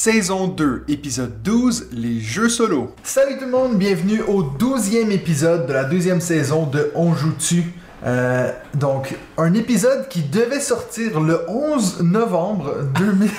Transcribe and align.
Saison 0.00 0.46
2, 0.46 0.84
épisode 0.86 1.42
12, 1.42 1.88
les 1.90 2.20
jeux 2.20 2.48
solo. 2.48 2.94
Salut 3.02 3.36
tout 3.36 3.46
le 3.46 3.50
monde, 3.50 3.76
bienvenue 3.78 4.20
au 4.28 4.44
12e 4.44 5.10
épisode 5.10 5.66
de 5.66 5.72
la 5.72 5.82
deuxième 5.82 6.20
saison 6.20 6.66
de 6.66 6.92
On 6.94 7.16
joue-tu? 7.16 7.64
Euh, 8.06 8.52
donc, 8.74 9.16
un 9.36 9.52
épisode 9.54 10.06
qui 10.06 10.22
devait 10.22 10.60
sortir 10.60 11.18
le 11.18 11.40
11 11.50 12.02
novembre 12.02 12.76
2000 12.96 13.30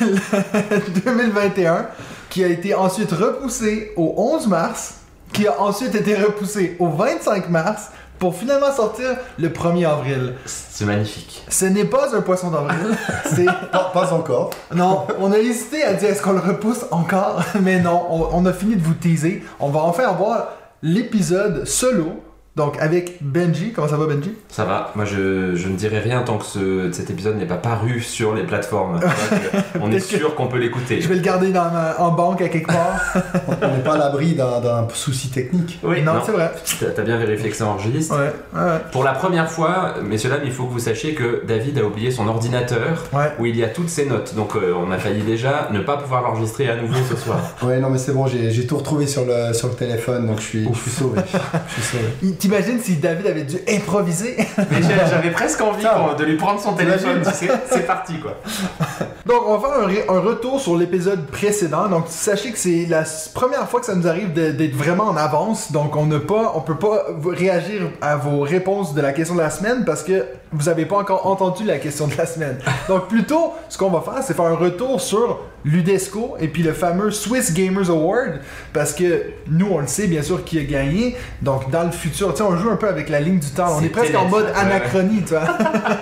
2021, 1.05 1.87
qui 2.29 2.43
a 2.43 2.47
été 2.47 2.75
ensuite 2.75 3.13
repoussé 3.13 3.93
au 3.95 4.15
11 4.17 4.47
mars, 4.47 4.95
qui 5.31 5.47
a 5.47 5.61
ensuite 5.61 5.95
été 5.95 6.13
repoussé 6.13 6.75
au 6.79 6.89
25 6.89 7.49
mars, 7.49 7.83
pour 8.19 8.35
finalement 8.35 8.71
sortir 8.71 9.15
le 9.37 9.49
1er 9.49 9.87
avril. 9.87 10.33
C'est 10.45 10.85
magnifique. 10.85 11.43
Ce 11.49 11.65
n'est 11.65 11.85
pas 11.85 12.15
un 12.15 12.21
poisson 12.21 12.51
d'avril, 12.51 12.77
c'est 13.25 13.45
Pas, 13.45 13.91
pas 13.93 14.13
encore. 14.13 14.51
Non, 14.75 15.07
on 15.19 15.31
a 15.31 15.37
hésité 15.39 15.83
à 15.83 15.93
dire 15.93 16.09
est-ce 16.09 16.21
qu'on 16.21 16.33
le 16.33 16.39
repousse 16.39 16.85
encore, 16.91 17.41
mais 17.61 17.79
non, 17.79 18.05
on, 18.09 18.29
on 18.33 18.45
a 18.45 18.53
fini 18.53 18.75
de 18.75 18.81
vous 18.83 18.93
teaser. 18.93 19.43
On 19.59 19.69
va 19.69 19.79
enfin 19.81 20.07
avoir 20.07 20.49
l'épisode 20.83 21.65
solo, 21.65 22.21
donc 22.59 22.77
avec 22.79 23.17
Benji. 23.21 23.71
Comment 23.73 23.87
ça 23.87 23.97
va, 23.97 24.05
Benji? 24.05 24.33
Ça 24.49 24.65
va, 24.65 24.91
moi 24.95 25.05
je, 25.05 25.55
je 25.55 25.67
ne 25.67 25.75
dirai 25.75 25.99
rien 25.99 26.21
tant 26.21 26.37
que 26.37 26.45
ce- 26.45 26.91
cet 26.91 27.09
épisode 27.09 27.37
n'est 27.37 27.45
pas 27.47 27.55
paru 27.57 28.01
sur 28.01 28.35
les 28.35 28.43
plateformes. 28.43 28.99
Euh, 29.01 29.59
on 29.81 29.91
est 29.91 29.99
sûr 29.99 30.35
qu'on 30.35 30.47
peut 30.47 30.59
l'écouter. 30.59 31.01
Je 31.01 31.07
vais 31.07 31.15
le 31.15 31.21
garder 31.21 31.51
dans 31.51 31.71
ma- 31.71 31.95
en 31.99 32.11
banque 32.11 32.41
à 32.41 32.49
quelque 32.49 32.67
part. 32.67 32.99
On 33.61 33.67
n'est 33.77 33.83
pas 33.83 33.95
à 33.95 33.97
l'abri 33.97 34.35
d'un 34.35 34.87
souci 34.93 35.29
technique. 35.29 35.79
Oui, 35.83 36.01
non, 36.01 36.13
non, 36.15 36.19
c'est 36.25 36.31
vrai. 36.31 36.51
t'as 36.95 37.01
bien 37.03 37.17
vérifié 37.17 37.49
que 37.49 37.55
ça 37.55 37.65
enregistre. 37.67 38.15
Ouais, 38.17 38.31
ouais, 38.53 38.77
Pour 38.91 39.03
la 39.03 39.13
première 39.13 39.49
fois, 39.49 39.95
messieurs 40.03 40.29
dames, 40.29 40.41
il 40.45 40.51
faut 40.51 40.65
que 40.65 40.71
vous 40.73 40.79
sachiez 40.79 41.13
que 41.15 41.43
David 41.47 41.77
a 41.79 41.83
oublié 41.85 42.11
son 42.11 42.27
ordinateur 42.27 43.03
ouais. 43.13 43.31
où 43.39 43.45
il 43.45 43.55
y 43.55 43.63
a 43.63 43.67
toutes 43.69 43.89
ses 43.89 44.05
notes. 44.05 44.35
Donc 44.35 44.55
euh, 44.55 44.73
on 44.75 44.91
a 44.91 44.97
failli 44.97 45.21
déjà 45.21 45.69
ne 45.71 45.79
pas 45.79 45.97
pouvoir 45.97 46.21
l'enregistrer 46.23 46.69
à 46.69 46.75
nouveau 46.75 46.99
ce 47.09 47.15
soir. 47.15 47.39
Ouais, 47.63 47.79
non, 47.79 47.89
mais 47.89 47.97
c'est 47.97 48.13
bon, 48.13 48.25
j'ai 48.27 48.51
j'ai 48.51 48.65
tout 48.67 48.77
retrouvé 48.77 49.05
sur 49.07 49.25
le, 49.25 49.53
sur 49.53 49.67
le 49.67 49.73
téléphone, 49.75 50.25
donc 50.27 50.37
je 50.39 50.43
suis, 50.45 50.67
je 50.73 50.79
suis 50.79 50.91
sauvé. 50.91 51.21
Je 51.67 51.73
suis 51.73 51.97
sauvé. 51.97 52.03
T'imagines 52.49 52.79
si 52.79 52.95
David 52.95 53.27
avait 53.27 53.43
dû 53.43 53.57
improviser? 53.69 54.35
Mais 54.57 54.81
j'avais 54.81 55.29
presque 55.29 55.61
envie 55.61 55.85
de 56.17 56.23
lui 56.23 56.35
prendre 56.35 56.59
son 56.59 56.73
téléphone. 56.73 57.21
tu 57.23 57.31
sais, 57.31 57.47
C'est 57.69 57.85
parti 57.85 58.19
quoi. 58.19 58.37
Donc, 59.27 59.43
on 59.45 59.57
va 59.57 59.69
faire 59.69 60.09
un, 60.09 60.19
retour 60.19 60.59
sur 60.59 60.75
l'épisode 60.75 61.27
précédent. 61.27 61.87
Donc, 61.87 62.05
sachez 62.07 62.51
que 62.51 62.57
c'est 62.57 62.87
la 62.89 63.03
première 63.35 63.69
fois 63.69 63.79
que 63.79 63.85
ça 63.85 63.93
nous 63.93 64.07
arrive 64.07 64.33
d'être 64.33 64.75
vraiment 64.75 65.03
en 65.03 65.15
avance. 65.15 65.71
Donc, 65.71 65.95
on 65.95 66.07
n'a 66.07 66.19
pas, 66.19 66.53
on 66.55 66.61
peut 66.61 66.77
pas 66.77 67.05
réagir 67.23 67.91
à 68.01 68.15
vos 68.15 68.41
réponses 68.41 68.95
de 68.95 69.01
la 69.01 69.13
question 69.13 69.35
de 69.35 69.41
la 69.41 69.51
semaine 69.51 69.85
parce 69.85 70.01
que 70.01 70.25
vous 70.51 70.69
avez 70.69 70.87
pas 70.87 70.97
encore 70.97 71.27
entendu 71.27 71.65
la 71.65 71.77
question 71.77 72.07
de 72.07 72.15
la 72.17 72.25
semaine. 72.25 72.57
Donc, 72.87 73.07
plutôt, 73.09 73.53
ce 73.67 73.77
qu'on 73.77 73.91
va 73.91 74.01
faire, 74.01 74.23
c'est 74.23 74.33
faire 74.33 74.45
un 74.45 74.55
retour 74.55 74.99
sur 74.99 75.41
l'UDESCO 75.65 76.37
et 76.39 76.47
puis 76.47 76.63
le 76.63 76.73
fameux 76.73 77.11
Swiss 77.11 77.53
Gamers 77.53 77.89
Award 77.89 78.39
parce 78.73 78.93
que 78.93 79.23
nous, 79.49 79.67
on 79.71 79.79
le 79.79 79.87
sait 79.87 80.07
bien 80.07 80.21
sûr 80.21 80.43
qui 80.45 80.57
a 80.59 80.63
gagné. 80.63 81.15
Donc, 81.41 81.69
dans 81.71 81.83
le 81.83 81.91
futur, 81.91 82.31
tu 82.33 82.37
sais, 82.37 82.43
on 82.43 82.55
joue 82.57 82.69
un 82.69 82.75
peu 82.77 82.87
avec 82.87 83.09
la 83.09 83.19
ligne 83.19 83.39
du 83.39 83.49
temps. 83.49 83.77
On 83.77 83.83
est 83.83 83.89
presque 83.89 84.15
en 84.15 84.25
mode 84.25 84.47
anachronie, 84.55 85.21
tu 85.23 85.33
vois. 85.33 85.57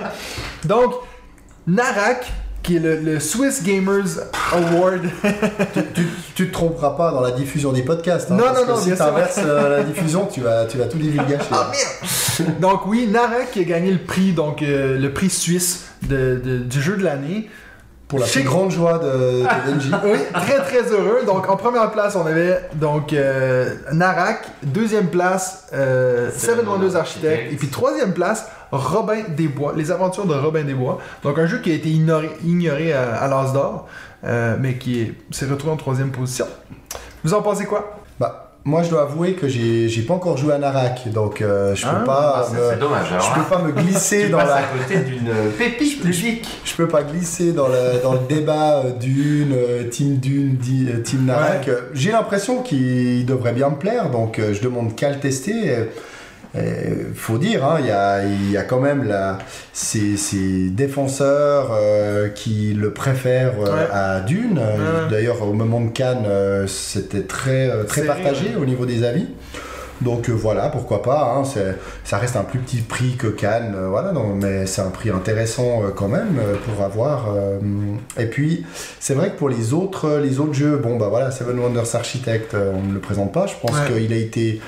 Donc, 0.66 0.94
Narak, 1.66 2.32
qui 2.64 2.76
est 2.78 2.80
le, 2.80 2.98
le 3.00 3.20
Swiss 3.20 3.64
Gamers 3.64 4.06
Award. 4.54 5.02
tu, 5.94 6.08
tu 6.36 6.48
te 6.48 6.54
tromperas 6.54 6.92
pas 6.92 7.12
dans 7.12 7.22
la 7.22 7.32
diffusion 7.32 7.72
des 7.72 7.82
podcasts. 7.82 8.30
hein, 8.32 8.36
Non, 8.36 8.44
parce 8.46 8.60
non, 8.60 8.66
que 8.66 8.72
non, 8.72 8.78
si 8.78 8.86
bien 8.88 8.96
sûr. 8.96 9.06
t'inverses 9.06 9.40
euh, 9.44 9.78
la 9.78 9.84
diffusion, 9.84 10.28
tu 10.32 10.42
vas, 10.42 10.66
tu 10.66 10.78
vas 10.78 10.86
tout 10.86 10.98
divulgacher. 10.98 11.46
Ah 11.52 11.72
merde! 11.72 12.60
donc 12.60 12.86
oui, 12.86 13.08
Narak 13.08 13.52
qui 13.52 13.62
a 13.62 13.64
gagné 13.64 13.92
le 13.92 14.00
prix, 14.00 14.32
donc 14.34 14.62
euh, 14.62 14.98
le 14.98 15.12
prix 15.14 15.30
suisse 15.30 15.86
de, 16.04 16.40
de- 16.44 16.58
du 16.60 16.82
jeu 16.82 16.96
de 16.98 17.04
l'année. 17.04 17.50
Pour 18.08 18.20
la 18.20 18.26
Chez- 18.26 18.40
plus 18.40 18.48
grande 18.50 18.72
joie 18.72 19.00
de, 19.00 19.42
de 19.44 19.72
Benji. 19.72 19.92
Oui, 20.06 20.18
très 20.34 20.60
très 20.60 20.84
heureux. 20.94 21.24
Donc 21.26 21.50
en 21.50 21.58
première 21.58 21.92
place, 21.92 22.16
on 22.16 22.26
avait 22.26 22.62
donc 22.76 23.12
euh, 23.12 23.74
Narak, 23.92 24.46
deuxième 24.64 25.08
place 25.08 25.68
euh, 25.74 26.32
Seven 26.32 26.66
Wonders 26.68 26.96
Architect, 26.96 27.52
et 27.52 27.56
puis 27.58 27.68
troisième 27.68 28.14
place 28.14 28.48
Robin 28.72 29.24
des 29.36 29.48
Bois, 29.50 29.74
les 29.76 29.92
aventures 29.92 30.26
de 30.26 30.34
Robin 30.36 30.64
des 30.64 30.74
Bois. 30.74 31.00
Donc 31.24 31.38
un 31.38 31.48
jeu 31.48 31.60
qui 31.60 31.70
a 31.72 31.74
été 31.74 31.90
ignoré, 31.90 32.30
ignoré 32.46 32.94
à, 32.94 33.16
à 33.16 33.28
l'As 33.28 33.52
d'or, 33.52 33.88
euh, 34.24 34.56
mais 34.58 34.76
qui 34.78 35.02
est- 35.02 35.14
s'est 35.32 35.46
retrouvé 35.46 35.74
en 35.74 35.78
troisième 35.78 36.12
position. 36.12 36.48
Vous 37.26 37.34
en 37.34 37.42
pensez 37.42 37.66
quoi? 37.66 37.98
Bah, 38.22 38.47
moi, 38.68 38.84
je 38.84 38.90
dois 38.90 39.04
avouer 39.04 39.34
que 39.34 39.48
j'ai 39.48 39.88
j'ai 39.90 40.02
pas 40.02 40.14
encore 40.14 40.36
joué 40.38 40.54
à 40.54 40.58
Narak, 40.58 41.08
donc 41.12 41.42
euh, 41.42 41.74
je 41.74 41.84
peux 41.84 41.90
Ah, 42.02 42.04
pas. 42.06 42.34
Ah, 42.44 42.48
c'est 42.52 42.76
me- 42.76 42.80
dommage. 42.82 43.12
Alors, 43.12 43.24
je 43.36 43.40
peux 43.42 43.48
pas 43.56 43.62
me 43.62 43.72
glisser 43.72 44.26
tu 44.26 44.30
dans 44.30 44.38
la. 44.40 44.56
à 44.58 44.62
côté 44.64 44.98
d'une 45.00 45.32
pépite 45.58 46.04
ludique. 46.04 46.48
Je 46.66 46.76
peux 46.76 46.88
pas 46.88 47.04
glisser 47.04 47.54
dans 47.54 47.68
le, 47.70 48.02
dans 48.04 48.14
le 48.14 48.20
débat 48.28 48.84
euh, 48.86 48.92
Dune, 48.92 49.54
euh, 49.54 49.84
Team 49.90 50.18
Dune, 50.18 50.58
euh, 50.94 51.02
Team 51.02 51.26
Narak. 51.26 51.68
Euh, 51.70 51.80
J'ai 51.94 52.12
l'impression 52.12 52.62
qu'il 52.62 53.26
devrait 53.26 53.54
bien 53.54 53.70
me 53.70 53.76
plaire, 53.78 54.10
donc 54.12 54.38
euh, 54.40 54.54
je 54.54 54.62
demande 54.62 54.96
qu'à 54.96 55.10
le 55.12 55.20
tester. 55.20 55.70
Euh, 55.70 55.86
euh, 56.56 57.12
faut 57.14 57.38
dire, 57.38 57.66
hein, 57.66 57.78
il 57.80 57.88
y, 57.88 57.92
a, 57.92 58.24
il 58.24 58.52
y 58.52 58.58
a 58.58 58.64
quand 58.64 58.80
même 58.80 59.04
la, 59.04 59.38
ces, 59.74 60.18
ces 60.18 60.70
défenseurs 60.70 61.70
euh, 61.74 62.30
qui 62.30 62.74
le 62.74 62.92
préfèrent 62.94 63.54
euh, 63.60 63.66
Ouais. 63.76 63.88
à 63.92 64.22
Dune. 64.22 64.58
Ouais. 64.60 65.10
D'ailleurs, 65.12 65.42
au 65.42 65.54
moment 65.54 65.82
de 65.82 65.90
Cannes, 65.90 66.26
euh, 66.26 66.66
c'était 66.68 67.24
très, 67.24 67.70
très 67.86 68.04
partagé 68.04 68.56
au 68.60 68.66
niveau 68.66 68.86
des 68.86 69.04
avis. 69.04 69.28
Donc 70.00 70.30
voilà, 70.30 70.70
pourquoi 70.70 71.02
pas. 71.02 71.34
hein, 71.36 71.44
ça 72.04 72.18
reste 72.20 72.36
un 72.36 72.44
plus 72.44 72.60
petit 72.60 72.82
prix 72.82 73.16
que 73.18 73.26
Cannes, 73.26 73.76
voilà, 73.90 74.12
non, 74.12 74.36
mais 74.36 74.68
c'est 74.68 74.82
un 74.84 74.92
prix 74.92 75.10
intéressant 75.10 75.82
quand 75.96 76.08
même 76.08 76.38
pour 76.68 76.86
avoir. 76.86 77.26
et 78.16 78.28
puis 78.28 78.64
c'est 79.00 79.16
vrai 79.16 79.32
que 79.32 79.38
pour 79.38 79.50
les 79.50 79.74
autres, 79.74 80.20
les 80.24 80.40
autres 80.40 80.54
jeux, 80.54 80.78
bon 80.78 80.98
bah 80.98 81.08
voilà, 81.10 81.32
Seven 81.32 81.58
Wonders 81.58 81.96
Architect, 81.96 82.54
on 82.56 82.88
ne 82.88 82.94
le 82.94 83.00
présente 83.00 83.34
pas. 83.34 83.48
Je 83.48 83.56
pense 83.60 83.76
qu'il 83.88 84.14
a 84.14 84.18
été 84.18 84.62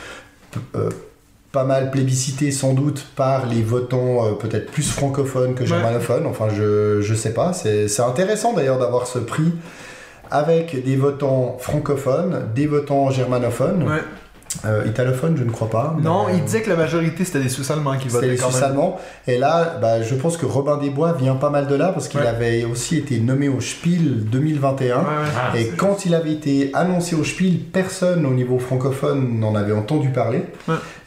pas 1.51 1.63
mal 1.63 1.89
plébiscité 1.89 2.51
sans 2.51 2.73
doute 2.73 3.05
par 3.15 3.47
les 3.47 3.61
votants 3.61 4.25
euh, 4.25 4.31
peut-être 4.33 4.71
plus 4.71 4.89
francophones 4.89 5.55
que 5.55 5.65
germanophones. 5.65 6.27
Enfin, 6.27 6.47
je 6.55 7.01
je 7.01 7.13
sais 7.15 7.33
pas. 7.33 7.53
C'est 7.53 7.87
c'est 7.87 8.03
intéressant 8.03 8.53
d'ailleurs 8.53 8.79
d'avoir 8.79 9.07
ce 9.07 9.19
prix 9.19 9.51
avec 10.31 10.83
des 10.83 10.95
votants 10.95 11.57
francophones, 11.59 12.49
des 12.53 12.67
votants 12.67 13.09
germanophones. 13.09 13.83
Ouais. 13.83 14.01
Euh, 14.65 14.83
italophone, 14.87 15.37
je 15.37 15.43
ne 15.43 15.51
crois 15.51 15.69
pas. 15.69 15.95
Non, 16.01 16.25
il 16.33 16.43
disait 16.43 16.61
que 16.63 16.69
la 16.71 16.75
majorité 16.75 17.23
c'était 17.23 17.39
des 17.39 17.49
Suisses 17.49 17.69
allemands 17.69 17.93
qui 17.97 18.05
c'était 18.09 18.13
votaient 18.13 18.27
les 18.29 18.35
quand 18.37 18.47
Suisses 18.49 18.61
même. 18.61 18.71
allemands. 18.71 18.99
Et 19.27 19.37
là, 19.37 19.77
bah, 19.79 20.01
je 20.01 20.15
pense 20.15 20.37
que 20.37 20.45
Robin 20.47 20.77
des 20.77 20.89
Bois 20.89 21.13
vient 21.13 21.35
pas 21.35 21.51
mal 21.51 21.67
de 21.67 21.75
là 21.75 21.89
parce 21.89 22.07
qu'il 22.07 22.19
Ouais. 22.19 22.25
avait 22.25 22.63
aussi 22.65 22.97
été 22.97 23.19
nommé 23.19 23.47
au 23.47 23.61
Spiel 23.61 24.25
2021. 24.25 24.95
Ouais, 24.97 25.01
ouais. 25.03 25.05
Ah, 25.37 25.55
Et 25.57 25.65
c'est 25.65 25.75
quand 25.77 26.05
il 26.07 26.15
avait 26.15 26.31
été 26.33 26.71
annoncé 26.73 27.15
au 27.15 27.23
Spiel, 27.23 27.59
personne 27.59 28.25
au 28.25 28.31
niveau 28.33 28.57
francophone 28.57 29.39
n'en 29.39 29.53
avait 29.53 29.73
entendu 29.73 30.09
parler. 30.09 30.43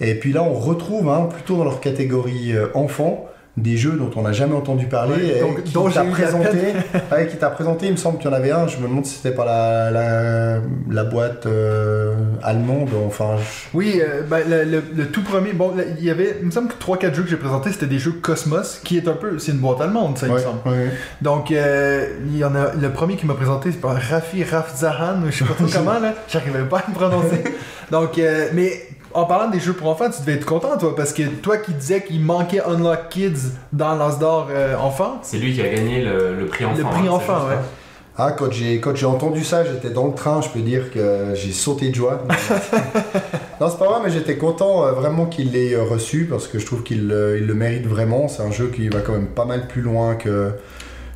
Et 0.01 0.15
puis 0.15 0.33
là, 0.33 0.43
on 0.45 0.55
retrouve 0.55 1.09
hein, 1.09 1.29
plutôt 1.33 1.57
dans 1.57 1.65
leur 1.65 1.81
catégorie 1.81 2.53
euh, 2.53 2.67
enfants 2.75 3.27
des 3.59 3.77
jeux 3.77 3.93
dont 3.99 4.11
on 4.17 4.23
n'a 4.23 4.33
jamais 4.33 4.55
entendu 4.55 4.87
parler 4.87 5.15
Ouais, 5.15 5.43
et 5.59 5.63
qui 5.63 5.73
dont 5.75 5.91
t'a 5.91 6.05
présenté. 6.05 6.59
ouais, 7.13 7.27
qui 7.27 7.37
t'a 7.37 7.51
présenté. 7.51 7.87
Il 7.87 7.93
me 7.93 7.97
semble 7.99 8.17
qu'il 8.19 8.31
y 8.31 8.33
en 8.33 8.37
avait 8.37 8.51
un. 8.51 8.67
Je 8.67 8.79
me 8.79 8.85
demande 8.89 9.05
si 9.05 9.17
c'était 9.17 9.35
pas 9.35 9.45
la, 9.45 9.91
la, 9.91 10.59
la 10.91 11.05
boîte 11.05 11.45
euh, 11.45 12.15
allemande. 12.43 12.89
Enfin, 13.07 13.37
je- 13.39 13.77
Oui, 13.77 14.01
euh, 14.01 14.23
ben, 14.23 14.41
le, 14.49 14.65
le- 14.65 14.83
le 14.95 15.07
tout 15.09 15.23
premier, 15.23 15.53
bon, 15.53 15.73
il 15.99 16.05
y 16.05 16.11
avait, 16.11 16.37
il 16.41 16.47
me 16.47 16.51
semble 16.51 16.69
que 16.69 16.83
3-4 16.83 17.15
jeux 17.15 17.23
que 17.25 17.29
j'ai 17.29 17.37
présentés, 17.37 17.73
c'était 17.73 17.87
des 17.87 17.99
jeux 17.99 18.13
Cosmos, 18.13 18.81
qui 18.83 18.97
est 18.97 19.07
un 19.07 19.13
peu, 19.13 19.39
c'est 19.39 19.53
une 19.53 19.59
boîte 19.59 19.83
allemande, 19.83 20.17
ça, 20.17 20.29
il 20.29 20.33
me 20.33 20.39
semble. 20.39 20.61
Donc, 21.21 21.51
euh, 21.51 22.07
il 22.27 22.39
y 22.39 22.45
en 22.45 22.55
a, 22.55 22.73
le 22.75 22.91
premier 22.91 23.17
qui 23.17 23.27
m'a 23.27 23.35
présenté, 23.35 23.71
c'est 23.71 23.81
par 23.83 23.95
Rafi 24.01 24.45
Rafzahan, 24.45 25.21
je 25.29 25.37
sais 25.39 25.45
pas 25.45 25.55
trop 25.55 25.67
comment, 25.73 25.99
là, 26.01 26.15
j'arrivais 26.29 26.61
pas 26.65 26.79
à 26.79 26.89
me 26.89 26.95
prononcer. 26.95 27.45
Donc, 27.91 28.19
mais 28.55 28.81
en 29.15 29.25
parlant 29.25 29.51
des 29.51 29.61
jeux 29.61 29.73
pour 29.73 29.89
enfants, 29.89 30.11
tu 30.11 30.21
devais 30.21 30.35
être 30.35 30.47
content, 30.47 30.77
toi, 30.79 30.95
parce 30.95 31.13
que 31.13 31.23
toi 31.23 31.57
qui 31.57 31.73
disais 31.73 32.03
qu'il 32.03 32.21
manquait 32.21 32.63
Unlock 32.65 33.09
Kids 33.11 33.53
dans 33.73 33.95
l'As 33.95 34.19
d'or 34.19 34.49
euh, 34.51 34.77
enfant, 34.77 35.21
C'est 35.23 35.39
lui 35.39 35.53
qui 35.55 35.63
a 35.63 35.69
gagné 35.69 36.03
le, 36.03 36.35
le 36.39 36.47
prix 36.47 36.65
enfant. 36.65 36.79
Le 36.79 36.85
prix 36.85 37.09
hein, 37.09 37.13
enfant, 37.13 37.49
ouais. 37.49 37.59
Ah, 38.19 38.33
quand 38.33 38.53
j'ai 38.53 38.79
quand 38.79 38.95
j'ai 38.95 39.07
entendu 39.07 39.43
ça, 39.43 39.65
j'étais 39.65 39.89
dans 39.89 40.07
le 40.07 40.13
train, 40.13 40.43
je 40.43 40.51
peux 40.51 40.61
dire 40.61 40.91
que 40.91 41.33
j'ai 41.35 41.53
sauté 41.53 41.89
de 41.89 41.95
joie. 41.95 42.23
non, 43.61 43.71
c'est 43.71 43.79
pas 43.79 43.87
vrai, 43.87 44.01
mais 44.05 44.11
j'étais 44.11 44.37
content 44.37 44.85
euh, 44.85 44.93
vraiment 44.93 45.25
qu'il 45.25 45.53
l'ait 45.53 45.75
euh, 45.75 45.83
reçu 45.83 46.27
parce 46.29 46.47
que 46.47 46.59
je 46.59 46.67
trouve 46.67 46.83
qu'il 46.83 47.11
euh, 47.11 47.39
il 47.39 47.47
le 47.47 47.55
mérite 47.55 47.87
vraiment. 47.87 48.29
C'est 48.29 48.43
un 48.43 48.51
jeu 48.51 48.67
qui 48.67 48.89
va 48.91 49.01
quand 49.01 49.13
même 49.13 49.29
pas 49.29 49.47
mal 49.47 49.67
plus 49.67 49.81
loin 49.81 50.15
que 50.15 50.51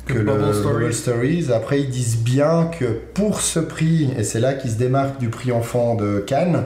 que 0.07 0.13
Que 0.13 0.19
le 0.19 0.25
Bubble 0.25 0.53
Stories. 0.55 0.73
Bubble 0.73 0.93
Stories. 0.93 1.45
Après, 1.53 1.81
ils 1.81 1.89
disent 1.89 2.17
bien 2.17 2.71
que 2.79 2.85
pour 3.13 3.41
ce 3.41 3.59
prix, 3.59 4.09
et 4.17 4.23
c'est 4.23 4.39
là 4.39 4.55
qu'ils 4.55 4.71
se 4.71 4.77
démarquent 4.77 5.19
du 5.19 5.29
prix 5.29 5.51
enfant 5.51 5.93
de 5.93 6.23
Cannes, 6.25 6.63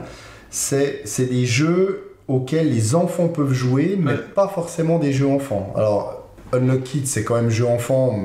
c'est 0.52 1.02
c'est 1.06 1.26
des 1.26 1.46
jeux 1.46 2.12
auxquels 2.28 2.72
les 2.72 2.94
enfants 2.96 3.28
peuvent 3.28 3.54
jouer, 3.54 3.98
mais 4.00 4.12
Ouais. 4.12 4.18
pas 4.36 4.48
forcément 4.48 5.00
des 5.00 5.12
jeux 5.12 5.28
enfants. 5.28 5.74
Alors, 5.76 6.30
Unlock 6.54 6.84
Kids, 6.84 7.06
c'est 7.06 7.24
quand 7.24 7.36
même 7.36 7.50
jeu 7.50 7.66
enfant, 7.66 8.18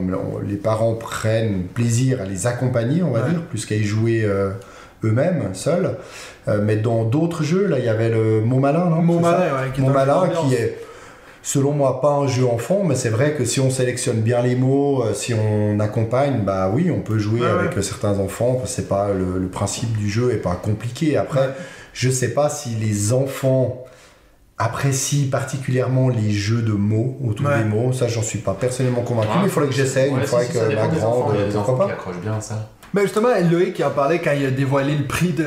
les 0.47 0.57
parents 0.57 0.95
prennent 0.95 1.63
plaisir 1.73 2.21
à 2.21 2.25
les 2.25 2.47
accompagner, 2.47 3.03
on 3.03 3.11
va 3.13 3.23
Ouais. 3.23 3.31
dire, 3.31 3.43
plus 3.43 3.65
qu'à 3.67 3.77
y 3.77 3.85
jouer 3.85 4.23
euh, 4.25 4.51
eux-mêmes, 5.05 5.51
seuls. 5.55 5.97
Euh, 6.49 6.61
mais 6.63 6.77
dans 6.77 7.05
d'autres 7.05 7.43
jeux, 7.43 7.67
là, 7.67 7.79
il 7.79 7.85
y 7.85 7.89
avait 7.89 8.09
le 8.11 8.41
Mot 8.43 8.59
Malin, 8.59 8.91
non 8.91 9.23
ça? 9.23 9.31
malin, 9.31 9.39
ouais, 9.39 9.71
qui 9.75 9.81
est 9.81 9.85
malin 9.89 10.29
qui 10.29 10.57
selon 11.43 11.71
moi, 11.73 12.01
pas 12.01 12.11
un 12.11 12.27
jeu 12.27 12.45
enfant, 12.45 12.83
mais 12.85 12.97
c'est 12.97 13.09
vrai 13.09 13.35
que 13.35 13.45
si 13.45 13.61
on 13.61 13.71
sélectionne 13.71 14.21
bien 14.21 14.43
les 14.43 14.57
mots, 14.57 15.05
euh, 15.05 15.15
si 15.15 15.33
on 15.33 15.79
accompagne, 15.79 16.41
bah 16.45 16.69
oui, 16.75 16.91
on 16.91 17.01
peut 17.01 17.19
jouer 17.19 17.41
Ouais, 17.43 17.47
avec 17.47 17.77
ouais. 17.77 17.83
certains 17.83 18.19
enfants. 18.19 18.61
C'est 18.67 18.89
pas 18.89 19.11
le, 19.13 19.39
le 19.41 19.47
principe 19.47 19.97
du 19.97 20.09
jeu 20.11 20.33
est 20.33 20.39
pas 20.43 20.57
compliqué. 20.57 21.17
Après, 21.17 21.51
Je 21.99 22.11
sais 22.11 22.35
pas 22.35 22.51
si 22.51 22.71
les 22.77 23.15
enfants 23.15 23.85
apprécient 24.59 25.29
particulièrement 25.31 26.09
les 26.11 26.31
jeux 26.31 26.61
de 26.63 26.73
mots 26.73 27.17
autour 27.27 27.47
Ouais. 27.47 27.59
des 27.59 27.65
mots. 27.65 27.93
Ça, 27.93 28.07
j'en 28.07 28.23
suis 28.23 28.39
pas 28.39 28.53
personnellement 28.55 29.01
convaincu, 29.03 29.29
Ouais, 29.29 29.35
mais 29.41 29.45
il 29.45 29.51
faudrait 29.51 29.69
que 29.71 29.75
j'essaye 29.75 30.11
fois 30.27 30.43
si, 30.43 30.53
que 30.53 30.59
ma 30.75 30.89
grande. 30.89 31.35
Il 31.35 31.41
y 31.41 31.43
a 31.43 31.47
des 31.47 31.53
pourquoi 31.55 31.75
enfants 31.75 31.83
qui 31.85 31.89
pas 31.89 31.93
accrochent 31.95 32.21
bien 32.23 32.35
à 32.35 32.41
ça. 32.41 32.69
Ben 32.95 33.03
justement, 33.03 33.29
Loïc 33.51 33.75
qui 33.75 33.85
en 33.85 33.91
parlait 33.91 34.21
quand 34.21 34.33
il 34.33 34.45
a 34.47 34.51
dévoilé 34.51 34.95
le 34.95 35.05
prix 35.07 35.33
de, 35.33 35.45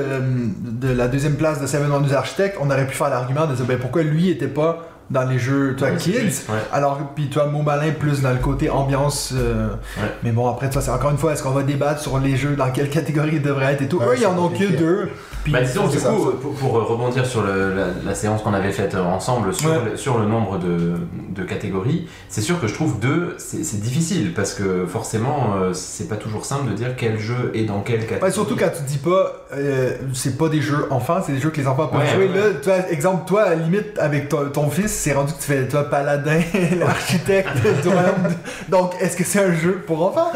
de 0.59 0.91
la 0.91 1.07
deuxième 1.07 1.35
place 1.35 1.61
de 1.61 1.67
Seven 1.67 1.89
Wonders 1.91 2.13
Architect, 2.17 2.57
on 2.59 2.69
aurait 2.69 2.85
pu 2.87 2.95
faire 2.95 3.09
l'argument 3.09 3.45
de 3.47 3.55
dire 3.55 3.65
ben, 3.65 3.77
pourquoi 3.79 4.03
lui 4.03 4.29
était 4.29 4.47
pas 4.47 4.88
dans 5.09 5.23
les 5.27 5.39
jeux 5.39 5.75
toi, 5.75 5.89
Ouais, 5.89 5.97
kids, 5.97 6.11
ouais. 6.49 6.55
alors 6.71 6.99
puis 7.15 7.29
toi 7.29 7.47
Mot 7.47 7.61
Malin 7.63 7.91
plus 7.99 8.21
dans 8.21 8.31
le 8.31 8.37
côté 8.37 8.69
ambiance. 8.69 9.33
euh, 9.35 9.69
Ouais. 9.97 10.03
Mais 10.23 10.31
bon 10.31 10.47
après 10.47 10.71
ça 10.71 10.81
c'est 10.81 10.91
encore 10.91 11.11
une 11.11 11.17
fois 11.17 11.33
est-ce 11.33 11.41
qu'on 11.43 11.49
va 11.51 11.63
débattre 11.63 11.99
sur 12.01 12.19
les 12.19 12.35
jeux 12.35 12.55
dans 12.55 12.69
quelle 12.71 12.89
catégorie 12.89 13.31
ils 13.33 13.41
devraient 13.41 13.73
être 13.73 13.81
et 13.81 13.87
tout? 13.87 13.97
Ouais, 13.97 14.05
Eux 14.15 14.15
ils 14.19 14.25
en 14.27 14.37
ont 14.37 14.49
que 14.49 14.65
deux. 14.77 15.09
Puis 15.43 15.53
Bah, 15.53 15.61
disons, 15.61 15.87
du 15.87 15.97
ça. 15.97 16.09
coup, 16.09 16.31
pour, 16.41 16.53
pour 16.53 16.71
rebondir 16.73 17.25
sur 17.25 17.41
le- 17.41 17.73
la, 17.73 17.85
la 18.05 18.13
séance 18.13 18.41
qu'on 18.41 18.53
avait 18.53 18.73
faite 18.73 18.93
ensemble 18.93 19.53
sur, 19.53 19.69
Ouais. 19.69 19.77
le, 19.91 19.97
sur 19.97 20.17
le 20.19 20.25
nombre 20.25 20.59
de, 20.59 20.95
de 21.33 21.43
catégories, 21.43 22.09
c'est 22.27 22.41
sûr 22.41 22.59
que 22.59 22.67
je 22.67 22.73
trouve 22.73 22.99
deux, 22.99 23.35
c'est 23.37 23.79
difficile 23.79 24.33
parce 24.33 24.53
que 24.53 24.85
forcément, 24.85 25.53
euh, 25.55 25.71
c'est 25.73 26.09
pas 26.09 26.17
toujours 26.17 26.43
simple 26.43 26.69
de 26.71 26.75
dire 26.75 26.89
quel 26.97 27.17
jeu 27.17 27.51
est 27.55 27.63
dans 27.63 27.79
quelle 27.79 27.99
catégorie. 28.01 28.23
Ouais, 28.23 28.31
surtout 28.31 28.57
quand 28.57 28.69
tu 28.75 28.83
dis 28.83 28.97
pas, 28.97 29.45
euh, 29.53 29.93
c'est 30.13 30.37
pas 30.37 30.49
des 30.49 30.59
jeux 30.61 30.87
enfants, 30.89 31.19
c'est 31.25 31.31
des 31.31 31.39
jeux 31.39 31.51
que 31.51 31.61
les 31.61 31.67
enfants 31.67 31.87
peuvent 31.87 32.01
Ouais, 32.01 32.13
jouer. 32.13 32.27
ouais. 32.27 32.37
Là, 32.37 32.43
tu 32.61 32.69
vois, 32.69 32.89
exemple, 32.91 33.23
toi, 33.25 33.43
à 33.43 33.49
la 33.51 33.55
limite, 33.55 33.97
avec 33.97 34.27
ton, 34.27 34.49
ton 34.49 34.69
fils, 34.69 34.91
c'est 34.99 35.13
rendu 35.13 35.33
que 35.33 35.37
tu 35.39 35.45
fais, 35.45 35.67
toi, 35.67 35.89
paladin, 35.89 36.39
l'architecte 36.79 37.49
du 37.81 37.87
royaume. 37.89 38.23
de- 38.29 38.71
Donc, 38.71 38.93
est-ce 39.01 39.15
que 39.17 39.23
c'est 39.23 39.39
un 39.39 39.53
jeu 39.55 39.81
pour 39.87 40.01
enfants? 40.05 40.31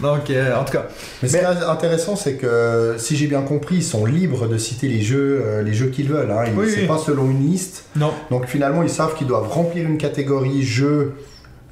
Donc, 0.00 0.28
euh, 0.30 0.56
en 0.56 0.64
tout 0.64 0.72
cas, 0.72 0.86
Mais 1.22 1.28
ce 1.28 1.36
qui 1.38 1.42
est 1.42 1.46
intéressant, 1.46 2.16
c'est 2.16 2.34
que 2.34 2.96
si 2.98 3.16
j'ai 3.16 3.26
bien 3.26 3.42
compris, 3.42 3.76
ils 3.76 3.82
sont 3.84 4.04
libres 4.04 4.46
de 4.48 4.58
citer 4.58 4.88
les 4.88 5.00
jeux, 5.02 5.42
euh, 5.44 5.62
les 5.62 5.72
jeux 5.74 5.86
qu'ils 5.88 6.08
veulent. 6.08 6.30
Hein. 6.30 6.44
Ils- 6.48 6.58
Oui, 6.58 6.66
c'est 6.72 6.80
oui. 6.82 6.86
pas 6.86 6.98
selon 6.98 7.30
une 7.30 7.48
liste. 7.50 7.84
non. 7.96 8.12
Donc 8.30 8.46
finalement, 8.46 8.82
ils 8.82 8.90
savent 8.90 9.14
qu'ils 9.14 9.26
doivent 9.26 9.48
remplir 9.48 9.86
une 9.86 9.98
catégorie 9.98 10.62
jeu 10.62 11.14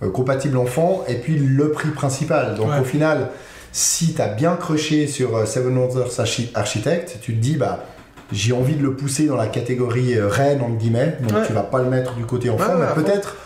euh, 0.03 0.11
compatible 0.11 0.57
enfant 0.57 1.05
et 1.09 1.17
puis 1.17 1.37
le 1.39 1.73
prix 1.73 1.91
principal. 1.91 2.55
Donc 2.55 2.71
Ouais. 2.71 2.79
au 2.81 2.85
final, 2.85 3.29
si 3.73 4.15
tu 4.15 4.23
as 4.23 4.29
bien 4.29 4.57
croché 4.57 5.07
sur 5.07 5.47
Seven 5.47 5.77
Wonders 5.77 6.19
Archi- 6.19 6.51
Architect, 6.55 7.19
tu 7.21 7.35
te 7.35 7.39
dis, 7.41 7.57
bah, 7.57 7.85
j'ai 8.33 8.53
envie 8.53 8.75
de 8.75 8.83
le 8.83 8.95
pousser 8.95 9.27
dans 9.27 9.37
la 9.37 9.47
catégorie 9.49 10.15
euh, 10.17 10.29
reine, 10.29 10.61
entre 10.61 10.77
guillemets. 10.77 11.17
Donc 11.21 11.33
Ouais. 11.39 11.47
tu 11.47 11.53
vas 11.53 11.63
pas 11.63 11.79
le 11.83 11.89
mettre 11.91 12.15
du 12.15 12.25
côté 12.25 12.51
enfant, 12.51 12.65
Ouais, 12.77 12.87
mais 12.97 13.03
peut-être. 13.03 13.37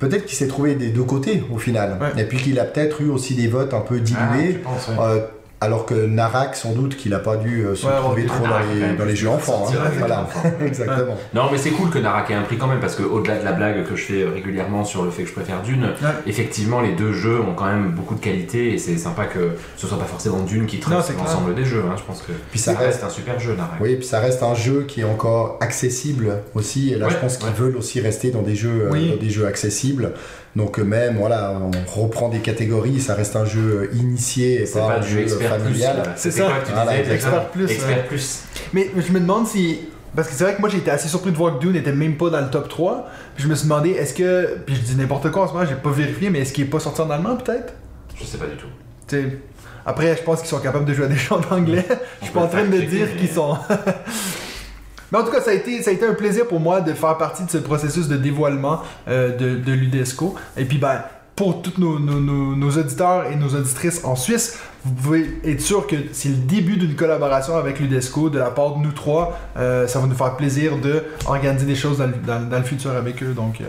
Peut-être 0.00 0.26
qu'il 0.26 0.36
s'est 0.36 0.48
trouvé 0.48 0.74
des 0.74 0.88
deux 0.88 1.04
côtés 1.04 1.44
au 1.52 1.56
final. 1.58 1.98
Et 2.18 2.24
puis 2.24 2.38
qu'il 2.38 2.58
a 2.58 2.64
peut-être 2.64 3.00
eu 3.00 3.08
aussi 3.10 3.34
des 3.34 3.46
votes 3.46 3.72
un 3.74 3.80
peu 3.80 4.00
Ah, 4.18 4.34
dilués. 4.36 4.54
penses. 4.54 4.88
Euh, 4.98 5.20
alors 5.60 5.86
que 5.86 5.94
Narak, 5.94 6.56
sans 6.56 6.72
doute 6.72 6.96
qu'il 6.96 7.12
n'a 7.12 7.18
pas 7.18 7.36
dû 7.36 7.64
euh, 7.64 7.74
se 7.74 7.86
Ouais, 7.86 7.92
trouver 7.96 8.26
trop 8.26 8.44
dans 8.44 8.50
Narak, 8.50 8.66
les, 8.74 8.96
dans 8.96 9.14
jeux 9.14 9.28
enfants. 9.28 9.66
hein. 9.70 9.90
Voilà, 9.98 10.26
exactement. 10.66 11.16
Non, 11.34 11.44
mais 11.50 11.56
c'est 11.58 11.70
cool 11.70 11.88
que 11.90 11.98
Narak 11.98 12.30
ait 12.30 12.34
un 12.34 12.42
prix 12.42 12.58
quand 12.58 12.66
même, 12.66 12.80
parce 12.80 12.96
qu'au-delà 12.96 13.38
de 13.38 13.44
la 13.44 13.52
blague 13.52 13.84
que 13.86 13.96
je 13.96 14.02
fais 14.04 14.24
régulièrement 14.24 14.84
sur 14.84 15.04
le 15.04 15.10
fait 15.10 15.22
que 15.22 15.28
je 15.28 15.34
préfère 15.34 15.62
Dune, 15.62 15.88
effectivement, 16.26 16.80
les 16.80 16.92
deux 16.92 17.12
jeux 17.12 17.40
ont 17.40 17.54
quand 17.54 17.66
même 17.66 17.92
beaucoup 17.92 18.14
de 18.14 18.20
qualité 18.20 18.74
et 18.74 18.78
c'est 18.78 18.98
sympa 18.98 19.24
que 19.24 19.52
ce 19.76 19.86
soit 19.86 19.98
pas 19.98 20.04
forcément 20.04 20.40
Dune 20.40 20.66
qui 20.66 20.80
traite 20.80 20.98
l'ensemble 21.16 21.54
des 21.54 21.64
jeux. 21.64 21.82
hein. 21.88 21.94
Je 21.96 22.02
pense 22.02 22.20
que 22.22 22.32
Puis 22.50 22.58
ça 22.60 22.74
reste 22.74 23.02
un 23.04 23.08
super 23.10 23.38
jeu, 23.40 23.54
Narak. 23.56 23.80
Oui, 23.80 23.96
puis 23.96 24.06
ça 24.06 24.20
reste 24.20 24.42
un 24.42 24.54
jeu 24.54 24.84
qui 24.86 25.00
est 25.00 25.04
encore 25.04 25.58
accessible 25.60 26.38
aussi. 26.54 26.92
Et 26.92 26.96
là, 26.96 27.08
je 27.08 27.16
pense 27.16 27.36
qu'ils 27.38 27.50
veulent 27.52 27.76
aussi 27.76 28.00
rester 28.00 28.30
dans 28.30 28.42
des 28.42 28.54
jeux, 28.56 28.86
euh, 28.86 28.90
Oui. 28.90 29.10
dans 29.10 29.16
des 29.16 29.30
jeux 29.30 29.46
accessibles. 29.46 30.12
Donc 30.56 30.78
euh, 30.78 30.84
même, 30.84 31.16
voilà, 31.18 31.58
on 31.60 32.00
reprend 32.00 32.28
des 32.28 32.38
catégories. 32.38 33.00
Ça 33.00 33.14
reste 33.14 33.34
un 33.36 33.44
jeu 33.44 33.88
euh, 33.92 33.96
initié 33.96 34.62
et 34.62 34.66
C'est 34.66 34.78
pas, 34.78 34.88
pas 34.88 34.98
un 34.98 35.02
jeu 35.02 35.20
expert 35.20 35.50
familial. 35.58 36.02
C'est 36.16 36.30
ça. 36.30 36.44
quoi 36.44 36.58
que 36.60 36.66
tu 36.66 36.72
Voilà, 36.72 36.98
disais 37.02 37.14
Expert 37.14 37.48
plus, 37.50 37.70
Expert 37.70 37.96
ouais. 37.96 38.04
plus. 38.08 38.40
Mais 38.72 38.90
je 38.96 39.12
me 39.12 39.20
demande 39.20 39.46
si. 39.46 39.80
Parce 40.14 40.28
que 40.28 40.34
c'est 40.34 40.44
vrai 40.44 40.54
que 40.54 40.60
moi 40.60 40.68
j'ai 40.68 40.78
été 40.78 40.92
assez 40.92 41.08
surpris 41.08 41.32
de 41.32 41.36
voir 41.36 41.54
que 41.56 41.60
Dune 41.60 41.72
n'était 41.72 41.90
même 41.92 42.16
pas 42.16 42.30
dans 42.30 42.40
le 42.40 42.48
top 42.48 42.68
3. 42.68 43.08
Puis 43.34 43.42
je 43.44 43.48
me 43.48 43.54
suis 43.56 43.64
demandé, 43.68 43.90
est-ce 43.90 44.14
que. 44.14 44.58
Puis 44.64 44.76
je 44.76 44.80
dis 44.82 44.94
n'importe 44.94 45.30
quoi 45.32 45.42
en 45.44 45.48
ce 45.48 45.52
moment, 45.54 45.66
j'ai 45.66 45.74
pas 45.74 45.90
vérifié, 45.90 46.30
mais 46.30 46.40
est-ce 46.40 46.52
qu'il 46.52 46.64
est 46.64 46.70
pas 46.70 46.78
sorti 46.78 47.00
en 47.00 47.10
allemand 47.10 47.36
peut-être? 47.36 47.72
Je 48.16 48.24
sais 48.24 48.38
pas 48.38 48.46
du 48.46 48.54
tout. 48.56 48.68
Tu 49.08 49.16
sais, 49.16 49.38
Après, 49.84 50.16
je 50.16 50.22
pense 50.22 50.38
qu'ils 50.38 50.48
sont 50.50 50.60
capables 50.60 50.84
de 50.84 50.94
jouer 50.94 51.06
à 51.06 51.08
des 51.08 51.16
chants 51.18 51.40
d'anglais. 51.40 51.84
Je 52.20 52.26
suis 52.26 52.32
pas 52.34 52.42
en 52.42 52.48
train 52.48 52.64
de 52.64 52.78
dire 52.78 53.08
qu'ils 53.16 53.28
sont. 53.28 53.56
Mais 55.12 55.18
en 55.18 55.24
tout 55.24 55.30
cas, 55.30 55.40
ça 55.40 55.50
a, 55.50 55.54
été, 55.54 55.82
ça 55.82 55.90
a 55.90 55.92
été 55.92 56.06
un 56.06 56.14
plaisir 56.14 56.46
pour 56.46 56.60
moi 56.60 56.80
de 56.80 56.92
faire 56.92 57.16
partie 57.16 57.44
de 57.44 57.50
ce 57.50 57.58
processus 57.58 58.08
de 58.08 58.16
dévoilement 58.16 58.82
euh, 59.08 59.36
de, 59.36 59.56
de 59.56 59.72
l'UDESCO. 59.72 60.34
Et 60.56 60.64
puis, 60.64 60.78
ben, 60.78 61.02
pour 61.36 61.62
tous 61.62 61.78
nos, 61.78 61.98
nos- 61.98 62.20
nos- 62.20 62.54
nos 62.54 62.70
auditeurs 62.70 63.26
et 63.30 63.36
nos 63.36 63.48
auditrices 63.48 64.04
en 64.04 64.14
Suisse, 64.16 64.58
vous 64.84 64.92
pouvez 64.94 65.40
être 65.44 65.60
sûr 65.60 65.86
que 65.86 65.96
c'est 66.12 66.28
le 66.28 66.36
début 66.36 66.76
d'une 66.76 66.94
collaboration 66.94 67.56
avec 67.56 67.80
l'UDESCO 67.80 68.30
de 68.30 68.38
la 68.38 68.50
part 68.50 68.76
de 68.76 68.82
nous 68.82 68.92
trois. 68.92 69.38
Euh, 69.56 69.86
ça 69.88 69.98
va 69.98 70.06
nous 70.06 70.14
faire 70.14 70.36
plaisir 70.36 70.78
de 70.78 71.02
organiser 71.26 71.66
des 71.66 71.74
choses 71.74 71.98
dans 71.98 72.06
le, 72.06 72.14
dans- 72.26 72.48
dans 72.48 72.58
le 72.58 72.64
futur 72.64 72.92
avec 72.92 73.22
eux. 73.22 73.32
Donc, 73.34 73.60
euh, 73.60 73.64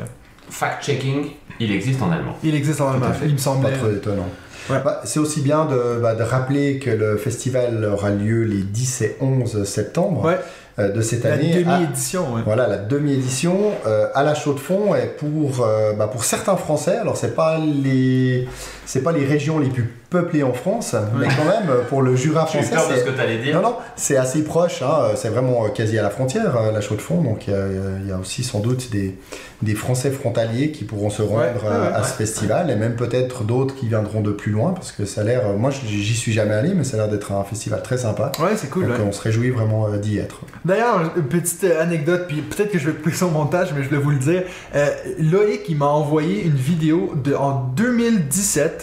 Fact-checking, 0.50 1.32
il 1.60 1.72
existe 1.72 2.02
en 2.02 2.12
allemand. 2.12 2.38
il 2.44 2.54
existe 2.56 2.80
en 2.82 2.92
allemand, 2.92 3.12
fait. 3.14 3.26
il 3.26 3.32
me 3.32 3.38
Pas 3.38 3.42
semblait. 3.44 3.72
trop 3.74 3.90
étonnant. 3.90 4.30
Ouais. 4.70 4.78
Bah, 4.84 5.02
c'est 5.04 5.20
aussi 5.20 5.42
bien 5.42 5.66
de, 5.66 6.00
bah, 6.02 6.16
de 6.16 6.24
rappeler 6.24 6.80
que 6.80 6.90
le 6.90 7.18
festival 7.18 7.84
aura 7.86 8.10
lieu 8.12 8.44
les 8.44 8.64
10 8.64 9.02
et 9.02 9.16
11 9.22 9.64
septembre 9.64 10.24
Ouais, 10.26 10.40
de 10.78 11.02
cette 11.02 11.24
la 11.24 11.34
année. 11.34 11.64
demi-édition. 11.64 12.34
ouais. 12.34 12.42
Voilà, 12.44 12.68
la 12.68 12.78
demi-édition 12.78 13.58
euh, 13.86 14.08
à 14.14 14.24
la 14.24 14.36
chaux 14.36 14.54
de 14.54 14.60
fond 14.60 14.94
et 14.94 15.06
pour, 15.08 15.62
euh, 15.66 15.94
bah, 15.94 16.08
pour 16.08 16.24
certains 16.26 16.58
Français, 16.58 16.98
alors 16.98 17.16
c'est 17.16 17.34
pas 17.36 17.58
les 17.60 18.48
c'est 18.86 19.02
pas 19.02 19.12
les 19.12 19.26
régions 19.26 19.60
les 19.60 19.70
plus 19.70 19.92
peuplées 20.10 20.44
en 20.44 20.54
France, 20.54 20.96
mais 21.20 21.28
quand 21.28 21.46
même 21.46 21.76
pour 21.90 22.02
le 22.02 22.16
Jura 22.16 22.46
français, 22.46 22.70
peur 22.76 22.88
de 22.88 22.94
ce 22.94 23.00
c'est 23.00 23.06
que 23.06 23.10
t'allais 23.12 23.38
dire. 23.40 23.56
non, 23.56 23.62
non, 23.70 23.76
c'est 23.96 24.16
assez 24.18 24.44
proche, 24.44 24.82
hein, 24.82 25.10
c'est 25.16 25.30
vraiment 25.30 25.66
euh, 25.66 25.70
quasi 25.70 25.98
à 26.00 26.04
la 26.04 26.10
frontière, 26.10 26.56
euh, 26.56 26.72
la 26.72 26.80
chaux 26.80 26.96
de 26.96 27.02
fond, 27.02 27.22
donc 27.22 27.48
il 27.48 27.54
y 27.54 27.56
a- 27.56 27.68
il 28.02 28.08
y, 28.08 28.12
a 28.12 28.18
aussi 28.18 28.44
sans 28.44 28.60
doute 28.60 28.92
des, 28.92 29.18
des 29.62 29.74
Français 29.76 30.12
frontaliers 30.12 30.72
qui 30.72 30.84
pourront 30.86 31.10
se 31.10 31.22
rendre 31.22 31.42
Ouais, 31.42 31.54
euh, 31.66 31.90
ouais, 31.90 31.94
à 31.96 32.04
ce 32.04 32.14
festival, 32.14 32.70
et 32.70 32.76
même 32.76 32.96
peut-être 32.96 33.44
d'autres 33.44 33.76
qui 33.76 33.88
viendront 33.88 34.22
de 34.22 34.32
plus 34.32 34.52
loin, 34.52 34.72
parce 34.72 34.92
que 34.94 35.06
ça 35.06 35.22
a 35.22 35.24
l'air, 35.26 35.42
moi 35.58 35.72
j'y 35.72 36.16
suis 36.16 36.32
jamais 36.32 36.54
allé, 36.54 36.74
mais 36.76 36.84
ça 36.86 36.96
a 36.96 37.02
l'air 37.02 37.10
d'être 37.10 37.32
un 37.34 37.44
festival 37.44 37.82
très 37.82 37.98
sympa, 37.98 38.32
Ouais, 38.40 38.52
c'est 38.56 38.70
cool. 38.70 38.88
donc 38.88 38.98
on 39.06 39.12
se 39.12 39.22
réjouit 39.22 39.50
vraiment 39.50 39.90
d'y 39.98 40.20
être. 40.20 40.42
D'ailleurs, 40.64 41.12
une 41.18 41.24
petite 41.24 41.64
anecdote, 41.66 42.26
puis 42.28 42.42
peut-être 42.42 42.72
que 42.72 42.80
je 42.80 42.90
vais 42.90 42.94
couper 42.96 43.12
son 43.16 43.32
montage, 43.32 43.70
mais 43.76 43.84
je 43.84 43.90
voulais 43.90 44.02
vous 44.02 44.12
le 44.12 44.20
dire. 44.20 44.44
Euh, 44.76 44.88
Loïc, 45.20 45.62
il 45.68 45.78
m'a 45.78 45.88
envoyé 45.88 46.44
une 46.46 46.56
vidéo 46.56 47.14
de, 47.22 47.34
en 47.34 47.52
2017. 47.76 48.75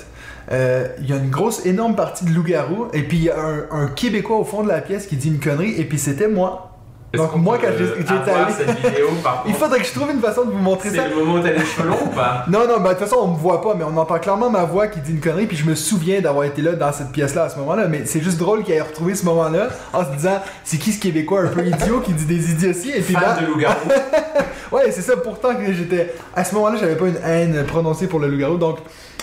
Euh, 0.53 0.87
Il 1.01 1.09
y 1.09 1.13
a 1.13 1.17
une 1.17 1.31
grosse, 1.31 1.65
énorme 1.67 1.95
partie 1.97 2.25
de 2.25 2.31
loup-garou, 2.31 2.89
et 2.93 3.03
puis 3.03 3.17
il 3.19 3.25
y 3.25 3.31
a 3.31 3.39
un, 3.39 3.65
un 3.71 3.87
Québécois 3.89 4.37
au 4.37 4.45
fond 4.45 4.63
de 4.63 4.69
la 4.69 4.81
pièce 4.81 5.07
qui 5.07 5.17
dit 5.17 5.29
une 5.29 5.41
connerie, 5.41 5.75
et 5.81 5.85
puis 5.85 5.99
c'était 5.99 6.29
moi. 6.29 6.69
Donc 7.15 7.37
moi, 7.37 7.59
quand 7.61 7.69
j'ai- 7.77 7.85
euh, 7.85 7.95
j'étais 7.99 8.11
avoir 8.31 8.47
allé- 8.47 8.55
cette 8.57 8.71
vidéo, 8.75 9.09
par 9.23 9.45
Il 9.49 9.53
faudrait 9.55 9.81
que 9.81 9.85
je 9.87 9.93
trouve 9.93 10.11
une 10.11 10.21
façon 10.21 10.47
de 10.47 10.51
vous 10.51 10.59
montrer 10.59 10.89
ça. 10.89 11.03
c'est 11.03 11.09
le 11.11 11.17
moment 11.17 11.35
où 11.35 11.43
t'as 11.43 11.51
les 11.53 11.59
cheveux 11.65 11.87
longs 11.89 12.05
ou 12.07 12.09
pas? 12.09 12.45
Non, 12.51 12.61
non, 12.67 12.81
bah 12.81 12.95
de 12.95 12.99
toute 12.99 13.07
façon, 13.07 13.17
on 13.23 13.29
me 13.29 13.37
voit 13.37 13.61
pas, 13.61 13.75
mais 13.75 13.85
on 13.85 13.95
entend 13.99 14.19
clairement 14.19 14.49
ma 14.49 14.65
voix 14.65 14.87
qui 14.87 14.99
dit 15.01 15.11
une 15.11 15.21
connerie, 15.21 15.45
puis 15.47 15.57
je 15.59 15.67
me 15.67 15.75
souviens 15.75 16.23
d'avoir 16.23 16.45
été 16.45 16.63
là 16.63 16.73
dans 16.73 16.91
cette 16.91 17.11
pièce-là 17.13 17.45
à 17.45 17.49
ce 17.51 17.59
moment-là, 17.59 17.87
mais 17.87 18.07
c'est 18.07 18.23
juste 18.23 18.39
drôle 18.39 18.63
qu'il 18.65 18.73
ait 18.75 18.81
retrouvé 18.81 19.15
ce 19.15 19.27
moment-là 19.27 19.69
en 19.93 20.05
se 20.07 20.11
disant 20.17 20.41
c'est 20.65 20.79
qui 20.79 20.91
ce 20.93 21.01
Québécois 21.01 21.43
un 21.43 21.49
peu 21.49 21.67
idiot 21.67 22.01
qui 22.01 22.13
dit 22.15 22.25
des 22.25 22.51
idioties, 22.51 22.93
et 22.97 23.01
puis 23.03 23.13
là. 23.13 23.21
Fan 23.35 23.45
de 23.45 23.51
loup-garou. 23.51 23.77
Ouais, 24.73 24.91
c'est 24.91 25.03
ça, 25.03 25.19
pourtant 25.19 25.55
que 25.55 25.71
j'étais. 25.71 26.15
À 26.35 26.45
ce 26.45 26.55
moment-là, 26.55 26.79
j'avais 26.81 26.97
pas 26.97 27.07
une 27.07 27.19
haine 27.23 27.63
prononcée 27.67 28.07
pour 28.07 28.21
le 28.21 28.29
loup-garou, 28.29 28.57
donc 28.57 28.79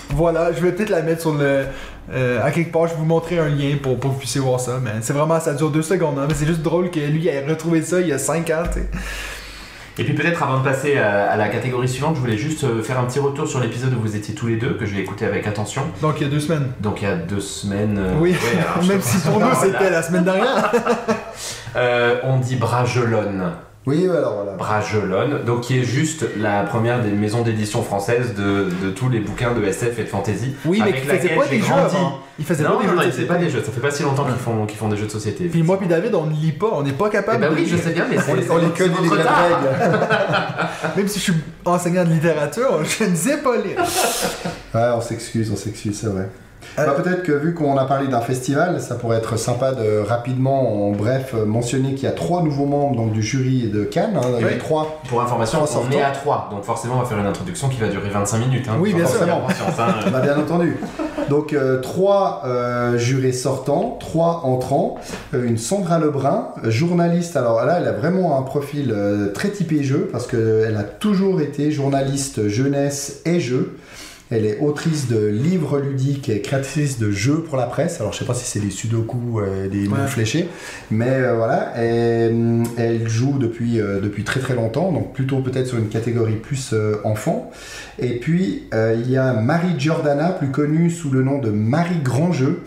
voilà, 0.10 0.52
je 0.54 0.62
vais 0.62 0.72
peut-être 0.72 0.90
la 0.90 1.02
mettre 1.02 1.22
sur 1.22 1.34
le. 1.34 1.66
euh, 2.14 2.44
à 2.44 2.52
quelque 2.52 2.72
part, 2.72 2.88
je 2.88 2.94
vais 2.94 3.00
vous 3.00 3.06
montrer 3.06 3.40
un 3.40 3.50
lien 3.50 3.76
pour, 3.82 4.00
pour 4.00 4.10
que 4.10 4.16
vous 4.16 4.20
puissiez 4.20 4.42
voir 4.42 4.60
ça, 4.60 4.80
mais 4.84 4.92
c'est 5.02 5.14
vraiment, 5.14 5.40
ça 5.40 5.54
dure 5.54 5.70
deux 5.70 5.82
secondes, 5.84 6.18
hein, 6.20 6.26
mais 6.28 6.34
c'est 6.34 6.48
juste 6.48 6.62
drôle 6.62 6.90
que 6.90 7.00
lui 7.00 7.28
ait 7.28 7.46
retrouvé 7.48 7.82
ça 7.82 8.02
il 8.02 8.08
y 8.08 8.14
a 8.14 8.18
5 8.18 8.50
ans, 8.50 8.64
tu 8.72 8.80
sais. 8.80 8.90
Et 9.98 10.06
puis 10.06 10.14
peut-être 10.14 10.42
avant 10.42 10.60
de 10.60 10.64
passer 10.64 10.98
à, 10.98 11.36
la 11.36 11.50
catégorie 11.50 11.90
suivante, 11.90 12.16
je 12.16 12.22
voulais 12.22 12.38
juste 12.38 12.64
euh, 12.64 12.82
faire 12.82 12.98
un 13.00 13.04
petit 13.04 13.20
retour 13.20 13.46
sur 13.46 13.60
l'épisode 13.60 13.94
où 13.94 14.00
vous 14.00 14.16
étiez 14.16 14.34
tous 14.34 14.48
les 14.48 14.56
deux, 14.56 14.76
que 14.76 14.86
je 14.86 14.96
vais 14.96 15.02
écouter 15.02 15.26
avec 15.26 15.46
attention. 15.46 15.82
Donc 16.02 16.22
il 16.22 16.24
y 16.24 16.26
a 16.26 16.30
deux 16.30 16.40
semaines. 16.40 16.72
Donc 16.80 17.02
il 17.02 17.08
y 17.10 17.12
a 17.12 17.16
deux 17.18 17.42
semaines. 17.42 17.98
euh, 18.00 18.14
Oui, 18.18 18.32
ouais, 18.32 18.88
même 18.88 19.02
si 19.02 19.18
pour 19.20 19.42
nous 19.42 19.54
c'était 19.62 19.90
la 19.90 20.02
semaine 20.02 20.24
dernière. 20.24 20.72
Euh, 21.76 22.20
on 22.24 22.38
dit 22.40 22.56
Bragelonne. 22.56 23.52
Oui, 23.90 24.08
alors 24.08 24.36
voilà. 24.36 24.52
Bragelonne, 24.52 25.44
donc 25.46 25.62
qui 25.62 25.80
est 25.80 25.84
juste 25.84 26.26
la 26.38 26.62
première 26.62 27.02
des 27.02 27.10
maisons 27.10 27.42
d'édition 27.42 27.82
françaises 27.82 28.36
de, 28.36 28.68
de 28.86 28.92
tous 28.92 29.10
les 29.10 29.20
bouquins 29.20 29.54
de 29.54 29.64
SF 29.64 29.98
et 29.98 30.04
de 30.04 30.08
fantasy. 30.08 30.54
Oui, 30.66 30.78
mais 30.84 30.90
avec 30.92 31.04
il 31.04 31.10
faisait 31.10 31.36
pas 31.36 31.48
des 31.48 31.60
jeux 31.60 31.74
avant. 31.74 32.20
Il 32.38 32.46
faisait 32.46 32.64
Non, 32.64 32.78
pas 32.78 32.82
des 32.82 32.84
non, 32.84 32.90
jeux 32.92 32.96
non, 32.98 33.02
de 33.02 33.08
ils 33.08 33.12
faisaient 33.12 33.26
pas 33.26 33.38
des 33.38 33.50
jeux, 33.50 33.64
ça 33.64 33.72
fait 33.72 33.82
pas 33.82 33.90
si 33.90 34.04
longtemps 34.04 34.26
qu'ils 34.26 34.36
font, 34.36 34.66
qu'ils 34.68 34.78
font 34.78 34.90
des 34.90 34.98
jeux 34.98 35.08
de 35.08 35.12
société. 35.12 35.46
Puis 35.46 35.64
moi 35.64 35.80
puis 35.80 35.88
David, 35.88 36.14
on 36.14 36.26
ne 36.28 36.34
lit 36.34 36.52
pas, 36.52 36.70
on 36.74 36.84
n'est 36.84 36.92
pas 36.94 37.08
Eh 37.08 37.12
capable 37.14 37.40
ben 37.42 37.50
de 37.50 37.56
oui, 37.56 37.66
je 37.68 37.78
sais 37.78 37.92
bien, 37.92 38.06
mais 38.10 38.18
On, 38.18 38.22
c'est 38.22 38.32
on 38.52 38.58
les 38.58 38.70
connaît 38.70 39.02
les 39.02 39.10
règles. 39.10 39.70
Même 40.96 41.08
si 41.08 41.18
je 41.20 41.24
suis 41.24 41.34
enseignant 41.66 42.04
de 42.06 42.10
littérature, 42.12 42.80
je 42.86 43.04
ne 43.06 43.16
sais 43.16 43.38
pas 43.38 43.56
lire. 43.58 43.80
Ouais, 44.76 44.90
on 44.96 45.02
s'excuse, 45.02 45.50
on 45.52 45.56
s'excuse, 45.56 46.00
c'est 46.00 46.08
vrai. 46.08 46.30
Euh, 46.78 46.86
Bah, 46.86 46.94
Peut-être 47.02 47.24
que 47.24 47.32
vu 47.32 47.54
qu'on 47.54 47.78
a 47.78 47.86
parlé 47.86 48.08
d'un 48.08 48.22
festival, 48.22 48.80
ça 48.82 48.96
pourrait 48.96 49.18
être 49.18 49.38
sympa 49.38 49.72
de 49.74 50.00
rapidement, 50.00 50.88
en 50.88 50.92
bref, 50.92 51.34
euh, 51.36 51.46
mentionner 51.46 51.94
qu'il 51.96 52.04
y 52.04 52.08
a 52.08 52.12
trois 52.12 52.42
nouveaux 52.44 52.66
membres 52.66 52.96
donc, 52.96 53.12
du 53.12 53.22
jury 53.22 53.70
de 53.70 53.84
Cannes. 53.84 54.18
hein. 54.18 54.22
Il 54.38 54.42
y 54.42 54.44
a 54.44 54.48
Oui. 54.48 54.58
trois. 54.58 55.02
Pour 55.10 55.22
information, 55.22 55.64
Trois 55.66 55.84
on 55.88 55.92
est 55.92 56.02
à 56.02 56.12
3, 56.12 56.50
donc 56.52 56.64
forcément 56.64 56.96
on 56.98 57.00
va 57.00 57.06
faire 57.06 57.20
une 57.20 57.26
introduction 57.26 57.70
qui 57.70 57.80
va 57.80 57.88
durer 57.88 58.10
25 58.10 58.38
minutes. 58.40 58.68
Hein, 58.70 58.78
Oui, 58.80 58.94
bien 58.94 59.06
sûr. 59.06 59.22
Hein. 59.24 60.10
Bah, 60.12 60.20
bien 60.22 60.38
entendu. 60.38 60.78
Donc 61.30 61.54
euh, 61.54 61.80
trois 61.82 62.42
euh, 62.46 62.98
jurés 62.98 63.32
sortants, 63.34 63.98
trois 64.00 64.42
entrants, 64.46 64.96
euh, 65.34 65.46
une 65.46 65.58
Sandra 65.58 66.00
Lebrun, 66.00 66.50
euh, 66.64 66.72
journaliste. 66.72 67.36
Alors 67.38 67.64
là, 67.66 67.78
elle 67.80 67.88
a 67.88 67.92
vraiment 67.92 68.38
un 68.40 68.42
profil 68.42 68.92
euh, 68.96 69.32
très 69.32 69.50
typé 69.50 69.84
jeu 69.84 70.10
parce 70.12 70.26
qu'elle 70.28 70.76
a 70.78 70.84
toujours 70.84 71.40
été 71.42 71.72
journaliste 71.72 72.48
jeunesse 72.48 73.22
et 73.26 73.40
jeux. 73.40 73.76
Elle 74.32 74.46
est 74.46 74.60
autrice 74.60 75.08
de 75.08 75.26
livres 75.28 75.80
ludiques 75.80 76.30
et 76.30 76.42
créatrice 76.42 77.00
de 77.00 77.10
jeux 77.10 77.42
pour 77.42 77.58
la 77.58 77.66
presse. 77.66 78.00
Alors 78.00 78.14
je 78.14 78.20
sais 78.20 78.26
pas 78.26 78.36
si 78.36 78.46
c'est 78.46 78.60
des 78.60 78.70
sudoku, 78.70 79.40
euh, 79.40 79.68
des 79.68 79.88
mots 79.88 79.96
Ouais. 79.96 80.08
fléchés, 80.08 80.48
mais 80.92 81.10
euh, 81.10 81.36
voilà. 81.36 81.74
Et, 81.84 82.30
hum, 82.30 82.64
elle 82.78 83.10
joue 83.10 83.40
depuis, 83.40 83.82
euh, 83.82 84.00
depuis 84.00 84.24
très 84.24 84.40
très 84.40 84.54
longtemps, 84.54 84.92
donc 84.92 85.14
plutôt 85.14 85.40
peut-être 85.40 85.66
sur 85.68 85.78
une 85.80 85.90
catégorie 85.90 86.36
plus 86.36 86.72
euh, 86.74 86.98
enfant. 87.04 87.50
Et 87.98 88.20
puis, 88.20 88.68
euh, 88.74 88.96
il 89.04 89.10
y 89.10 89.18
a 89.18 89.34
Marie 89.34 89.80
Giordana, 89.80 90.30
plus 90.30 90.52
connue 90.52 90.92
sous 90.92 91.10
le 91.10 91.24
nom 91.24 91.40
de 91.40 91.50
Marie 91.50 92.00
Grandjeu, 92.04 92.60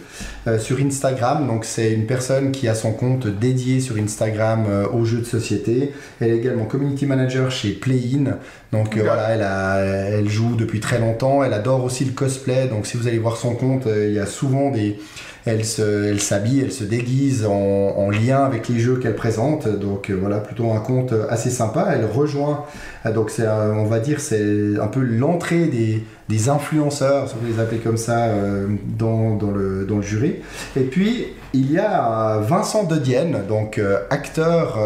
euh, 0.46 0.58
sur 0.58 0.78
Instagram. 0.80 1.46
Donc, 1.46 1.64
c'est 1.64 1.92
une 1.92 2.06
personne 2.06 2.52
qui 2.52 2.68
a 2.68 2.74
son 2.74 2.92
compte 2.92 3.26
dédié 3.26 3.80
sur 3.80 3.96
Instagram 3.96 4.64
euh, 4.68 4.88
aux 4.88 5.04
jeux 5.04 5.18
de 5.20 5.24
société. 5.24 5.92
Elle 6.20 6.30
est 6.30 6.36
également 6.38 6.64
community 6.64 7.06
manager 7.06 7.50
chez 7.50 7.70
Playin. 7.72 8.38
Donc, 8.72 8.96
euh, 8.96 9.02
voilà, 9.04 9.28
elle, 9.30 9.42
a- 9.42 9.78
elle 9.80 10.28
joue 10.28 10.56
depuis 10.56 10.80
très 10.80 10.98
longtemps. 10.98 11.42
Elle 11.44 11.52
adore 11.54 11.84
aussi 11.84 12.04
le 12.04 12.12
cosplay. 12.12 12.66
Donc, 12.68 12.86
si 12.86 12.96
vous 12.96 13.06
allez 13.06 13.18
voir 13.18 13.36
son 13.36 13.54
compte, 13.54 13.84
il 13.86 14.12
y 14.12 14.18
a 14.18 14.26
souvent 14.26 14.70
des. 14.70 14.98
Elle 15.44 15.64
se- 15.64 16.04
elle 16.04 16.20
s'habille, 16.20 16.60
elle 16.60 16.70
se 16.72 16.84
déguise 16.84 17.44
en, 17.46 17.52
en 17.52 18.10
lien 18.10 18.44
avec 18.44 18.68
les 18.68 18.78
jeux 18.78 18.96
qu'elle 18.96 19.16
présente. 19.16 19.66
Donc 19.68 20.08
euh, 20.08 20.14
voilà, 20.14 20.36
plutôt 20.38 20.70
un 20.70 20.82
euh, 21.12 21.26
assez 21.30 21.50
sympa. 21.50 21.88
Elle 21.92 22.04
rejoint, 22.04 22.64
euh, 23.06 23.12
donc 23.12 23.30
c'est, 23.30 23.48
on 23.48 23.84
va 23.84 23.98
dire, 23.98 24.20
c'est 24.20 24.78
un 24.80 24.86
peu 24.86 25.00
l'entrée 25.00 25.66
des, 25.66 26.04
des 26.28 26.48
influenceurs, 26.48 27.28
si 27.28 27.34
vous 27.40 27.52
les 27.52 27.60
appelez 27.60 27.80
comme 27.80 27.96
ça, 27.96 28.26
euh, 28.26 28.68
dans, 28.96 29.34
dans 29.34 29.50
le, 29.50 29.84
dans 29.84 29.96
le 29.96 30.02
jury. 30.02 30.36
Et 30.76 30.82
puis 30.84 31.26
il 31.54 31.72
y 31.72 31.78
a 31.78 32.38
Vincent 32.38 32.84
De 32.84 32.96
Dienne, 32.96 33.38
donc 33.48 33.80
acteur, 34.10 34.78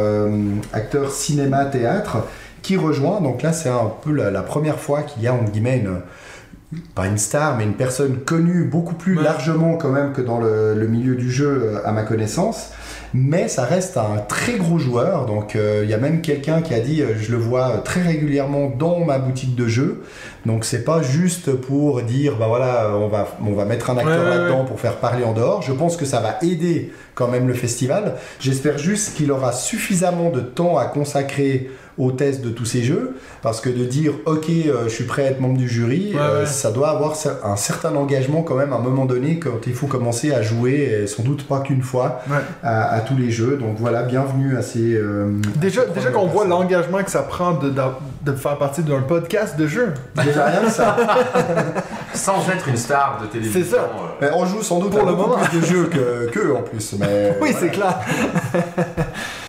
acteur 0.72 1.12
cinéma 1.12 1.64
théâtre, 1.66 2.26
qui 2.62 2.76
rejoint. 2.76 3.20
Donc 3.20 3.42
là, 3.42 3.52
c'est 3.52 3.68
un 3.68 3.92
peu 4.02 4.10
la, 4.12 4.30
la 4.32 4.42
première 4.42 4.80
fois 4.80 5.02
qu'il 5.02 5.22
y 5.22 5.28
a 5.28 5.34
entre 5.34 5.52
guillemets 5.52 5.78
une 5.78 6.00
pas 6.94 7.06
une 7.06 7.18
star, 7.18 7.56
mais 7.56 7.64
une 7.64 7.74
personne 7.74 8.18
connue 8.24 8.64
beaucoup 8.64 8.94
plus 8.94 9.16
Ouais. 9.16 9.22
largement 9.22 9.76
quand 9.76 9.90
même 9.90 10.12
que 10.12 10.20
dans 10.20 10.40
le, 10.40 10.74
le 10.74 10.86
milieu 10.88 11.14
du 11.14 11.30
jeu, 11.30 11.46
euh, 11.76 11.78
à 11.86 11.92
ma 11.92 12.02
connaissance. 12.02 12.70
Mais 13.14 13.46
ça 13.48 13.62
reste 13.62 13.96
un 13.96 14.18
très 14.28 14.54
gros 14.58 14.78
joueur. 14.78 15.26
Donc 15.26 15.54
euh, 15.54 15.82
il 15.84 15.90
y 15.90 15.94
a 15.94 15.98
même 15.98 16.20
quelqu'un 16.22 16.60
qui 16.62 16.74
a 16.74 16.80
dit, 16.80 17.02
euh, 17.02 17.14
je 17.18 17.30
le 17.30 17.38
vois 17.38 17.78
très 17.84 18.02
régulièrement 18.02 18.68
dans 18.68 19.04
ma 19.04 19.18
boutique 19.18 19.54
de 19.54 19.68
jeux. 19.68 20.02
Donc 20.44 20.64
c'est 20.64 20.82
pas 20.84 21.02
juste 21.02 21.52
pour 21.52 22.02
dire, 22.02 22.36
bah 22.36 22.46
voilà, 22.48 22.90
on 22.96 23.06
va, 23.08 23.28
on 23.46 23.52
va 23.52 23.64
mettre 23.64 23.90
un 23.90 23.96
acteur 23.96 24.24
Ouais, 24.24 24.30
ouais, 24.30 24.36
là-dedans 24.36 24.64
pour 24.64 24.80
faire 24.80 24.96
parler 24.96 25.24
en 25.24 25.32
dehors. 25.34 25.62
Je 25.62 25.72
pense 25.72 25.96
que 25.96 26.04
ça 26.04 26.20
va 26.20 26.36
aider 26.42 26.92
quand 27.14 27.28
même 27.28 27.46
le 27.46 27.54
festival. 27.54 28.14
J'espère 28.40 28.76
juste 28.76 29.14
qu'il 29.16 29.30
aura 29.30 29.52
suffisamment 29.52 30.30
de 30.30 30.40
temps 30.40 30.76
à 30.76 30.86
consacrer 30.86 31.70
au 31.98 32.12
test 32.12 32.42
de 32.42 32.50
tous 32.50 32.64
ces 32.66 32.82
jeux, 32.82 33.16
parce 33.42 33.60
que 33.60 33.70
de 33.70 33.84
dire 33.84 34.12
ok, 34.26 34.48
euh, 34.50 34.84
je 34.84 34.88
suis 34.90 35.04
prêt 35.04 35.24
à 35.26 35.30
être 35.30 35.40
membre 35.40 35.56
du 35.56 35.68
jury, 35.68 36.12
Ouais, 36.14 36.20
euh, 36.20 36.40
ouais. 36.40 36.46
ça 36.46 36.70
doit 36.70 36.90
avoir 36.90 37.14
un 37.44 37.56
certain 37.56 37.94
engagement 37.96 38.42
quand 38.42 38.54
même 38.54 38.72
à 38.72 38.76
un 38.76 38.80
moment 38.80 39.04
donné 39.06 39.38
quand 39.38 39.66
il 39.66 39.72
faut 39.74 39.86
commencer 39.86 40.32
à 40.32 40.42
jouer, 40.42 41.00
et 41.02 41.06
sans 41.06 41.22
doute 41.22 41.44
pas 41.46 41.60
qu'une 41.60 41.82
fois, 41.82 42.20
Ouais. 42.30 42.36
à, 42.62 42.92
à 42.94 43.00
tous 43.00 43.16
les 43.16 43.30
jeux. 43.30 43.56
Donc 43.56 43.76
voilà, 43.78 44.02
bienvenue 44.02 44.56
à 44.56 44.62
ces. 44.62 44.94
euh, 44.94 45.30
Déjà, 45.56 45.82
à 45.82 45.84
ces 45.86 45.92
déjà 45.92 46.10
qu'on 46.10 46.26
voit 46.26 46.44
l'engagement 46.46 47.02
que 47.02 47.10
ça 47.10 47.22
prend 47.22 47.52
de, 47.54 47.70
de, 47.70 47.80
de 48.24 48.32
faire 48.32 48.58
partie 48.58 48.82
d'un 48.82 49.00
podcast 49.02 49.56
de 49.58 49.66
jeu. 49.66 49.94
Déjà 50.22 50.44
rien 50.46 50.60
que 50.66 50.70
ça. 50.70 50.96
Sans 52.14 52.48
être 52.50 52.68
une 52.68 52.76
star 52.76 53.18
de 53.22 53.26
télévision. 53.26 53.60
C'est 53.62 53.70
ça. 53.76 53.82
euh, 53.82 54.06
Mais 54.20 54.30
on 54.34 54.44
joue 54.46 54.62
sans 54.62 54.78
doute 54.80 54.90
Pour 54.90 55.04
le 55.06 55.12
moment. 55.12 55.36
plus 55.50 55.60
de 55.60 55.64
jeux 55.66 55.84
que 55.92 56.30
qu'eux 56.30 56.54
en 56.56 56.62
plus. 56.62 56.94
Mais 56.98 57.36
Oui, 57.42 57.50
voilà. 57.52 57.58
c'est 57.60 57.70
clair. 57.70 58.00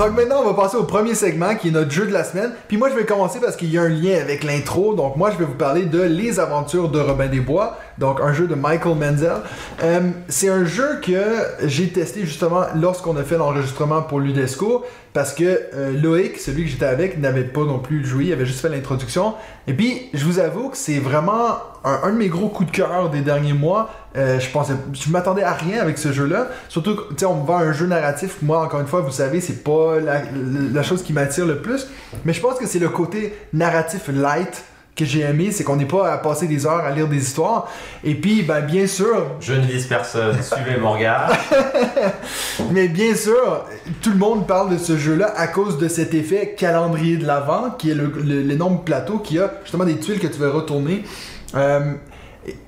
Donc 0.00 0.16
maintenant, 0.16 0.40
on 0.40 0.50
va 0.50 0.54
passer 0.54 0.78
au 0.78 0.84
premier 0.84 1.14
segment 1.14 1.54
qui 1.56 1.68
est 1.68 1.72
notre 1.72 1.90
jeu 1.90 2.06
de 2.06 2.10
la 2.10 2.24
semaine. 2.24 2.52
Puis 2.68 2.78
moi, 2.78 2.88
je 2.88 2.94
vais 2.94 3.04
commencer 3.04 3.38
parce 3.38 3.54
qu'il 3.54 3.70
y 3.70 3.76
a 3.76 3.82
un 3.82 3.90
lien 3.90 4.18
avec 4.18 4.44
l'intro. 4.44 4.94
Donc 4.94 5.16
moi, 5.16 5.30
je 5.30 5.36
vais 5.36 5.44
vous 5.44 5.58
parler 5.58 5.84
de 5.84 6.00
Les 6.00 6.40
Aventures 6.40 6.88
de 6.88 6.98
Robin 6.98 7.26
des 7.26 7.40
Bois. 7.40 7.76
Donc 8.00 8.18
un 8.22 8.32
jeu 8.32 8.46
de 8.46 8.54
Michael 8.54 8.96
Menzel. 8.96 9.42
Euh, 9.84 10.00
c'est 10.28 10.48
un 10.48 10.64
jeu 10.64 11.00
que 11.02 11.20
j'ai 11.64 11.90
testé 11.90 12.22
justement 12.22 12.62
lorsqu'on 12.74 13.14
a 13.18 13.22
fait 13.22 13.36
l'enregistrement 13.36 14.00
pour 14.00 14.20
l'UDESCO. 14.20 14.84
Parce 15.12 15.34
que 15.34 15.60
euh, 15.74 16.00
Loïc, 16.00 16.38
celui 16.38 16.64
que 16.64 16.70
j'étais 16.70 16.86
avec, 16.86 17.18
n'avait 17.18 17.44
pas 17.44 17.64
non 17.64 17.80
plus 17.80 18.04
joué, 18.06 18.26
il 18.26 18.32
avait 18.32 18.46
juste 18.46 18.60
fait 18.60 18.68
l'introduction. 18.68 19.34
Et 19.66 19.74
puis, 19.74 20.08
je 20.14 20.24
vous 20.24 20.38
avoue 20.38 20.68
que 20.68 20.76
c'est 20.76 20.98
vraiment 20.98 21.58
un, 21.84 22.10
de 22.12 22.16
mes 22.16 22.28
gros 22.28 22.48
coups 22.48 22.70
de 22.70 22.76
cœur 22.76 23.10
des 23.10 23.20
derniers 23.20 23.52
mois. 23.52 23.90
Euh, 24.16 24.38
je 24.38 24.48
pensais, 24.50 24.74
je 24.92 25.10
m'attendais 25.10 25.42
à 25.42 25.52
rien 25.52 25.80
avec 25.82 25.98
ce 25.98 26.12
jeu-là. 26.12 26.46
Surtout, 26.68 26.94
tu 26.94 27.16
sais, 27.18 27.26
on 27.26 27.42
me 27.42 27.46
vend 27.46 27.58
un 27.58 27.72
jeu 27.72 27.86
narratif. 27.86 28.36
Moi, 28.40 28.62
encore 28.62 28.80
une 28.80 28.86
fois, 28.86 29.00
vous 29.00 29.10
savez, 29.10 29.40
c'est 29.40 29.64
pas 29.64 29.96
la 29.98 30.82
chose 30.84 31.02
qui 31.02 31.12
m'attire 31.12 31.44
le 31.44 31.60
plus. 31.60 31.88
Mais 32.24 32.32
je 32.32 32.40
pense 32.40 32.58
que 32.58 32.66
c'est 32.66 32.78
le 32.78 32.88
côté 32.88 33.36
narratif 33.52 34.08
light 34.08 34.64
que 34.96 35.04
j'ai 35.04 35.20
aimé. 35.20 35.50
C'est 35.52 35.64
qu'on 35.64 35.76
n'est 35.76 35.86
pas 35.86 36.12
à 36.12 36.18
passer 36.18 36.46
des 36.46 36.66
heures 36.66 36.84
à 36.84 36.90
lire 36.90 37.08
des 37.08 37.18
histoires. 37.18 37.68
Et 38.04 38.14
puis, 38.14 38.42
ben, 38.42 38.60
bien 38.60 38.86
sûr, 38.86 39.26
Je 39.40 39.54
ne 39.54 39.60
vise 39.60 39.86
personne, 39.86 40.36
suivez 40.42 40.78
mon 40.78 40.92
regard. 40.92 41.32
Mais 42.72 42.88
bien 42.88 43.14
sûr, 43.14 43.64
tout 44.02 44.10
le 44.10 44.18
monde 44.18 44.46
parle 44.46 44.70
de 44.70 44.78
ce 44.78 44.96
jeu-là 44.96 45.32
à 45.36 45.46
cause 45.46 45.78
de 45.78 45.88
cet 45.88 46.14
effet 46.14 46.54
calendrier 46.56 47.16
de 47.16 47.26
l'avant, 47.26 47.70
qui 47.70 47.90
est 47.90 47.96
l'énorme 48.24 48.84
plateau 48.84 49.18
qui 49.18 49.38
a 49.38 49.52
justement 49.64 49.84
des 49.84 49.98
tuiles 49.98 50.20
que 50.20 50.26
tu 50.26 50.38
vas 50.38 50.50
retourner. 50.50 51.04
Euh, 51.54 51.94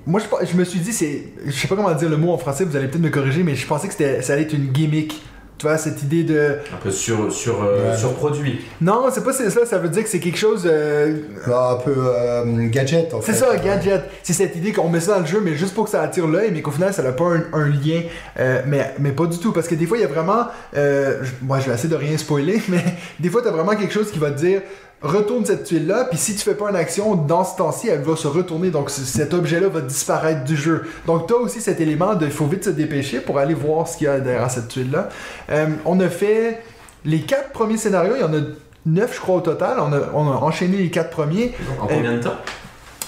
moi, 0.05 0.21
je, 0.21 0.45
je 0.45 0.55
me 0.55 0.63
suis 0.63 0.79
dit, 0.79 0.93
c'est, 0.93 1.23
je 1.45 1.51
sais 1.51 1.67
pas 1.67 1.75
comment 1.75 1.93
dire 1.93 2.09
le 2.09 2.17
mot 2.17 2.31
en 2.31 2.37
français, 2.37 2.63
vous 2.63 2.75
allez 2.75 2.87
peut-être 2.87 3.01
me 3.01 3.09
corriger, 3.09 3.43
mais 3.43 3.55
je 3.55 3.65
pensais 3.65 3.87
que 3.87 3.93
c'était, 3.93 4.21
ça 4.21 4.33
allait 4.33 4.43
être 4.43 4.53
une 4.53 4.71
gimmick. 4.71 5.21
Tu 5.63 5.69
vois, 5.69 5.77
cette 5.77 6.03
idée 6.03 6.23
de. 6.25 6.57
Un 6.73 6.77
peu 6.83 6.91
sur, 6.91 7.31
sur, 7.31 7.63
euh, 7.63 7.91
Ouais. 7.91 7.97
surproduit. 7.97 8.65
Non, 8.81 9.05
c'est 9.13 9.23
pas 9.23 9.31
c'est 9.31 9.49
ça, 9.49 9.65
ça 9.65 9.77
veut 9.77 9.87
dire 9.87 10.03
que 10.03 10.09
c'est 10.09 10.19
quelque 10.19 10.37
chose. 10.37 10.63
euh, 10.69 11.19
Un 11.47 11.75
peu 11.75 11.93
euh, 11.97 12.43
gadget 12.69 13.13
en 13.13 13.21
fait. 13.21 13.31
C'est 13.31 13.39
ça, 13.39 13.55
gadget. 13.55 14.03
C'est 14.23 14.33
cette 14.33 14.57
idée 14.57 14.73
qu'on 14.73 14.89
met 14.89 14.99
ça 14.99 15.13
dans 15.13 15.19
le 15.21 15.25
jeu, 15.25 15.39
mais 15.41 15.55
juste 15.55 15.73
pour 15.73 15.85
que 15.85 15.89
ça 15.89 16.01
attire 16.01 16.27
l'œil, 16.27 16.51
mais 16.51 16.61
qu'au 16.61 16.71
final, 16.71 16.93
ça 16.93 17.01
n'a 17.01 17.13
pas 17.13 17.23
un, 17.23 17.43
un 17.53 17.69
lien. 17.69 18.01
Euh, 18.41 18.61
mais, 18.67 18.93
mais 18.99 19.13
pas 19.13 19.25
du 19.25 19.37
tout, 19.39 19.53
parce 19.53 19.69
que 19.69 19.75
des 19.75 19.85
fois, 19.85 19.97
il 19.97 20.01
y 20.01 20.03
a 20.03 20.07
vraiment. 20.09 20.47
euh, 20.75 21.21
moi, 21.41 21.61
je 21.61 21.69
vais 21.69 21.75
essayer 21.75 21.87
de 21.87 21.95
rien 21.95 22.17
spoiler, 22.17 22.61
mais 22.67 22.83
des 23.21 23.29
fois, 23.29 23.41
tu 23.41 23.47
as 23.47 23.51
vraiment 23.51 23.77
quelque 23.77 23.93
chose 23.93 24.11
qui 24.11 24.19
va 24.19 24.31
te 24.31 24.39
dire 24.39 24.63
retourne 25.03 25.45
cette 25.45 25.65
tuile-là, 25.65 26.05
puis 26.05 26.17
si 26.17 26.33
tu 26.33 26.39
fais 26.39 26.55
pas 26.55 26.69
une 26.69 26.75
action 26.75 27.15
dans 27.15 27.43
ce 27.43 27.57
temps-ci, 27.57 27.89
elle 27.89 28.01
va 28.01 28.15
se 28.15 28.27
retourner. 28.27 28.71
Donc, 28.71 28.89
cet 28.89 29.33
objet-là 29.33 29.67
va 29.67 29.81
disparaître 29.81 30.43
du 30.45 30.55
jeu. 30.55 30.83
Donc, 31.05 31.27
tu 31.27 31.33
as 31.33 31.37
aussi 31.37 31.61
cet 31.61 31.81
élément 31.81 32.15
de 32.15 32.25
il 32.25 32.31
faut 32.31 32.45
vite 32.45 32.63
se 32.63 32.69
dépêcher 32.69 33.19
pour 33.19 33.37
aller 33.37 33.53
voir 33.53 33.87
ce 33.87 33.97
qu'il 33.97 34.07
y 34.07 34.09
a 34.09 34.19
derrière 34.19 34.49
cette 34.49 34.69
tuile-là. 34.69 35.09
Euh, 35.49 35.67
on 35.85 35.99
a 35.99 36.09
fait 36.09 36.61
les 37.05 37.21
quatre 37.21 37.51
premiers 37.51 37.77
scénarios, 37.77 38.13
il 38.15 38.21
y 38.21 38.23
en 38.23 38.33
a 38.33 38.41
neuf, 38.85 39.15
je 39.15 39.19
crois, 39.19 39.35
au 39.35 39.41
total. 39.41 39.77
On 39.79 39.91
a, 39.93 39.99
on 40.13 40.31
a 40.31 40.35
enchaîné 40.35 40.77
les 40.77 40.89
quatre 40.89 41.09
premiers. 41.09 41.53
En 41.81 41.87
combien 41.87 42.13
de 42.13 42.23
temps? 42.23 42.37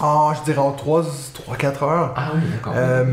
Ah, 0.01 0.33
je 0.37 0.43
dirais 0.43 0.59
en 0.59 0.71
3-4 0.75 1.83
heures. 1.83 2.13
Ah 2.17 2.31
oui, 2.35 2.41
d'accord. 2.51 2.73
Euh, 2.75 3.05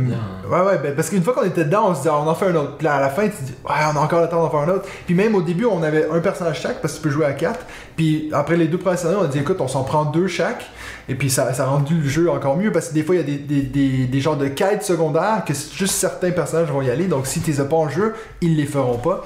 ouais, 0.51 0.61
ouais, 0.61 0.79
ben, 0.83 0.97
parce 0.97 1.11
qu'une 1.11 1.23
fois 1.23 1.33
qu'on 1.33 1.45
était 1.45 1.65
dedans, 1.65 1.91
on 1.91 1.95
se 1.95 2.03
dit, 2.03 2.09
ah, 2.11 2.19
on 2.19 2.27
en 2.27 2.35
fait 2.35 2.47
un 2.47 2.55
autre. 2.57 2.77
Puis 2.77 2.85
là, 2.85 2.97
à 2.97 3.01
la 3.01 3.09
fin, 3.09 3.23
tu 3.25 3.37
te 3.37 3.43
dis, 3.43 3.55
ouais, 3.65 3.75
on 3.93 3.97
a 3.97 4.01
encore 4.01 4.21
le 4.21 4.29
temps 4.29 4.43
d'en 4.43 4.51
faire 4.51 4.61
un 4.61 4.69
autre. 4.69 4.89
Puis 5.07 5.15
même 5.15 5.35
au 5.37 5.43
début, 5.43 5.65
on 5.65 5.83
avait 5.83 6.09
un 6.11 6.19
personnage 6.19 6.61
chaque, 6.61 6.81
parce 6.81 6.95
que 6.95 6.99
tu 6.99 7.05
peux 7.05 7.11
jouer 7.11 7.27
à 7.27 7.33
4. 7.33 7.61
Puis 7.97 8.31
après 8.33 8.57
les 8.57 8.67
deux 8.67 8.79
premiers 8.79 8.97
scénarios, 8.97 9.21
on 9.21 9.25
a 9.25 9.29
dit, 9.29 9.39
écoute, 9.39 9.61
on 9.61 9.69
s'en 9.69 9.85
prend 9.85 10.07
deux 10.07 10.27
chaque. 10.27 10.65
Et 11.09 11.15
puis 11.15 11.31
ça, 11.31 11.53
ça 11.55 11.65
a 11.65 11.67
rendu 11.67 12.01
le 12.01 12.09
jeu 12.09 12.31
encore 12.31 12.57
mieux, 12.57 12.73
parce 12.73 12.89
que 12.89 12.95
des 12.95 13.05
fois, 13.05 13.15
il 13.15 13.19
y 13.19 13.23
a 13.23 13.25
des, 13.25 13.39
des, 13.39 13.63
des, 13.63 14.07
des 14.07 14.21
genres 14.21 14.37
de 14.37 14.49
quêtes 14.49 14.83
secondaires 14.83 15.45
que 15.47 15.55
juste 15.55 15.95
certains 15.95 16.33
personnages 16.33 16.69
vont 16.71 16.83
y 16.83 16.91
aller. 16.91 17.07
Donc 17.07 17.29
si 17.29 17.41
tu 17.41 17.53
les 17.53 17.61
as 17.61 17.65
pas 17.65 17.77
en 17.77 17.89
jeu, 17.89 18.15
ils 18.41 18.57
les 18.57 18.67
feront 18.67 18.99
pas. 18.99 19.25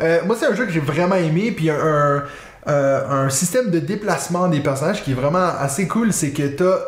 Euh, 0.00 0.20
moi, 0.26 0.36
c'est 0.38 0.46
un 0.46 0.54
jeu 0.54 0.66
que 0.66 0.72
j'ai 0.72 0.80
vraiment 0.80 1.16
aimé, 1.16 1.52
puis 1.52 1.70
un, 1.70 1.76
un, 1.76 2.22
un 2.66 3.28
système 3.28 3.70
de 3.70 3.78
déplacement 3.78 4.48
des 4.48 4.60
personnages 4.60 5.02
qui 5.02 5.12
est 5.12 5.14
vraiment 5.14 5.50
assez 5.58 5.88
cool, 5.88 6.12
c'est 6.12 6.30
que 6.30 6.46
t'as 6.46 6.78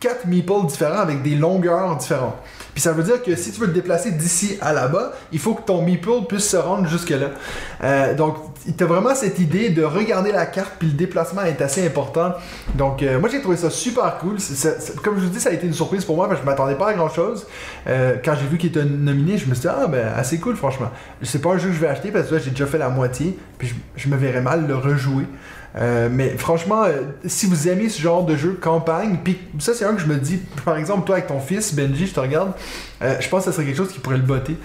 quatre 0.00 0.26
meeples 0.26 0.66
différents 0.66 1.00
avec 1.00 1.22
des 1.22 1.34
longueurs 1.34 1.96
différentes. 1.96 2.36
Puis 2.78 2.84
ça 2.84 2.92
veut 2.92 3.02
dire 3.02 3.20
que 3.24 3.34
si 3.34 3.50
tu 3.50 3.58
veux 3.58 3.66
te 3.66 3.72
déplacer 3.72 4.12
d'ici 4.12 4.56
à 4.60 4.72
là-bas, 4.72 5.10
il 5.32 5.40
faut 5.40 5.54
que 5.54 5.62
ton 5.62 5.82
meeple 5.82 6.26
puisse 6.28 6.48
se 6.48 6.56
rendre 6.56 6.86
jusque-là. 6.86 7.30
Euh, 7.82 8.14
donc, 8.14 8.36
tu 8.76 8.84
as 8.84 8.86
vraiment 8.86 9.16
cette 9.16 9.40
idée 9.40 9.70
de 9.70 9.82
regarder 9.82 10.30
la 10.30 10.46
carte, 10.46 10.74
puis 10.78 10.86
le 10.86 10.94
déplacement 10.94 11.42
est 11.42 11.60
assez 11.60 11.84
important. 11.84 12.34
Donc, 12.76 13.02
euh, 13.02 13.18
moi, 13.18 13.30
j'ai 13.30 13.40
trouvé 13.40 13.56
ça 13.56 13.68
super 13.68 14.18
cool. 14.18 14.36
Comme 15.02 15.18
je 15.18 15.24
vous 15.24 15.30
dis, 15.30 15.40
ça 15.40 15.50
a 15.50 15.54
été 15.54 15.66
une 15.66 15.72
surprise 15.72 16.04
pour 16.04 16.14
moi, 16.14 16.28
parce 16.28 16.38
que 16.38 16.46
je 16.46 16.48
m'attendais 16.48 16.76
pas 16.76 16.90
à 16.90 16.94
grand-chose. 16.94 17.48
Euh, 17.88 18.14
quand 18.24 18.36
j'ai 18.40 18.46
vu 18.46 18.58
qu'il 18.58 18.70
était 18.70 18.84
nominé, 18.84 19.38
je 19.38 19.48
me 19.48 19.54
suis 19.54 19.62
dit, 19.62 19.68
ah, 19.68 19.88
ben, 19.88 20.12
assez 20.16 20.38
cool, 20.38 20.54
franchement. 20.54 20.92
C'est 21.22 21.42
pas 21.42 21.50
un 21.50 21.58
jeu 21.58 21.70
que 21.70 21.74
je 21.74 21.80
vais 21.80 21.88
acheter, 21.88 22.12
parce 22.12 22.28
que 22.28 22.36
là, 22.36 22.40
j'ai 22.44 22.50
déjà 22.50 22.66
fait 22.66 22.78
la 22.78 22.90
moitié, 22.90 23.36
puis 23.58 23.74
je 23.96 24.08
me 24.08 24.16
verrais 24.16 24.40
mal 24.40 24.68
le 24.68 24.76
rejouer. 24.76 25.24
Euh, 25.76 26.08
mais 26.10 26.30
franchement, 26.30 26.84
euh, 26.84 27.02
si 27.26 27.46
vous 27.46 27.68
aimez 27.68 27.88
ce 27.90 28.00
genre 28.00 28.24
de 28.24 28.36
jeu 28.36 28.58
campagne, 28.60 29.18
puis 29.22 29.38
ça 29.58 29.74
c'est 29.74 29.84
un 29.84 29.92
que 29.94 30.00
je 30.00 30.06
me 30.06 30.16
dis, 30.16 30.40
par 30.64 30.76
exemple 30.78 31.06
toi 31.06 31.16
avec 31.16 31.28
ton 31.28 31.40
fils 31.40 31.74
Benji, 31.74 32.06
je 32.06 32.14
te 32.14 32.20
regarde, 32.20 32.52
euh, 33.02 33.16
je 33.20 33.28
pense 33.28 33.44
que 33.44 33.50
ça 33.50 33.52
serait 33.52 33.66
quelque 33.66 33.76
chose 33.76 33.92
qui 33.92 33.98
pourrait 34.00 34.16
le 34.16 34.22
botter, 34.22 34.56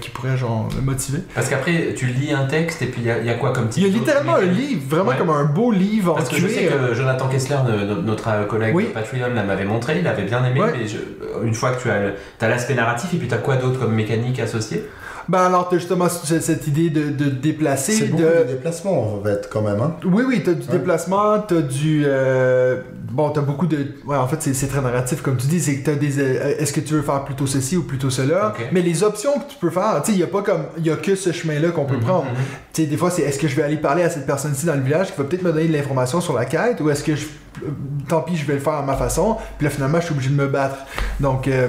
qui 0.00 0.10
pourrait 0.10 0.36
genre 0.38 0.68
le 0.74 0.82
motiver. 0.82 1.18
Parce 1.34 1.48
qu'après, 1.48 1.94
tu 1.94 2.06
lis 2.06 2.32
un 2.32 2.46
texte 2.46 2.80
et 2.82 2.86
puis 2.86 3.02
il 3.02 3.06
y, 3.06 3.10
a- 3.10 3.18
il 3.18 3.26
y 3.26 3.30
a 3.30 3.34
quoi 3.34 3.52
comme 3.52 3.68
type 3.68 3.84
Il 3.84 3.92
y 3.92 3.94
a 3.94 3.98
littéralement 3.98 4.36
un 4.36 4.40
livre, 4.46 4.82
vraiment 4.88 5.10
Ouais. 5.10 5.16
comme 5.18 5.30
un 5.30 5.44
beau 5.44 5.70
livre 5.70 6.12
en 6.12 6.16
Parce 6.16 6.28
que 6.30 6.36
je 6.36 6.48
sais 6.48 6.64
que 6.64 6.94
Jonathan 6.94 7.28
Kessler, 7.28 7.56
notre 8.02 8.46
collègue 8.48 8.74
Oui. 8.74 8.84
de 8.84 8.88
Patreon, 8.90 9.30
m'avait 9.46 9.64
montré, 9.66 9.98
il 10.00 10.06
avait 10.08 10.24
bien 10.24 10.44
aimé, 10.44 10.60
Ouais. 10.60 10.72
mais 10.72 10.86
je- 10.88 11.46
une 11.46 11.54
fois 11.54 11.72
que 11.72 11.82
tu 11.82 11.90
as, 11.90 12.12
as 12.40 12.48
l'aspect 12.48 12.74
narratif, 12.74 13.12
et 13.14 13.18
puis 13.18 13.28
tu 13.28 13.34
as 13.34 13.38
quoi 13.38 13.56
d'autre 13.56 13.78
comme 13.78 13.94
mécanique 13.94 14.40
associée? 14.40 14.84
Ben 15.30 15.42
alors 15.46 15.68
t'as 15.68 15.76
justement 15.78 16.08
cette 16.08 16.66
idée 16.66 16.90
de, 16.90 17.08
de 17.10 17.30
déplacer, 17.30 17.92
C'est 17.92 18.06
beaucoup 18.06 18.22
de... 18.24 18.38
de 18.44 18.48
déplacements 18.48 19.14
en 19.14 19.22
fait 19.22 19.48
quand 19.52 19.62
même. 19.62 19.80
Hein. 19.80 19.94
Oui, 20.04 20.24
oui, 20.26 20.42
t'as 20.44 20.54
du 20.54 20.66
Ouais. 20.66 20.72
déplacement, 20.72 21.38
t'as 21.40 21.60
du. 21.60 22.02
euh, 22.04 22.80
Bon, 23.12 23.30
t'as 23.30 23.40
beaucoup 23.40 23.66
de. 23.66 23.78
Ouais, 24.06 24.16
en 24.16 24.26
fait, 24.28 24.36
c'est 24.40 24.54
c'est 24.54 24.66
très 24.68 24.80
narratif, 24.80 25.20
comme 25.22 25.36
tu 25.36 25.46
dis. 25.46 25.60
C'est 25.60 25.76
que 25.78 25.84
t'as 25.84 25.96
des. 25.96 26.18
euh, 26.20 26.54
Est-ce 26.58 26.72
que 26.72 26.80
tu 26.80 26.94
veux 26.94 27.02
faire 27.02 27.24
plutôt 27.24 27.46
ceci 27.46 27.76
ou 27.76 27.82
plutôt 27.84 28.10
cela? 28.10 28.54
Mais 28.72 28.82
les 28.82 29.02
options 29.02 29.32
que 29.38 29.50
tu 29.52 29.56
peux 29.60 29.70
faire, 29.70 30.00
tu 30.04 30.10
sais, 30.12 30.16
il 30.16 30.20
y 30.20 30.24
a 30.24 30.28
pas 30.28 30.42
comme. 30.42 30.62
Il 30.78 30.86
y 30.86 30.90
a 30.90 30.96
que 30.96 31.14
ce 31.16 31.30
chemin-là 31.32 31.70
qu'on 31.70 31.84
peut 31.86 31.96
Mhm, 31.96 32.00
prendre. 32.02 32.24
mhm. 32.26 32.36
Tu 32.72 32.82
sais, 32.82 32.88
des 32.88 32.96
fois, 32.96 33.10
c'est 33.10 33.22
est-ce 33.22 33.38
que 33.38 33.48
je 33.48 33.56
vais 33.56 33.62
aller 33.64 33.76
parler 33.78 34.02
à 34.04 34.10
cette 34.10 34.26
personne-ci 34.26 34.66
dans 34.66 34.74
le 34.74 34.80
village 34.82 35.12
qui 35.12 35.18
va 35.18 35.24
peut-être 35.24 35.42
me 35.42 35.52
donner 35.52 35.66
de 35.68 35.72
l'information 35.72 36.20
sur 36.20 36.34
la 36.34 36.44
quête 36.44 36.80
ou 36.80 36.88
est-ce 36.90 37.02
que 37.04 37.14
je. 37.16 37.26
euh, 37.64 37.68
Tant 38.08 38.20
pis, 38.22 38.36
je 38.36 38.46
vais 38.46 38.54
le 38.54 38.60
faire 38.60 38.74
à 38.74 38.82
ma 38.82 38.94
façon. 38.94 39.36
Puis 39.58 39.64
là, 39.66 39.70
finalement, 39.70 39.98
je 40.00 40.06
suis 40.06 40.14
obligé 40.14 40.30
de 40.30 40.36
me 40.36 40.46
battre. 40.48 40.76
Donc, 41.18 41.46
euh, 41.48 41.66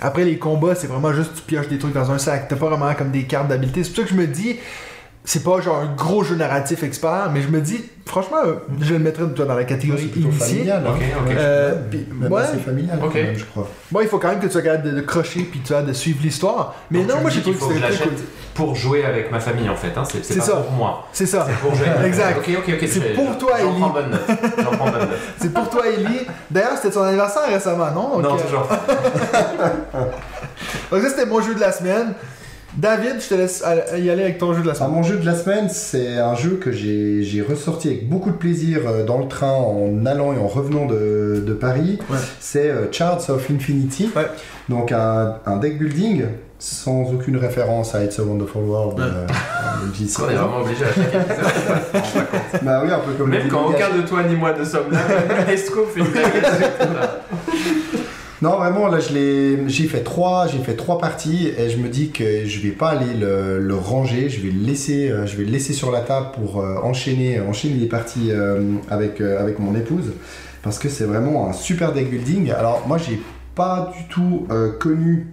après 0.00 0.24
les 0.24 0.38
combats, 0.38 0.74
c'est 0.74 0.86
vraiment 0.86 1.12
juste 1.12 1.32
tu 1.36 1.42
pioches 1.42 1.68
des 1.68 1.78
trucs 1.78 1.94
dans 1.94 2.10
un 2.10 2.18
sac. 2.18 2.48
T'as 2.48 2.56
pas 2.56 2.68
vraiment 2.68 2.92
comme 2.94 3.10
des 3.10 3.24
cartes 3.24 3.48
d'habileté. 3.48 3.82
C'est 3.84 3.90
pour 3.90 3.96
ça 3.98 4.02
que 4.04 4.10
je 4.10 4.14
me 4.20 4.26
dis. 4.26 4.56
C'est 5.28 5.42
pas 5.42 5.60
genre 5.60 5.78
un 5.78 5.92
gros 5.96 6.22
jeu 6.22 6.36
narratif 6.36 6.84
expert, 6.84 7.30
mais 7.34 7.42
je 7.42 7.48
me 7.48 7.60
dis, 7.60 7.80
franchement, 8.04 8.36
euh, 8.46 8.52
je 8.80 8.92
le 8.92 9.00
mettrais 9.00 9.24
toi, 9.34 9.44
dans 9.44 9.54
la 9.56 9.62
C'est 9.62 9.66
catégorie 9.66 10.06
plutôt 10.06 10.28
initiée. 10.28 10.58
familial. 10.58 10.84
hein. 10.86 10.90
Ok, 10.94 11.02
ok. 11.26 11.32
Euh, 11.36 11.72
Ouais, 11.72 11.78
puis- 11.90 12.06
même 12.12 12.32
ouais. 12.32 12.42
assez 12.42 12.58
familial 12.58 13.00
même, 13.12 13.36
je 13.36 13.44
crois. 13.44 13.68
Bon, 13.90 14.00
il 14.02 14.06
faut 14.06 14.18
quand 14.20 14.28
même 14.28 14.38
que 14.38 14.46
tu 14.46 14.52
sois 14.52 14.62
capable 14.62 14.84
de, 14.88 14.94
de 14.94 15.00
crocher 15.00 15.40
puis 15.40 15.58
tu 15.64 15.74
as 15.74 15.82
de 15.82 15.92
suivre 15.92 16.20
l'histoire. 16.22 16.76
Mais 16.92 17.00
Donc, 17.00 17.08
non, 17.16 17.20
moi 17.22 17.30
j'ai 17.30 17.40
trouvé 17.40 17.56
que 17.56 17.62
c'était 17.64 18.04
cool. 18.04 18.12
Pour 18.56 18.74
jouer 18.74 19.04
avec 19.04 19.30
ma 19.30 19.38
famille 19.38 19.68
en 19.68 19.76
fait, 19.76 19.92
hein. 19.96 20.02
c'est 20.10 20.24
c'est 20.24 20.32
C'est 20.34 20.38
pas 20.40 20.44
ça. 20.46 20.56
pour 20.56 20.72
moi. 20.72 21.06
C'est 21.12 21.26
ça. 21.26 21.46
C'est 21.48 21.56
pour 21.60 21.74
jouer. 21.74 21.86
Exact. 22.04 22.38
Ok, 22.38 22.50
ok, 22.58 22.74
ok. 22.74 22.88
C'est 22.88 23.00
je- 23.10 23.14
pour 23.14 23.38
toi, 23.38 23.60
Ellie. 23.60 23.68
J'en 23.68 23.78
prends 23.80 23.90
bonne 23.90 24.10
note. 24.10 25.08
C'est 25.38 25.52
pour 25.52 25.68
toi, 25.70 25.82
Ellie. 25.86 26.26
D'ailleurs, 26.50 26.76
c'était 26.76 26.90
ton 26.94 27.02
anniversaire 27.02 27.46
récemment, 27.48 27.90
non? 27.94 28.18
Non, 28.20 28.36
toujours. 28.36 28.66
Donc, 30.90 31.02
ça, 31.02 31.08
c'était 31.10 31.26
mon 31.26 31.40
jeu 31.40 31.54
de 31.54 31.60
la 31.60 31.72
semaine. 31.72 32.14
David, 32.76 33.16
je 33.22 33.28
te 33.30 33.34
laisse 33.34 33.64
y 33.96 34.10
aller 34.10 34.22
avec 34.22 34.36
ton 34.36 34.52
jeu 34.52 34.60
de 34.60 34.66
la 34.66 34.72
Ah, 34.72 34.76
semaine. 34.76 34.90
mon 34.90 35.02
jeu 35.02 35.16
de 35.16 35.24
la 35.24 35.34
semaine, 35.34 35.68
c'est 35.70 36.18
un 36.18 36.34
jeu 36.34 36.60
que 36.62 36.72
j'ai 36.72 37.22
j'ai 37.22 37.40
ressorti 37.40 37.88
avec 37.88 38.06
beaucoup 38.06 38.30
de 38.30 38.36
plaisir 38.36 38.80
euh, 38.86 39.02
dans 39.02 39.16
le 39.16 39.28
train 39.28 39.50
en 39.50 40.04
allant 40.04 40.34
et 40.34 40.38
en 40.38 40.46
revenant 40.46 40.84
de, 40.84 41.42
de 41.46 41.52
Paris. 41.54 41.98
Ouais. 42.10 42.18
C'est 42.38 42.68
euh, 42.68 42.92
Shards 42.92 43.30
of 43.30 43.50
Infinity. 43.50 44.10
Ouais. 44.14 44.26
Donc 44.68 44.92
un, 44.92 45.36
un 45.46 45.56
deck 45.56 45.78
building 45.78 46.24
sans 46.58 47.12
aucune 47.12 47.36
référence 47.36 47.94
à 47.94 48.04
It's 48.04 48.18
a 48.18 48.22
Wonderful 48.22 48.62
World. 48.62 48.98
Euh, 49.00 49.26
euh. 49.26 49.26
On 50.24 50.30
est 50.30 50.34
vraiment 50.34 50.60
obligé 50.62 50.84
à 50.84 50.92
chaque 50.92 51.14
épisode. 51.14 52.62
Bah 52.62 52.80
oui, 52.84 52.90
un 52.90 52.98
peu 53.00 53.12
comme 53.12 53.30
Même 53.30 53.48
quand 53.48 53.66
aucun 53.66 53.94
de 53.94 54.02
toi 54.02 54.22
ni 54.22 54.34
moi 54.36 54.52
ne 54.58 54.64
sommes 54.64 54.90
là, 54.90 55.00
Esco 55.52 55.84
fait 55.86 56.00
une. 56.00 56.06
Non, 58.42 58.56
vraiment, 58.58 58.88
là, 58.88 59.00
je 59.00 59.14
l'ai- 59.14 59.66
j'ai 59.68 59.84
fait 59.86 60.02
trois, 60.02 60.46
j'ai 60.46 60.58
fait 60.58 60.74
trois 60.76 60.98
parties 60.98 61.50
et 61.58 61.70
je 61.70 61.78
me 61.78 61.88
dis 61.88 62.10
que 62.10 62.44
je 62.44 62.60
vais 62.60 62.70
pas 62.72 62.90
aller 62.90 63.14
le, 63.18 63.58
le 63.60 63.74
ranger, 63.74 64.28
je 64.28 64.42
vais 64.42 64.50
le 64.50 64.60
laisser, 64.62 65.08
euh, 65.10 65.24
je 65.26 65.36
vais 65.38 65.44
le 65.44 65.50
laisser 65.50 65.72
sur 65.72 65.90
la 65.90 66.00
table 66.02 66.26
pour 66.34 66.60
euh, 66.60 66.76
enchaîner, 66.82 67.40
enchaîner 67.40 67.76
les 67.76 67.86
parties 67.86 68.28
euh, 68.30 68.60
avec 68.90 69.22
euh, 69.22 69.40
avec 69.40 69.58
mon 69.58 69.74
épouse 69.74 70.12
parce 70.62 70.78
que 70.78 70.90
c'est 70.90 71.04
vraiment 71.04 71.48
un 71.48 71.54
super 71.54 71.92
deck 71.92 72.10
building. 72.10 72.50
Alors 72.52 72.82
moi, 72.86 72.98
j'ai 72.98 73.18
pas 73.54 73.90
du 73.96 74.04
tout 74.08 74.46
euh, 74.50 74.70
connu. 74.78 75.28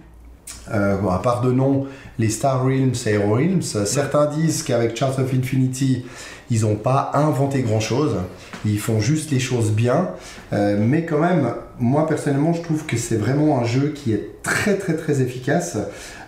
Euh, 0.72 0.96
bon, 0.96 1.10
à 1.10 1.18
part 1.18 1.40
de 1.40 1.52
nom, 1.52 1.86
les 2.18 2.28
Star 2.28 2.64
Realms 2.64 2.94
et 3.06 3.10
Hero 3.10 3.34
Realms. 3.34 3.62
Certains 3.62 4.26
disent 4.26 4.62
qu'avec 4.62 4.96
Chart 4.96 5.18
of 5.18 5.34
Infinity, 5.34 6.04
ils 6.50 6.62
n'ont 6.62 6.76
pas 6.76 7.10
inventé 7.14 7.62
grand 7.62 7.80
chose. 7.80 8.16
Ils 8.64 8.78
font 8.78 9.00
juste 9.00 9.30
les 9.30 9.40
choses 9.40 9.72
bien. 9.72 10.10
Euh, 10.52 10.76
mais 10.80 11.04
quand 11.04 11.18
même, 11.18 11.52
moi 11.78 12.06
personnellement, 12.06 12.52
je 12.52 12.62
trouve 12.62 12.86
que 12.86 12.96
c'est 12.96 13.16
vraiment 13.16 13.58
un 13.58 13.64
jeu 13.64 13.92
qui 13.94 14.12
est 14.12 14.42
très 14.42 14.76
très 14.76 14.96
très 14.96 15.20
efficace. 15.20 15.76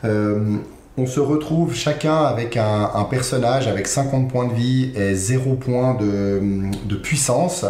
Euh, 0.05 0.57
on 0.99 1.07
se 1.07 1.21
retrouve 1.21 1.75
chacun 1.75 2.17
avec 2.17 2.57
un, 2.57 2.91
un 2.95 3.05
personnage 3.05 3.69
avec 3.69 3.87
50 3.87 4.31
points 4.31 4.47
de 4.47 4.55
vie 4.55 4.93
et 4.97 5.15
0 5.15 5.55
points 5.55 5.95
de, 5.95 6.41
de 6.87 6.97
puissance. 6.97 7.67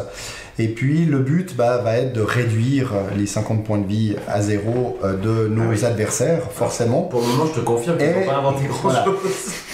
Et 0.58 0.68
puis 0.68 1.04
le 1.04 1.18
but 1.18 1.54
bah, 1.54 1.78
va 1.78 1.96
être 1.98 2.12
de 2.14 2.22
réduire 2.22 2.92
les 3.16 3.26
50 3.26 3.62
points 3.64 3.78
de 3.78 3.86
vie 3.86 4.16
à 4.26 4.40
zéro 4.40 4.98
euh, 5.04 5.14
de 5.14 5.48
nos 5.48 5.62
Ah 5.64 5.66
oui. 5.72 5.84
adversaires, 5.84 6.50
forcément. 6.50 7.02
Pour 7.02 7.20
le 7.20 7.26
moment, 7.26 7.46
je 7.46 7.60
te 7.60 7.64
confirme 7.64 7.98
qu'ils 7.98 8.06
n'ont 8.08 8.26
pas 8.26 8.36
inventé 8.38 8.64
grand 8.66 8.88
voilà. 8.88 9.04
chose. 9.04 9.16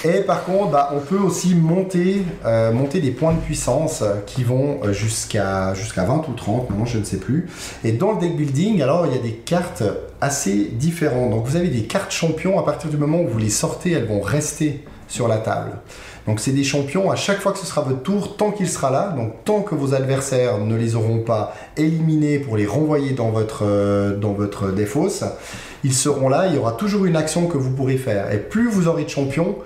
Et 0.04 0.22
par 0.22 0.44
contre, 0.44 0.70
bah, 0.72 0.90
on 0.94 0.98
peut 0.98 1.18
aussi 1.18 1.54
monter, 1.54 2.22
euh, 2.44 2.72
monter 2.72 3.00
des 3.00 3.12
points 3.12 3.32
de 3.32 3.38
puissance 3.38 4.02
qui 4.26 4.42
vont 4.42 4.80
jusqu'à 4.92 5.72
jusqu'à 5.74 6.04
20 6.04 6.28
ou 6.28 6.32
30, 6.32 6.70
non, 6.76 6.84
je 6.84 6.98
ne 6.98 7.04
sais 7.04 7.18
plus. 7.18 7.48
Et 7.84 7.92
dans 7.92 8.12
le 8.12 8.18
deck 8.18 8.36
building, 8.36 8.82
alors 8.82 9.06
il 9.06 9.14
y 9.14 9.18
a 9.18 9.22
des 9.22 9.34
cartes 9.34 9.84
assez 10.20 10.70
différentes. 10.72 11.30
Donc 11.30 11.46
vous 11.46 11.56
avez 11.56 11.68
des 11.68 11.82
cartes 11.82 12.10
champions, 12.12 12.58
à 12.58 12.64
partir 12.64 12.90
du 12.90 12.96
moment 12.96 13.20
où 13.20 13.28
vous 13.28 13.38
les 13.38 13.50
sortez, 13.50 13.92
elles 13.92 14.06
vont 14.06 14.20
rester 14.20 14.82
sur 15.06 15.28
la 15.28 15.36
table. 15.38 15.72
Donc 16.26 16.38
c'est 16.38 16.52
des 16.52 16.62
champions, 16.64 17.10
à 17.10 17.16
chaque 17.16 17.40
fois 17.40 17.52
que 17.52 17.58
ce 17.58 17.66
sera 17.66 17.80
votre 17.80 18.02
tour, 18.02 18.36
tant 18.36 18.52
qu'il 18.52 18.68
sera 18.68 18.90
là, 18.90 19.12
donc 19.16 19.44
tant 19.44 19.62
que 19.62 19.74
vos 19.74 19.92
adversaires 19.92 20.58
ne 20.58 20.76
les 20.76 20.94
auront 20.94 21.18
pas 21.18 21.54
éliminés 21.76 22.38
pour 22.38 22.56
les 22.56 22.66
renvoyer 22.66 23.12
dans 23.12 23.30
votre, 23.30 23.64
euh, 23.64 24.72
défausse, 24.74 25.24
ils 25.82 25.94
seront 25.94 26.28
là, 26.28 26.46
il 26.46 26.54
y 26.54 26.58
aura 26.58 26.72
toujours 26.72 27.06
une 27.06 27.16
action 27.16 27.46
que 27.46 27.56
vous 27.56 27.70
pourrez 27.70 27.96
faire. 27.96 28.32
Et 28.32 28.38
plus 28.38 28.68
vous 28.68 28.86
aurez 28.86 29.04
de 29.04 29.08
champions, 29.08 29.56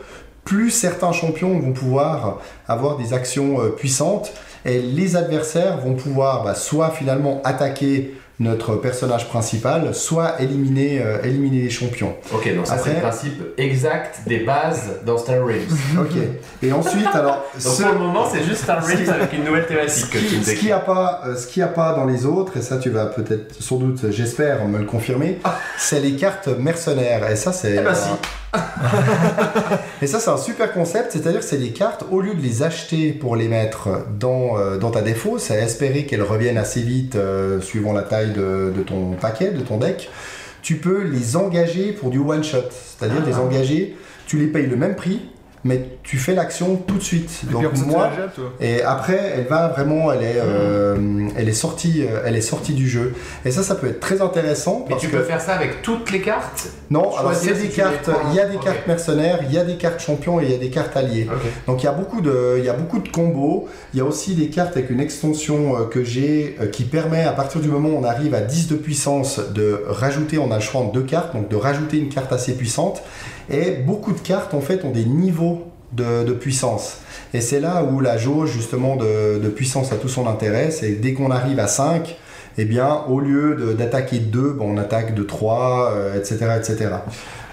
plus 0.45 0.71
certains 0.71 1.13
champions 1.13 1.59
vont 1.59 1.73
pouvoir 1.73 2.41
avoir 2.69 2.97
des 2.97 3.13
actions 3.13 3.61
euh, 3.61 3.69
puissantes. 3.69 4.33
Et 4.65 4.81
les 4.81 5.15
adversaires 5.17 5.79
vont 5.79 5.95
pouvoir 5.95 6.43
bah, 6.43 6.55
soit 6.55 6.91
finalement 6.91 7.43
attaquer 7.45 8.15
notre 8.39 8.77
personnage 8.77 9.29
principal, 9.29 9.95
soit 9.95 10.41
éliminer, 10.43 11.01
euh, 11.03 11.23
éliminer 11.25 11.63
les 11.63 11.71
champions. 11.71 12.15
Ok, 12.35 12.55
donc 12.55 12.67
ça 12.67 12.77
c'est 12.77 12.95
le 12.95 13.01
principe 13.01 13.43
exact 13.57 14.21
des 14.27 14.41
bases 14.41 14.91
dans 15.07 15.17
Star 15.17 15.45
Realms. 15.45 15.63
Ok. 15.99 16.17
Et 16.63 16.73
ensuite, 16.73 17.07
alors, 17.15 17.45
Donc 17.55 17.63
ce- 17.63 17.83
pour 17.83 17.93
le 17.93 17.99
moment, 17.99 18.27
c'est 18.31 18.43
juste 18.45 18.65
Star 18.65 18.85
Realms 18.85 19.09
avec 19.09 19.33
une 19.33 19.45
nouvelle 19.45 19.67
thématique 19.67 20.11
que 20.11 20.19
tu 20.19 20.25
qui 20.27 20.37
me 20.39 20.43
ce 20.43 20.55
qu'il 20.55 20.67
n'y 20.67 20.73
a 20.73 20.81
pas, 20.81 21.23
euh, 21.27 21.35
ce 21.37 21.61
a 21.63 21.67
pas 21.69 21.95
dans 21.95 22.05
les 22.05 22.27
autres, 22.27 22.57
et 22.59 22.63
ça 22.63 22.77
tu 22.77 22.91
vas 22.91 23.07
peut-être, 23.07 23.55
sans 23.61 23.77
doute, 23.77 24.11
j'espère 24.11 24.67
me 24.67 24.79
le 24.79 24.85
confirmer, 24.85 25.39
c'est 25.79 26.01
les 26.01 26.17
cartes 26.17 26.49
mercenaires. 26.49 27.31
Et 27.31 27.37
ça 27.37 27.53
c'est. 27.53 27.77
Eh 27.77 27.81
ben 27.83 27.95
si. 27.95 28.11
Et 30.03 30.07
ça 30.07 30.21
c'est 30.21 30.31
un 30.31 30.37
super 30.37 30.73
concept, 30.73 31.13
c'est-à-dire 31.13 31.41
que 31.41 31.47
c'est 31.47 31.57
des 31.59 31.71
cartes, 31.73 32.05
au 32.11 32.21
lieu 32.21 32.35
de 32.35 32.41
les 32.43 32.63
acheter 32.63 33.13
pour 33.13 33.37
les 33.37 33.49
mettre 33.49 33.89
dans, 34.19 34.59
euh, 34.59 34.77
dans 34.79 34.91
ta 34.91 35.01
défaut, 35.03 35.39
c'est 35.39 35.55
espérer 35.55 36.05
qu'elles 36.07 36.23
reviennent 36.23 36.59
assez 36.59 36.81
vite 36.83 37.17
euh, 37.17 37.61
suivant 37.61 37.93
la 37.93 38.03
taille 38.03 38.26
de, 38.33 38.73
de 38.77 38.83
ton 38.83 39.13
paquet, 39.13 39.51
de 39.51 39.61
ton 39.61 39.79
deck. 39.79 40.11
Tu 40.63 40.77
peux 40.77 41.03
les 41.03 41.37
engager 41.37 41.93
pour 41.93 42.11
du 42.11 42.19
one 42.19 42.43
shot, 42.43 42.59
c'est-à-dire 42.71 43.21
Ah. 43.25 43.29
les 43.29 43.37
engager, 43.37 43.97
tu 44.27 44.39
les 44.39 44.47
payes 44.49 44.67
le 44.67 44.77
même 44.77 44.97
prix, 44.97 45.21
mais 45.67 45.83
tu 46.03 46.17
fais 46.17 46.35
l'action 46.35 46.77
tout 46.77 46.97
de 46.97 47.03
suite. 47.03 47.31
Et 47.43 47.47
puis 47.47 47.53
Donc 47.55 47.65
après 47.65 47.85
moi, 47.85 48.11
et 48.61 48.83
après, 48.83 49.33
elle 49.37 49.47
va 49.47 49.69
vraiment, 49.69 50.13
elle 50.13 50.23
est, 50.23 50.37
euh, 50.37 51.29
elle 51.37 51.49
est 51.49 51.53
sortie, 51.53 52.03
euh, 52.09 52.23
elle 52.25 52.37
est 52.37 52.41
sortie 52.41 52.73
du 52.73 52.89
jeu. 52.89 53.15
Et 53.45 53.51
ça, 53.51 53.63
ça 53.63 53.75
peut 53.75 53.89
être 53.89 54.01
très 54.01 54.23
intéressant. 54.23 54.85
Mais 54.85 54.91
parce 54.91 55.03
tu 55.03 55.09
que- 55.09 55.17
peux 55.17 55.23
faire 55.25 55.41
ça 55.41 55.55
avec 55.55 55.83
toutes 55.83 56.11
les 56.13 56.21
cartes? 56.21 56.69
Non, 56.91 57.15
alors 57.17 57.35
c'est 57.35 57.55
des 57.55 57.69
cartes. 57.69 58.09
Il 58.31 58.37
y 58.37 58.41
a 58.41 58.47
des 58.47 58.59
cartes 58.59 58.87
mercenaires, 58.87 59.41
il 59.43 59.53
y 59.53 59.59
a 59.59 59.65
des 59.65 59.77
cartes 59.77 60.01
champions 60.01 60.41
et 60.41 60.45
il 60.45 60.51
y 60.51 60.55
a 60.55 60.59
des 60.59 60.71
cartes 60.71 60.97
alliées. 60.97 61.27
Donc 61.67 61.83
il 61.83 61.87
y 61.87 61.89
a 61.89 61.93
beaucoup 61.93 62.21
de, 62.21 62.55
il 62.59 62.65
y 62.65 62.69
a 62.69 62.73
beaucoup 62.75 63.01
de 63.01 63.09
combos. 63.09 63.69
Il 63.93 63.99
y 63.99 64.01
a 64.01 64.05
aussi 64.05 64.35
des 64.35 64.49
cartes 64.49 64.77
avec 64.77 64.91
une 64.91 65.01
extension 65.01 65.77
euh, 65.77 65.85
que 65.87 66.05
j'ai 66.05 66.57
qui 66.73 66.85
permet 66.85 67.25
à 67.25 67.33
partir 67.33 67.61
du 67.61 67.69
moment 67.69 67.89
où 67.91 67.99
on 67.99 68.05
arrive 68.05 68.35
à 68.35 68.41
10 68.41 68.69
de 68.69 68.77
puissance 68.77 69.41
de 69.53 69.83
rajouter, 69.89 70.39
on 70.39 70.51
a 70.53 70.57
le 70.57 70.61
choix 70.63 70.81
en 70.83 70.85
deux 70.85 71.03
cartes, 71.03 71.35
donc 71.35 71.49
de 71.49 71.57
rajouter 71.57 71.99
une 71.99 72.09
carte 72.09 72.33
assez 72.33 72.55
puissante. 72.55 73.03
Et 73.51 73.73
beaucoup 73.73 74.13
de 74.13 74.19
cartes 74.19 74.55
en 74.55 74.61
fait 74.61 74.85
ont 74.85 74.91
des 74.91 75.05
niveaux 75.05 75.67
de, 75.93 76.33
puissance. 76.33 76.99
Et 77.33 77.41
c'est 77.41 77.61
là 77.61 77.83
où 77.85 78.01
la 78.01 78.19
jauge 78.19 78.51
justement 78.51 78.97
de, 78.97 79.39
de 79.39 79.49
puissance 79.49 79.93
a 79.93 79.97
tout 79.97 80.09
son 80.09 80.27
intérêt. 80.27 80.71
C'est 80.71 80.93
dès 80.93 81.15
qu'on 81.15 81.31
arrive 81.31 81.59
à 81.59 81.69
5, 81.69 82.17
eh 82.59 82.65
bien, 82.65 83.01
au 83.09 83.21
lieu 83.21 83.55
de- 83.55 83.73
d'attaquer 83.73 84.19
deux, 84.19 84.51
bon, 84.53 84.75
on 84.75 84.79
attaque 84.79 85.15
de 85.15 85.23
trois, 85.23 85.93
euh, 85.95 86.17
etc., 86.19 86.47
etc. 86.59 86.89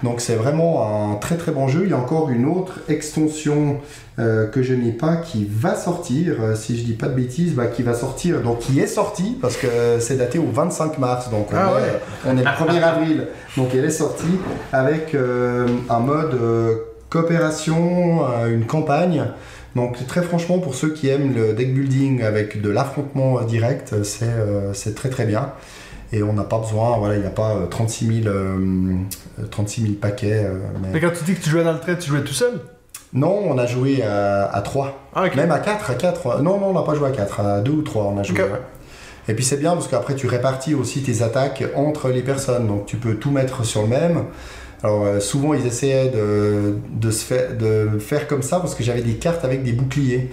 Donc 0.02 0.20
c'est 0.20 0.34
vraiment 0.34 1.12
un 1.12 1.14
très 1.16 1.36
très 1.36 1.50
bon 1.52 1.66
jeu. 1.68 1.82
Il 1.84 1.90
y 1.90 1.92
a 1.94 1.96
encore 1.98 2.28
une 2.30 2.46
autre 2.46 2.80
extension 2.88 3.78
euh, 4.18 4.46
que 4.46 4.62
je 4.62 4.74
n'ai 4.74 4.92
pas 4.92 5.16
qui 5.16 5.46
va 5.50 5.74
sortir, 5.74 6.36
euh, 6.40 6.54
si 6.54 6.76
je 6.78 6.84
dis 6.84 6.92
pas 6.92 7.08
de 7.08 7.14
bêtises, 7.14 7.54
bah, 7.54 7.66
qui 7.66 7.82
va 7.82 7.94
sortir, 7.94 8.40
donc 8.42 8.58
qui 8.60 8.78
est 8.80 8.86
sortie 8.86 9.36
parce 9.40 9.56
que 9.56 9.66
c'est 10.00 10.16
daté 10.16 10.38
au 10.38 10.50
25 10.52 10.98
mars, 10.98 11.30
donc 11.30 11.48
on, 11.52 11.56
Ah 11.56 11.70
est, 11.70 11.74
ouais. 11.74 11.98
on 12.26 12.36
est 12.36 12.42
le 12.42 12.46
1er 12.46 12.82
avril, 12.82 13.26
donc 13.56 13.68
elle 13.74 13.84
est 13.84 13.90
sortie 13.90 14.38
avec 14.72 15.16
un 15.88 16.00
mode 16.00 16.38
coopération, 17.10 18.20
une 18.46 18.66
campagne. 18.66 19.24
Donc 19.76 20.06
très 20.06 20.22
franchement, 20.22 20.58
pour 20.58 20.74
ceux 20.74 20.92
qui 20.92 21.08
aiment 21.08 21.34
le 21.34 21.52
deck 21.52 21.74
building 21.74 22.22
avec 22.22 22.60
de 22.60 22.70
l'affrontement 22.70 23.38
euh, 23.40 23.44
direct, 23.44 24.02
c'est 24.04 24.26
euh, 24.28 24.72
très 24.94 25.08
très 25.08 25.24
bien. 25.26 25.52
Et 26.12 26.22
on 26.22 26.32
n'a 26.32 26.44
pas 26.44 26.58
besoin, 26.58 26.96
voilà, 26.98 27.14
il 27.16 27.20
n'y 27.22 27.26
a 27.26 27.30
pas 27.30 27.56
euh, 27.56 27.66
36, 27.66 28.22
000, 28.22 28.28
euh, 28.34 28.56
euh, 29.40 29.46
36 29.50 29.80
000 29.82 29.92
paquets. 29.94 30.44
euh, 30.44 30.58
mais- 30.80 30.88
Mais 30.92 31.00
quand 31.00 31.10
tu 31.16 31.24
dis 31.24 31.34
que 31.34 31.42
tu 31.42 31.50
jouais 31.50 31.64
dans 31.64 31.72
le 31.72 31.80
trait, 31.80 31.98
tu 31.98 32.08
jouais 32.10 32.22
tout 32.22 32.32
seul? 32.34 32.60
Non, 33.12 33.40
on 33.48 33.58
a 33.58 33.66
joué 33.66 34.02
à, 34.02 34.44
à 34.46 34.60
3. 34.62 35.08
Ah. 35.14 35.24
Même 35.34 35.50
à 35.50 35.58
4, 35.58 35.90
à 35.90 35.94
4. 35.94 36.40
Non, 36.42 36.58
non, 36.60 36.68
on 36.68 36.72
n'a 36.72 36.82
pas 36.82 36.94
joué 36.94 37.08
à 37.08 37.12
4, 37.12 37.40
à 37.40 37.60
2 37.60 37.72
ou 37.72 37.82
3 37.82 38.04
on 38.04 38.18
a 38.18 38.22
joué. 38.22 38.42
Ouais. 38.42 38.48
Et 39.28 39.34
puis 39.34 39.44
c'est 39.44 39.56
bien 39.56 39.72
parce 39.72 39.88
qu'après 39.88 40.14
tu 40.14 40.26
répartis 40.26 40.74
aussi 40.74 41.02
tes 41.02 41.22
attaques 41.22 41.64
entre 41.74 42.10
les 42.10 42.22
personnes, 42.22 42.66
donc 42.68 42.86
tu 42.86 42.96
peux 42.96 43.14
tout 43.14 43.30
mettre 43.30 43.64
sur 43.64 43.82
le 43.82 43.88
même. 43.88 44.24
Alors 44.84 45.06
euh, 45.06 45.18
souvent 45.18 45.54
ils 45.54 45.66
essayaient 45.66 46.10
de, 46.10 46.74
de, 46.92 47.10
se 47.10 47.24
faire, 47.24 47.56
de 47.56 47.98
faire 47.98 48.28
comme 48.28 48.42
ça 48.42 48.60
parce 48.60 48.74
que 48.74 48.84
j'avais 48.84 49.00
des 49.00 49.14
cartes 49.14 49.42
avec 49.44 49.64
des 49.64 49.72
boucliers. 49.72 50.30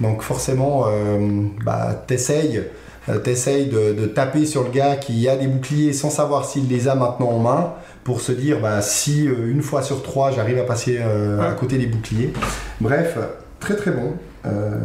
Donc 0.00 0.22
forcément, 0.22 0.86
euh, 0.86 1.18
bah, 1.62 2.02
t'essayes, 2.06 2.62
euh, 3.10 3.18
t'essayes 3.18 3.66
de, 3.66 3.92
de 3.92 4.06
taper 4.06 4.46
sur 4.46 4.62
le 4.64 4.70
gars 4.70 4.96
qui 4.96 5.28
a 5.28 5.36
des 5.36 5.46
boucliers 5.46 5.92
sans 5.92 6.08
savoir 6.08 6.46
s'il 6.46 6.66
les 6.68 6.88
a 6.88 6.94
maintenant 6.94 7.28
en 7.28 7.38
main 7.40 7.74
pour 8.02 8.22
se 8.22 8.32
dire 8.32 8.60
bah, 8.60 8.80
si 8.80 9.28
euh, 9.28 9.50
une 9.50 9.60
fois 9.60 9.82
sur 9.82 10.02
trois 10.02 10.30
j'arrive 10.30 10.58
à 10.58 10.64
passer 10.64 10.98
euh, 10.98 11.38
à 11.46 11.52
côté 11.52 11.76
des 11.76 11.86
boucliers. 11.86 12.32
Bref, 12.80 13.18
très 13.60 13.76
très 13.76 13.90
bon. 13.90 14.14
euh, 14.46 14.78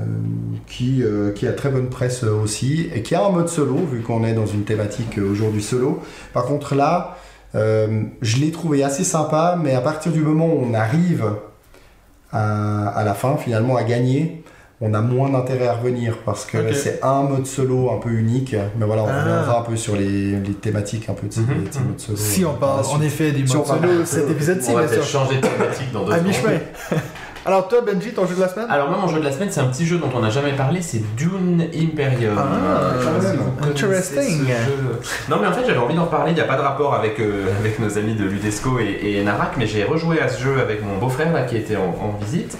qui, 0.67 1.01
qui 1.36 1.47
a 1.47 1.54
très 1.54 1.69
bonne 1.69 1.88
presse 1.89 2.23
aussi 2.23 2.89
et 2.93 3.01
qui 3.01 3.15
a 3.15 3.23
un 3.25 3.30
mode 3.30 3.47
solo 3.47 3.78
vu 3.89 4.01
qu'on 4.01 4.25
est 4.25 4.34
dans 4.34 4.45
une 4.45 4.63
thématique 4.63 5.17
aujourd'hui 5.17 5.63
solo. 5.63 6.01
Par 6.34 6.45
contre 6.45 6.75
là, 6.75 7.17
je 7.56 8.38
l'ai 8.38 8.52
trouvé 8.52 8.84
assez 8.84 9.04
sympa, 9.04 9.58
mais 9.62 9.74
à 9.74 9.82
partir 9.82 10.12
du 10.12 10.20
moment 10.22 10.48
où 10.48 10.60
on 10.70 10.74
arrive 10.74 11.24
à, 12.32 12.88
à 12.89 13.04
la 13.04 13.13
fin, 13.13 13.38
finalement, 13.38 13.78
à 13.78 13.84
gagner, 13.84 14.44
on 14.82 14.94
a 14.94 15.00
moins 15.00 15.30
d'intérêt 15.30 15.68
à 15.68 15.74
revenir 15.74 16.18
parce 16.26 16.46
que 16.46 16.74
c'est 16.74 17.00
un 17.02 17.24
mode 17.24 17.46
solo 17.46 17.91
un 17.91 17.98
peu 17.98 18.10
unique. 18.10 18.56
Mais 18.78 18.86
voilà, 18.86 19.04
on 19.04 19.08
Ah. 19.08 19.22
reviendra 19.22 19.60
un 19.60 19.63
peu 19.63 19.78
sur 19.78 19.96
les, 19.96 20.32
les 20.39 20.54
thématiques 20.54 21.08
un 21.08 21.13
peu 21.13 21.28
de 21.28 21.34
ces, 21.34 21.41
Mhm. 21.41 21.48
ces 21.72 21.80
modes 21.80 22.00
solo. 22.00 22.18
Si 22.18 22.44
on 22.46 22.54
parle 22.56 22.86
en 22.86 23.02
effet 23.02 23.34
Si 23.46 23.56
on 23.56 23.60
modes 23.60 23.68
parle- 23.68 23.82
solo, 23.89 24.06
cet 24.06 24.30
épisode-ci, 24.32 24.72
On 24.72 24.76
va 24.76 24.84
peut-être 24.84 25.06
changer 25.08 25.38
de 25.38 25.48
thématique 25.48 25.91
dans 25.94 26.04
deux 26.06 26.12
À 26.12 26.20
mi-chemin. 26.20 26.58
Alors 27.47 27.67
toi, 27.67 27.81
Benji, 27.81 28.12
ton 28.12 28.25
jeu 28.25 28.34
de 28.34 28.41
la 28.41 28.47
semaine 28.47 28.65
Alors 28.71 28.89
moi 28.89 28.97
mon 28.99 29.08
jeu 29.08 29.19
de 29.19 29.23
la 29.23 29.31
semaine 29.31 29.49
c'est 29.51 29.60
un 29.60 29.67
petit 29.67 29.86
jeu 29.86 29.99
dont 29.99 30.10
on 30.15 30.19
n'a 30.19 30.31
jamais 30.31 30.53
parlé, 30.53 30.81
c'est 30.81 31.03
Dune 31.15 31.67
Imperium. 31.75 32.36
Ah, 32.39 32.93
connaissez 33.03 33.38
interesting. 33.69 34.47
ce. 34.47 35.31
Non 35.31 35.38
mais 35.39 35.47
en 35.47 35.53
fait 35.53 35.62
j'avais 35.67 35.77
envie 35.77 35.93
d'en 35.93 36.08
parler, 36.08 36.31
il 36.31 36.36
n'y 36.36 36.41
a 36.41 36.45
pas 36.45 36.58
de 36.58 36.62
rapport 36.62 36.95
avec, 36.95 37.19
euh, 37.19 37.45
avec 37.60 37.77
nos 37.77 37.99
amis 37.99 38.15
de 38.15 38.23
Ludesco 38.23 38.79
et, 38.79 38.99
et 39.12 39.23
Narak, 39.23 39.58
mais 39.58 39.67
j'ai 39.67 39.84
rejoué 39.84 40.19
à 40.19 40.27
ce 40.27 40.41
jeu 40.41 40.60
avec 40.60 40.84
mon 40.84 40.97
beau-frère 40.97 41.31
là 41.34 41.43
qui 41.43 41.55
était 41.55 41.75
en, 41.75 41.95
en 42.01 42.17
visite. 42.19 42.58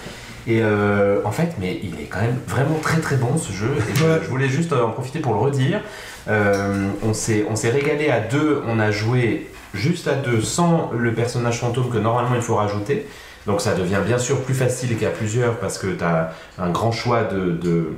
Et 0.48 0.60
euh, 0.62 1.20
en 1.26 1.32
fait, 1.32 1.56
mais 1.60 1.80
il 1.82 2.00
est 2.00 2.06
quand 2.06 2.22
même 2.22 2.38
vraiment 2.48 2.78
très 2.80 3.02
très 3.02 3.16
bon 3.16 3.40
ce 3.40 3.52
jeu. 3.52 3.72
Et 3.90 3.96
je, 3.96 4.30
voulais 4.30 4.50
juste 4.50 4.72
en 4.72 4.92
profiter 4.92 5.18
pour 5.18 5.34
le 5.34 5.40
redire. 5.40 5.82
Euh, 6.28 6.90
on 7.04 7.14
s'est 7.14 7.46
on 7.50 7.56
s'est 7.56 7.72
régalé 7.72 8.10
à 8.10 8.20
deux, 8.20 8.62
on 8.68 8.80
a 8.80 8.92
joué 8.92 9.50
juste 9.74 10.08
à 10.08 10.14
deux 10.14 10.42
sans 10.42 10.92
le 10.96 11.12
personnage 11.14 11.60
fantôme 11.60 11.90
que 11.90 11.98
normalement 11.98 12.36
il 12.36 12.42
faut 12.42 12.56
rajouter. 12.56 13.08
Donc 13.46 13.62
ça 13.62 13.76
devient 13.76 14.02
bien 14.06 14.18
sûr 14.18 14.42
plus 14.42 14.54
facile 14.54 14.98
qu'à 14.98 15.10
plusieurs 15.10 15.58
parce 15.60 15.78
que 15.78 15.88
tu 15.88 16.04
as 16.04 16.34
un 16.58 16.70
grand 16.70 16.92
choix 16.92 17.28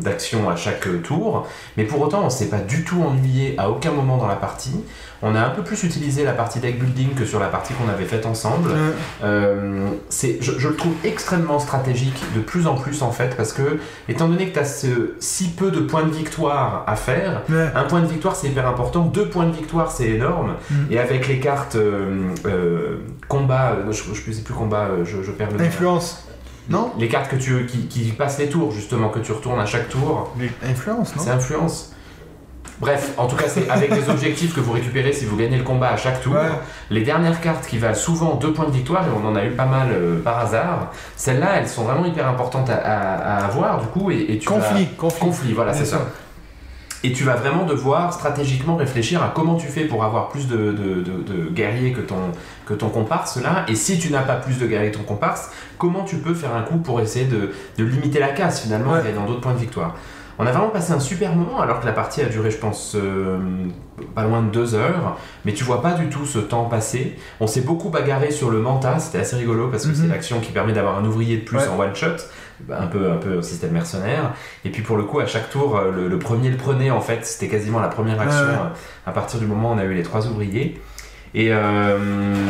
d'actions 0.01 0.49
à 0.49 0.55
chaque 0.55 0.87
tour. 1.03 1.47
Mais 1.77 1.83
pour 1.83 2.01
autant, 2.01 2.25
on 2.25 2.29
s'est 2.29 2.49
pas 2.49 2.59
du 2.59 2.83
tout 2.83 3.01
ennuyé 3.01 3.55
à 3.57 3.69
aucun 3.69 3.91
moment 3.91 4.17
dans 4.17 4.27
la 4.27 4.35
partie. 4.35 4.83
On 5.23 5.33
a 5.35 5.41
un 5.41 5.49
peu 5.49 5.63
plus 5.63 5.83
utilisé 5.83 6.23
la 6.23 6.33
partie 6.33 6.59
deck 6.59 6.79
building 6.79 7.13
que 7.15 7.25
sur 7.25 7.39
la 7.39 7.47
partie 7.47 7.73
qu'on 7.73 7.89
avait 7.89 8.05
faite 8.05 8.25
ensemble. 8.25 8.69
Euh, 8.71 8.91
Euh, 9.23 9.87
c'est, 10.09 10.37
je, 10.41 10.53
je 10.59 10.67
le 10.67 10.75
trouve 10.75 10.93
extrêmement 11.03 11.59
stratégique 11.59 12.21
de 12.35 12.39
plus 12.41 12.67
en 12.67 12.75
plus 12.75 13.01
en 13.01 13.11
fait 13.11 13.35
parce 13.35 13.51
que 13.53 13.79
étant 14.09 14.27
donné 14.27 14.47
que 14.49 14.53
tu 14.53 14.59
as 14.59 14.65
ce, 14.65 15.13
si 15.19 15.49
peu 15.49 15.71
de 15.71 15.79
points 15.81 16.03
de 16.03 16.11
victoire 16.11 16.83
à 16.87 16.95
faire, 16.95 17.41
un 17.75 17.83
point 17.83 18.01
de 18.01 18.07
victoire 18.07 18.35
c'est 18.35 18.47
hyper 18.47 18.67
important, 18.67 19.01
deux 19.05 19.27
points 19.27 19.45
de 19.47 19.55
victoire 19.55 19.91
c'est 19.91 20.09
énorme 20.09 20.53
Mm. 20.69 20.75
et 20.91 20.99
avec 20.99 21.27
les 21.27 21.39
cartes 21.39 21.75
euh, 21.75 22.29
euh, 22.45 22.97
combat, 23.27 23.77
je, 23.91 24.03
je 24.13 24.31
sais 24.31 24.41
plus 24.41 24.53
combat, 24.53 24.89
je, 25.03 25.21
je 25.23 25.31
perds 25.31 25.49
le. 25.57 25.63
Influence. 25.63 26.23
Non? 26.69 26.91
Les 26.99 27.07
cartes 27.07 27.29
que 27.29 27.35
tu, 27.37 27.65
qui, 27.65 27.87
qui 27.87 28.11
passent 28.11 28.39
les 28.39 28.49
tours 28.49 28.71
justement, 28.71 29.09
que 29.09 29.19
tu 29.19 29.31
retournes 29.31 29.59
à 29.59 29.65
chaque 29.65 29.89
tour, 29.89 30.33
Influence, 30.63 31.15
non? 31.15 31.23
C'est 31.23 31.29
influence. 31.31 31.93
Bref, 32.79 33.13
en 33.17 33.25
tout 33.25 33.35
cas, 33.35 33.47
c'est 33.47 33.67
avec 33.69 33.91
des 33.91 34.07
objectifs 34.09 34.53
que 34.53 34.59
vous 34.59 34.71
récupérez 34.71 35.11
si 35.11 35.25
vous 35.25 35.35
gagnez 35.35 35.57
le 35.57 35.63
combat 35.63 35.89
à 35.89 35.97
chaque 35.97 36.21
tour. 36.21 36.33
Ouais. 36.33 36.41
Les 36.91 37.01
dernières 37.01 37.41
cartes 37.41 37.65
qui 37.65 37.77
valent 37.79 37.95
souvent 37.95 38.35
deux 38.35 38.53
points 38.53 38.65
de 38.67 38.71
victoire, 38.71 39.03
et 39.03 39.09
on 39.19 39.27
en 39.27 39.35
a 39.35 39.43
eu 39.45 39.49
pas 39.51 39.65
mal 39.65 39.87
euh, 39.91 40.21
par 40.21 40.37
hasard, 40.39 40.91
celles-là, 41.15 41.55
elles 41.57 41.67
sont 41.67 41.83
vraiment 41.83 42.05
hyper 42.05 42.27
importantes 42.27 42.69
à, 42.69 42.75
à- 42.75 43.37
à 43.39 43.45
avoir 43.45 43.79
du 43.81 43.87
coup. 43.87 44.11
Et, 44.11 44.25
et 44.29 44.37
tu 44.37 44.47
vas- 44.49 44.55
Conflit, 44.59 44.87
conflit. 45.19 45.53
Voilà, 45.53 45.73
c'est 45.73 45.85
ça. 45.85 46.01
Et 47.03 47.11
tu 47.13 47.23
vas 47.23 47.35
vraiment 47.35 47.63
devoir 47.65 48.11
stratégiquement 48.11 48.75
réfléchir 48.75 49.21
à 49.21 49.31
comment 49.33 49.55
tu 49.55 49.67
fais 49.67 49.85
pour 49.85 50.03
avoir 50.03 50.29
plus 50.29 50.47
de, 50.47 50.57
de- 50.57 51.01
de- 51.03 51.23
de 51.33 51.49
guerriers 51.51 51.91
que 51.93 52.01
ton, 52.01 52.15
que 52.65 52.73
ton 52.73 52.89
comparse 52.89 53.37
là. 53.41 53.65
Et 53.67 53.75
si 53.75 53.99
tu 53.99 54.11
n'as 54.11 54.23
pas 54.23 54.35
plus 54.35 54.57
de 54.59 54.65
guerriers 54.65 54.91
que 54.91 54.97
ton 54.97 55.03
comparse, 55.03 55.51
comment 55.77 56.03
tu 56.03 56.17
peux 56.17 56.33
faire 56.33 56.55
un 56.55 56.63
coup 56.63 56.77
pour 56.77 56.99
essayer 56.99 57.25
de, 57.25 57.51
limiter 57.77 58.19
la 58.19 58.29
casse 58.29 58.61
finalement 58.61 58.93
Ouais. 58.93 59.01
et 59.01 59.03
gagnant 59.11 59.25
d'autres 59.27 59.41
points 59.41 59.53
de 59.53 59.59
victoire. 59.59 59.95
On 60.39 60.45
a 60.45 60.51
vraiment 60.51 60.69
passé 60.69 60.91
un 60.93 60.99
super 60.99 61.35
moment 61.35 61.59
alors 61.61 61.79
que 61.79 61.85
la 61.87 61.93
partie 61.93 62.21
a 62.21 62.25
duré, 62.25 62.51
je 62.51 62.57
pense, 62.57 62.95
euh, 62.95 63.39
pas 64.13 64.23
loin 64.23 64.41
de 64.43 64.49
deux 64.51 64.75
heures. 64.75 65.17
Mais 65.45 65.53
tu 65.53 65.63
vois 65.63 65.81
pas 65.81 65.93
du 65.93 66.09
tout 66.09 66.25
ce 66.27 66.37
temps 66.37 66.65
passer. 66.65 67.15
On 67.39 67.47
s'est 67.47 67.61
beaucoup 67.61 67.89
bagarré 67.89 68.29
sur 68.29 68.51
le 68.51 68.59
manta, 68.59 68.99
c'était 68.99 69.17
assez 69.19 69.35
rigolo 69.35 69.69
parce 69.69 69.83
que 69.85 69.89
Mhm. 69.89 69.95
c'est 69.95 70.07
l'action 70.07 70.39
qui 70.39 70.51
permet 70.51 70.73
d'avoir 70.73 70.97
un 70.99 71.05
ouvrier 71.05 71.37
de 71.37 71.43
plus 71.43 71.57
Ouais. 71.57 71.67
en 71.67 71.79
one 71.79 71.95
shot. 71.95 72.07
Bah, 72.67 72.79
Un 72.81 72.87
peu, 72.87 73.11
un 73.11 73.17
peu 73.17 73.35
au 73.35 73.41
système 73.43 73.71
mercenaire. 73.71 74.33
Et 74.65 74.69
puis 74.71 74.81
pour 74.81 74.97
le 74.97 75.03
coup, 75.03 75.19
à 75.19 75.25
chaque 75.27 75.49
tour, 75.51 75.75
euh, 75.77 75.91
le, 75.91 76.07
le 76.07 76.19
premier 76.19 76.49
le 76.49 76.57
prenait 76.57 76.89
en 76.91 77.01
fait. 77.01 77.23
C'était 77.25 77.47
quasiment 77.47 77.79
la 77.79 77.87
première 77.87 78.19
action 78.21 78.45
Ouais, 78.45 78.51
euh, 78.53 79.07
à 79.07 79.11
partir 79.11 79.39
du 79.39 79.45
moment 79.45 79.71
où 79.71 79.75
on 79.75 79.77
a 79.77 79.83
eu 79.85 79.93
les 79.93 80.01
trois 80.03 80.25
ouvriers. 80.27 80.79
Et, 81.35 81.49
euh, 81.51 81.97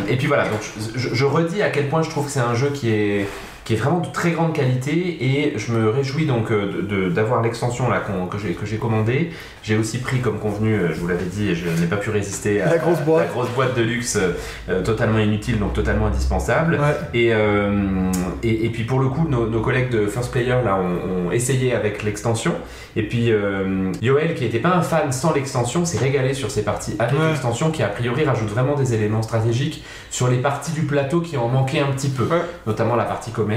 et 0.08 0.16
puis 0.18 0.28
voilà, 0.28 0.44
donc 0.48 0.60
je, 0.62 0.98
je- 1.00 1.14
je 1.16 1.26
redis 1.26 1.62
à 1.62 1.70
quel 1.70 1.90
point 1.90 2.04
je 2.04 2.10
trouve 2.10 2.26
que 2.26 2.32
c'est 2.32 2.40
un 2.40 2.54
jeu 2.54 2.70
qui 2.70 2.90
est, 2.92 3.28
qui 3.68 3.74
est 3.74 3.76
vraiment 3.76 4.00
de 4.00 4.08
très 4.14 4.32
grande 4.32 4.54
qualité 4.54 4.94
et 5.26 5.54
je 5.58 5.74
me 5.74 5.90
réjouis 5.90 6.26
donc 6.26 6.52
euh, 6.52 7.10
d'avoir 7.10 7.42
l'extension 7.42 7.90
là 7.90 8.00
qu'on- 8.00 8.26
que 8.28 8.38
j'ai 8.38 8.54
que 8.54 8.66
j'ai 8.66 8.78
commandée. 8.78 9.32
J'ai 9.62 9.76
aussi 9.76 9.98
pris 9.98 10.20
comme 10.22 10.40
convenu, 10.40 10.74
euh, 10.74 10.94
je 10.94 11.00
vous 11.02 11.08
l'avais 11.10 11.26
dit, 11.26 11.54
je 11.54 11.68
n'ai 11.82 11.88
pas 11.88 11.98
pu 11.98 12.10
résister 12.10 12.62
à 12.62 12.70
La 12.70 12.78
grosse 12.78 13.02
boîte. 13.02 13.26
la 13.28 13.34
grosse 13.34 13.50
boîte 13.50 13.76
de 13.76 13.82
luxe 13.82 14.18
euh, 14.70 14.82
totalement 14.84 15.20
inutile 15.20 15.60
donc 15.60 15.74
totalement 15.74 16.06
indispensable. 16.08 16.76
Ouais. 16.76 16.96
Et, 17.14 17.34
euh, 17.34 18.10
et, 18.42 18.66
et 18.68 18.70
puis 18.70 18.86
pour 18.86 19.00
le 19.00 19.10
coup, 19.10 19.28
nos, 19.28 19.48
nos 19.48 19.60
collègues 19.60 19.90
de 19.90 20.06
First 20.08 20.32
Player 20.32 20.56
là 20.64 20.78
ont, 20.80 21.28
ont 21.28 21.32
essayé 21.32 21.74
avec 21.76 22.04
l'extension. 22.04 22.54
Et 22.96 23.04
puis 23.04 23.32
euh, 23.34 23.92
Yoel, 24.02 24.34
qui 24.36 24.46
n'était 24.46 24.60
pas 24.60 24.70
un 24.76 24.82
fan 24.82 25.12
sans 25.12 25.34
l'extension, 25.34 25.84
s'est 25.84 25.98
régalé 26.00 26.34
sur 26.34 26.50
ces 26.52 26.64
parties 26.64 26.96
avec 27.00 27.20
Ouais. 27.20 27.28
l'extension 27.28 27.70
qui 27.72 27.84
a 27.84 27.88
priori 27.90 28.24
rajoute 28.24 28.48
vraiment 28.50 28.76
des 28.76 28.94
éléments 28.94 29.22
stratégiques 29.24 29.84
sur 30.10 30.30
les 30.30 30.38
parties 30.38 30.72
du 30.72 30.84
plateau 30.84 31.20
qui 31.20 31.36
en 31.36 31.50
manquaient 31.50 31.80
un 31.82 31.92
petit 31.92 32.10
peu, 32.10 32.24
Ouais. 32.24 32.42
notamment 32.66 32.96
la 32.96 33.04
partie 33.04 33.32
commerce. 33.32 33.57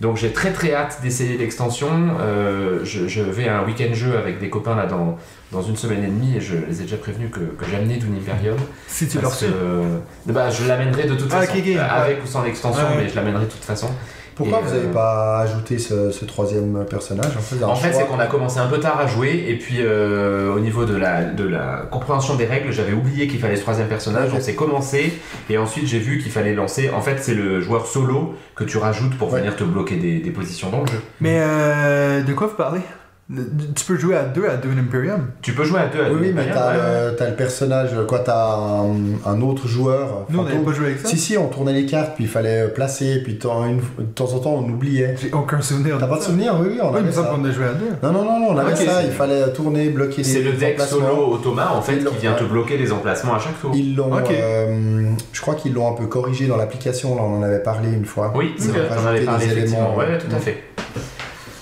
Donc 0.00 0.16
j'ai 0.16 0.32
très 0.32 0.52
très 0.52 0.74
hâte 0.74 0.98
d'essayer 1.02 1.38
l'extension. 1.38 1.88
Euh, 2.20 2.80
je, 2.84 3.06
je 3.06 3.20
vais 3.22 3.48
à 3.48 3.60
un 3.60 3.64
week-end 3.64 3.94
jeu 3.94 4.18
avec 4.18 4.40
des 4.40 4.50
copains 4.50 4.74
là 4.74 4.86
dans, 4.86 5.16
dans 5.52 5.62
une 5.62 5.76
semaine 5.76 6.02
et 6.02 6.08
demie 6.08 6.36
et 6.36 6.40
je 6.40 6.56
les 6.68 6.80
ai 6.80 6.82
déjà 6.82 6.96
prévenus 6.96 7.30
que, 7.30 7.38
que 7.40 7.64
j'amenais 7.70 7.96
Dune 7.96 8.16
Imperium. 8.20 8.56
Si 8.88 9.06
tu 9.08 9.20
leur 9.20 9.30
que, 9.38 9.44
euh, 9.44 9.98
bah, 10.26 10.50
je 10.50 10.66
l'amènerai 10.66 11.04
de 11.04 11.14
toute 11.14 11.30
Ah, 11.32 11.40
façon, 11.40 11.52
Euh, 11.78 11.88
avec 11.88 12.24
ou 12.24 12.26
sans 12.26 12.42
l'extension, 12.42 12.82
ouais. 12.82 13.02
mais 13.04 13.08
je 13.08 13.14
l'amènerai 13.14 13.44
de 13.44 13.50
toute 13.50 13.62
façon. 13.64 13.88
Pourquoi 14.34 14.58
Et, 14.58 14.62
vous 14.62 14.74
n'avez 14.74 14.86
euh, 14.88 14.92
pas 14.92 15.38
ajouté 15.40 15.78
ce, 15.78 16.10
ce 16.10 16.24
troisième 16.24 16.84
personnage 16.88 17.36
En 17.36 17.40
fait, 17.40 17.64
En 17.64 17.74
c'est 17.74 18.06
qu'on 18.06 18.18
a 18.18 18.26
commencé 18.26 18.58
un 18.58 18.66
peu 18.66 18.80
tard 18.80 18.98
à 18.98 19.06
jouer, 19.06 19.44
et 19.48 19.56
puis 19.56 19.76
euh, 19.78 20.52
au 20.54 20.60
niveau 20.60 20.84
de 20.84 20.96
la, 20.96 21.24
de 21.24 21.44
la 21.46 21.86
compréhension 21.90 22.34
des 22.34 22.44
règles, 22.44 22.72
j'avais 22.72 22.92
oublié 22.92 23.28
qu'il 23.28 23.38
fallait 23.40 23.56
ce 23.56 23.62
troisième 23.62 23.88
personnage, 23.88 24.30
on 24.34 24.40
s'est 24.40 24.54
commencé, 24.54 25.12
et 25.48 25.58
ensuite 25.58 25.86
j'ai 25.86 25.98
vu 26.00 26.18
qu'il 26.18 26.32
fallait 26.32 26.54
lancer. 26.54 26.90
En 26.90 27.00
fait, 27.00 27.18
c'est 27.20 27.34
le 27.34 27.60
joueur 27.60 27.86
solo 27.86 28.34
que 28.56 28.64
tu 28.64 28.78
rajoutes 28.78 29.16
pour 29.18 29.32
Ouais. 29.32 29.40
venir 29.40 29.56
te 29.56 29.64
bloquer 29.64 29.96
des, 29.96 30.18
des 30.18 30.30
positions 30.30 30.70
dans 30.70 30.80
le 30.80 30.86
jeu. 30.86 31.00
Mais 31.20 31.38
euh, 31.40 32.22
de 32.22 32.32
quoi 32.32 32.46
vous 32.48 32.56
parlez? 32.56 32.80
Tu 33.28 33.84
peux 33.86 33.96
jouer 33.96 34.16
à 34.16 34.24
deux 34.24 34.46
à 34.46 34.56
Dune 34.58 34.78
Imperium. 34.78 35.28
Tu 35.40 35.52
peux 35.52 35.64
jouer 35.64 35.80
à 35.80 35.86
deux 35.86 35.98
à 36.02 36.10
Oui, 36.10 36.16
oui, 36.20 36.26
Dune 36.26 36.34
mais 36.36 36.42
Imperium, 36.42 36.54
t'as 36.62 36.72
ouais. 36.72 37.10
le, 37.10 37.16
t'as 37.16 37.28
le 37.30 37.34
personnage, 37.36 37.90
quoi, 38.06 38.18
t'as 38.18 38.54
un, 38.54 38.94
un 39.24 39.40
autre 39.40 39.66
joueur. 39.66 40.26
Nous, 40.28 40.38
on 40.40 40.42
n'avait 40.42 40.58
pas 40.58 40.72
joué 40.72 40.86
avec 40.88 40.98
ça. 41.00 41.08
Si, 41.08 41.16
si, 41.16 41.38
on 41.38 41.46
tournait 41.48 41.72
les 41.72 41.86
cartes, 41.86 42.16
puis 42.16 42.24
il 42.24 42.30
fallait 42.30 42.68
placer, 42.68 43.22
puis 43.24 43.34
de 43.34 43.38
temps, 43.38 43.64
une- 43.64 43.78
de 43.78 44.04
temps 44.14 44.30
en 44.34 44.38
temps 44.40 44.52
on 44.62 44.68
oubliait. 44.68 45.14
J'ai 45.18 45.32
aucun 45.32 45.62
souvenir. 45.62 45.96
T'as 45.98 46.06
pas 46.06 46.16
de 46.16 46.20
ça. 46.20 46.26
souvenir? 46.26 46.54
Oui, 46.60 46.66
oui, 46.72 46.78
on 46.82 46.90
Oui, 46.90 46.96
avait 46.98 47.06
me 47.06 47.12
semble 47.12 47.28
ça. 47.28 47.32
qu'on 47.34 47.44
a 47.46 47.50
joué 47.50 47.64
à 47.64 47.72
deux. 47.72 47.88
Non, 48.02 48.12
non, 48.12 48.24
non, 48.24 48.40
non, 48.40 48.46
on 48.50 48.58
avait 48.58 48.76
ça, 48.76 49.00
c'est- 49.00 49.06
il 49.06 49.12
fallait 49.12 49.50
tourner, 49.54 49.88
bloquer 49.88 50.18
les 50.18 50.24
C'est 50.24 50.42
le 50.42 50.52
deck 50.52 50.78
solo 50.82 51.32
Automa 51.32 51.72
en 51.72 51.80
fait 51.80 52.04
qui 52.04 52.16
vient 52.20 52.34
te 52.34 52.44
bloquer 52.44 52.76
les 52.76 52.92
emplacements 52.92 53.36
à 53.36 53.38
chaque 53.38 53.58
tour. 53.58 53.72
Ils 53.74 53.96
l'ont, 53.96 54.10
euh, 54.30 55.08
je 55.32 55.40
crois 55.40 55.54
qu'ils 55.54 55.72
l'ont 55.72 55.90
un 55.90 55.94
peu 55.96 56.06
corrigé 56.08 56.46
dans 56.46 56.58
l'application, 56.58 57.16
là 57.16 57.22
on 57.22 57.38
en 57.38 57.42
avait 57.42 57.62
parlé 57.62 57.88
une 57.90 58.04
fois. 58.04 58.34
Oui, 58.36 58.52
c'est 58.58 58.68
vrai, 58.68 58.80
avais 58.80 58.94
Rajouter 59.00 59.24
parlé 59.24 59.46
effectivement. 59.46 59.96
Ouais, 59.96 60.18
tout 60.18 60.36
à 60.36 60.38
fait. 60.38 60.62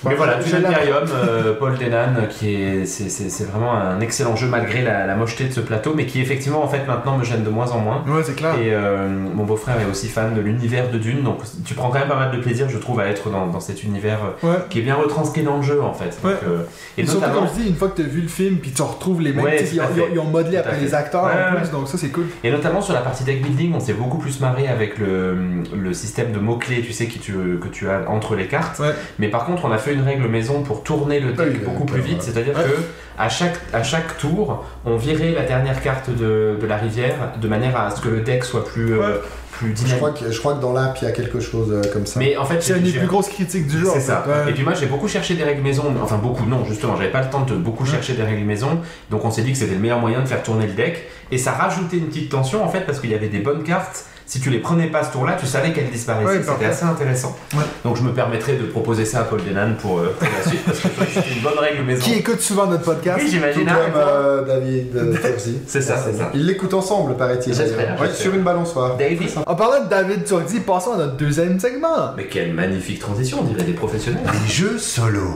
Bah, 0.03 0.09
Mais 0.11 0.15
voilà, 0.15 0.37
la- 0.37 0.69
Imperium, 0.69 1.03
euh, 1.13 1.53
Paul 1.57 1.77
Denan, 1.77 2.27
qui 2.29 2.55
est, 2.55 2.85
c'est, 2.85 3.09
c'est- 3.09 3.29
c'est 3.29 3.45
vraiment 3.45 3.73
un 3.73 3.99
excellent 4.01 4.35
jeu 4.35 4.47
malgré 4.47 4.81
la, 4.81 5.05
la 5.05 5.15
mocheté 5.15 5.45
de 5.45 5.53
ce 5.53 5.59
plateau, 5.61 5.93
mais 5.95 6.05
qui 6.05 6.19
effectivement 6.21 6.63
en 6.63 6.67
fait 6.67 6.85
maintenant 6.87 7.17
me 7.17 7.23
gêne 7.23 7.43
de 7.43 7.49
moins 7.49 7.71
en 7.71 7.79
moins. 7.79 8.03
Ouais, 8.07 8.21
c'est 8.23 8.35
clair. 8.35 8.53
Et 8.55 8.73
euh, 8.73 9.07
mon 9.09 9.43
beau-frère 9.45 9.75
est 9.79 9.89
aussi 9.89 10.07
fan 10.09 10.33
de 10.33 10.41
l'univers 10.41 10.89
de 10.89 10.97
Dune, 10.97 11.23
donc 11.23 11.39
tu 11.65 11.73
prends 11.73 11.89
quand 11.89 11.99
même 11.99 12.07
pas 12.07 12.15
mal 12.19 12.31
de 12.31 12.37
plaisir, 12.37 12.69
je 12.69 12.77
trouve, 12.77 12.99
à 12.99 13.07
être 13.07 13.29
dans, 13.29 13.47
dans 13.47 13.59
cet 13.59 13.83
univers 13.83 14.19
euh, 14.43 14.47
Ouais. 14.47 14.57
qui 14.69 14.79
est 14.79 14.83
bien 14.83 14.95
retranscrit 14.95 15.43
dans 15.43 15.57
le 15.57 15.63
jeu 15.63 15.81
en 15.81 15.93
fait. 15.93 16.17
Donc, 16.21 16.31
Ouais. 16.31 16.37
euh, 16.47 16.63
et 16.97 17.01
Et 17.01 17.05
surtout, 17.05 17.21
notamment, 17.21 17.39
comme 17.41 17.49
je 17.55 17.61
dis, 17.61 17.69
une 17.69 17.75
fois 17.75 17.87
que 17.89 18.01
tu 18.01 18.01
as 18.01 18.09
vu 18.11 18.21
le 18.21 18.27
film, 18.27 18.57
puis 18.57 18.71
tu 18.71 18.81
retrouves 18.81 19.21
les 19.21 19.31
mêmes. 19.33 19.45
Ils, 19.59 19.75
ils 20.13 20.19
ont- 20.19 20.23
modelé 20.25 20.57
après 20.57 20.79
les 20.79 20.93
acteurs 20.95 21.25
en 21.25 21.55
plus, 21.57 21.69
donc 21.69 21.87
ça 21.87 21.97
c'est 21.97 22.09
cool. 22.09 22.25
Et 22.43 22.49
notamment 22.51 22.81
sur 22.81 22.93
la 22.93 23.01
partie 23.01 23.23
deck 23.23 23.41
building, 23.43 23.73
on 23.75 23.79
s'est 23.79 23.93
beaucoup 23.93 24.17
plus 24.17 24.39
marré 24.39 24.67
avec 24.67 24.97
le, 24.97 25.35
le 25.77 25.93
système 25.93 26.31
de 26.31 26.39
mots-clés, 26.39 26.81
tu 26.81 26.91
sais, 26.91 27.05
qui 27.07 27.19
tu, 27.19 27.33
que 27.61 27.67
tu 27.67 27.87
as 27.89 28.09
entre 28.09 28.35
les 28.35 28.47
cartes. 28.47 28.79
Ouais. 28.79 28.93
Mais 29.19 29.27
par 29.27 29.45
contre, 29.45 29.65
on 29.65 29.71
a 29.71 29.77
fait 29.77 29.92
une 29.93 30.03
règle 30.03 30.27
maison 30.27 30.61
pour 30.63 30.83
tourner 30.83 31.19
le 31.19 31.33
deck 31.33 31.47
Oui, 31.51 31.59
beaucoup 31.65 31.85
plus 31.85 32.01
vite. 32.01 32.21
C'est-à-dire 32.21 32.55
Ouais. 32.57 32.63
que 32.63 32.75
à 33.17 33.29
chaque, 33.29 33.55
à 33.73 33.83
chaque 33.83 34.17
tour, 34.17 34.65
on 34.85 34.97
virait 34.97 35.31
la 35.31 35.43
dernière 35.43 35.81
carte 35.81 36.09
de, 36.09 36.57
de 36.59 36.65
la 36.67 36.77
rivière 36.77 37.13
de 37.39 37.47
manière 37.47 37.79
à 37.79 37.91
ce 37.91 38.01
que 38.01 38.09
le 38.09 38.21
deck 38.21 38.43
soit 38.43 38.65
plus, 38.65 38.93
euh, 38.93 38.99
Ouais. 38.99 39.19
plus 39.51 39.69
Je 39.69 39.73
dynamique. 39.73 39.97
crois, 39.97 40.11
que, 40.11 40.31
je 40.31 40.39
crois 40.39 40.53
que 40.55 40.61
dans 40.61 40.73
l'app 40.73 40.97
il 41.01 41.05
y 41.05 41.07
a 41.07 41.11
quelque 41.11 41.39
chose 41.39 41.71
euh, 41.71 41.81
comme 41.93 42.07
ça. 42.07 42.19
Mais 42.19 42.35
en 42.37 42.45
fait, 42.45 42.61
C'est 42.61 42.75
une 42.77 42.83
des 42.83 42.91
plus 42.91 43.05
grosses 43.07 43.29
critiques 43.29 43.67
du 43.67 43.79
jeu. 43.79 43.87
en 43.89 43.93
c'est 43.93 43.99
fait. 43.99 44.05
ça. 44.07 44.25
Ouais. 44.27 44.49
Et 44.49 44.53
puis 44.53 44.63
moi 44.63 44.73
j'ai 44.73 44.87
beaucoup 44.87 45.07
cherché 45.07 45.35
des 45.35 45.43
règles 45.43 45.61
maison, 45.61 45.83
enfin 46.01 46.17
beaucoup 46.17 46.45
non 46.47 46.65
justement, 46.65 46.95
j'avais 46.95 47.11
pas 47.11 47.21
le 47.21 47.29
temps 47.29 47.41
de 47.41 47.53
beaucoup 47.55 47.83
Ouais. 47.83 47.89
chercher 47.91 48.13
des 48.13 48.23
règles 48.23 48.43
maison, 48.45 48.79
donc 49.11 49.23
on 49.25 49.29
s'est 49.31 49.43
dit 49.43 49.51
que 49.51 49.57
c'était 49.59 49.75
le 49.75 49.79
meilleur 49.79 49.99
moyen 49.99 50.21
de 50.21 50.25
faire 50.25 50.41
tourner 50.41 50.65
le 50.65 50.73
deck, 50.73 51.03
et 51.31 51.37
ça 51.37 51.51
rajoutait 51.51 51.97
une 51.97 52.07
petite 52.07 52.29
tension 52.31 52.63
en 52.63 52.67
fait 52.69 52.81
parce 52.81 52.99
qu'il 52.99 53.11
y 53.11 53.15
avait 53.15 53.27
des 53.29 53.39
bonnes 53.39 53.63
cartes, 53.63 54.05
si 54.25 54.39
tu 54.39 54.49
les 54.49 54.59
prenais 54.59 54.87
pas 54.87 55.03
ce 55.03 55.11
tour-là, 55.11 55.37
tu 55.39 55.45
savais 55.45 55.71
qu'elles 55.73 55.89
disparaissaient, 55.89 56.37
Ouais, 56.37 56.43
c'était 56.43 56.65
assez 56.65 56.85
intéressant. 56.85 57.35
Ouais. 57.53 57.63
Donc 57.83 57.97
je 57.97 58.01
me 58.03 58.13
permettrais 58.13 58.53
de 58.53 58.65
proposer 58.65 59.05
ça 59.05 59.21
à 59.21 59.23
Paul 59.23 59.41
Denan 59.43 59.73
pour, 59.79 59.99
euh, 59.99 60.15
pour 60.17 60.27
la 60.27 60.49
suite, 60.49 60.63
parce 60.65 60.79
que 60.79 60.87
c'est 61.13 61.35
une 61.35 61.41
bonne 61.41 61.59
règle 61.59 61.83
maison. 61.83 62.03
Qui 62.03 62.15
écoute 62.15 62.39
souvent 62.39 62.65
notre 62.67 62.83
podcast. 62.83 63.19
Oui 63.19 63.25
Tout 63.25 63.31
j'imagine. 63.31 63.65
comme 63.65 63.73
hein, 63.75 63.89
euh, 63.95 64.45
David 64.45 64.95
euh. 64.95 65.15
C'est 65.67 65.81
ça, 65.81 65.97
c'est 65.97 66.13
ça. 66.13 66.31
Ils 66.33 66.45
l'écoutent 66.45 66.73
ensemble, 66.73 67.15
paraît-il. 67.15 67.53
Ouais, 67.53 68.13
sur 68.13 68.33
une 68.33 68.43
balançoire. 68.43 68.97
David. 68.97 69.29
En 69.45 69.55
parlant 69.55 69.83
de 69.83 69.89
David 69.89 70.25
Turdi, 70.25 70.59
passons 70.59 70.93
à 70.93 70.97
notre 70.97 71.17
deuxième 71.17 71.59
segment. 71.59 72.13
Mais 72.17 72.25
quelle 72.27 72.53
magnifique 72.53 72.99
transition, 72.99 73.39
on 73.41 73.43
dirait 73.43 73.63
des 73.63 73.73
professionnels. 73.73 74.23
Des 74.23 74.51
jeux 74.51 74.77
solo. 74.77 75.29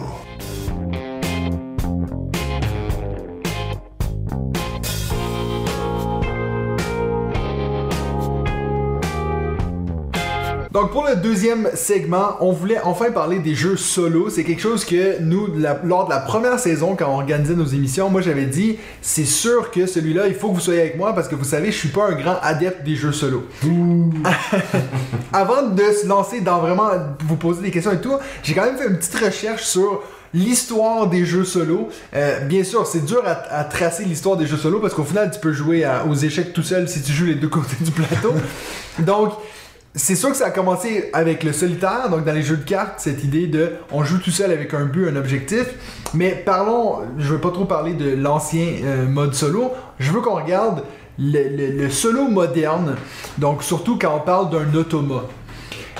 Donc 10.77 10.91
pour 10.91 11.07
le 11.07 11.15
deuxième 11.15 11.69
segment, 11.73 12.37
on 12.39 12.51
voulait 12.51 12.79
enfin 12.83 13.09
parler 13.09 13.39
des 13.39 13.55
jeux 13.55 13.77
solo. 13.77 14.29
C'est 14.29 14.43
quelque 14.43 14.61
chose 14.61 14.85
que 14.85 15.19
nous, 15.21 15.47
la- 15.57 15.81
lors 15.83 16.05
de 16.05 16.11
la 16.11 16.19
première 16.19 16.59
saison, 16.59 16.95
quand 16.95 17.07
on 17.09 17.15
organisait 17.15 17.55
nos 17.55 17.65
émissions, 17.65 18.11
moi 18.11 18.21
j'avais 18.21 18.45
dit, 18.45 18.77
c'est 19.01 19.25
sûr 19.25 19.71
que 19.71 19.87
celui-là, 19.87 20.27
il 20.27 20.35
faut 20.35 20.49
que 20.49 20.53
vous 20.53 20.59
soyez 20.61 20.81
avec 20.81 20.95
moi 20.95 21.13
parce 21.15 21.27
que 21.29 21.33
vous 21.33 21.45
savez, 21.45 21.71
je 21.71 21.77
suis 21.79 21.87
pas 21.89 22.09
un 22.09 22.13
grand 22.13 22.37
adepte 22.43 22.83
des 22.85 22.93
jeux 22.95 23.11
solo. 23.11 23.47
Avant 25.33 25.63
de 25.63 25.81
se 25.81 26.05
lancer 26.05 26.41
dans 26.41 26.59
vraiment 26.59 26.89
vous 27.27 27.37
poser 27.37 27.63
des 27.63 27.71
questions 27.71 27.91
et 27.93 27.99
tout, 27.99 28.13
j'ai 28.43 28.53
quand 28.53 28.65
même 28.65 28.77
fait 28.77 28.87
une 28.87 28.97
petite 28.97 29.15
recherche 29.15 29.63
sur 29.63 30.03
l'histoire 30.31 31.07
des 31.07 31.25
jeux 31.25 31.43
solo. 31.45 31.89
Euh, 32.15 32.39
bien 32.41 32.63
sûr, 32.63 32.85
c'est 32.85 33.03
dur 33.03 33.23
à, 33.25 33.31
à 33.57 33.63
tracer 33.63 34.03
l'histoire 34.05 34.37
des 34.37 34.45
jeux 34.45 34.57
solo 34.57 34.79
parce 34.79 34.93
qu'au 34.93 35.03
final, 35.03 35.31
tu 35.33 35.39
peux 35.39 35.53
jouer 35.53 35.83
à- 35.85 36.05
aux 36.05 36.13
échecs 36.13 36.53
tout 36.53 36.61
seul 36.61 36.87
si 36.87 37.01
tu 37.01 37.11
joues 37.13 37.25
les 37.25 37.33
deux 37.35 37.49
côtés 37.49 37.77
du 37.81 37.89
plateau. 37.89 38.33
Donc, 38.99 39.31
c'est 39.97 40.15
sûr 40.15 40.29
que 40.29 40.37
ça 40.37 40.45
a 40.45 40.51
commencé 40.51 41.09
avec 41.11 41.43
le 41.43 41.51
solitaire, 41.51 42.09
donc 42.09 42.23
dans 42.23 42.33
les 42.33 42.43
jeux 42.43 42.57
de 42.57 42.63
cartes, 42.63 42.99
cette 42.99 43.23
idée 43.23 43.47
de 43.47 43.71
on 43.91 44.03
joue 44.03 44.19
tout 44.19 44.31
seul 44.31 44.51
avec 44.51 44.73
un 44.75 44.85
but, 44.85 45.09
un 45.09 45.15
objectif. 45.15 45.65
Mais 46.13 46.31
parlons, 46.45 46.99
je 47.17 47.33
veux 47.33 47.41
pas 47.41 47.49
trop 47.49 47.65
parler 47.65 47.93
de 47.93 48.15
l'ancien 48.15 48.75
euh, 48.83 49.07
mode 49.07 49.33
solo, 49.33 49.73
je 49.99 50.11
veux 50.11 50.21
qu'on 50.21 50.35
regarde 50.35 50.83
le, 51.19 51.89
solo 51.89 52.27
moderne, 52.27 52.95
donc 53.39 53.63
surtout 53.63 53.97
quand 53.99 54.15
on 54.15 54.19
parle 54.19 54.51
d'un 54.51 54.77
automa. 54.77 55.23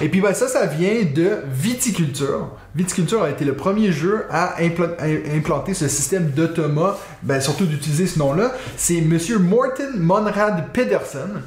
Et 0.01 0.09
puis 0.09 0.21
ben, 0.21 0.33
ça, 0.33 0.47
ça 0.47 0.65
vient 0.67 1.03
de 1.13 1.37
Viticulture. 1.51 2.49
Viticulture 2.75 3.23
a 3.23 3.29
été 3.29 3.45
le 3.45 3.53
premier 3.53 3.91
jeu 3.91 4.25
à 4.29 4.55
impla- 4.61 4.95
à 4.99 5.05
implanter 5.35 5.73
ce 5.73 5.87
système 5.87 6.29
d'automa, 6.31 6.97
ben, 7.23 7.41
surtout 7.41 7.65
d'utiliser 7.65 8.05
ce 8.07 8.19
nom-là. 8.19 8.51
C'est 8.75 9.01
Monsieur 9.01 9.39
Morten 9.39 9.97
Monrad 9.97 10.65
Pedersen 10.73 11.41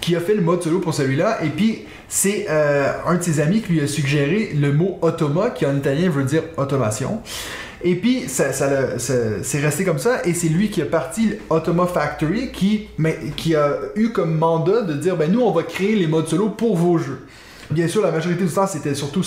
qui 0.00 0.14
a 0.16 0.20
fait 0.20 0.34
le 0.34 0.42
mode 0.42 0.62
solo 0.62 0.78
pour 0.80 0.94
celui-là. 0.94 1.38
Et 1.44 1.48
puis 1.48 1.84
c'est 2.08 2.46
euh, 2.48 2.92
un 3.06 3.16
de 3.16 3.22
ses 3.22 3.40
amis 3.40 3.60
qui 3.62 3.72
lui 3.72 3.80
a 3.80 3.86
suggéré 3.88 4.52
le 4.54 4.72
mot 4.72 4.98
automa, 5.02 5.50
qui 5.50 5.66
en 5.66 5.76
italien 5.76 6.08
veut 6.08 6.24
dire 6.24 6.42
automation. 6.56 7.20
Et 7.84 7.94
puis, 7.94 8.22
ça, 8.26 8.52
ça- 8.52 8.98
c'est 8.98 9.60
resté 9.60 9.84
comme 9.84 9.98
ça, 9.98 10.24
et 10.24 10.32
c'est 10.32 10.48
lui 10.48 10.70
qui 10.70 10.80
a 10.80 10.86
parti 10.86 11.34
Automa 11.50 11.86
Factory, 11.86 12.50
qui, 12.50 12.88
mais, 12.98 13.18
qui 13.36 13.54
a 13.54 13.76
eu 13.96 14.08
comme 14.10 14.34
mandat 14.38 14.80
de 14.82 14.94
dire, 14.94 15.14
ben 15.16 15.30
nous, 15.30 15.40
on 15.42 15.52
va 15.52 15.62
créer 15.62 15.94
les 15.94 16.06
modes 16.06 16.26
solo 16.26 16.48
pour 16.48 16.76
vos 16.76 16.96
jeux. 16.98 17.20
Bien 17.70 17.88
sûr, 17.88 18.02
la 18.02 18.10
majorité 18.10 18.44
du 18.44 18.50
temps, 18.52 18.66
c'était 18.66 18.94
surtout 18.94 19.22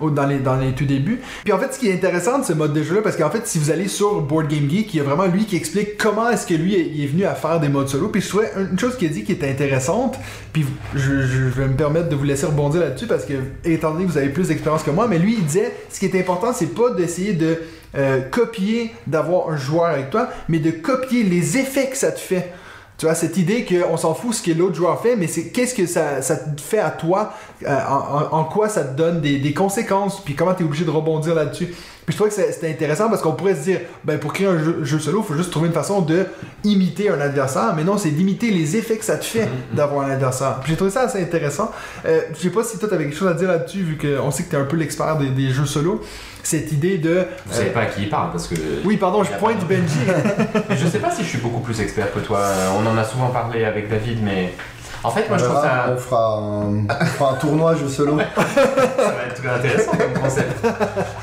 au- 0.00 0.10
dans 0.10 0.26
les, 0.26 0.38
dans 0.38 0.56
les 0.56 0.72
tout 0.72 0.84
débuts. 0.84 1.20
Puis 1.44 1.52
en 1.52 1.58
fait, 1.58 1.72
ce 1.74 1.78
qui 1.78 1.88
est 1.88 1.94
intéressant 1.94 2.38
de 2.38 2.44
ce 2.44 2.52
mode 2.52 2.72
de 2.72 2.82
jeu-là, 2.82 3.02
parce 3.02 3.16
qu'en 3.16 3.30
fait, 3.30 3.46
si 3.46 3.58
vous 3.58 3.70
allez 3.70 3.88
sur 3.88 4.20
Board 4.22 4.48
Game 4.48 4.68
Geek, 4.68 4.94
il 4.94 4.96
y 4.98 5.00
a 5.00 5.04
vraiment 5.04 5.26
lui 5.26 5.44
qui 5.44 5.56
explique 5.56 5.96
comment 5.96 6.30
est-ce 6.30 6.46
que 6.46 6.54
lui 6.54 6.74
est, 6.74 7.02
est 7.02 7.06
venu 7.06 7.24
à 7.24 7.34
faire 7.34 7.60
des 7.60 7.68
modes 7.68 7.88
solo. 7.88 8.08
Puis 8.08 8.20
je 8.22 8.28
trouvais 8.28 8.50
une 8.70 8.78
chose 8.78 8.96
qu'il 8.96 9.08
a 9.08 9.12
dit 9.12 9.24
qui 9.24 9.32
était 9.32 9.48
intéressante, 9.50 10.18
puis 10.52 10.64
je, 10.94 11.22
je 11.26 11.42
vais 11.44 11.68
me 11.68 11.74
permettre 11.76 12.08
de 12.08 12.16
vous 12.16 12.24
laisser 12.24 12.46
rebondir 12.46 12.80
là-dessus, 12.80 13.06
parce 13.06 13.24
que, 13.24 13.34
étant 13.64 13.92
donné 13.92 14.04
que 14.06 14.10
vous 14.10 14.18
avez 14.18 14.28
plus 14.30 14.48
d'expérience 14.48 14.82
que 14.82 14.90
moi, 14.90 15.06
mais 15.08 15.18
lui, 15.18 15.34
il 15.38 15.44
disait, 15.44 15.72
ce 15.90 15.98
qui 16.00 16.06
est 16.06 16.18
important, 16.20 16.52
c'est 16.54 16.74
pas 16.74 16.90
d'essayer 16.90 17.32
de 17.34 17.58
euh, 17.94 18.20
copier, 18.22 18.92
d'avoir 19.06 19.50
un 19.50 19.56
joueur 19.56 19.84
avec 19.86 20.10
toi, 20.10 20.28
mais 20.48 20.58
de 20.58 20.70
copier 20.70 21.22
les 21.24 21.58
effets 21.58 21.88
que 21.90 21.96
ça 21.96 22.10
te 22.10 22.20
fait. 22.20 22.52
Tu 23.02 23.06
vois, 23.06 23.16
cette 23.16 23.36
idée 23.36 23.64
qu'on 23.64 23.96
s'en 23.96 24.14
fout 24.14 24.32
ce 24.32 24.40
que 24.40 24.56
l'autre 24.56 24.76
joueur 24.76 25.02
fait, 25.02 25.16
mais 25.16 25.26
c'est 25.26 25.48
qu'est-ce 25.48 25.74
que 25.74 25.86
ça, 25.86 26.22
ça 26.22 26.36
te 26.36 26.60
fait 26.60 26.78
à 26.78 26.90
toi, 26.90 27.34
euh, 27.66 27.76
en, 28.30 28.44
quoi 28.44 28.68
ça 28.68 28.84
te 28.84 28.96
donne 28.96 29.20
des, 29.20 29.40
des 29.40 29.52
conséquences, 29.52 30.22
puis 30.22 30.36
comment 30.36 30.54
tu 30.54 30.62
es 30.62 30.64
obligé 30.64 30.84
de 30.84 30.90
rebondir 30.90 31.34
là-dessus. 31.34 31.66
Puis 31.66 32.12
je 32.12 32.16
trouvais 32.16 32.30
que 32.30 32.52
c'était 32.52 32.70
intéressant 32.70 33.08
parce 33.08 33.20
qu'on 33.20 33.32
pourrait 33.32 33.56
se 33.56 33.62
dire, 33.62 33.80
ben 34.04 34.20
pour 34.20 34.32
créer 34.32 34.46
un 34.46 34.62
jeu, 34.62 34.84
jeu 34.84 35.00
solo, 35.00 35.20
il 35.20 35.26
faut 35.26 35.36
juste 35.36 35.50
trouver 35.50 35.66
une 35.66 35.74
façon 35.74 36.00
de 36.00 36.26
imiter 36.62 37.10
un 37.10 37.20
adversaire, 37.20 37.74
mais 37.76 37.82
non, 37.82 37.98
c'est 37.98 38.10
d'imiter 38.10 38.52
les 38.52 38.76
effets 38.76 38.98
que 38.98 39.04
ça 39.04 39.16
te 39.16 39.24
fait 39.24 39.48
d'avoir 39.72 40.06
un 40.06 40.10
adversaire. 40.12 40.60
Puis 40.60 40.70
j'ai 40.70 40.76
trouvé 40.76 40.92
ça 40.92 41.00
assez 41.00 41.20
intéressant. 41.20 41.72
Euh, 42.06 42.20
je 42.34 42.38
sais 42.38 42.50
pas 42.50 42.62
si 42.62 42.78
toi 42.78 42.88
t'avais 42.88 43.06
quelque 43.06 43.16
chose 43.16 43.28
à 43.28 43.34
dire 43.34 43.48
là-dessus, 43.48 43.82
vu 43.82 43.98
qu'on 43.98 44.30
sait 44.30 44.44
que 44.44 44.50
t'es 44.50 44.56
un 44.56 44.64
peu 44.64 44.76
l'expert 44.76 45.16
des, 45.18 45.30
des 45.30 45.50
jeux 45.50 45.66
solo. 45.66 46.00
Cette 46.42 46.72
idée 46.72 46.98
de. 46.98 47.26
Vous 47.46 47.52
savez 47.54 47.70
pas 47.70 47.80
à 47.82 47.86
qui 47.86 48.02
il 48.02 48.10
parle 48.10 48.30
parce 48.32 48.48
que. 48.48 48.54
Oui, 48.84 48.96
pardon, 48.96 49.22
je 49.22 49.30
pointe 49.32 49.66
Benji. 49.68 49.98
Je 50.70 50.86
sais 50.86 50.98
pas 50.98 51.10
si 51.10 51.22
je 51.22 51.28
suis 51.28 51.38
beaucoup 51.38 51.60
plus 51.60 51.80
expert 51.80 52.12
que 52.12 52.18
toi. 52.20 52.46
On 52.76 52.86
en 52.86 52.96
a 52.98 53.04
souvent 53.04 53.28
parlé 53.28 53.64
avec 53.64 53.88
David, 53.88 54.18
mais. 54.22 54.52
En 55.04 55.10
fait, 55.10 55.28
moi 55.28 55.36
je 55.36 55.44
trouve 55.44 55.60
ça. 55.60 55.86
on, 55.92 55.96
fera 55.96 56.36
un, 56.38 56.84
on 56.88 57.04
fera 57.04 57.32
un 57.32 57.34
tournoi 57.34 57.74
jeu 57.74 57.88
solo. 57.88 58.18
Ça 58.36 58.42
va 59.02 59.24
être 59.28 59.56
intéressant 59.58 59.90
comme 59.96 60.22
concept. 60.22 60.64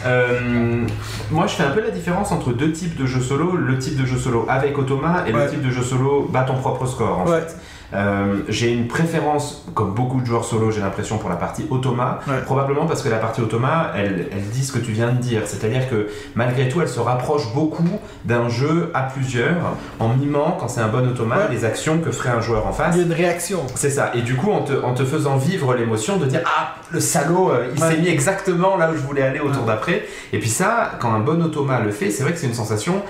Euh, 0.06 0.86
moi, 1.32 1.48
je 1.48 1.54
fais 1.56 1.64
un 1.64 1.70
peu 1.72 1.82
la 1.82 1.90
différence 1.92 2.32
entre 2.34 2.52
deux 2.52 2.74
types 2.74 2.98
de 3.00 3.06
jeux 3.06 3.22
solo. 3.22 3.56
Le 3.56 3.78
type 3.80 3.96
de 4.00 4.06
jeu 4.06 4.18
solo 4.18 4.46
avec 4.50 4.78
Automa 4.78 5.24
et 5.28 5.34
Ouais. 5.34 5.46
le 5.46 5.50
type 5.50 5.62
de 5.66 5.72
jeu 5.72 5.82
solo 5.84 6.28
bat 6.30 6.44
ton 6.44 6.56
propre 6.56 6.86
score. 6.88 7.20
En 7.20 7.26
Ouais. 7.30 7.40
fait. 7.40 7.56
Euh, 7.94 8.42
j'ai 8.50 8.72
une 8.72 8.88
préférence, 8.88 9.66
comme 9.74 9.94
beaucoup 9.96 10.22
de 10.22 10.26
joueurs 10.26 10.46
solo, 10.46 10.70
j'ai 10.70 10.80
l'impression 10.82 11.18
pour 11.18 11.30
la 11.30 11.36
partie 11.38 11.66
Automa. 11.72 12.20
Ouais. 12.28 12.42
Probablement 12.46 12.86
parce 12.86 13.02
que 13.02 13.10
la 13.10 13.18
partie 13.18 13.42
Automa, 13.42 13.92
elle, 13.96 14.28
elle 14.32 14.44
dit 14.50 14.64
ce 14.64 14.72
que 14.72 14.78
tu 14.80 14.92
viens 14.92 15.08
de 15.12 15.18
dire. 15.18 15.42
C'est-à-dire 15.46 15.90
que 15.90 16.08
malgré 16.36 16.70
tout, 16.70 16.82
elle 16.82 16.88
se 16.88 17.00
rapproche 17.00 17.52
beaucoup 17.56 17.88
d'un 18.26 18.48
jeu 18.48 18.92
à 18.94 19.02
plusieurs 19.04 19.56
en 20.00 20.10
mimant, 20.10 20.56
quand 20.60 20.68
c'est 20.68 20.82
un 20.82 20.88
bon 20.88 21.08
Automa, 21.08 21.38
Ouais. 21.38 21.44
les 21.52 21.66
actions 21.66 22.00
que 22.00 22.12
ferait 22.12 22.30
un 22.30 22.42
joueur 22.42 22.68
en 22.68 22.74
face. 22.74 22.96
Il 22.96 23.00
y 23.00 23.04
a 23.04 23.06
une 23.08 23.14
réaction. 23.14 23.62
C'est 23.76 23.90
ça. 23.90 24.12
Et 24.14 24.22
du 24.22 24.36
coup, 24.36 24.52
en 24.52 24.62
te, 24.62 24.74
en 24.74 24.94
te 24.94 25.04
faisant 25.04 25.38
vivre 25.38 25.74
l'émotion 25.74 26.18
de 26.18 26.26
dire 26.26 26.42
Ah, 26.46 26.76
le 26.92 27.00
salaud, 27.00 27.50
euh, 27.52 27.70
il 27.76 27.82
Ouais. 27.82 27.90
s'est 27.92 27.98
mis 27.98 28.08
exactement 28.10 28.78
là 28.78 28.92
où 28.92 28.96
je 28.96 29.02
voulais 29.02 29.24
aller 29.24 29.40
au 29.40 29.50
tour 29.50 29.64
d'après. 29.64 30.06
Et 30.34 30.40
puis 30.40 30.50
ça, 30.50 30.92
quand 31.00 31.12
un 31.14 31.20
bon 31.22 31.42
automa 31.44 31.80
le 31.80 31.92
fait, 31.92 32.12
c'est 32.12 32.22
vrai 32.24 32.34
que 32.34 32.38
c'est 32.40 32.48
une 32.48 32.54
sensation 32.54 33.02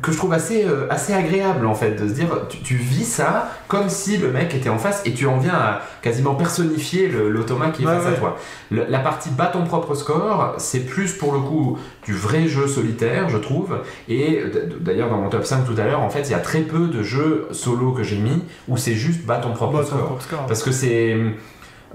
que 0.00 0.10
je 0.12 0.16
trouve 0.16 0.32
assez, 0.32 0.64
euh, 0.64 0.86
assez 0.90 1.12
agréable 1.12 1.66
en 1.66 1.74
fait, 1.74 1.92
de 1.92 2.08
se 2.08 2.12
dire 2.14 2.28
tu, 2.48 2.58
tu 2.58 2.74
vis 2.76 3.04
ça 3.04 3.50
comme 3.68 3.88
si 3.88 4.16
le 4.18 4.30
mec 4.30 4.54
était 4.54 4.68
en 4.68 4.78
face 4.78 5.02
et 5.04 5.12
tu 5.12 5.26
en 5.26 5.38
viens 5.38 5.54
à 5.54 5.80
quasiment 6.02 6.34
personnifier 6.34 7.08
l'automa 7.08 7.70
qui 7.70 7.82
est 7.82 7.86
Ouais, 7.86 7.94
face 7.96 8.04
ouais. 8.06 8.12
à 8.12 8.18
toi. 8.18 8.36
Le- 8.70 8.86
la 8.88 8.98
partie 9.00 9.30
bat 9.30 9.46
ton 9.46 9.64
propre 9.64 9.94
score, 9.94 10.54
c'est 10.58 10.80
plus 10.80 11.12
pour 11.12 11.32
le 11.32 11.38
coup 11.40 11.78
du 12.04 12.12
vrai 12.14 12.46
jeu 12.48 12.66
solitaire, 12.66 13.28
je 13.28 13.38
trouve. 13.38 13.78
Et 14.08 14.42
d'ailleurs, 14.80 15.10
dans 15.10 15.18
mon 15.18 15.28
top 15.28 15.44
5 15.44 15.64
tout 15.64 15.74
à 15.80 15.84
l'heure, 15.84 16.00
en 16.00 16.10
fait, 16.10 16.22
il 16.22 16.30
y 16.30 16.34
a 16.34 16.38
très 16.40 16.60
peu 16.60 16.88
de 16.88 17.02
jeux 17.02 17.48
solo 17.52 17.92
que 17.92 18.02
j'ai 18.02 18.18
mis 18.18 18.42
où 18.68 18.76
c'est 18.76 18.94
juste 18.94 19.24
bat 19.26 19.38
ton 19.38 19.52
propre 19.52 19.72
Bah, 19.78 19.80
ton 19.80 19.86
score. 19.86 20.04
propre 20.06 20.22
score. 20.22 20.46
Parce 20.46 20.62
que 20.62 20.72
c'est. 20.72 21.16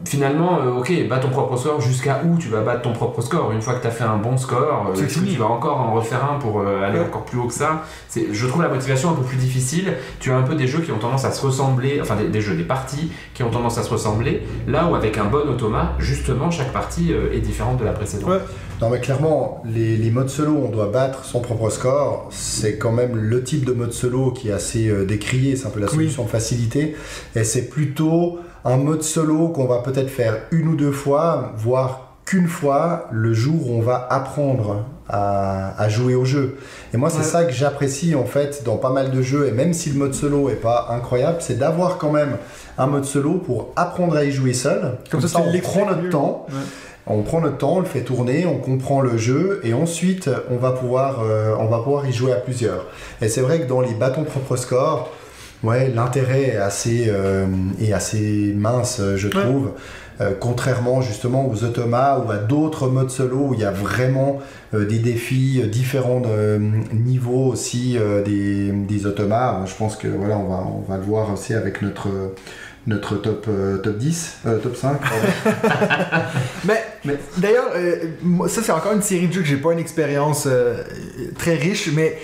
Finalement, 0.06 0.60
euh, 0.62 0.80
ok, 0.80 0.92
bats 1.10 1.18
ton 1.20 1.30
propre 1.30 1.58
score, 1.58 1.82
jusqu'à 1.82 2.22
où 2.26 2.38
tu 2.38 2.50
vas 2.50 2.62
battre 2.62 2.84
ton 2.84 2.94
propre 2.94 3.22
score 3.22 3.52
Une 3.52 3.62
fois 3.62 3.74
que 3.74 3.82
tu 3.82 3.88
as 3.88 3.92
fait 3.92 4.04
un 4.04 4.18
bon 4.18 4.38
score, 4.38 4.88
euh, 4.90 4.92
C'est 4.96 5.06
est-ce 5.06 5.16
que 5.16 5.20
fini. 5.22 5.34
tu 5.34 5.40
vas 5.40 5.46
encore 5.48 5.80
en 5.80 5.94
refaire 5.94 6.24
un 6.32 6.38
pour 6.40 6.60
euh, 6.62 6.84
aller 6.84 7.00
Ouais. 7.00 7.06
encore 7.06 7.26
plus 7.26 7.38
haut 7.40 7.48
que 7.48 7.54
ça? 7.54 7.84
Je 8.32 8.48
trouve 8.48 8.62
la 8.62 8.70
motivation 8.70 9.10
un 9.12 9.14
peu 9.14 9.24
plus 9.24 9.38
difficile. 9.38 9.94
Tu 10.20 10.32
as 10.32 10.38
un 10.38 10.44
peu 10.44 10.56
des 10.56 10.68
jeux 10.68 10.80
qui 10.82 10.92
ont 10.92 11.00
tendance 11.00 11.26
à 11.26 11.32
se 11.32 11.46
ressembler, 11.46 12.00
enfin 12.02 12.16
des, 12.16 12.28
des 12.30 12.42
jeux, 12.42 12.56
des 12.56 12.64
parties 12.64 13.12
qui 13.34 13.44
ont 13.44 13.50
tendance 13.50 13.78
à 13.78 13.84
se 13.84 13.90
ressembler, 13.90 14.44
là 14.68 14.88
où 14.88 14.96
avec 14.96 15.18
un 15.18 15.26
bon 15.26 15.48
automa, 15.50 15.94
justement, 16.00 16.52
chaque 16.52 16.72
partie 16.74 17.12
euh, 17.14 17.34
est 17.34 17.40
différente 17.40 17.78
de 17.80 17.86
la 17.86 17.92
précédente. 17.94 18.30
Ouais. 18.30 18.40
Non 18.82 18.90
mais 18.92 19.00
clairement, 19.00 19.64
les, 19.66 19.98
les 19.98 20.12
modes 20.12 20.30
solo, 20.30 20.56
on 20.64 20.70
doit 20.70 20.90
battre 20.90 21.26
son 21.26 21.40
propre 21.40 21.70
score. 21.72 22.28
C'est 22.30 22.78
quand 22.78 22.92
même 22.92 23.16
le 23.16 23.44
type 23.44 23.66
de 23.66 23.74
mode 23.74 23.92
solo 23.94 24.32
qui 24.32 24.50
est 24.50 24.54
assez 24.54 24.88
euh, 24.90 25.04
décrié, 25.06 25.56
c'est 25.56 25.66
un 25.66 25.72
peu 25.72 25.80
la 25.80 25.88
Oui. 25.88 25.94
solution 25.94 26.24
de 26.26 26.30
facilité. 26.30 26.96
Et 27.36 27.44
c'est 27.44 27.70
plutôt 27.70 28.38
un 28.66 28.78
mode 28.78 29.04
solo 29.04 29.50
qu'on 29.50 29.66
va 29.66 29.78
peut-être 29.80 30.10
faire 30.10 30.36
une 30.52 30.68
ou 30.70 30.76
deux 30.76 30.92
fois, 30.92 31.52
voire 31.58 32.02
qu'une 32.26 32.48
fois 32.48 33.08
le 33.12 33.34
jour 33.34 33.70
où 33.70 33.74
on 33.78 33.82
va 33.82 34.06
apprendre 34.10 34.84
à, 35.10 35.82
à 35.82 35.88
jouer 35.88 36.14
au 36.16 36.26
jeu. 36.26 36.58
Et 36.94 36.98
moi 36.98 37.10
c'est 37.10 37.20
Ouais. 37.20 37.24
ça 37.24 37.46
que 37.46 37.54
j'apprécie 37.54 38.16
en 38.16 38.26
fait 38.26 38.64
dans 38.66 38.76
pas 38.76 38.90
mal 38.90 39.12
de 39.12 39.22
jeux, 39.22 39.48
et 39.48 39.52
même 39.52 39.72
si 39.74 39.90
le 39.92 39.98
mode 39.98 40.14
solo 40.14 40.50
est 40.50 40.56
pas 40.56 40.88
incroyable, 40.92 41.38
c'est 41.40 41.58
d'avoir 41.58 41.98
quand 41.98 42.12
même 42.12 42.36
un 42.78 42.88
mode 42.88 43.06
solo 43.06 43.36
pour 43.36 43.70
apprendre 43.78 44.18
à 44.18 44.26
y 44.26 44.32
jouer 44.32 44.54
seul. 44.54 44.98
Comme 45.10 45.22
ça, 45.22 45.40
on 45.40 45.58
prend 45.60 45.86
notre 45.86 46.10
temps. 46.10 46.46
Ouais. 46.50 46.56
On 47.10 47.22
prend 47.22 47.40
notre 47.40 47.56
temps, 47.60 47.76
on 47.78 47.80
le 47.80 47.86
fait 47.86 48.02
tourner, 48.02 48.46
on 48.46 48.58
comprend 48.58 49.00
le 49.00 49.16
jeu 49.18 49.62
et 49.64 49.74
ensuite 49.74 50.30
on 50.52 50.58
va 50.58 50.72
pouvoir, 50.72 51.22
euh, 51.24 51.56
on 51.58 51.68
va 51.68 51.78
pouvoir 51.78 52.06
y 52.06 52.12
jouer 52.12 52.34
à 52.34 52.36
plusieurs. 52.36 52.84
Et 53.22 53.30
c'est 53.30 53.40
vrai 53.40 53.62
que 53.62 53.66
dans 53.70 53.80
les 53.80 53.94
bâtons 53.94 54.26
propre 54.26 54.58
score, 54.58 55.10
ouais, 55.64 55.92
l'intérêt 55.94 56.44
est 56.50 56.58
assez, 56.58 57.06
euh, 57.10 57.46
est 57.82 57.94
assez 57.94 58.54
mince, 58.56 59.00
euh, 59.00 59.18
je 59.18 59.28
Ouais. 59.28 59.34
trouve. 59.44 59.72
Euh, 60.20 60.32
contrairement 60.40 61.00
justement 61.04 61.48
aux 61.48 61.64
automas 61.64 62.18
ou 62.18 62.32
à 62.32 62.38
d'autres 62.38 62.88
modes 62.88 63.12
solo 63.12 63.50
où 63.50 63.54
il 63.54 63.60
y 63.60 63.64
a 63.66 63.70
vraiment 63.70 64.40
euh, 64.74 64.84
des 64.88 64.98
défis 64.98 65.62
différents 65.72 66.22
de 66.22 66.28
euh, 66.28 66.58
niveau 66.92 67.46
aussi 67.46 68.00
des, 68.26 68.72
des 68.72 69.06
automas. 69.06 69.64
Je 69.68 69.76
pense 69.76 69.96
que 69.96 70.08
voilà, 70.08 70.40
on 70.40 70.48
va, 70.50 70.64
on 70.66 70.82
va 70.92 70.98
le 70.98 71.04
voir 71.04 71.32
aussi 71.32 71.54
avec 71.54 71.84
notre, 71.84 72.08
notre 72.88 73.16
top, 73.18 73.46
euh, 73.48 73.78
top 73.78 73.96
10, 74.00 74.38
euh, 74.48 74.58
top 74.58 74.76
5. 74.76 74.98
pardon. 75.00 76.26
Mais, 76.66 76.84
Mais- 77.06 77.18
d'ailleurs, 77.38 77.70
euh, 77.76 78.48
ça 78.48 78.64
c'est 78.64 78.72
encore 78.72 78.94
une 78.94 79.04
série 79.04 79.28
de 79.28 79.34
jeux 79.34 79.42
que 79.42 79.48
j'ai 79.48 79.58
pas 79.58 79.72
une 79.74 79.78
expérience 79.80 80.48
très 81.38 81.54
riche, 81.54 81.92
mais 81.94 82.18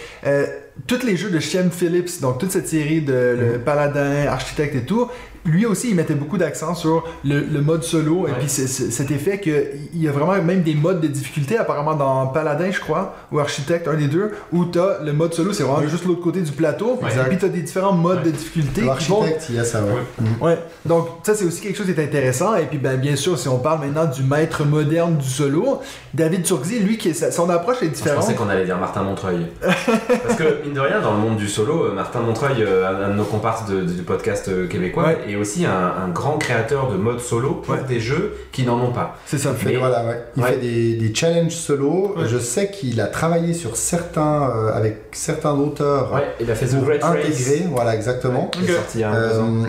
tous 0.87 1.03
les 1.03 1.17
jeux 1.17 1.29
de 1.29 1.39
Shem 1.39 1.71
Phillips, 1.71 2.21
donc 2.21 2.39
toute 2.39 2.51
cette 2.51 2.67
série 2.67 3.01
de 3.01 3.37
le 3.39 3.59
Paladin, 3.59 4.27
Architecte 4.27 4.75
et 4.75 4.85
tout, 4.85 5.09
lui 5.45 5.65
aussi 5.65 5.89
il 5.89 5.95
mettait 5.95 6.13
beaucoup 6.15 6.37
d'accent 6.37 6.73
sur 6.75 7.03
le, 7.25 7.41
le 7.41 7.61
mode 7.61 7.83
solo 7.83 8.27
et 8.27 8.31
puis 8.31 8.47
cet 8.49 9.11
effet 9.11 9.39
qu'il 9.39 9.65
y 9.95 10.07
a 10.07 10.11
vraiment 10.11 10.41
même 10.41 10.61
des 10.63 10.75
modes 10.75 11.01
de 11.01 11.07
difficulté 11.07 11.57
apparemment 11.57 11.95
dans 11.95 12.27
Paladin 12.27 12.71
je 12.71 12.79
crois 12.79 13.15
ou 13.31 13.39
Architecte 13.39 13.87
un 13.87 13.95
des 13.95 14.07
deux 14.07 14.31
où 14.51 14.65
t'as 14.65 15.01
le 15.03 15.11
mode 15.13 15.33
solo 15.33 15.51
c'est 15.53 15.63
vraiment 15.63 15.79
Oui. 15.81 15.89
juste 15.89 16.05
l'autre 16.05 16.21
côté 16.21 16.41
du 16.41 16.51
plateau 16.51 16.99
Ouais. 17.01 17.09
et 17.13 17.29
puis 17.29 17.37
t'as 17.37 17.47
des 17.49 17.61
différents 17.61 17.91
modes 17.93 18.19
Ouais. 18.19 18.25
de 18.25 18.31
difficulté 18.31 18.81
qui 18.81 18.87
vont 19.09 19.21
L'architecte, 19.21 19.45
il 19.49 19.55
y 19.55 19.59
a 19.59 19.63
ça, 19.63 19.81
ouais. 19.81 19.91
Mhm. 20.21 20.27
Ouais, 20.41 20.59
donc 20.85 21.07
ça 21.23 21.33
c'est 21.35 21.45
aussi 21.45 21.61
quelque 21.61 21.75
chose 21.77 21.85
qui 21.87 21.91
est 21.99 22.03
intéressant. 22.03 22.55
Et 22.55 22.63
puis 22.65 22.77
ben, 22.77 22.97
bien 22.99 23.15
sûr, 23.15 23.37
si 23.37 23.47
on 23.47 23.57
parle 23.59 23.79
maintenant 23.85 24.05
du 24.05 24.23
maître 24.23 24.63
moderne 24.65 25.17
du 25.17 25.27
solo, 25.27 25.81
David 26.13 26.43
Turkzy, 26.43 26.79
lui, 26.79 26.97
qui 26.97 27.09
est, 27.09 27.13
sa- 27.13 27.31
son 27.31 27.49
approche 27.49 27.81
est 27.81 27.87
Je 27.87 27.91
différente. 27.91 28.19
pensais 28.21 28.35
qu'on 28.35 28.49
allait 28.49 28.65
dire 28.65 28.77
Martin 28.77 29.01
Montreuil. 29.03 29.47
Parce 29.61 30.35
que, 30.35 30.63
mine 30.63 30.73
de 30.73 30.79
rien, 30.79 31.01
dans 31.01 31.13
le 31.13 31.17
monde 31.19 31.37
du 31.37 31.47
solo, 31.47 31.85
euh, 31.85 31.93
Martin 31.93 32.19
Montreuil, 32.21 32.57
euh, 32.63 33.05
un 33.07 33.09
de 33.09 33.15
nos 33.15 33.23
comparses 33.25 33.65
du 33.69 34.03
podcast 34.03 34.47
euh, 34.49 34.67
québécois, 34.67 35.03
Ouais. 35.07 35.17
Est 35.33 35.35
aussi 35.35 35.65
un, 35.65 35.71
un 36.05 36.07
grand 36.09 36.37
créateur 36.37 36.89
de 36.89 36.95
modes 36.97 37.19
solo 37.19 37.55
pour 37.63 37.73
Ouais. 37.75 37.81
des 37.87 37.99
jeux 37.99 38.35
qui 38.51 38.63
n'en 38.63 38.79
ont 38.79 38.91
pas. 38.91 39.17
C'est 39.25 39.37
ça. 39.37 39.49
Il 39.51 39.57
fait, 39.57 39.69
Mais- 39.73 39.77
voilà, 39.77 40.05
ouais. 40.05 40.23
Il 40.37 40.43
Ouais. 40.43 40.49
fait 40.51 40.57
des, 40.57 40.93
des 40.95 41.13
challenges 41.15 41.51
solo. 41.55 42.15
Je 42.25 42.37
sais 42.37 42.71
qu'il 42.71 42.99
a 43.01 43.07
travaillé 43.07 43.53
sur 43.53 43.75
certains, 43.75 44.49
euh, 44.55 44.73
avec 44.73 45.07
certains 45.13 45.53
auteurs 45.53 46.11
il 46.39 46.49
a 46.49 46.55
fait 46.55 46.67
The 46.67 46.81
Great 46.83 47.03
Race. 47.03 47.15
intégrer, 47.17 47.65
voilà, 47.69 47.95
exactement. 47.95 48.47
Qui 48.47 48.65
est 48.65 48.73
sorti 48.73 48.97
il 48.99 49.01
y 49.01 49.03
a 49.03 49.11
un 49.11 49.13
deux 49.29 49.39
ans. 49.39 49.63
Euh, 49.63 49.67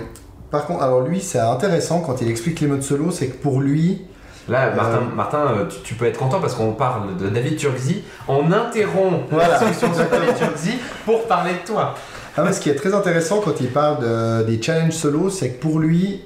par 0.50 0.66
contre, 0.66 0.82
alors 0.82 1.00
lui, 1.00 1.20
c'est 1.20 1.40
intéressant 1.40 2.00
quand 2.00 2.20
il 2.22 2.30
explique 2.30 2.60
les 2.60 2.66
modes 2.68 2.82
solo, 2.82 3.10
c'est 3.10 3.26
que 3.26 3.36
pour 3.42 3.60
lui, 3.60 4.02
Là, 4.46 4.74
Martin, 4.76 4.98
Euh, 4.98 5.16
Martin 5.16 5.38
euh, 5.38 5.64
tu, 5.70 5.78
tu 5.82 5.94
peux 5.94 6.04
être 6.04 6.18
content 6.18 6.38
parce 6.38 6.54
qu'on 6.54 6.72
parle 6.72 7.16
de 7.16 7.30
David 7.30 7.56
Turkzy. 7.56 8.02
On 8.28 8.52
interrompt 8.52 9.22
Voilà. 9.30 9.48
la 9.54 9.58
discussion 9.58 9.94
sur 9.94 10.04
David 10.10 10.36
Turkzy 10.36 10.72
pour 11.06 11.24
parler 11.26 11.52
de 11.52 11.66
toi. 11.66 11.94
Ah, 12.36 12.42
mais 12.44 12.52
ce 12.52 12.60
qui 12.60 12.68
est 12.70 12.74
très 12.74 12.94
intéressant 12.94 13.40
quand 13.40 13.60
il 13.60 13.68
parle 13.68 14.00
de- 14.02 14.42
des 14.44 14.60
challenges 14.60 14.92
solo, 14.94 15.30
c'est 15.30 15.50
que 15.50 15.60
pour 15.60 15.78
lui, 15.78 16.20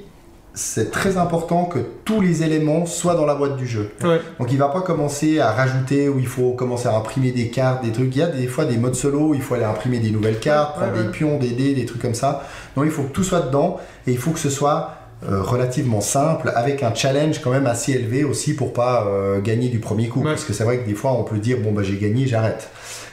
c'est 0.55 0.91
très 0.91 1.19
important 1.19 1.67
que 1.67 1.79
tous 2.05 2.21
les 2.21 2.43
éléments 2.43 2.85
soient 2.87 3.15
dans 3.15 3.27
la 3.27 3.35
boîte 3.37 3.57
du 3.57 3.67
jeu. 3.67 3.91
Ouais. 4.03 4.21
Donc 4.41 4.51
il 4.51 4.59
va 4.59 4.69
pas 4.69 4.81
commencer 4.81 5.39
à 5.39 5.53
rajouter 5.53 6.09
où 6.09 6.19
il 6.19 6.27
faut 6.27 6.53
commencer 6.53 6.89
à 6.89 6.97
imprimer 6.97 7.31
des 7.31 7.49
cartes, 7.49 7.85
des 7.85 7.93
trucs. 7.93 8.17
Il 8.17 8.19
y 8.19 8.23
a 8.23 8.27
des 8.27 8.47
fois 8.49 8.65
des 8.65 8.77
modes 8.77 8.97
solo 8.97 9.29
où 9.29 9.35
il 9.35 9.43
faut 9.43 9.55
aller 9.55 9.65
imprimer 9.65 9.99
des 10.01 10.11
nouvelles 10.11 10.41
cartes, 10.41 10.77
prendre 10.77 10.97
ouais. 10.97 11.05
des 11.05 11.11
pions, 11.11 11.39
des 11.39 11.51
dés, 11.51 11.75
des 11.75 11.85
trucs 11.85 12.03
comme 12.03 12.15
ça. 12.15 12.45
Non, 12.77 12.83
il 12.85 12.91
faut 12.91 13.03
que 13.05 13.13
tout 13.13 13.23
soit 13.23 13.41
dedans 13.43 13.79
et 14.07 14.11
il 14.13 14.19
faut 14.19 14.33
que 14.33 14.41
ce 14.41 14.51
soit 14.51 14.95
euh, 15.31 15.43
relativement 15.43 16.01
simple 16.01 16.51
avec 16.57 16.83
un 16.83 16.95
challenge 16.95 17.41
quand 17.41 17.51
même 17.51 17.67
assez 17.67 17.93
élevé 17.93 18.25
aussi 18.25 18.55
pour 18.55 18.73
pas 18.73 19.07
euh, 19.07 19.41
gagner 19.41 19.69
du 19.69 19.79
premier 19.79 20.09
coup. 20.09 20.23
Parce 20.23 20.45
que 20.45 20.53
c'est 20.53 20.65
vrai 20.65 20.79
que 20.79 20.89
des 20.89 20.95
fois 20.95 21.13
on 21.13 21.23
peut 21.25 21.39
dire 21.39 21.59
bon 21.63 21.71
bah 21.73 21.83
j'ai 21.85 21.99
gagné, 21.99 22.27
j'arrête. 22.27 22.69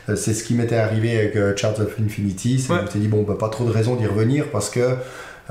Euh, 0.10 0.16
c'est 0.16 0.34
ce 0.34 0.44
qui 0.44 0.54
m'était 0.54 0.78
arrivé 0.78 1.18
avec 1.18 1.36
euh, 1.36 1.56
Charts 1.56 1.80
of 1.80 1.96
Infinity. 2.00 2.60
C'est 2.60 2.72
Ouais. 2.74 2.80
je 2.82 2.86
me 2.86 2.90
suis 2.92 3.00
dit 3.00 3.08
bon 3.08 3.24
bah 3.24 3.36
pas 3.40 3.50
trop 3.50 3.64
de 3.66 3.72
raison 3.72 3.96
d'y 3.96 4.06
revenir 4.06 4.46
parce 4.52 4.70
que 4.70 4.96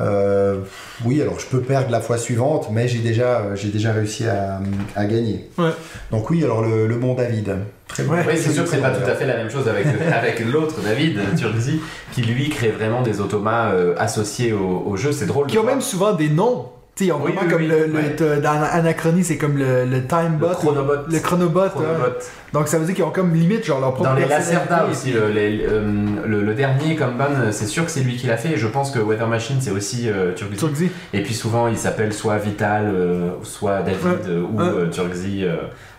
euh, 0.01 0.57
oui, 1.05 1.23
alors 1.23 1.39
je 1.39 1.47
peux 1.47 1.61
perdre 1.61 1.91
la 1.91 2.01
fois 2.01 2.19
suivante, 2.19 2.69
mais 2.73 2.89
j'ai 2.89 2.99
déjà, 2.99 3.55
j'ai 3.55 3.69
déjà 3.69 3.93
réussi 3.93 4.27
à, 4.27 4.61
à 4.97 5.05
gagner. 5.05 5.49
Ouais. 5.57 5.71
Donc 6.11 6.31
oui, 6.31 6.43
alors 6.43 6.63
le, 6.63 6.89
le 6.89 6.97
bon 6.97 7.15
David. 7.15 7.57
Très 7.87 8.03
bon. 8.03 8.15
Ouais. 8.15 8.25
Oui, 8.27 8.35
c'est 8.37 8.51
sûr 8.51 8.65
que 8.65 8.71
c'est 8.71 8.79
pas 8.81 8.91
tout 8.91 9.09
à 9.09 9.15
fait 9.15 9.27
la 9.27 9.37
même 9.37 9.51
chose 9.51 9.69
avec, 9.69 9.87
avec 10.13 10.41
l'autre, 10.41 10.77
David 10.85 11.21
Turkzy, 11.37 11.81
qui 12.13 12.23
lui 12.23 12.49
crée 12.49 12.71
vraiment 12.71 13.03
des 13.03 13.21
automas 13.21 13.71
euh, 13.73 13.95
associés 13.99 14.53
au, 14.53 14.83
au 14.87 14.97
jeu. 14.97 15.13
C'est 15.13 15.27
drôle. 15.27 15.47
Qui 15.47 15.59
ont 15.59 15.65
même 15.65 15.81
souvent 15.81 16.13
des 16.13 16.29
noms. 16.29 16.67
Tu 16.97 17.03
sais, 17.03 17.09
ils 17.09 17.13
ont 17.13 17.17
Oui, 17.17 17.33
vraiment 17.33 17.41
oui, 17.43 17.49
comme 17.51 17.63
oui, 17.63 18.03
le, 18.21 18.41
dans 18.41 18.63
Anachronie, 18.71 19.25
c'est 19.25 19.37
comme 19.37 19.59
le, 19.59 19.85
le 19.85 20.07
timebot. 20.07 20.49
Le 20.51 20.55
chronobot. 20.55 20.93
Le 21.11 21.19
chronobot. 21.19 21.61
ouais. 21.63 21.69
Chronobot. 21.71 22.19
Donc 22.53 22.69
ça 22.69 22.79
veut 22.79 22.85
dire 22.87 22.95
qu'ils 22.95 23.03
ont 23.05 23.11
comme 23.11 23.35
limite 23.35 23.65
genre 23.65 23.81
leur 23.81 23.95
propre 23.95 24.11
Dans 24.11 24.15
les. 24.17 24.27
Lacerda 24.27 24.87
aussi, 24.89 25.11
le, 25.11 25.29
les- 25.31 25.67
euh, 25.69 25.83
le, 26.25 26.43
le 26.43 26.55
dernier 26.55 26.95
Kanban, 26.95 27.51
c'est 27.51 27.67
sûr 27.67 27.85
que 27.85 27.91
c'est 27.91 28.03
lui 28.03 28.17
qui 28.17 28.29
l'a 28.29 28.37
fait. 28.37 28.51
Et 28.53 28.57
je 28.59 28.69
pense 28.69 28.93
que 28.93 29.01
Weather 29.01 29.27
Machine, 29.27 29.57
c'est 29.61 29.73
aussi 29.73 30.09
euh. 30.09 30.35
Turkzy. 30.35 30.89
Et 31.13 31.23
puis 31.25 31.35
souvent, 31.35 31.67
il 31.67 31.77
s'appelle 31.77 32.13
soit 32.13 32.37
Vital, 32.39 32.85
euh, 32.95 33.31
soit 33.43 33.83
David, 33.83 34.05
Ouais. 34.05 34.19
euh, 34.29 34.43
ou 34.43 34.57
Ouais. 34.61 34.91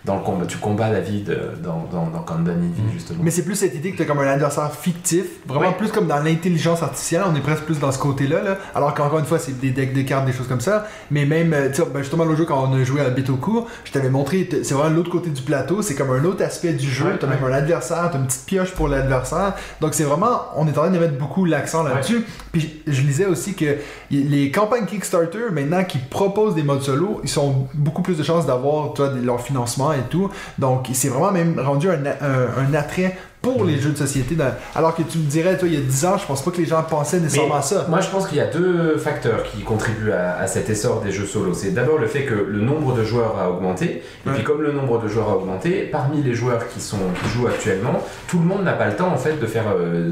Dans 0.06 0.14
le 0.16 0.22
combat, 0.22 0.46
tu 0.46 0.56
combats 0.58 0.90
David 0.90 1.28
euh, 1.30 1.56
dans, 1.62 1.84
dans, 1.92 2.06
dans 2.06 2.20
Kanban 2.20 2.52
Eevee, 2.52 2.92
justement. 2.94 3.18
Mais 3.22 3.30
c'est 3.32 3.42
plus 3.44 3.56
cette 3.56 3.74
idée 3.74 3.90
que 3.92 3.98
t'as 3.98 4.04
comme 4.04 4.20
un 4.20 4.26
adversaire 4.28 4.72
fictif, 4.72 5.24
vraiment 5.46 5.72
plus 5.72 5.90
comme 5.90 6.06
dans 6.06 6.20
l'intelligence 6.20 6.82
artificielle, 6.82 7.22
on 7.26 7.34
est 7.34 7.40
presque 7.40 7.64
plus 7.64 7.80
dans 7.80 7.90
ce 7.90 7.98
côté-là, 7.98 8.42
là. 8.42 8.58
alors 8.74 8.94
qu'encore 8.94 9.18
une 9.18 9.24
fois 9.24 9.38
c'est 9.40 9.58
des 9.58 9.70
decks 9.70 9.92
de 9.92 10.02
cartes, 10.02 10.24
des 10.24 10.32
choses 10.32 10.46
comme 10.46 10.60
ça, 10.60 10.86
mais 11.10 11.26
même, 11.26 11.52
euh, 11.52 11.70
tu 11.74 11.82
ben, 11.92 12.00
justement 12.02 12.24
l'autre 12.24 12.38
jour 12.38 12.46
quand 12.46 12.68
on 12.70 12.74
a 12.74 12.84
joué 12.84 13.00
à 13.00 13.10
Betoku, 13.10 13.66
je 13.84 13.90
t'avais 13.92 14.08
montré, 14.10 14.48
c'est 14.62 14.74
vraiment 14.74 14.94
l'autre 14.94 15.10
côté 15.10 15.30
du 15.30 15.42
plateau, 15.42 15.82
c'est 15.82 15.94
comme 15.96 16.10
un 16.10 16.24
autre 16.24 16.42
aspect 16.44 16.72
du 16.72 16.88
jeu, 16.88 17.06
Ouais, 17.06 17.18
t'as 17.18 17.26
même 17.26 17.42
un 17.44 17.52
adversaire, 17.52 18.08
t'as 18.12 18.18
une 18.18 18.26
petite 18.26 18.46
pioche 18.46 18.70
pour 18.72 18.86
l'adversaire, 18.88 19.54
donc 19.80 19.94
c'est 19.94 20.04
vraiment, 20.04 20.42
on 20.56 20.66
est 20.68 20.70
en 20.78 20.82
train 20.82 20.90
de 20.90 20.98
mettre 21.00 21.18
beaucoup 21.18 21.44
l'accent 21.44 21.82
là-dessus, 21.82 22.24
puis 22.52 22.80
je 22.86 23.02
lisais 23.02 23.26
aussi 23.26 23.54
que 23.54 23.76
les 24.10 24.50
campagnes 24.52 24.86
Kickstarter 24.86 25.50
maintenant 25.52 25.82
qui 25.84 25.98
proposent 25.98 26.54
des 26.54 26.62
modes 26.62 26.82
solo, 26.82 27.20
ils 27.24 27.38
ont 27.40 27.66
beaucoup 27.74 28.02
plus 28.02 28.16
de 28.16 28.22
chances 28.22 28.46
d'avoir 28.46 28.92
tu 28.94 29.02
des- 29.02 29.20
leur 29.24 29.40
financement 29.40 29.92
et 29.98 30.08
tout. 30.10 30.30
Donc 30.58 30.88
c'est 30.92 31.08
vraiment 31.08 31.32
même 31.32 31.58
rendu 31.58 31.88
un, 31.90 31.94
un- 31.94 32.68
un 32.70 32.74
attrait 32.74 33.16
pour 33.52 33.64
les 33.64 33.78
jeux 33.78 33.90
de 33.90 33.96
société. 33.96 34.34
dans- 34.34 34.54
Alors 34.74 34.94
que 34.94 35.02
tu 35.02 35.18
me 35.18 35.24
dirais, 35.24 35.56
toi, 35.58 35.68
il 35.68 35.74
y 35.74 35.76
a 35.76 35.80
10 35.80 36.04
ans, 36.06 36.16
je 36.18 36.26
pense 36.26 36.42
pas 36.42 36.50
que 36.50 36.58
les 36.58 36.66
gens 36.66 36.82
pensaient 36.82 37.20
nécessairement 37.20 37.54
Mais 37.54 37.60
à 37.60 37.62
ça. 37.62 37.86
Moi, 37.88 38.00
je 38.00 38.08
pense 38.08 38.26
qu'il 38.26 38.38
y 38.38 38.40
a 38.40 38.46
deux 38.46 38.96
facteurs 38.98 39.42
qui 39.44 39.62
contribuent 39.62 40.12
à, 40.12 40.38
à 40.38 40.46
cet 40.46 40.68
essor 40.70 41.00
des 41.00 41.10
jeux 41.12 41.26
solo. 41.26 41.54
C'est 41.54 41.72
d'abord 41.72 41.98
le 41.98 42.06
fait 42.06 42.24
que 42.24 42.34
le 42.34 42.60
nombre 42.60 42.94
de 42.94 43.04
joueurs 43.04 43.38
a 43.38 43.50
augmenté. 43.50 44.02
Et 44.24 44.28
Ouais. 44.28 44.34
puis, 44.34 44.44
comme 44.44 44.62
le 44.62 44.72
nombre 44.72 45.00
de 45.02 45.08
joueurs 45.08 45.28
a 45.30 45.36
augmenté, 45.36 45.82
parmi 45.90 46.22
les 46.22 46.34
joueurs 46.34 46.68
qui, 46.68 46.80
sont, 46.80 46.96
qui 47.22 47.28
jouent 47.30 47.46
actuellement, 47.46 48.02
tout 48.28 48.38
le 48.38 48.44
monde 48.44 48.64
n'a 48.64 48.72
pas 48.72 48.86
le 48.86 48.96
temps 48.96 49.08
en 49.12 49.16
fait 49.16 49.38
de 49.40 49.46
faire 49.46 49.64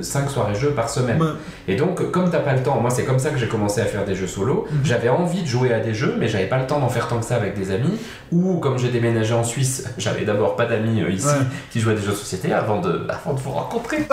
5 0.02 0.30
soirées 0.30 0.54
jeux 0.54 0.70
par 0.70 0.88
semaine. 0.88 1.20
Ouais. 1.20 1.28
Et 1.68 1.76
donc, 1.76 2.10
comme 2.10 2.30
t'as 2.30 2.40
pas 2.40 2.54
le 2.54 2.62
temps, 2.62 2.80
moi 2.80 2.90
c'est 2.90 3.04
comme 3.04 3.18
ça 3.18 3.30
que 3.30 3.38
j'ai 3.38 3.48
commencé 3.48 3.80
à 3.80 3.84
faire 3.84 4.04
des 4.04 4.14
jeux 4.14 4.26
solo. 4.26 4.66
Mhm. 4.70 4.78
J'avais 4.84 5.08
envie 5.08 5.42
de 5.42 5.46
jouer 5.48 5.72
à 5.72 5.80
des 5.80 5.94
jeux, 5.94 6.14
mais 6.18 6.28
j'avais 6.28 6.46
pas 6.46 6.58
le 6.58 6.66
temps 6.66 6.78
d'en 6.80 6.88
faire 6.88 7.08
tant 7.08 7.18
que 7.18 7.24
ça 7.24 7.36
avec 7.36 7.56
des 7.58 7.70
amis. 7.70 7.98
Ou 8.32 8.58
comme 8.58 8.78
j'ai 8.78 8.88
déménagé 8.88 9.34
en 9.34 9.44
Suisse, 9.44 9.84
j'avais 9.98 10.24
d'abord 10.24 10.56
pas 10.56 10.66
d'amis 10.66 11.02
euh, 11.02 11.10
ici 11.10 11.26
Ouais. 11.26 11.46
qui 11.70 11.80
jouaient 11.80 11.92
à 11.92 11.96
des 11.96 12.02
jeux 12.02 12.10
de 12.10 12.16
société 12.16 12.52
avant 12.52 12.80
de, 12.80 13.06
avant 13.24 13.34
de 13.34 13.40
vous 13.40 13.50
rencontrer. 13.50 13.98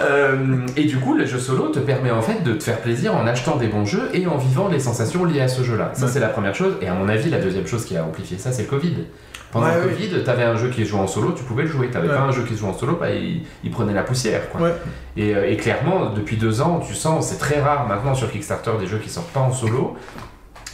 Euh, 0.00 0.66
et 0.76 0.84
du 0.84 0.98
coup, 0.98 1.14
le 1.14 1.24
jeu 1.24 1.38
solo 1.38 1.68
te 1.68 1.78
permet 1.78 2.10
en 2.10 2.20
fait 2.20 2.42
de 2.42 2.52
te 2.54 2.62
faire 2.62 2.80
plaisir 2.80 3.14
en 3.14 3.26
achetant 3.26 3.56
des 3.56 3.68
bons 3.68 3.84
jeux 3.86 4.10
et 4.12 4.26
en 4.26 4.36
vivant 4.36 4.68
les 4.68 4.80
sensations 4.80 5.24
liées 5.24 5.40
à 5.40 5.48
ce 5.48 5.62
jeu-là. 5.62 5.90
Ça, 5.94 6.06
Ouais. 6.06 6.10
c'est 6.12 6.20
la 6.20 6.28
première 6.28 6.54
chose. 6.54 6.74
Et 6.82 6.88
à 6.88 6.94
mon 6.94 7.08
avis, 7.08 7.30
la 7.30 7.38
deuxième 7.38 7.66
chose 7.66 7.84
qui 7.86 7.96
a 7.96 8.04
amplifié 8.04 8.36
ça, 8.36 8.52
c'est 8.52 8.62
le 8.62 8.68
Covid. 8.68 8.96
Pendant 9.52 9.66
Ouais, 9.66 9.80
le. 9.82 9.88
Covid, 9.88 10.24
t'avais 10.24 10.42
un 10.42 10.56
jeu 10.56 10.68
qui 10.68 10.84
se 10.84 10.90
jouait 10.90 11.00
en 11.00 11.06
solo, 11.06 11.32
tu 11.32 11.44
pouvais 11.44 11.62
le 11.62 11.68
jouer. 11.68 11.88
T'avais 11.90 12.08
Ouais. 12.08 12.14
pas 12.14 12.20
un 12.22 12.32
jeu 12.32 12.42
qui 12.42 12.54
se 12.54 12.60
jouait 12.60 12.68
en 12.70 12.74
solo, 12.76 12.96
bah, 13.00 13.10
il, 13.12 13.42
il 13.62 13.70
prenait 13.70 13.94
la 13.94 14.02
poussière. 14.02 14.50
Quoi. 14.50 14.62
Ouais. 14.62 14.74
Et, 15.16 15.34
euh, 15.34 15.48
et 15.48 15.56
clairement, 15.56 16.10
depuis 16.10 16.36
deux 16.36 16.60
ans, 16.60 16.80
tu 16.86 16.94
sens, 16.94 17.28
c'est 17.28 17.38
très 17.38 17.60
rare 17.62 17.86
maintenant 17.86 18.14
sur 18.14 18.30
Kickstarter 18.30 18.72
des 18.80 18.86
jeux 18.86 18.98
qui 18.98 19.08
sortent 19.10 19.32
pas 19.32 19.40
en 19.40 19.52
solo. 19.52 19.96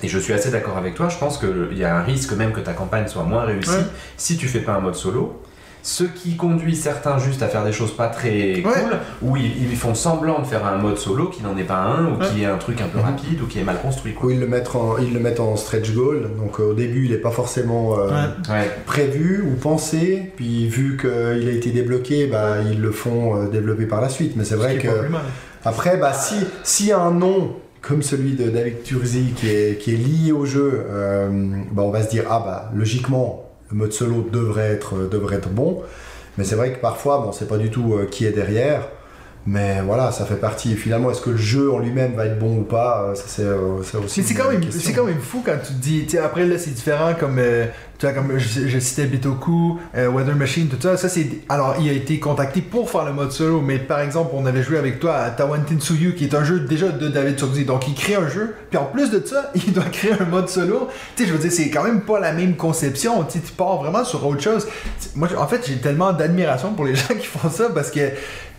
Et 0.03 0.09
je 0.09 0.19
suis 0.19 0.33
assez 0.33 0.51
d'accord 0.51 0.77
avec 0.79 0.95
toi, 0.95 1.09
je 1.11 1.19
pense 1.19 1.37
qu'il 1.39 1.77
y 1.79 1.85
a 1.85 1.95
un 1.95 2.03
risque 2.03 2.33
même 2.33 2.53
que 2.53 2.61
ta 2.61 2.73
campagne 2.73 3.07
soit 3.07 3.23
moins 3.25 3.43
réussie 3.45 3.85
si 4.17 4.39
tu 4.39 4.49
fais 4.49 4.61
pas 4.61 4.73
un 4.73 4.81
mode 4.81 4.95
solo. 4.97 5.41
Ce 5.83 6.05
qui 6.05 6.37
conduit 6.37 6.77
certains 6.77 7.19
juste 7.19 7.43
à 7.43 7.49
faire 7.49 7.65
des 7.65 7.73
choses 7.73 7.97
pas 7.97 8.09
très 8.09 8.63
cool, 8.63 8.99
où 9.23 9.37
ils, 9.37 9.71
ils 9.71 9.77
font 9.77 9.95
semblant 9.95 10.41
de 10.41 10.47
faire 10.47 10.67
un 10.67 10.77
mode 10.77 10.99
solo 10.99 11.29
qui 11.29 11.43
n'en 11.43 11.57
est 11.57 11.65
pas 11.65 11.79
un, 11.79 12.07
ou 12.13 12.19
Ouais. 12.19 12.27
qui 12.35 12.43
est 12.43 12.47
un 12.47 12.59
truc 12.59 12.81
un 12.81 12.89
peu 12.89 12.99
Mhm. 12.99 13.05
rapide, 13.05 13.41
ou 13.43 13.47
qui 13.47 13.59
est 13.59 13.65
mal 13.65 13.81
construit. 13.81 14.13
Quoi. 14.15 14.29
Où 14.29 14.31
ils 14.33 14.41
le 14.41 14.47
mettent 14.47 14.75
en, 14.75 14.99
ils 14.99 15.13
le 15.15 15.21
mettent 15.21 15.41
en 15.41 15.57
stretch 15.57 15.93
goal. 15.95 16.31
Donc 16.39 16.61
euh, 16.61 16.71
au 16.71 16.75
début, 16.75 17.07
il 17.07 17.13
n'est 17.13 17.17
pas 17.19 17.31
forcément 17.31 17.99
euh, 17.99 18.09
Ouais. 18.49 18.71
Prévu 18.87 19.43
ou 19.43 19.57
pensé. 19.57 20.33
Puis 20.37 20.69
vu 20.69 20.97
qu'il 21.01 21.49
a 21.49 21.53
été 21.53 21.71
débloqué, 21.71 22.27
bah, 22.27 22.57
ils 22.71 22.81
le 22.81 22.91
font 22.91 23.37
euh, 23.37 23.49
développer 23.49 23.87
par 23.87 24.01
la 24.01 24.09
suite. 24.09 24.35
Mais 24.37 24.45
c'est 24.45 24.57
vrai 24.57 24.77
que 24.79 24.89
après, 25.65 25.97
bah, 25.97 26.13
si 26.13 26.35
s'il 26.63 26.87
y 26.87 26.93
a 26.93 27.01
un 27.01 27.11
nom 27.13 27.53
comme 27.83 28.03
celui 28.03 28.35
de 28.35 28.51
David 28.51 28.83
Turzi 28.83 29.33
qui 29.35 29.49
est, 29.49 29.79
qui 29.81 29.95
est 29.95 29.97
lié 29.97 30.33
au 30.33 30.45
jeu, 30.45 30.85
euh, 30.91 31.29
bah, 31.73 31.83
on 31.83 31.91
va 31.91 32.03
se 32.03 32.11
dire 32.11 32.25
ah 32.29 32.43
bah 32.45 32.71
logiquement 32.75 33.50
le 33.71 33.77
mode 33.77 33.93
solo 33.93 34.27
devrait 34.31 34.73
être 34.73 35.09
devrait 35.09 35.37
être 35.37 35.51
bon. 35.51 35.83
Mais 36.39 36.45
c'est 36.45 36.55
vrai 36.55 36.73
que 36.73 36.79
parfois, 36.79 37.19
bon, 37.19 37.33
c'est 37.33 37.49
pas 37.49 37.59
du 37.59 37.71
tout 37.71 37.95
euh, 37.95 38.07
qui 38.07 38.25
est 38.25 38.33
derrière. 38.33 38.89
Mais 39.47 39.81
voilà, 39.81 40.13
ça 40.13 40.27
fait 40.27 40.37
partie. 40.37 40.77
Finalement, 40.77 41.11
est-ce 41.11 41.23
que 41.23 41.31
le 41.31 41.37
jeu 41.37 41.73
en 41.73 41.79
lui-même 41.79 42.15
va 42.15 42.27
être 42.27 42.39
bon 42.39 42.59
ou 42.59 42.63
pas 42.63 43.05
euh, 43.05 43.15
Ça, 43.15 43.25
c'est 43.27 43.43
euh, 43.43 43.81
aussi. 44.05 44.21
Mais 44.21 44.27
c'est 44.27 44.35
quand, 44.35 44.51
même, 44.51 44.63
c'est 44.71 44.93
quand 44.93 45.05
même 45.05 45.21
fou 45.21 45.43
quand 45.45 45.57
tu 45.65 45.73
te 45.73 45.79
dis, 45.79 46.19
après 46.19 46.45
là 46.45 46.59
c'est 46.59 46.71
différent 46.71 47.15
comme, 47.19 47.39
euh, 47.39 47.67
tu 48.01 48.07
vois, 48.07 48.15
comme 48.15 48.39
je, 48.39 48.79
citais 48.79 49.05
Bitoku, 49.05 49.79
euh, 49.95 50.09
Weather 50.09 50.35
Machine, 50.35 50.69
tout 50.69 50.79
ça, 50.81 50.97
ça 50.97 51.11
c'est, 51.11 51.29
alors 51.51 51.77
il 51.79 51.87
a 51.87 51.93
été 51.93 52.19
contacté 52.19 52.63
pour 52.63 52.89
faire 52.89 53.05
le 53.05 53.13
mode 53.13 53.31
solo, 53.31 53.61
mais 53.61 53.79
par 53.79 54.01
exemple 54.01 54.31
on 54.33 54.47
avait 54.47 54.63
joué 54.63 54.79
avec 54.79 55.01
toi 55.01 55.17
à 55.17 55.29
Tawantinsuyu 55.29 56.15
qui 56.15 56.25
est 56.25 56.35
un 56.35 56.43
jeu 56.43 56.61
déjà 56.61 56.89
de 56.89 57.09
David 57.09 57.37
Turzi, 57.37 57.67
donc 57.67 57.87
il 57.89 57.95
crée 57.95 58.15
un 58.15 58.27
jeu, 58.27 58.55
puis 58.71 58.79
en 58.79 58.87
plus 58.87 59.11
de 59.11 59.23
ça, 59.23 59.53
il 59.55 59.75
doit 59.75 59.85
créer 59.85 60.13
un 60.19 60.25
mode 60.25 60.49
solo, 60.49 60.89
tu 61.15 61.25
sais, 61.25 61.29
je 61.29 61.35
veux 61.35 61.39
dire, 61.39 61.53
c'est 61.53 61.69
quand 61.69 61.85
même 61.85 62.01
pas 62.01 62.19
la 62.21 62.33
même 62.33 62.57
conception, 62.57 63.23
tu 63.25 63.39
pars 63.55 63.83
vraiment 63.83 64.03
sur 64.03 64.27
autre 64.27 64.41
chose. 64.41 64.67
Moi 65.15 65.29
en 65.37 65.47
fait 65.47 65.67
j'ai 65.67 65.77
tellement 65.77 66.15
d'admiration 66.15 66.73
pour 66.73 66.87
les 66.87 66.95
gens 66.97 67.15
qui 67.21 67.27
font 67.27 67.51
ça 67.51 67.69
parce 67.69 67.91
que 67.91 68.01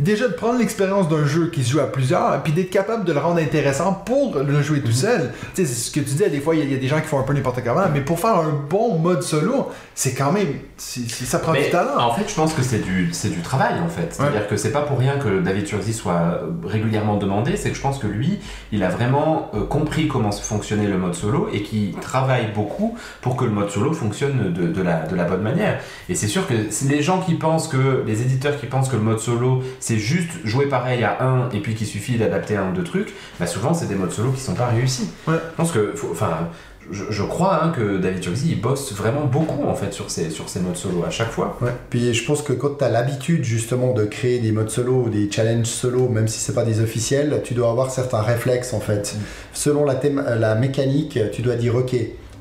déjà 0.02 0.28
de 0.28 0.34
prendre 0.34 0.60
l'expérience 0.60 1.08
d'un 1.10 1.26
jeu 1.26 1.50
qui 1.52 1.64
se 1.64 1.72
joue 1.72 1.80
à 1.80 1.92
plusieurs, 1.92 2.42
puis 2.44 2.54
d'être 2.54 2.70
capable 2.70 3.06
de 3.06 3.14
le 3.14 3.20
rendre 3.20 3.40
intéressant 3.40 3.94
pour 3.94 4.38
le 4.38 4.62
jouer 4.62 4.82
tout 4.82 4.92
seul. 4.92 5.32
Tu 5.54 5.66
sais, 5.66 5.74
c'est 5.74 5.90
ce 5.90 5.92
que 5.92 6.00
tu 6.00 6.12
disais, 6.12 6.30
des 6.30 6.42
fois, 6.42 6.56
il 6.56 6.68
y, 6.68 6.72
y 6.72 6.76
a 6.76 6.80
des 6.80 6.88
gens 6.88 7.00
qui 7.00 7.08
font 7.08 7.20
un 7.20 7.24
peu 7.24 7.34
n'importe 7.34 7.64
comment, 7.64 7.84
mais 7.94 8.02
pour 8.02 8.20
faire 8.20 8.36
un 8.36 8.54
bon 8.70 8.98
mode 8.98 9.22
solo, 9.32 9.70
c'est 9.96 10.14
quand 10.14 10.32
même. 10.32 10.48
ça 10.78 11.40
prend 11.40 11.54
Mais 11.54 11.66
du 11.66 11.70
talent. 11.72 11.98
en 11.98 12.14
fait, 12.14 12.30
je 12.30 12.36
pense 12.36 12.54
que 12.54 12.62
c'est 12.62 12.80
du, 12.80 13.10
c'est 13.14 13.30
du 13.30 13.42
travail 13.42 13.80
en 13.80 13.88
fait. 13.88 14.10
C'est-à-dire 14.14 14.48
que 14.48 14.58
c'est 14.58 14.72
pas 14.72 14.82
pour 14.82 14.98
rien 15.00 15.18
que 15.18 15.40
David 15.40 15.66
Turzi 15.66 15.94
soit 15.94 16.42
régulièrement 16.66 17.18
demandé, 17.18 17.56
c'est 17.58 17.70
que 17.70 17.76
je 17.76 17.82
pense 17.82 18.00
que 18.00 18.08
lui, 18.08 18.40
il 18.72 18.84
a 18.84 18.90
vraiment 18.90 19.50
euh, 19.54 19.66
compris 19.66 20.08
comment 20.08 20.32
fonctionnait 20.32 20.88
le 20.88 20.98
mode 20.98 21.16
solo 21.16 21.50
et 21.54 21.62
qui 21.64 21.96
travaille 22.02 22.52
beaucoup 22.54 22.98
pour 23.22 23.36
que 23.36 23.46
le 23.46 23.52
mode 23.52 23.70
solo 23.70 23.94
fonctionne 23.94 24.54
de, 24.54 24.68
de 24.68 24.82
la, 24.82 25.06
de 25.08 25.16
la 25.16 25.24
bonne 25.24 25.42
manière. 25.42 25.80
Et 26.10 26.16
c'est 26.16 26.28
sûr 26.28 26.48
que 26.48 26.54
les 26.88 27.02
gens 27.02 27.20
qui 27.20 27.36
pensent 27.36 27.68
que, 27.68 28.04
les 28.06 28.22
éditeurs 28.22 28.60
qui 28.60 28.66
pensent 28.66 28.90
que 28.90 28.96
le 28.96 29.02
mode 29.02 29.20
solo 29.20 29.64
c'est 29.80 29.98
juste 29.98 30.32
jouer 30.44 30.68
pareil 30.68 31.04
à 31.04 31.24
un 31.24 31.50
et 31.52 31.60
puis 31.60 31.76
qu'il 31.76 31.88
suffit 31.88 32.18
d'adapter 32.18 32.58
un 32.58 32.70
ou 32.70 32.74
deux 32.74 32.84
trucs, 32.84 33.14
bah 33.40 33.48
souvent 33.48 33.74
c'est 33.74 33.88
des 33.88 33.96
modes 33.96 34.12
solo 34.12 34.32
qui 34.32 34.42
sont 34.42 34.56
pas 34.56 34.68
réussis. 34.68 35.10
Ouais. 35.28 35.36
Je 35.52 35.56
pense 35.58 35.72
que, 35.72 35.94
enfin, 36.12 36.50
je, 36.90 37.04
je 37.10 37.24
crois 37.24 37.64
hein, 37.64 37.70
que 37.70 37.98
David 37.98 38.22
Turzi 38.22 38.50
il 38.52 38.62
bosse 38.62 38.94
vraiment 38.94 39.26
beaucoup 39.26 39.64
en 39.68 39.76
fait 39.76 39.92
sur 39.94 40.10
ces, 40.10 40.30
sur 40.30 40.50
ces 40.50 40.60
modes 40.60 40.76
solo 40.76 41.04
à 41.06 41.10
chaque 41.10 41.30
fois. 41.32 41.58
Ouais. 41.62 41.72
Puis 41.90 42.14
je 42.14 42.26
pense 42.26 42.42
que 42.42 42.54
quand 42.54 42.78
tu 42.80 42.84
as 42.84 42.90
l'habitude 42.90 43.44
justement 43.44 43.94
de 43.94 44.06
créer 44.06 44.40
des 44.40 44.52
modes 44.52 44.70
solo 44.70 45.04
ou 45.06 45.10
des 45.10 45.30
challenges 45.32 45.66
solo, 45.68 46.10
même 46.10 46.28
si 46.28 46.40
c'est 46.40 46.54
pas 46.56 46.66
des 46.66 46.82
officiels, 46.82 47.42
tu 47.44 47.54
dois 47.54 47.70
avoir 47.70 47.92
certains 47.92 48.22
réflexes 48.22 48.74
en 48.74 48.80
fait. 48.80 49.16
Selon 49.54 49.86
la, 49.86 49.96
thème- 49.96 50.26
la 50.40 50.56
mécanique, 50.56 51.20
tu 51.32 51.42
dois 51.44 51.56
dire 51.56 51.76
ok, 51.76 51.96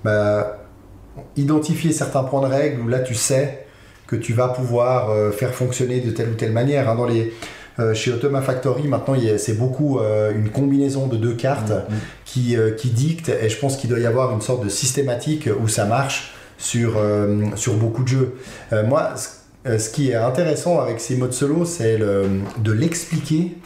bah, 0.05 0.57
identifier 1.37 1.93
certains 1.93 2.23
points 2.25 2.41
de 2.41 2.53
règle 2.53 2.81
où 2.81 2.89
là 2.89 3.01
tu 3.01 3.15
sais 3.15 3.67
que 4.07 4.17
tu 4.17 4.33
vas 4.33 4.49
pouvoir 4.49 5.11
euh, 5.11 5.31
faire 5.31 5.55
fonctionner 5.55 6.01
de 6.01 6.11
telle 6.11 6.31
ou 6.31 6.35
telle 6.35 6.53
manière. 6.53 6.89
hein. 6.89 6.97
Dans 6.97 7.07
les, 7.07 7.21
euh, 7.23 7.31
chez 7.95 8.13
Automa 8.13 8.43
Factory, 8.43 8.89
maintenant, 8.89 9.15
c'est 9.39 9.59
beaucoup 9.59 9.99
euh, 10.01 10.33
une 10.35 10.51
combinaison 10.51 11.07
de 11.07 11.17
deux 11.17 11.35
cartes 11.35 11.73
qui, 12.25 12.57
euh, 12.57 12.73
qui 12.73 12.91
dicte, 12.91 13.29
et 13.31 13.49
je 13.49 13.59
pense 13.59 13.77
qu'il 13.77 13.89
doit 13.89 13.99
y 14.01 14.07
avoir 14.07 14.33
une 14.33 14.41
sorte 14.43 14.63
de 14.65 14.69
systématique 14.69 15.49
où 15.63 15.67
ça 15.69 15.85
marche 15.87 16.33
sur, 16.59 16.99
euh, 16.99 17.39
sur 17.57 17.75
beaucoup 17.75 18.03
de 18.03 18.09
jeux. 18.09 18.35
Euh, 18.73 18.85
moi, 18.87 19.15
ce, 19.17 19.29
euh, 19.69 19.79
ce 19.79 19.89
qui 19.91 20.11
est 20.11 20.15
intéressant 20.15 20.81
avec 20.81 21.01
ces 21.01 21.17
modes 21.17 21.33
solo, 21.33 21.65
c'est 21.65 21.97
le- 21.97 22.27
de 22.59 22.73
l'expliquer 22.73 23.57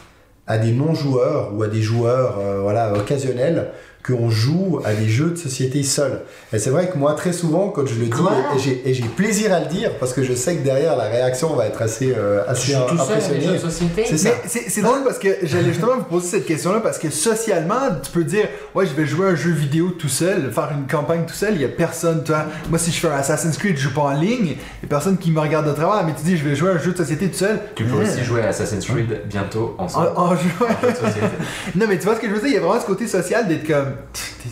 à 0.47 0.57
des 0.57 0.71
non-joueurs 0.71 1.51
ou 1.55 1.63
à 1.63 1.67
des 1.67 1.81
joueurs 1.81 2.37
euh, 2.39 2.59
voilà, 2.61 2.93
occasionnels 2.93 3.69
qu'on 4.05 4.29
joue 4.29 4.81
à 4.85 4.93
des 4.93 5.07
jeux 5.07 5.31
de 5.31 5.35
société 5.35 5.81
seuls. 5.81 6.21
Et 6.53 6.59
c'est 6.59 6.69
vrai 6.69 6.89
que 6.89 6.97
moi, 6.97 7.13
très 7.15 7.33
souvent, 7.33 7.69
quand 7.69 7.85
je 7.87 7.95
le 7.99 8.05
dis, 8.05 8.11
et, 8.11 8.55
et 8.55 8.59
j'ai- 8.59 8.81
et 8.89 8.93
j'ai 8.93 9.03
plaisir 9.03 9.51
à 9.53 9.59
le 9.61 9.65
dire, 9.65 9.91
parce 9.99 10.13
que 10.13 10.21
je 10.23 10.33
sais 10.33 10.55
que 10.57 10.63
derrière, 10.63 10.95
la 10.95 11.05
réaction 11.05 11.55
va 11.55 11.65
être 11.65 11.81
assez, 11.81 12.13
euh, 12.15 12.43
Je 12.45 12.51
assez 12.51 12.61
suis 12.61 12.73
tout 12.87 12.97
seul 12.97 12.99
avec 12.99 13.07
les 13.09 13.13
impressionnée. 13.15 13.45
jeux 13.47 13.53
de 13.53 13.57
société. 13.57 14.03
C'est 14.07 14.17
ça. 14.17 14.29
Mais 14.43 14.49
c'est 14.49 14.69
c'est 14.69 14.81
drôle 14.81 15.03
parce 15.03 15.17
que 15.17 15.29
j'allais 15.43 15.69
justement 15.69 15.95
vous 15.97 16.03
poser 16.03 16.27
cette 16.27 16.45
question-là 16.45 16.81
parce 16.81 16.99
que 16.99 17.09
socialement, 17.09 17.79
tu 18.03 18.11
peux 18.11 18.23
dire 18.23 18.47
Ouais, 18.75 18.85
je 18.85 18.93
vais 18.93 19.05
jouer 19.05 19.27
un 19.29 19.35
jeu 19.35 19.51
vidéo 19.51 19.89
tout 19.89 20.09
seul, 20.09 20.51
faire 20.51 20.69
une 20.77 20.85
campagne 20.87 21.23
tout 21.27 21.33
seul, 21.33 21.53
il 21.55 21.61
y 21.61 21.65
a 21.65 21.69
personne, 21.69 22.23
toi. 22.23 22.45
Moi, 22.69 22.77
si 22.77 22.91
je 22.91 22.99
fais 22.99 23.07
un 23.07 23.11
Assassin's 23.17 23.57
Creed, 23.57 23.77
je 23.77 23.83
joue 23.89 23.93
pas 23.93 24.01
en 24.01 24.13
ligne, 24.13 24.49
il 24.49 24.83
y 24.83 24.85
a 24.85 24.87
personne 24.87 25.17
qui 25.17 25.31
me 25.31 25.39
regarde 25.39 25.67
de 25.67 25.73
travers, 25.73 26.05
mais 26.05 26.13
tu 26.13 26.23
dis 26.23 26.37
Je 26.37 26.47
vais 26.47 26.55
jouer 26.55 26.71
un 26.71 26.77
jeu 26.77 26.91
de 26.91 26.97
société 26.97 27.27
tout 27.29 27.37
seul. 27.37 27.59
Tu 27.75 27.85
peux 27.85 27.95
aussi 28.03 28.23
jouer 28.23 28.41
à 28.41 28.49
Assassin's 28.49 28.85
Creed 28.85 29.21
bientôt 29.25 29.75
En, 29.79 29.85
ensemble. 29.85 30.09
en 30.15 30.35
jeu. 30.35 30.49
En 30.61 30.67
jeu 30.85 30.91
de 30.91 30.95
société. 30.97 31.27
non, 31.75 31.85
mais 31.89 31.97
tu 31.97 32.05
vois 32.05 32.15
ce 32.15 32.19
que 32.21 32.27
je 32.27 32.33
veux 32.33 32.39
dire, 32.41 32.49
il 32.49 32.53
y 32.53 32.57
a 32.57 32.61
vraiment 32.61 32.79
ce 32.79 32.85
côté 32.85 33.07
social 33.07 33.47
d'être 33.47 33.65
comme 33.65 33.94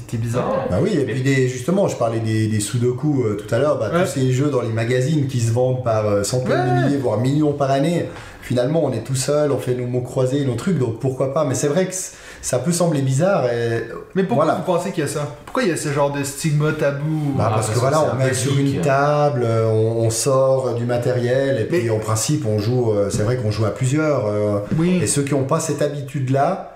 T'es 0.08 0.18
bizarre. 0.18 0.66
Bah 0.72 0.78
oui, 0.82 0.91
et 0.94 1.06
puis 1.06 1.22
des, 1.22 1.48
justement, 1.48 1.88
je 1.88 1.96
parlais 1.96 2.20
des, 2.20 2.48
des 2.48 2.60
sudoku 2.60 3.24
euh, 3.24 3.36
tout 3.36 3.54
à 3.54 3.60
l'heure, 3.60 3.78
bah, 3.80 3.89
Ouais. 3.94 4.02
tous 4.04 4.10
ces 4.12 4.32
jeux 4.32 4.50
dans 4.50 4.62
les 4.62 4.70
magazines 4.70 5.28
qui 5.28 5.39
se 5.39 5.52
vendent 5.52 5.84
par 5.84 6.08
euh, 6.08 6.24
centaines 6.24 6.52
Ouais. 6.52 6.82
de 6.82 6.86
milliers, 6.86 6.98
voire 6.98 7.20
millions 7.20 7.54
par 7.54 7.70
année, 7.72 8.08
finalement 8.41 8.84
on 8.84 8.91
est 8.91 9.04
tout 9.04 9.16
seul, 9.16 9.52
on 9.52 9.58
fait 9.60 9.76
nos 9.76 9.86
mots 9.86 10.02
croisés, 10.02 10.46
nos 10.46 10.56
trucs, 10.56 10.78
donc 10.80 11.00
pourquoi 11.00 11.34
pas, 11.34 11.46
mais 11.46 11.54
c'est 11.56 11.68
vrai 11.68 11.86
que 11.88 11.94
ça 12.41 12.60
peut 12.60 12.72
sembler 12.72 13.02
bizarre, 13.02 13.46
et 13.46 13.84
Mais 14.16 14.24
pourquoi 14.24 14.46
Voilà. 14.46 14.60
vous 14.60 14.66
pensez 14.66 14.91
qu'il 14.91 15.04
y 15.04 15.06
a 15.06 15.10
ça? 15.10 15.28
Pourquoi 15.46 15.64
il 15.64 15.70
y 15.70 15.72
a 15.72 15.78
ce 15.78 15.89
genre 15.89 16.12
de 16.12 16.24
stigma 16.24 16.72
tabou? 16.74 17.34
Bah, 17.38 17.46
Ah, 17.48 17.50
parce 17.54 17.56
parce 17.56 17.70
que 17.70 17.74
que 17.76 17.80
voilà, 17.80 18.14
on 18.14 18.18
met 18.18 18.34
sur 18.34 18.58
une 18.58 18.82
table, 18.82 19.44
euh, 19.46 19.68
on, 19.70 20.06
on 20.06 20.10
sort 20.10 20.74
du 20.74 20.86
matériel, 20.86 21.60
et 21.62 21.66
puis 21.66 21.84
Mais- 21.84 21.89
en 21.91 22.00
principe 22.00 22.46
on 22.48 22.58
joue, 22.60 22.91
euh, 22.91 23.10
c'est 23.12 23.24
vrai 23.24 23.38
qu'on 23.38 23.52
joue 23.52 23.66
à 23.66 23.72
plusieurs, 23.72 24.26
euh, 24.26 24.60
Oui. 24.78 25.00
et 25.02 25.08
ceux 25.08 25.22
qui 25.22 25.34
n'ont 25.34 25.44
pas 25.46 25.60
cette 25.60 25.82
habitude-là, 25.82 26.72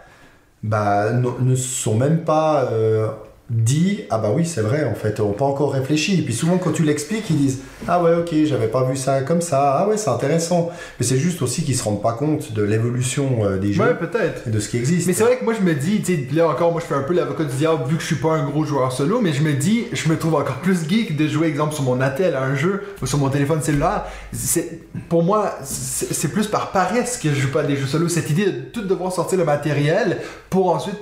bah, 0.64 1.12
ne 1.14 1.56
sont 1.56 1.96
même 1.96 2.24
pas 2.24 2.66
euh, 2.72 3.10
dit 3.50 4.02
ah 4.10 4.18
bah 4.18 4.32
oui 4.36 4.46
c'est 4.46 4.62
vrai 4.62 4.84
en 4.84 4.94
fait, 4.94 5.20
on 5.20 5.32
pas 5.32 5.46
encore 5.46 5.72
réfléchi. 5.74 6.20
Et 6.20 6.22
puis 6.22 6.34
souvent 6.34 6.58
quand 6.58 6.72
tu 6.72 6.84
l'expliques, 6.84 7.30
ils 7.30 7.38
disent 7.38 7.60
ah 7.88 8.04
ouais 8.04 8.14
ok 8.16 8.34
j'avais 8.46 8.68
pas 8.68 8.84
vu 8.84 8.98
ça 8.98 9.22
comme 9.22 9.42
ça, 9.42 9.78
ah 9.78 9.88
ouais 9.88 9.96
c'est 9.98 10.10
intéressant. 10.10 10.70
Mais 11.00 11.06
c'est 11.06 11.18
juste 11.18 11.42
aussi 11.42 11.64
qu'ils 11.64 11.76
se 11.78 11.84
rendent 11.84 12.02
pas 12.02 12.14
compte 12.14 12.52
de 12.54 12.62
l'évolution 12.64 13.46
euh, 13.46 13.58
des 13.58 13.72
jeux 13.74 13.84
Ouais, 13.84 13.96
peut-être. 13.96 14.48
et 14.48 14.50
de 14.50 14.60
ce 14.60 14.68
qui 14.68 14.78
existe. 14.78 15.08
Mais 15.08 15.14
c'est 15.14 15.24
vrai 15.24 15.38
que 15.38 15.46
moi 15.46 15.54
je 15.54 15.62
me 15.64 15.74
dis, 15.76 16.02
tu 16.02 16.16
sais, 16.16 16.28
là 16.34 16.50
encore, 16.50 16.72
moi 16.72 16.82
je 16.82 16.88
fais 16.88 16.96
un 16.96 17.04
peu 17.04 17.14
l'avocat 17.14 17.46
du 17.46 17.56
diable 17.56 17.88
vu 17.88 17.96
que 17.96 18.02
je 18.02 18.08
suis 18.08 18.16
pas 18.18 18.34
un 18.34 18.46
gros 18.46 18.66
joueur 18.66 18.92
solo, 18.92 19.22
mais 19.22 19.32
je 19.32 19.42
me 19.42 19.54
dis, 19.54 19.86
je 19.94 20.10
me 20.10 20.18
trouve 20.18 20.36
encore 20.36 20.58
plus 20.58 20.88
geek 20.88 21.16
de 21.16 21.28
jouer, 21.28 21.48
exemple, 21.48 21.74
sur 21.74 21.84
mon 21.84 22.02
attel 22.02 22.36
à 22.36 22.44
un 22.44 22.56
jeu 22.56 22.84
ou 23.02 23.06
sur 23.06 23.18
mon 23.18 23.30
téléphone 23.30 23.62
cellulaire. 23.62 24.04
C'est, 24.34 24.80
pour 25.08 25.24
moi, 25.24 25.56
c'est 25.64 26.14
c'est 26.14 26.30
plus 26.30 26.48
par 26.48 26.72
paresse 26.72 27.18
que 27.18 27.30
je 27.30 27.36
joue 27.36 27.52
pas 27.52 27.62
à 27.62 27.64
des 27.64 27.78
jeux 27.78 27.86
solo. 27.86 28.10
Cette 28.10 28.30
idée 28.30 28.46
de 28.48 28.60
tout 28.74 28.82
devoir 28.82 29.12
sortir 29.14 29.38
le 29.38 29.46
matériel 29.46 30.18
pour 30.50 30.70
ensuite 30.70 30.96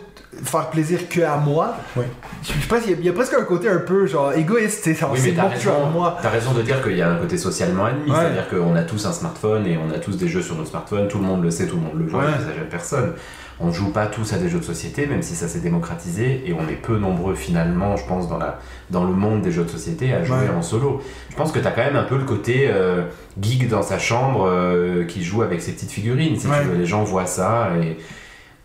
faire 0.44 0.70
plaisir 0.70 1.08
que 1.10 1.22
à 1.22 1.38
moi. 1.38 1.76
Oui. 1.96 2.04
Je, 2.44 2.54
je 2.54 2.68
pense 2.68 2.82
qu'il 2.82 2.92
y, 2.92 2.94
a- 2.94 2.98
il 3.00 3.06
y 3.06 3.10
a 3.10 3.14
presque 3.14 3.34
un 3.34 3.44
côté 3.44 3.70
un 3.70 3.80
peu 3.80 4.06
genre 4.06 4.34
égoïste, 4.34 4.86
Oui, 4.88 5.20
mais 5.24 5.32
t'as 5.34 5.44
à 5.44 5.48
raison, 5.48 5.86
moi. 5.92 6.18
t'as 6.22 6.30
raison 6.30 6.52
de 6.54 6.62
dire 6.62 6.82
qu'il 6.84 6.98
y 6.98 7.02
a 7.02 7.10
un 7.12 7.18
côté 7.18 7.38
socialement 7.38 7.86
admis, 7.86 8.12
Ouais. 8.12 8.18
c'est-à-dire 8.20 8.50
qu'on 8.50 8.76
a 8.76 8.84
tous 8.84 9.06
un 9.06 9.12
smartphone 9.14 9.66
et 9.68 9.78
on 9.78 9.94
a 9.94 10.00
tous 10.00 10.18
des 10.18 10.28
jeux 10.28 10.42
sur 10.42 10.56
notre 10.56 10.70
smartphone, 10.70 11.08
tout 11.08 11.18
le 11.20 11.26
monde 11.26 11.44
le 11.44 11.50
sait, 11.52 11.68
tout 11.68 11.76
le 11.78 11.82
monde 11.82 11.98
le 12.00 12.06
voit, 12.06 12.22
Ouais. 12.22 12.32
ça 12.32 12.54
gêne 12.54 12.68
personne. 12.70 13.14
On 13.58 13.68
ne 13.68 13.72
joue 13.72 13.90
pas 13.92 14.08
tous 14.08 14.34
à 14.34 14.38
des 14.38 14.50
jeux 14.50 14.60
de 14.60 14.66
société, 14.66 15.06
même 15.08 15.22
si 15.22 15.34
ça 15.34 15.48
s'est 15.48 15.62
démocratisé, 15.62 16.44
et 16.46 16.52
on 16.54 16.68
est 16.70 16.74
peu 16.76 16.98
nombreux 16.98 17.36
finalement, 17.36 17.96
je 17.96 18.06
pense, 18.06 18.28
dans, 18.28 18.38
la, 18.38 18.60
dans 18.90 19.06
le 19.06 19.14
monde 19.14 19.42
des 19.44 19.52
jeux 19.54 19.64
de 19.64 19.70
société 19.70 20.14
à 20.14 20.26
jouer 20.26 20.40
Ouais. 20.40 20.50
en 20.58 20.62
solo. 20.62 21.02
Je 21.30 21.36
pense 21.38 21.54
que 21.54 21.60
tu 21.60 21.66
as 21.66 21.72
quand 21.72 21.86
même 21.86 21.96
un 21.96 22.04
peu 22.04 22.18
le 22.18 22.26
côté 22.26 22.68
euh, 22.70 23.04
geek 23.42 23.70
dans 23.70 23.82
sa 23.82 23.98
chambre 23.98 24.46
euh, 24.46 25.06
qui 25.06 25.24
joue 25.24 25.42
avec 25.42 25.62
ses 25.62 25.72
petites 25.72 25.92
figurines, 25.92 26.36
si 26.38 26.48
tu 26.48 26.52
veux. 26.52 26.76
Les 26.78 26.86
gens 26.86 27.04
voient 27.06 27.26
ça 27.28 27.70
et 27.82 27.98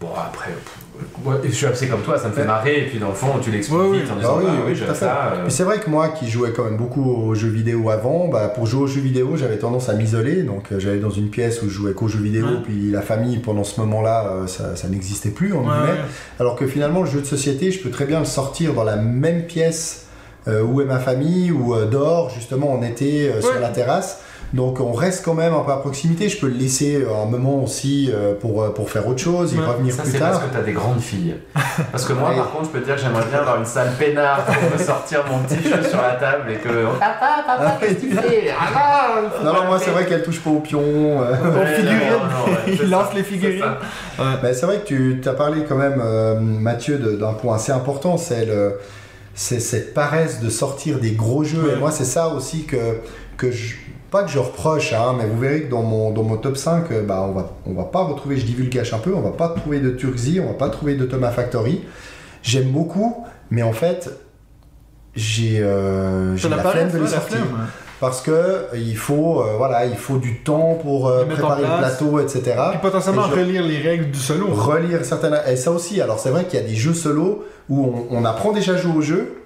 Bon, 0.01 0.09
après, 0.17 0.49
pff, 0.51 0.79
ouais, 1.25 1.37
je 1.45 1.51
suis 1.51 1.67
assez 1.67 1.87
comme 1.89 2.01
toi, 2.03 2.19
ça 2.19 2.29
me 2.29 2.33
fait 2.33 2.45
marrer, 2.45 2.81
et 2.83 2.87
puis 2.87 2.99
dans 2.99 3.09
le 3.09 3.15
fond, 3.15 3.29
tu 3.43 3.51
l'expliques 3.51 3.79
Ouais, 3.79 3.99
vite 4.01 4.11
en 4.11 4.17
disant, 4.17 4.37
oui, 4.39 4.45
ah, 4.49 4.53
oui, 4.57 4.63
oui, 4.69 4.75
j'aime 4.75 4.91
à 4.91 4.95
fait. 4.95 5.01
ça. 5.05 5.33
euh, 5.37 5.45
c'est 5.49 5.63
vrai 5.65 5.79
que 5.81 5.89
moi 5.91 6.09
qui 6.09 6.29
jouais 6.29 6.53
quand 6.53 6.65
même 6.65 6.77
beaucoup 6.77 7.03
aux 7.05 7.35
jeux 7.35 7.49
vidéo 7.49 7.91
avant, 7.91 8.29
bah, 8.29 8.49
pour 8.49 8.67
jouer 8.67 8.83
aux 8.83 8.87
jeux 8.87 9.01
vidéo, 9.01 9.37
j'avais 9.37 9.59
tendance 9.59 9.89
à 9.89 9.95
m'isoler. 9.95 10.43
Donc 10.43 10.73
euh, 10.73 10.79
j'allais 10.81 10.99
dans 10.99 11.11
une 11.11 11.29
pièce 11.31 11.63
où 11.63 11.69
je 11.69 11.75
jouais 11.75 11.93
qu'aux 11.93 12.09
jeux 12.09 12.21
vidéo, 12.23 12.47
Ouais. 12.47 12.53
puis 12.65 12.91
la 12.91 13.03
famille 13.03 13.39
pendant 13.39 13.65
ce 13.65 13.81
moment-là, 13.81 14.27
euh, 14.33 14.47
ça, 14.47 14.77
ça 14.77 14.89
n'existait 14.89 15.31
plus, 15.31 15.53
en 15.53 15.59
Ouais, 15.59 15.65
guillemets. 15.65 15.93
ouais. 15.93 16.05
Alors 16.39 16.57
que 16.57 16.67
finalement, 16.67 17.01
le 17.03 17.09
jeu 17.11 17.21
de 17.21 17.27
société, 17.27 17.71
je 17.71 17.83
peux 17.83 17.91
très 17.91 18.05
bien 18.07 18.19
le 18.21 18.25
sortir 18.27 18.75
dans 18.75 18.85
la 18.85 18.97
même 18.97 19.43
pièce 19.45 20.07
euh, 20.49 20.63
où 20.63 20.81
est 20.81 20.87
ma 20.87 20.99
famille, 20.99 21.53
ou 21.53 21.75
euh, 21.75 21.85
dehors, 21.87 22.31
justement 22.31 22.73
en 22.73 22.83
été, 22.83 23.29
euh, 23.31 23.41
sur 23.43 23.61
la 23.61 23.69
terrasse. 23.69 24.21
Donc 24.53 24.81
on 24.81 24.93
reste 24.93 25.25
quand 25.25 25.35
même 25.35 25.55
un 25.55 25.61
peu 25.61 25.71
à 25.71 25.77
proximité. 25.77 26.29
Je 26.29 26.39
peux 26.41 26.49
le 26.49 26.55
laisser 26.55 26.97
euh, 27.03 27.23
un 27.23 27.27
moment 27.27 27.63
aussi 27.63 28.11
euh, 28.13 28.35
pour, 28.35 28.63
euh, 28.63 28.71
pour 28.71 28.91
faire 28.91 29.07
autre 29.07 29.21
chose, 29.21 29.53
y 29.55 29.59
Ouais. 29.59 29.65
revenir 29.65 29.95
Ça, 29.95 30.03
plus 30.03 30.11
c'est 30.13 30.19
tard. 30.19 30.33
parce 30.33 30.45
que 30.45 30.53
t'as 30.53 30.63
des 30.63 30.73
grandes 30.73 31.01
filles. 31.01 31.37
Parce 31.93 32.05
que 32.05 32.13
moi, 32.15 32.31
Ouais. 32.31 32.37
par 32.37 32.51
contre, 32.51 32.65
je 32.65 32.71
peux 32.71 32.81
te 32.81 32.87
dire 32.87 32.97
que 32.97 33.01
j'aimerais 33.01 33.27
bien 33.31 33.39
avoir 33.41 33.59
une 33.59 33.65
salle 33.65 33.93
peinard 33.99 34.45
pour 34.45 34.55
me 34.73 34.79
sortir 34.85 35.25
mon 35.31 35.39
petit 35.45 35.63
jeu 35.63 35.83
sur 35.89 36.03
la 36.03 36.15
table 36.17 36.51
et 36.51 36.57
que. 36.57 36.87
Papa, 36.99 37.45
papa, 37.47 37.77
qu'est-ce 37.81 37.95
que 37.95 38.01
tu 38.01 38.11
fais? 38.11 38.51
Ah 38.59 39.21
non, 39.45 39.53
Non, 39.53 39.65
moi 39.67 39.79
c'est 39.79 39.91
vrai 39.93 40.05
qu'elle 40.07 40.23
touche 40.25 40.41
pas 40.41 40.51
au 40.51 40.59
pion. 40.61 40.81
euh. 40.83 41.33
Aux 41.33 41.59
Ouais, 41.59 41.75
figurines. 41.77 42.01
Il 42.67 42.77
c'est 42.79 42.87
lance 42.87 43.15
les 43.15 43.23
c'est 43.23 43.29
figurines. 43.29 43.65
Ben, 44.19 44.53
c'est 44.53 44.67
vrai 44.67 44.81
que 44.87 45.13
tu 45.13 45.29
as 45.29 45.33
parlé 45.35 45.65
quand 45.69 45.77
même, 45.77 46.01
euh, 46.05 46.41
Mathieu, 46.41 46.99
d'un 46.99 47.35
point 47.35 47.55
assez 47.55 47.71
important, 47.73 48.17
c'est 48.17 48.47
le- 48.47 48.79
c'est 49.35 49.61
cette 49.61 49.95
paresse 49.95 50.41
de 50.41 50.51
sortir 50.51 50.99
des 50.99 51.13
gros 51.13 51.45
jeux. 51.45 51.63
Ouais. 51.69 51.73
Et 51.75 51.77
moi, 51.77 51.93
c'est 51.93 52.05
ça 52.05 52.29
aussi 52.29 52.65
que, 52.65 52.77
que 53.37 53.51
je, 53.53 53.77
pas 54.11 54.25
que 54.25 54.31
je 54.31 54.39
reproche, 54.39 54.93
hein, 54.93 55.15
mais 55.19 55.27
vous 55.27 55.39
verrez 55.39 55.63
que 55.65 55.71
dans 55.71 55.83
mon, 55.83 56.11
dans 56.11 56.23
mon 56.23 56.37
top 56.37 56.57
5, 56.57 56.91
euh, 56.91 57.03
bah, 57.03 57.25
on 57.29 57.33
va, 57.33 57.51
on 57.67 57.73
va 57.75 57.85
pas 57.85 58.03
retrouver, 58.03 58.37
je 58.37 58.45
divulgage 58.47 58.93
un 58.93 58.99
peu, 58.99 59.15
on 59.15 59.21
va 59.21 59.31
pas 59.31 59.49
trouver 59.51 59.81
de 59.81 59.91
Turkzy, 59.91 60.41
on 60.43 60.49
va 60.49 60.55
pas 60.55 60.69
trouver 60.69 60.95
de 60.95 61.05
Thomas 61.05 61.31
Factory. 61.31 61.83
J'aime 62.43 62.69
beaucoup, 62.71 63.25
mais 63.51 63.63
en 63.63 63.73
fait, 63.73 64.11
j'ai 65.15 65.59
euh, 65.61 66.37
la 66.49 66.59
flemme 66.59 66.91
de 66.91 66.97
les 66.99 67.03
la 67.05 67.09
sortir. 67.09 67.39
flemme, 67.39 67.43
ouais. 67.53 67.67
parce 68.01 68.21
que 68.23 68.31
euh, 68.31 68.63
il 68.75 68.97
faut 68.97 69.41
euh, 69.43 69.55
voilà 69.59 69.85
il 69.85 69.97
faut 69.97 70.19
du 70.19 70.39
temps 70.43 70.79
pour 70.81 71.09
euh, 71.09 71.25
préparer 71.25 71.63
le 71.63 71.79
plateau 71.79 72.21
etc 72.21 72.55
potentiellement 72.81 73.27
Et 73.27 73.31
je- 73.31 73.41
relire 73.41 73.63
les 73.65 73.79
règles 73.79 74.11
du 74.13 74.19
solo. 74.21 74.47
relire 74.51 75.05
certaines 75.05 75.37
et 75.49 75.57
ça 75.57 75.73
aussi 75.73 76.01
alors 76.01 76.21
c'est 76.21 76.31
vrai 76.31 76.45
qu'il 76.45 76.61
y 76.61 76.63
a 76.63 76.67
des 76.67 76.77
jeux 76.77 76.95
solo 76.95 77.45
où 77.69 77.93
on, 78.11 78.19
on 78.19 78.25
apprend 78.25 78.53
déjà 78.53 78.75
à 78.75 78.77
jouer 78.77 78.93
au 78.97 79.01
jeu 79.03 79.40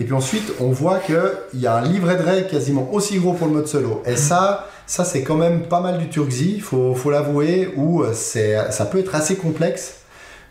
et 0.00 0.04
puis 0.04 0.12
ensuite 0.14 0.52
on 0.60 0.70
voit 0.70 0.98
que 0.98 1.34
il 1.54 1.60
y 1.60 1.66
a 1.66 1.74
un 1.76 1.82
livret 1.82 2.16
de 2.16 2.22
règles 2.22 2.48
quasiment 2.48 2.88
aussi 2.92 3.18
gros 3.18 3.32
pour 3.32 3.46
le 3.46 3.52
mode 3.54 3.66
solo 3.66 4.02
et 4.06 4.16
ça 4.16 4.66
ça 4.86 5.04
c'est 5.04 5.22
quand 5.22 5.36
même 5.36 5.62
pas 5.62 5.80
mal 5.80 5.98
du 5.98 6.08
Turkzy 6.08 6.60
faut 6.60 6.94
faut 6.94 7.10
l'avouer 7.10 7.72
où 7.76 8.02
euh, 8.02 8.12
ça 8.12 8.84
peut 8.86 8.98
être 8.98 9.14
assez 9.14 9.36
complexe 9.36 9.96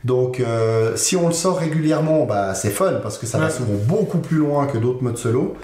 donc 0.03 0.39
euh, 0.39 0.95
si 0.95 1.15
on 1.15 1.27
le 1.27 1.33
sort 1.33 1.57
régulièrement 1.59 2.25
bah 2.25 2.53
c'est 2.53 2.69
fun 2.69 2.93
parce 3.03 3.17
que 3.17 3.25
ça 3.25 3.37
va 3.37 3.49
souvent 3.49 3.73
beaucoup 3.87 4.17
plus 4.19 4.37
loin 4.37 4.65
que 4.67 4.77
d'autres 4.77 5.03
modes 5.03 5.17
solo 5.17 5.55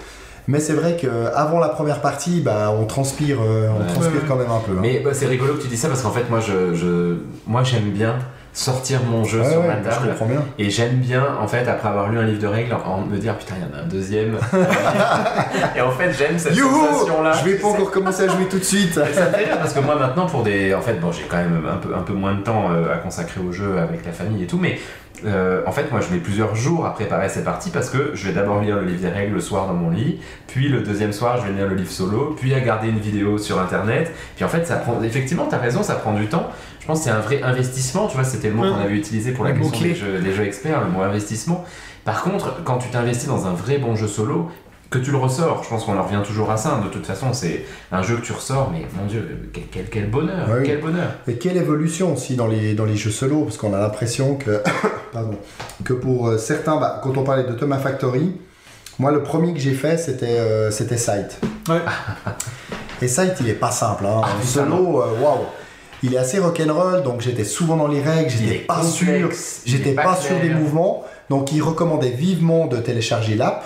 mais 0.48 0.58
c'est 0.58 0.72
vrai 0.72 0.96
que 0.96 1.06
avant 1.34 1.60
la 1.60 1.68
première 1.68 2.00
partie 2.00 2.40
bah 2.40 2.74
on 2.76 2.84
transpire 2.84 3.38
euh, 3.40 3.68
on 3.68 3.80
Ouais. 3.80 3.86
transpire 3.86 4.12
Ouais, 4.14 4.18
ouais. 4.18 4.24
quand 4.28 4.36
même 4.36 4.50
un 4.50 4.58
peu 4.58 4.72
hein. 4.72 4.80
Mais 4.80 4.98
bah, 5.00 5.10
c'est 5.14 5.26
rigolo 5.26 5.54
que 5.54 5.62
tu 5.62 5.68
dis 5.68 5.76
ça 5.76 5.86
parce 5.88 6.02
qu'en 6.02 6.10
fait, 6.10 6.28
moi, 6.30 6.40
je, 6.40 6.74
je- 6.74 7.16
moi 7.46 7.62
j'aime 7.62 7.90
bien 7.90 8.18
sortir 8.52 9.00
mon 9.02 9.24
jeu 9.24 9.40
Ouais, 9.40 9.50
sur 9.50 9.60
ouais, 9.60 9.68
la 9.68 9.78
je 9.78 9.88
table. 9.88 10.42
Et 10.58 10.70
j'aime 10.70 10.96
bien, 10.96 11.24
en 11.40 11.48
fait, 11.48 11.66
après 11.68 11.88
avoir 11.88 12.10
lu 12.10 12.18
un 12.18 12.24
livre 12.24 12.40
de 12.40 12.46
règles, 12.46 12.74
en, 12.74 13.00
me 13.00 13.16
dire 13.16 13.36
putain, 13.36 13.54
il 13.58 13.62
y 13.62 13.74
en 13.74 13.78
a 13.78 13.82
un 13.82 13.88
deuxième. 13.88 14.36
et 15.76 15.80
en 15.80 15.90
fait, 15.90 16.12
j'aime 16.12 16.38
cette 16.38 16.54
sensation-là. 16.54 17.32
Je 17.32 17.50
vais 17.50 17.56
pas 17.56 17.68
encore 17.68 17.90
commencer 17.90 18.24
à 18.24 18.28
jouer 18.28 18.46
tout 18.50 18.58
de 18.58 18.64
suite. 18.64 18.98
Et 18.98 19.14
ça 19.14 19.26
me 19.26 19.30
fait 19.30 19.44
rire 19.44 19.58
parce 19.58 19.72
que 19.72 19.80
moi 19.80 19.96
maintenant 19.96 20.26
pour 20.26 20.42
des 20.42 20.74
en 20.74 20.80
fait 20.80 20.94
bon 20.94 21.12
j'ai 21.12 21.24
quand 21.24 21.36
même 21.36 21.62
un 21.66 21.76
peu 21.76 21.94
un 21.94 22.02
peu 22.02 22.12
moins 22.12 22.34
de 22.34 22.40
temps 22.40 22.70
euh, 22.70 22.92
à 22.92 22.98
consacrer 22.98 23.40
au 23.40 23.52
jeu 23.52 23.78
avec 23.78 24.04
la 24.04 24.12
famille 24.12 24.42
et 24.42 24.46
tout 24.46 24.58
mais 24.58 24.78
euh, 25.24 25.62
en 25.66 25.72
fait 25.72 25.90
moi 25.90 26.00
je 26.00 26.12
mets 26.12 26.20
plusieurs 26.20 26.54
jours 26.54 26.84
à 26.84 26.94
préparer 26.94 27.28
ces 27.28 27.44
parties 27.44 27.70
parce 27.70 27.90
que 27.90 28.12
je 28.14 28.26
vais 28.26 28.32
d'abord 28.32 28.60
lire 28.60 28.76
le 28.76 28.84
livre 28.84 29.00
des 29.00 29.08
règles 29.08 29.34
le 29.34 29.40
soir 29.40 29.66
dans 29.66 29.74
mon 29.74 29.90
lit 29.90 30.20
puis 30.48 30.68
le 30.68 30.80
deuxième 30.80 31.12
soir 31.12 31.38
je 31.40 31.46
vais 31.46 31.52
lire 31.56 31.68
le 31.68 31.76
livre 31.76 31.90
solo 31.90 32.34
puis 32.38 32.54
à 32.54 32.60
garder 32.60 32.88
une 32.88 32.98
vidéo 32.98 33.38
sur 33.38 33.60
internet 33.60 34.12
puis 34.34 34.44
en 34.44 34.48
fait 34.48 34.66
ça 34.66 34.76
prend 34.76 35.00
effectivement 35.02 35.46
t'as 35.48 35.58
raison 35.58 35.82
ça 35.82 35.94
prend 35.94 36.12
du 36.12 36.26
temps 36.26 36.50
je 36.82 36.86
pense 36.86 36.98
que 36.98 37.04
c'est 37.04 37.10
un 37.10 37.20
vrai 37.20 37.42
investissement 37.42 38.08
tu 38.08 38.16
vois 38.16 38.24
c'était 38.24 38.48
le 38.48 38.54
mot 38.54 38.64
Ouais. 38.64 38.70
qu'on 38.70 38.80
avait 38.80 38.94
utilisé 38.96 39.30
pour 39.32 39.44
la 39.44 39.52
question 39.52 39.80
des 39.80 39.94
jeux, 39.94 40.18
des 40.18 40.32
jeux 40.34 40.44
experts 40.44 40.80
le 40.84 40.90
mot 40.90 41.00
investissement 41.02 41.64
par 42.04 42.22
contre 42.22 42.62
quand 42.64 42.78
tu 42.78 42.88
t'investis 42.90 43.28
dans 43.28 43.46
un 43.46 43.52
vrai 43.54 43.78
bon 43.78 43.94
jeu 43.96 44.08
solo 44.08 44.50
que 44.90 44.98
tu 44.98 45.10
le 45.10 45.16
ressors, 45.16 45.62
je 45.64 45.70
pense 45.70 45.84
qu'on 45.84 45.96
en 45.96 46.02
revient 46.02 46.20
toujours 46.22 46.50
à 46.50 46.58
ça. 46.58 46.78
De 46.84 46.90
toute 46.90 47.06
façon, 47.06 47.32
c'est 47.32 47.64
un 47.92 48.02
jeu 48.02 48.16
que 48.16 48.20
tu 48.20 48.32
ressors, 48.32 48.70
mais 48.70 48.84
mon 49.00 49.06
dieu, 49.06 49.48
quel, 49.54 49.62
quel, 49.72 49.88
quel 49.88 50.10
bonheur, 50.10 50.46
Ouais, 50.50 50.56
oui. 50.58 50.64
quel 50.66 50.82
bonheur. 50.82 51.12
Et 51.26 51.36
quelle 51.38 51.56
évolution 51.56 52.12
aussi 52.12 52.36
dans 52.36 52.46
les, 52.46 52.74
dans 52.74 52.84
les 52.84 52.96
jeux 52.96 53.10
solo, 53.10 53.44
parce 53.44 53.56
qu'on 53.56 53.72
a 53.72 53.78
l'impression 53.78 54.34
que, 54.36 54.62
pardon, 55.14 55.38
que 55.82 55.94
pour 55.94 56.28
euh, 56.28 56.36
certains, 56.36 56.76
bah, 56.78 57.00
quand 57.02 57.16
on 57.16 57.22
parlait 57.24 57.44
de 57.44 57.52
Thomas 57.54 57.78
Factory, 57.78 58.36
moi 58.98 59.12
le 59.12 59.22
premier 59.22 59.54
que 59.54 59.60
j'ai 59.60 59.72
fait 59.72 59.96
c'était 59.96 60.38
euh, 60.38 60.70
Sight. 60.70 61.40
Ouais. 61.70 61.80
Et 63.00 63.08
Sight 63.08 63.32
il 63.40 63.48
est 63.48 63.54
pas 63.54 63.70
simple, 63.70 64.04
hein. 64.04 64.20
Ah, 64.22 64.28
solo, 64.44 65.00
euh, 65.00 65.06
waouh. 65.22 65.46
Il 66.04 66.14
est 66.14 66.18
assez 66.18 66.38
rock'n'roll, 66.40 67.02
donc 67.02 67.20
j'étais 67.20 67.44
souvent 67.44 67.76
dans 67.76 67.86
les 67.86 68.02
règles, 68.02 68.28
j'étais 68.28 68.58
pas 68.58 68.80
complexe, 68.80 68.94
sûr, 68.96 69.30
j'étais 69.64 69.92
pas, 69.92 70.02
pas 70.02 70.16
sûr 70.16 70.40
des 70.40 70.50
mouvements, 70.50 71.04
donc 71.30 71.52
il 71.52 71.62
recommandait 71.62 72.10
vivement 72.10 72.66
de 72.66 72.78
télécharger 72.78 73.36
l'app. 73.36 73.64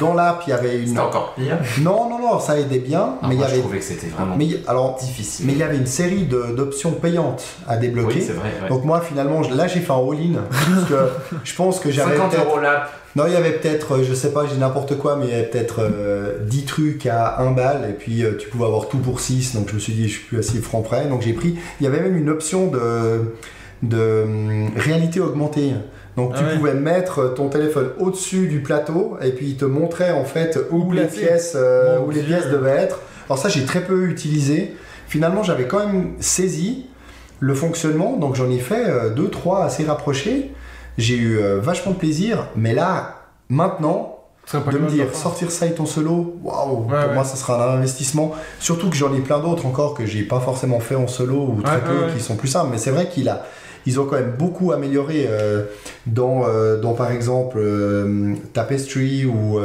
Dans 0.00 0.14
l'app, 0.14 0.42
il 0.46 0.50
y 0.50 0.52
avait 0.52 0.80
une. 0.80 0.88
C'était 0.88 0.98
encore 0.98 1.34
pire. 1.34 1.56
Non, 1.80 2.08
non, 2.10 2.18
non, 2.18 2.40
ça 2.40 2.58
aidait 2.58 2.80
bien, 2.80 3.14
Ah, 3.22 3.26
mais 3.28 3.34
il 3.34 3.36
y 3.36 3.38
moi, 3.38 3.46
je 3.46 3.52
avait. 3.52 3.60
trouvais 3.60 3.78
que 3.78 3.84
c'était 3.84 4.08
vraiment 4.08 4.36
Mais 4.36 4.48
alors, 4.66 4.96
difficile. 5.00 5.46
mais 5.46 5.52
il 5.52 5.58
y 5.58 5.62
avait 5.62 5.76
une 5.76 5.86
série 5.86 6.24
d'options 6.24 6.90
payantes 6.92 7.44
à 7.68 7.76
débloquer. 7.76 8.16
oui, 8.16 8.24
c'est 8.26 8.32
vrai. 8.32 8.48
ouais. 8.62 8.68
Donc 8.68 8.84
moi 8.84 9.00
finalement 9.00 9.40
là 9.42 9.68
j'ai 9.68 9.78
fait 9.80 9.92
un 9.92 9.96
all-in 9.96 10.40
je 11.44 11.54
pense 11.54 11.78
que 11.78 11.90
j'avais 11.90 12.16
50 12.16 12.30
peut-être- 12.32 12.44
euros 12.46 12.58
l'app. 12.60 12.90
non 13.16 13.24
il 13.26 13.32
y 13.32 13.36
avait 13.36 13.52
peut-être 13.52 13.96
euh, 13.96 14.04
je 14.04 14.12
sais 14.14 14.32
pas 14.32 14.44
j'ai 14.46 14.56
n'importe 14.56 14.96
quoi 14.98 15.16
mais 15.16 15.26
il 15.26 15.30
y 15.30 15.34
avait 15.34 15.44
peut-être 15.46 15.76
euh, 15.80 16.38
10 16.46 16.64
trucs 16.64 17.06
à 17.06 17.40
1 17.40 17.52
balle 17.52 17.86
et 17.88 17.92
puis 17.92 18.24
euh, 18.24 18.36
tu 18.38 18.48
pouvais 18.48 18.64
avoir 18.66 18.88
tout 18.88 18.98
pour 18.98 19.20
6 19.20 19.54
donc 19.54 19.68
je 19.68 19.74
me 19.74 19.78
suis 19.78 19.92
dit 19.92 20.08
je 20.08 20.14
suis 20.18 20.24
plus 20.26 20.38
assez 20.38 20.58
franc 20.58 20.82
près 20.82 21.06
donc 21.06 21.22
j'ai 21.22 21.32
pris 21.32 21.56
il 21.80 21.84
y 21.84 21.86
avait 21.86 22.00
même 22.00 22.16
une 22.16 22.28
option 22.30 22.66
de 22.66 23.34
de 23.82 24.22
hum, 24.24 24.70
réalité 24.76 25.20
augmentée 25.20 25.72
donc 26.16 26.34
tu 26.34 26.40
Ah 26.44 26.48
ouais. 26.48 26.56
pouvais 26.56 26.74
mettre 26.74 27.34
ton 27.34 27.48
téléphone 27.48 27.90
au-dessus 27.98 28.46
du 28.48 28.60
plateau 28.60 29.16
et 29.22 29.30
puis 29.30 29.46
il 29.46 29.56
te 29.56 29.64
montrait 29.64 30.10
en 30.12 30.24
fait 30.24 30.58
où, 30.70 30.84
Où 30.88 30.92
les 30.92 31.04
pièces 31.06 31.52
euh, 31.56 31.98
où 32.00 32.10
les 32.10 32.22
pièces 32.22 32.48
devaient 32.48 32.70
être 32.76 33.00
alors 33.26 33.38
ça 33.38 33.48
j'ai 33.48 33.64
très 33.64 33.80
peu 33.82 34.08
utilisé 34.08 34.74
finalement 35.06 35.42
j'avais 35.42 35.66
quand 35.66 35.78
même 35.86 36.12
saisi 36.20 36.86
le 37.42 37.54
fonctionnement, 37.54 38.18
donc 38.18 38.34
j'en 38.34 38.50
ai 38.50 38.58
fait 38.58 38.84
2-3 39.16 39.64
assez 39.64 39.84
rapprochés. 39.84 40.52
J'ai 40.98 41.14
eu 41.16 41.38
euh, 41.38 41.58
vachement 41.58 41.92
de 41.92 41.96
plaisir, 41.96 42.48
mais 42.54 42.74
là, 42.74 43.14
maintenant, 43.48 44.18
de 44.52 44.76
me 44.78 44.86
dire 44.90 45.14
sortir 45.14 45.50
ça 45.50 45.64
et 45.64 45.72
ton 45.72 45.86
solo, 45.86 46.34
waouh, 46.42 46.82
pour 46.82 46.90
ouais. 46.92 47.14
moi 47.14 47.24
ça 47.24 47.36
sera 47.36 47.72
un 47.72 47.76
investissement. 47.78 48.32
Surtout 48.58 48.90
que 48.90 48.96
j'en 48.96 49.14
ai 49.14 49.20
plein 49.20 49.38
d'autres 49.38 49.64
encore 49.64 49.94
que 49.94 50.04
j'ai 50.04 50.22
pas 50.22 50.40
forcément 50.40 50.80
fait 50.80 50.96
en 50.96 51.06
solo 51.06 51.54
ou 51.56 51.62
très 51.62 51.76
Ouais, 51.76 51.80
peu, 51.80 52.12
qui 52.14 52.20
sont 52.22 52.36
plus 52.36 52.48
simples. 52.48 52.68
Mais 52.72 52.78
c'est 52.78 52.90
vrai 52.90 53.08
qu'il 53.08 53.30
a, 53.30 53.46
ils 53.86 53.98
ont 54.00 54.04
quand 54.06 54.16
même 54.16 54.34
beaucoup 54.38 54.72
amélioré 54.72 55.26
euh, 55.28 55.64
dans, 56.06 56.42
euh, 56.46 56.80
dans 56.80 56.92
par 56.94 57.10
exemple 57.12 57.58
euh, 57.58 58.34
Tapestry 58.52 59.24
ou 59.26 59.58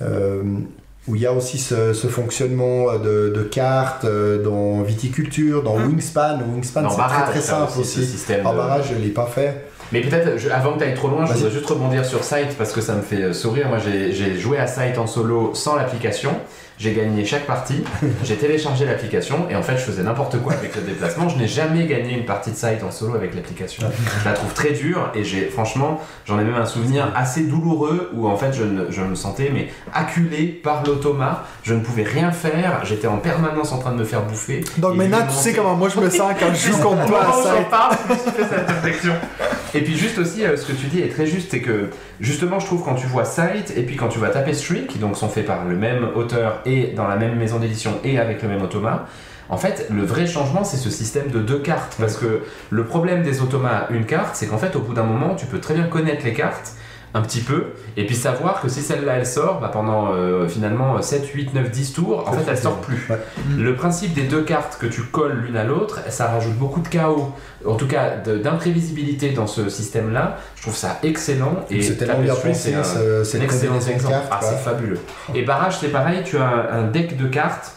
Mhm. 0.00 0.66
où 1.08 1.16
il 1.16 1.22
y 1.22 1.26
a 1.26 1.32
aussi 1.32 1.58
ce, 1.58 1.92
ce 1.94 2.06
fonctionnement 2.06 2.96
de, 2.98 3.32
de 3.34 3.42
cartes 3.42 4.04
euh, 4.04 4.40
dans 4.42 4.82
viticulture, 4.82 5.62
dans 5.64 5.76
Mm. 5.76 5.86
Wingspan. 5.88 6.38
Wingspan 6.54 6.82
Dans 6.82 6.90
c'est 6.90 6.94
très 6.96 7.02
barrage, 7.08 7.30
très 7.30 7.40
simple 7.40 7.72
aussi. 7.80 8.04
système 8.04 8.46
En 8.46 8.52
de- 8.52 8.56
barrage, 8.58 8.84
je 8.94 9.02
l'ai 9.02 9.08
pas 9.10 9.26
fait. 9.26 9.64
Mais 9.90 10.00
peut-être, 10.00 10.38
je- 10.38 10.48
avant 10.48 10.74
que 10.74 10.78
tu 10.78 10.84
ailles 10.84 10.94
trop 10.94 11.08
loin, 11.08 11.26
je 11.26 11.32
voudrais 11.32 11.50
juste 11.50 11.66
rebondir 11.66 12.04
sur 12.04 12.22
Sight 12.22 12.56
parce 12.56 12.72
que 12.72 12.80
ça 12.80 12.94
me 12.94 13.02
fait 13.02 13.32
sourire. 13.32 13.68
Moi, 13.68 13.78
j'ai 13.78 14.12
j'ai 14.12 14.36
joué 14.38 14.58
à 14.58 14.66
Sight 14.68 14.96
en 14.96 15.06
solo 15.08 15.50
sans 15.54 15.74
l'application. 15.74 16.30
J'ai 16.78 16.92
gagné 16.94 17.24
chaque 17.24 17.46
partie. 17.46 17.84
j'ai 18.24 18.36
téléchargé 18.36 18.84
l'application 18.84 19.46
et 19.50 19.56
en 19.56 19.62
fait, 19.62 19.74
je 19.76 19.82
faisais 19.82 20.02
n'importe 20.02 20.38
quoi 20.42 20.52
avec 20.54 20.74
le 20.74 20.82
déplacement. 20.82 21.28
Je 21.28 21.36
n'ai 21.38 21.46
jamais 21.46 21.86
gagné 21.86 22.16
une 22.18 22.24
partie 22.24 22.50
de 22.50 22.56
Sight 22.56 22.82
en 22.82 22.90
solo 22.90 23.14
avec 23.14 23.34
l'application. 23.34 23.86
Je 24.20 24.28
la 24.28 24.34
trouve 24.34 24.52
très 24.54 24.70
dure 24.72 25.10
et 25.14 25.22
j'ai, 25.24 25.42
franchement, 25.46 26.00
j'en 26.26 26.38
ai 26.40 26.44
même 26.44 26.56
un 26.56 26.66
souvenir 26.66 27.12
assez 27.14 27.42
douloureux 27.44 28.10
où 28.14 28.26
en 28.26 28.36
fait, 28.36 28.52
je, 28.52 28.64
ne- 28.64 28.90
je 28.90 29.02
me 29.02 29.14
sentais 29.14 29.50
mais 29.52 29.68
acculé 29.94 30.46
par 30.46 30.82
l'automa. 30.84 31.44
Je 31.62 31.74
ne 31.74 31.80
pouvais 31.80 32.02
rien 32.04 32.32
faire. 32.32 32.84
J'étais 32.84 33.06
en 33.06 33.18
permanence 33.18 33.72
en 33.72 33.78
train 33.78 33.92
de 33.92 33.98
me 33.98 34.04
faire 34.04 34.22
bouffer. 34.22 34.64
Donc 34.78 34.96
maintenant, 34.96 35.18
tu 35.28 35.34
sais 35.34 35.52
comment 35.52 35.74
moi 35.76 35.88
je 35.88 36.00
me 36.00 36.10
sens 36.10 36.32
quand 36.38 36.52
je 36.54 36.68
joue 36.72 36.78
contre 36.78 37.06
toi. 37.06 37.20
Et 39.74 39.80
puis 39.80 39.96
juste 39.96 40.18
aussi, 40.18 40.44
euh, 40.44 40.56
ce 40.56 40.66
que 40.66 40.72
tu 40.72 40.86
dis 40.86 41.00
est 41.00 41.08
très 41.08 41.26
juste, 41.26 41.48
c'est 41.50 41.60
que 41.60 41.88
justement, 42.20 42.58
je 42.60 42.66
trouve 42.66 42.84
quand 42.84 42.94
tu 42.94 43.06
vois 43.06 43.24
Sight 43.24 43.72
et 43.76 43.82
puis 43.82 43.96
quand 43.96 44.08
tu 44.08 44.18
vois 44.18 44.28
Tapestry, 44.28 44.86
qui 44.86 44.98
donc 44.98 45.16
sont 45.16 45.28
faits 45.28 45.46
par 45.46 45.64
le 45.64 45.74
même 45.76 46.08
auteur 46.14 46.60
et 46.64 46.88
dans 46.88 47.06
la 47.06 47.16
même 47.16 47.36
maison 47.36 47.58
d'édition 47.58 47.92
et 48.04 48.18
avec 48.18 48.42
le 48.42 48.48
même 48.48 48.62
automa, 48.62 49.06
en 49.48 49.58
fait, 49.58 49.88
le 49.90 50.02
vrai 50.02 50.26
changement, 50.26 50.64
c'est 50.64 50.78
ce 50.78 50.88
système 50.88 51.28
de 51.28 51.38
deux 51.38 51.58
cartes. 51.58 51.96
Parce 51.98 52.16
que 52.16 52.42
le 52.70 52.84
problème 52.84 53.22
des 53.22 53.42
automas 53.42 53.68
à 53.68 53.90
une 53.90 54.06
carte, 54.06 54.34
c'est 54.34 54.46
qu'en 54.46 54.58
fait, 54.58 54.76
au 54.76 54.80
bout 54.80 54.94
d'un 54.94 55.02
moment, 55.02 55.34
tu 55.34 55.46
peux 55.46 55.60
très 55.60 55.74
bien 55.74 55.84
connaître 55.84 56.24
les 56.24 56.32
cartes. 56.32 56.72
Un 57.14 57.20
petit 57.20 57.40
peu, 57.40 57.66
et 57.98 58.06
puis 58.06 58.14
savoir 58.16 58.62
que 58.62 58.68
si 58.70 58.80
celle-là 58.80 59.14
elle 59.18 59.26
sort, 59.26 59.60
bah, 59.60 59.68
pendant 59.70 60.12
euh, 60.14 60.48
finalement 60.48 61.00
7, 61.02 61.26
8, 61.26 61.52
9, 61.54 61.70
10 61.70 61.92
tours, 61.92 62.26
en 62.26 62.32
fait 62.32 62.44
elle 62.48 62.56
sort 62.56 62.80
plus. 62.80 63.06
Ouais. 63.10 63.18
Le 63.58 63.74
principe 63.74 64.14
des 64.14 64.22
deux 64.22 64.42
cartes 64.42 64.78
que 64.80 64.86
tu 64.86 65.02
colles 65.02 65.40
l'une 65.44 65.56
à 65.58 65.64
l'autre, 65.64 66.00
ça 66.08 66.28
rajoute 66.28 66.54
beaucoup 66.54 66.80
de 66.80 66.88
chaos, 66.88 67.32
en 67.66 67.74
tout 67.74 67.86
cas 67.86 68.16
d'imprévisibilité 68.16 69.30
dans 69.30 69.46
ce 69.46 69.68
système-là. 69.68 70.38
Je 70.56 70.62
trouve 70.62 70.76
ça 70.76 70.98
excellent. 71.02 71.56
Et 71.70 71.82
C'est 71.82 71.96
tellement 71.96 72.18
bien 72.20 72.34
pensé, 72.34 72.54
c'est 72.54 72.74
un- 72.74 72.82
ce- 72.84 73.20
un 73.20 73.24
cette 73.24 73.42
excellent 73.42 73.72
combinaison 73.74 73.90
de 73.90 73.94
exemple. 73.94 74.12
cartes. 74.14 74.28
Ah, 74.30 74.40
c'est 74.42 74.56
fabuleux. 74.64 74.98
Et 75.34 75.42
barrage, 75.42 75.78
c'est 75.80 75.88
pareil, 75.88 76.22
tu 76.24 76.36
as 76.38 76.46
un, 76.46 76.78
un 76.80 76.82
deck 76.84 77.16
de 77.16 77.26
cartes, 77.26 77.72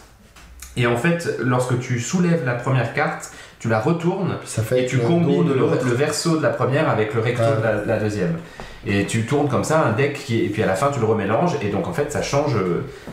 et 0.77 0.87
en 0.87 0.97
fait, 0.97 1.37
lorsque 1.41 1.79
tu 1.79 1.99
soulèves 1.99 2.43
la 2.45 2.53
première 2.55 2.93
carte, 2.93 3.31
tu 3.65 3.71
la 3.71 3.79
retournes, 3.79 4.35
Ça 4.45 4.61
fait 4.61 4.83
et 4.83 4.85
tu 4.85 4.99
combines 4.99 5.51
le, 5.51 5.95
verso 5.95 6.37
de 6.37 6.43
la 6.43 6.49
première 6.49 6.87
avec 6.87 7.15
le 7.15 7.21
recto 7.21 7.41
de 7.41 7.63
la, 7.63 7.83
la 7.83 7.97
deuxième. 7.99 8.37
Et 8.85 9.05
tu 9.07 9.25
tournes 9.25 9.47
comme 9.47 9.63
ça 9.63 9.83
un 9.83 9.93
deck 9.93 10.13
qui 10.13 10.39
est- 10.39 10.45
et 10.45 10.49
puis 10.49 10.61
à 10.61 10.67
la 10.67 10.75
fin 10.75 10.91
tu 10.91 10.99
le 10.99 11.07
remélanges 11.07 11.55
et 11.63 11.69
donc 11.69 11.87
en 11.87 11.93
fait 11.93 12.11
ça 12.11 12.21
change, 12.21 12.55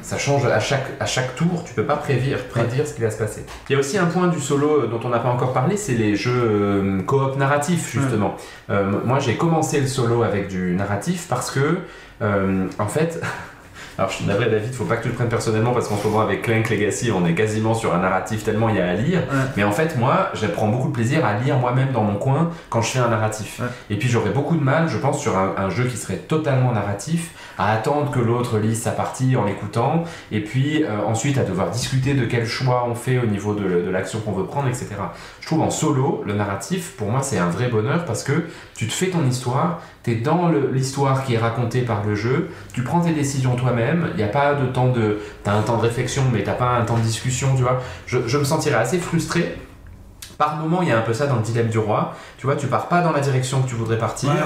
ça 0.03 0.19
change 0.19 0.45
à 0.45 0.61
chaque, 0.61 0.85
à 1.01 1.07
chaque 1.07 1.35
tour. 1.37 1.65
Tu 1.65 1.73
peux 1.73 1.85
pas 1.85 1.97
prédire, 1.97 2.37
prédire 2.49 2.87
ce 2.87 2.93
qui 2.93 3.01
va 3.01 3.11
se 3.11 3.17
passer. 3.17 3.47
Il 3.71 3.73
y 3.73 3.77
a 3.77 3.79
aussi 3.79 3.97
un 3.97 4.05
point 4.05 4.27
du 4.29 4.41
solo 4.41 4.83
euh, 4.83 4.87
dont 4.89 5.01
on 5.03 5.09
n'a 5.09 5.21
pas 5.21 5.31
encore 5.31 5.55
parlé, 5.55 5.79
c'est 5.79 5.95
les 5.95 6.15
jeux 6.15 6.43
euh, 6.45 7.01
coop 7.07 7.39
narratifs 7.39 7.91
justement. 7.91 8.37
Euh, 8.69 8.93
moi 9.07 9.19
j'ai 9.21 9.37
commencé 9.37 9.81
le 9.81 9.87
solo 9.87 10.23
avec 10.23 10.49
du 10.49 10.75
narratif 10.75 11.27
parce 11.31 11.51
que 11.51 11.79
euh, 12.21 12.67
en 12.79 12.89
fait. 12.89 13.19
Alors 13.99 14.11
je 14.11 14.17
suis 14.17 14.25
navré 14.25 14.49
David, 14.49 14.73
faut 14.73 14.85
pas 14.85 14.97
que 14.97 15.03
tu 15.03 15.09
le 15.09 15.15
prennes 15.15 15.29
personnellement 15.29 15.73
parce 15.73 15.89
qu'en 15.89 15.97
ce 15.97 16.07
moment 16.07 16.23
avec 16.23 16.43
Clank 16.43 16.71
Legacy 16.71 17.11
on 17.13 17.27
est 17.27 17.35
quasiment 17.35 17.75
sur 17.75 17.95
un 17.95 17.99
narratif 17.99 18.43
tellement 18.43 18.69
il 18.71 18.77
y 18.77 18.81
a 18.81 18.89
à 18.89 18.95
lire. 18.95 19.21
Mais 19.57 19.65
en 19.65 19.73
fait 19.73 19.97
moi 19.99 20.31
je 20.35 20.47
prends 20.47 20.69
beaucoup 20.69 20.89
de 20.89 20.93
plaisir 20.95 21.25
à 21.25 21.35
lire 21.35 21.59
moi-même 21.59 21.93
dans 21.93 22.03
mon 22.03 22.17
coin 22.17 22.51
quand 22.71 22.81
je 22.81 22.89
fais 22.93 22.99
un 22.99 23.09
narratif. 23.09 23.61
Ouais. 23.61 23.67
Et 23.91 23.97
puis 23.97 24.09
j'aurais 24.09 24.31
beaucoup 24.31 24.57
de 24.57 24.63
mal 24.63 24.89
je 24.89 24.97
pense 24.97 25.21
sur 25.21 25.37
un, 25.37 25.55
un 25.59 25.69
jeu 25.69 25.85
qui 25.85 25.97
serait 25.97 26.17
totalement 26.17 26.73
narratif 26.73 27.33
à 27.59 27.73
attendre 27.73 28.11
que 28.11 28.21
l'autre 28.21 28.59
lise 28.59 28.81
sa 28.83 28.93
partie 28.93 29.37
en 29.37 29.45
l'écoutant 29.45 30.05
et 30.31 30.41
puis 30.41 30.85
euh, 30.85 31.05
ensuite 31.07 31.39
à 31.39 31.45
devoir 31.45 31.71
discuter 31.71 32.15
de 32.15 32.25
quel 32.25 32.47
choix 32.47 32.87
on 32.89 32.95
fait 32.95 33.19
au 33.19 33.27
niveau 33.27 33.55
de, 33.55 33.83
de 33.83 33.91
l'action 33.91 34.21
qu'on 34.21 34.33
veut 34.33 34.47
prendre 34.47 34.69
etc. 34.69 34.89
Je 35.41 35.47
trouve 35.47 35.63
en 35.63 35.71
solo 35.71 36.23
le 36.27 36.35
narratif 36.35 36.93
pour 36.97 37.11
moi 37.11 37.23
c'est 37.23 37.39
un 37.39 37.49
vrai 37.49 37.69
bonheur 37.69 38.05
parce 38.05 38.23
que 38.23 38.45
tu 38.75 38.87
te 38.87 38.93
fais 38.93 39.09
ton 39.09 39.27
histoire, 39.27 39.81
tu 40.03 40.13
es 40.13 40.15
dans 40.17 40.49
l'histoire 40.73 41.25
qui 41.25 41.35
est 41.35 41.39
racontée 41.39 41.83
par 41.83 42.05
le 42.05 42.15
jeu, 42.15 42.51
tu 42.73 42.83
prends 42.83 43.01
tes 43.01 43.13
décisions 43.13 43.55
toi-même, 43.57 44.09
il 44.13 44.17
n'y 44.17 44.23
a 44.23 44.29
pas 44.29 44.55
de 44.55 44.67
temps 44.67 44.89
de... 44.89 45.19
T'as 45.45 45.55
un 45.55 45.63
temps 45.63 45.77
de 45.77 45.83
réflexion 45.83 46.23
mais 46.33 46.43
t'as 46.43 46.55
pas 46.55 46.71
un 46.71 46.85
temps 46.85 46.97
de 46.97 47.03
discussion, 47.03 47.55
tu 47.55 47.63
vois. 47.63 47.81
Je, 48.07 48.19
je 48.27 48.39
me 48.39 48.45
sentirais 48.45 48.77
assez 48.77 48.99
frustré. 48.99 49.57
Par 50.43 50.57
moment, 50.57 50.83
il 50.83 50.89
y 50.89 50.91
a 50.91 50.99
un 50.99 51.03
peu 51.03 51.13
ça 51.15 51.29
dans 51.29 51.37
le 51.37 51.43
dilemme 51.43 51.69
du 51.69 51.79
roi. 51.79 52.15
Tu 52.37 52.47
vois, 52.47 52.57
tu 52.57 52.67
pars 52.67 52.89
pas 52.89 53.01
dans 53.01 53.13
la 53.13 53.21
direction 53.21 53.63
que 53.63 53.69
tu 53.69 53.77
voudrais 53.77 53.97
partir. 53.99 54.31
Ouais. 54.31 54.37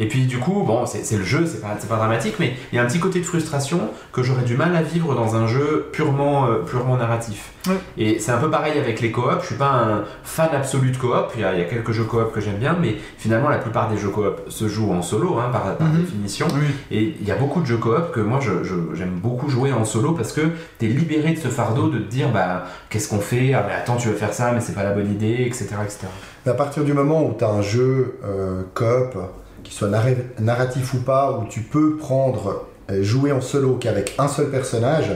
Et 0.00 0.08
puis 0.08 0.24
du 0.24 0.38
coup, 0.38 0.62
bon, 0.66 0.86
c'est 0.86 1.16
le 1.18 1.24
jeu, 1.24 1.44
c'est 1.46 1.60
pas, 1.60 1.74
pas 1.88 1.96
dramatique, 1.96 2.36
mais 2.40 2.54
il 2.72 2.76
y 2.76 2.78
a 2.78 2.82
un 2.82 2.86
petit 2.86 2.98
côté 2.98 3.20
de 3.20 3.24
frustration 3.26 3.90
que 4.14 4.22
j'aurais 4.22 4.44
du 4.44 4.56
mal 4.56 4.74
à 4.74 4.80
vivre 4.80 5.14
dans 5.14 5.36
un 5.36 5.46
jeu 5.46 5.88
purement, 5.92 6.46
euh, 6.46 6.60
purement 6.66 6.96
narratif. 6.96 7.50
Ouais. 7.68 7.74
Et 7.98 8.18
c'est 8.18 8.32
un 8.32 8.38
peu 8.38 8.50
pareil 8.50 8.78
avec 8.78 9.02
les 9.02 9.10
coops. 9.12 9.42
Je 9.42 9.46
suis 9.48 9.54
pas 9.56 9.68
un 9.70 10.04
fan 10.24 10.48
absolu 10.54 10.90
de 10.90 10.96
coop. 10.96 11.12
Il 11.34 11.42
y 11.42 11.44
a, 11.44 11.52
il 11.52 11.58
y 11.58 11.62
a 11.62 11.66
quelques 11.66 11.92
jeux 11.92 12.04
coop 12.04 12.32
que 12.32 12.40
j'aime 12.40 12.56
bien, 12.56 12.74
mais 12.80 12.96
finalement, 13.18 13.50
la 13.50 13.58
plupart 13.58 13.90
des 13.90 13.98
jeux 13.98 14.08
coop 14.08 14.40
se 14.48 14.66
jouent 14.68 14.92
en 14.92 15.02
solo, 15.02 15.38
hein, 15.38 15.50
par, 15.52 15.76
par 15.76 15.86
Mhm. 15.88 16.00
définition. 16.00 16.46
Oui. 16.54 16.66
Et 16.90 17.14
il 17.20 17.26
y 17.28 17.30
a 17.30 17.36
beaucoup 17.36 17.60
de 17.60 17.66
jeux 17.66 17.76
coop 17.76 18.10
que 18.12 18.20
moi 18.20 18.40
je- 18.40 18.64
je- 18.64 18.94
j'aime 18.94 19.16
beaucoup 19.22 19.50
jouer 19.50 19.72
en 19.74 19.84
solo 19.84 20.12
parce 20.12 20.32
que 20.32 20.40
tu 20.78 20.86
es 20.86 20.88
libéré 20.88 21.32
de 21.34 21.38
ce 21.38 21.48
fardeau 21.48 21.88
de 21.90 21.98
te 21.98 22.10
dire 22.10 22.30
bah 22.30 22.64
qu'est-ce 22.88 23.08
qu'on 23.10 23.20
fait? 23.20 23.52
Ah 23.54 23.64
mais 23.68 23.74
attends 23.74 23.96
tu 23.96 24.08
veux 24.08 24.14
faire 24.14 24.32
ça 24.32 24.50
mais 24.52 24.60
c'est 24.60 24.74
pas 24.74 24.82
la 24.84 24.92
bonne 24.92 25.10
idée 25.12 25.41
etc 25.46 25.66
etc. 25.84 25.98
Mais 26.46 26.52
à 26.52 26.54
partir 26.54 26.84
du 26.84 26.92
moment 26.92 27.22
où 27.24 27.34
tu 27.38 27.44
as 27.44 27.48
un 27.50 27.62
jeu 27.62 28.18
euh, 28.24 28.62
coop, 28.74 29.16
qu'il 29.62 29.74
soit 29.74 29.88
narra- 29.88 30.10
narratif 30.40 30.94
ou 30.94 30.98
pas, 30.98 31.38
où 31.40 31.46
tu 31.48 31.60
peux 31.60 31.96
prendre, 31.96 32.66
euh, 32.90 33.02
jouer 33.02 33.32
en 33.32 33.40
solo 33.40 33.76
qu'avec 33.76 34.14
un 34.18 34.28
seul 34.28 34.50
personnage, 34.50 35.10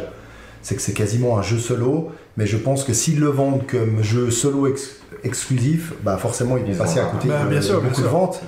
c'est 0.62 0.76
que 0.76 0.82
c'est 0.82 0.92
quasiment 0.94 1.38
un 1.38 1.42
jeu 1.42 1.58
solo. 1.58 2.12
Mais 2.36 2.46
je 2.46 2.56
pense 2.56 2.84
que 2.84 2.92
s'ils 2.92 3.18
le 3.20 3.28
vendent 3.28 3.66
comme 3.66 4.02
jeu 4.02 4.30
solo 4.30 4.66
ex- 4.66 4.96
exclusif, 5.24 5.94
bah 6.02 6.16
forcément 6.18 6.56
ils 6.58 6.64
vont 6.72 6.78
passer 6.78 7.00
à 7.00 7.04
côté 7.06 7.28
Bah, 7.28 7.44
de 7.44 7.48
bien 7.48 7.62
sûr, 7.62 7.80
beaucoup 7.80 7.94
bien 7.96 8.02
de 8.04 8.08
ventes. 8.08 8.42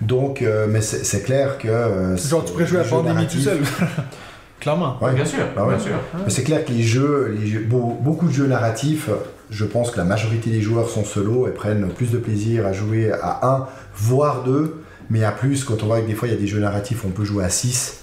Donc, 0.00 0.42
euh, 0.42 0.66
mais 0.68 0.80
c'est 0.80 1.22
clair 1.22 1.58
que. 1.58 1.68
euh, 1.68 2.16
Genre, 2.16 2.44
tu 2.44 2.52
pourrais 2.52 2.66
jouer 2.66 2.80
à 2.80 2.84
Pandémie 2.84 3.26
tout 3.28 3.38
seul. 3.38 3.58
Clairement. 4.60 4.96
Ouais. 5.02 5.12
Bien 5.12 5.24
sûr, 5.24 5.40
Bah 5.54 5.64
ouais. 5.64 5.74
bien 5.74 5.78
sûr. 5.84 5.92
Mais 6.24 6.30
c'est 6.30 6.42
clair 6.44 6.64
que 6.64 6.70
les 6.72 6.82
jeux, 6.82 7.36
les 7.38 7.46
jeux- 7.46 7.64
beau- 7.64 7.98
beaucoup 8.00 8.26
de 8.28 8.32
jeux 8.32 8.46
narratifs, 8.46 9.10
je 9.50 9.64
pense 9.64 9.90
que 9.90 9.98
la 9.98 10.04
majorité 10.04 10.48
des 10.50 10.62
joueurs 10.62 10.88
sont 10.88 11.04
solo 11.04 11.46
et 11.46 11.50
prennent 11.50 11.88
plus 11.88 12.10
de 12.10 12.18
plaisir 12.18 12.66
à 12.66 12.72
jouer 12.72 13.12
à 13.12 13.46
un, 13.46 13.66
voire 13.94 14.42
deux, 14.42 14.82
mais 15.10 15.22
à 15.22 15.32
plus, 15.32 15.64
quand 15.64 15.82
on 15.82 15.86
voit 15.86 16.00
que 16.00 16.06
des 16.06 16.14
fois 16.14 16.28
il 16.28 16.32
y 16.32 16.36
a 16.36 16.40
des 16.40 16.46
jeux 16.46 16.60
narratifs, 16.60 17.04
on 17.04 17.10
peut 17.10 17.24
jouer 17.24 17.44
à 17.44 17.50
6. 17.50 18.00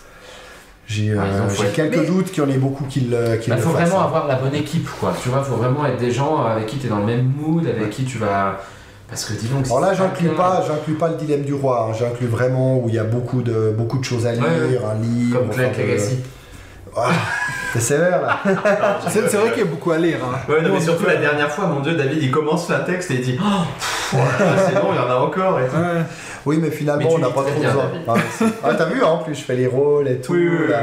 J'ai 0.88 1.16
Par 1.16 1.24
euh, 1.26 1.48
quelques 1.74 1.96
Mais- 1.98 2.06
doutes 2.06 2.32
qu'il 2.32 2.44
y 2.44 2.46
en 2.46 2.50
ait 2.50 2.58
beaucoup 2.58 2.84
qui 2.84 3.02
le, 3.02 3.38
qui 3.38 3.50
Il 3.50 3.54
le 3.56 3.60
faut 3.62 3.70
fassent. 3.70 3.88
vraiment 3.90 4.04
avoir 4.06 4.28
la 4.28 4.36
bonne 4.36 4.54
équipe 4.54 4.88
quoi. 5.00 5.14
Tu 5.24 5.30
vois, 5.30 5.42
faut 5.42 5.56
vraiment 5.56 5.86
être 5.86 5.98
des 6.00 6.12
gens 6.12 6.44
avec 6.46 6.66
qui 6.68 6.78
tu 6.78 6.88
es 6.88 6.90
dans 6.90 7.00
le 7.00 7.06
même 7.06 7.32
mood, 7.40 7.66
avec 7.66 7.90
qui 7.92 8.04
tu 8.04 8.18
vas 8.18 8.60
parce 9.08 9.26
que 9.26 9.34
dis 9.34 9.48
donc. 9.48 9.66
Alors 9.68 9.80
là, 9.82 9.94
j'inclus 9.94 10.30
pas, 10.30 10.64
j'inclus 10.68 10.94
pas 10.96 11.08
le 11.10 11.16
dilemme 11.16 11.44
du 11.44 11.54
roi. 11.54 11.88
hein. 11.90 11.94
J'inclus 11.98 12.28
vraiment 12.28 12.78
où 12.78 12.90
il 12.90 12.96
y 12.96 13.00
a 13.00 13.04
beaucoup 13.06 13.42
de 13.42 13.74
beaucoup 13.76 13.98
de 14.00 14.04
choses 14.04 14.26
à 14.28 14.34
lire, 14.34 14.44
Ouais, 14.44 14.50
ouais. 14.78 14.80
un 14.86 15.02
livre. 15.02 15.40
comme 15.40 15.50
Clank 15.50 15.78
de- 15.78 15.82
Legacy. 16.96 17.51
Ah, 17.72 17.74
T'es 17.74 17.80
sévère 17.80 18.22
là. 18.22 18.40
C'est 19.10 19.30
c'est 19.30 19.38
vrai 19.38 19.52
qu'il 19.52 19.60
y 19.64 19.68
a 19.68 19.70
beaucoup 19.70 19.92
à 19.92 19.98
lire. 19.98 20.18
Hein. 20.24 20.36
Ouais, 20.52 20.62
non, 20.62 20.74
mais 20.74 20.82
surtout 20.82 21.06
la 21.06 21.16
dernière 21.16 21.50
fois, 21.50 21.68
mon 21.68 21.80
dieu, 21.80 21.94
David, 21.94 22.22
il 22.22 22.30
commence 22.32 22.70
un 22.70 22.80
texte 22.80 23.12
et 23.12 23.16
il 23.16 23.22
dit 23.22 23.40
Oh, 23.42 23.64
pff, 23.80 24.10
voilà, 24.14 24.62
c'est 24.68 24.76
bon, 24.76 24.90
il 24.92 24.98
y 24.98 25.00
en 25.00 25.10
a 25.10 25.16
encore. 25.16 25.60
Et 25.60 25.68
tout. 25.68 25.76
Ouais. 25.78 26.04
Oui, 26.46 26.58
mais 26.60 26.72
finalement, 26.72 27.08
Mais 27.08 27.14
on 27.16 27.20
n'a 27.20 27.28
pas 27.30 27.44
trop 27.44 27.62
besoin. 27.62 27.92
Ah. 28.08 28.14
Ah, 28.64 28.74
t'as 28.76 28.86
vu, 28.86 29.02
hein, 29.04 29.08
en 29.08 29.18
plus, 29.20 29.36
je 29.36 29.44
fais 29.44 29.56
les 29.56 29.68
rôles 29.68 30.08
et 30.08 30.20
tout. 30.20 30.34
là. 30.34 30.80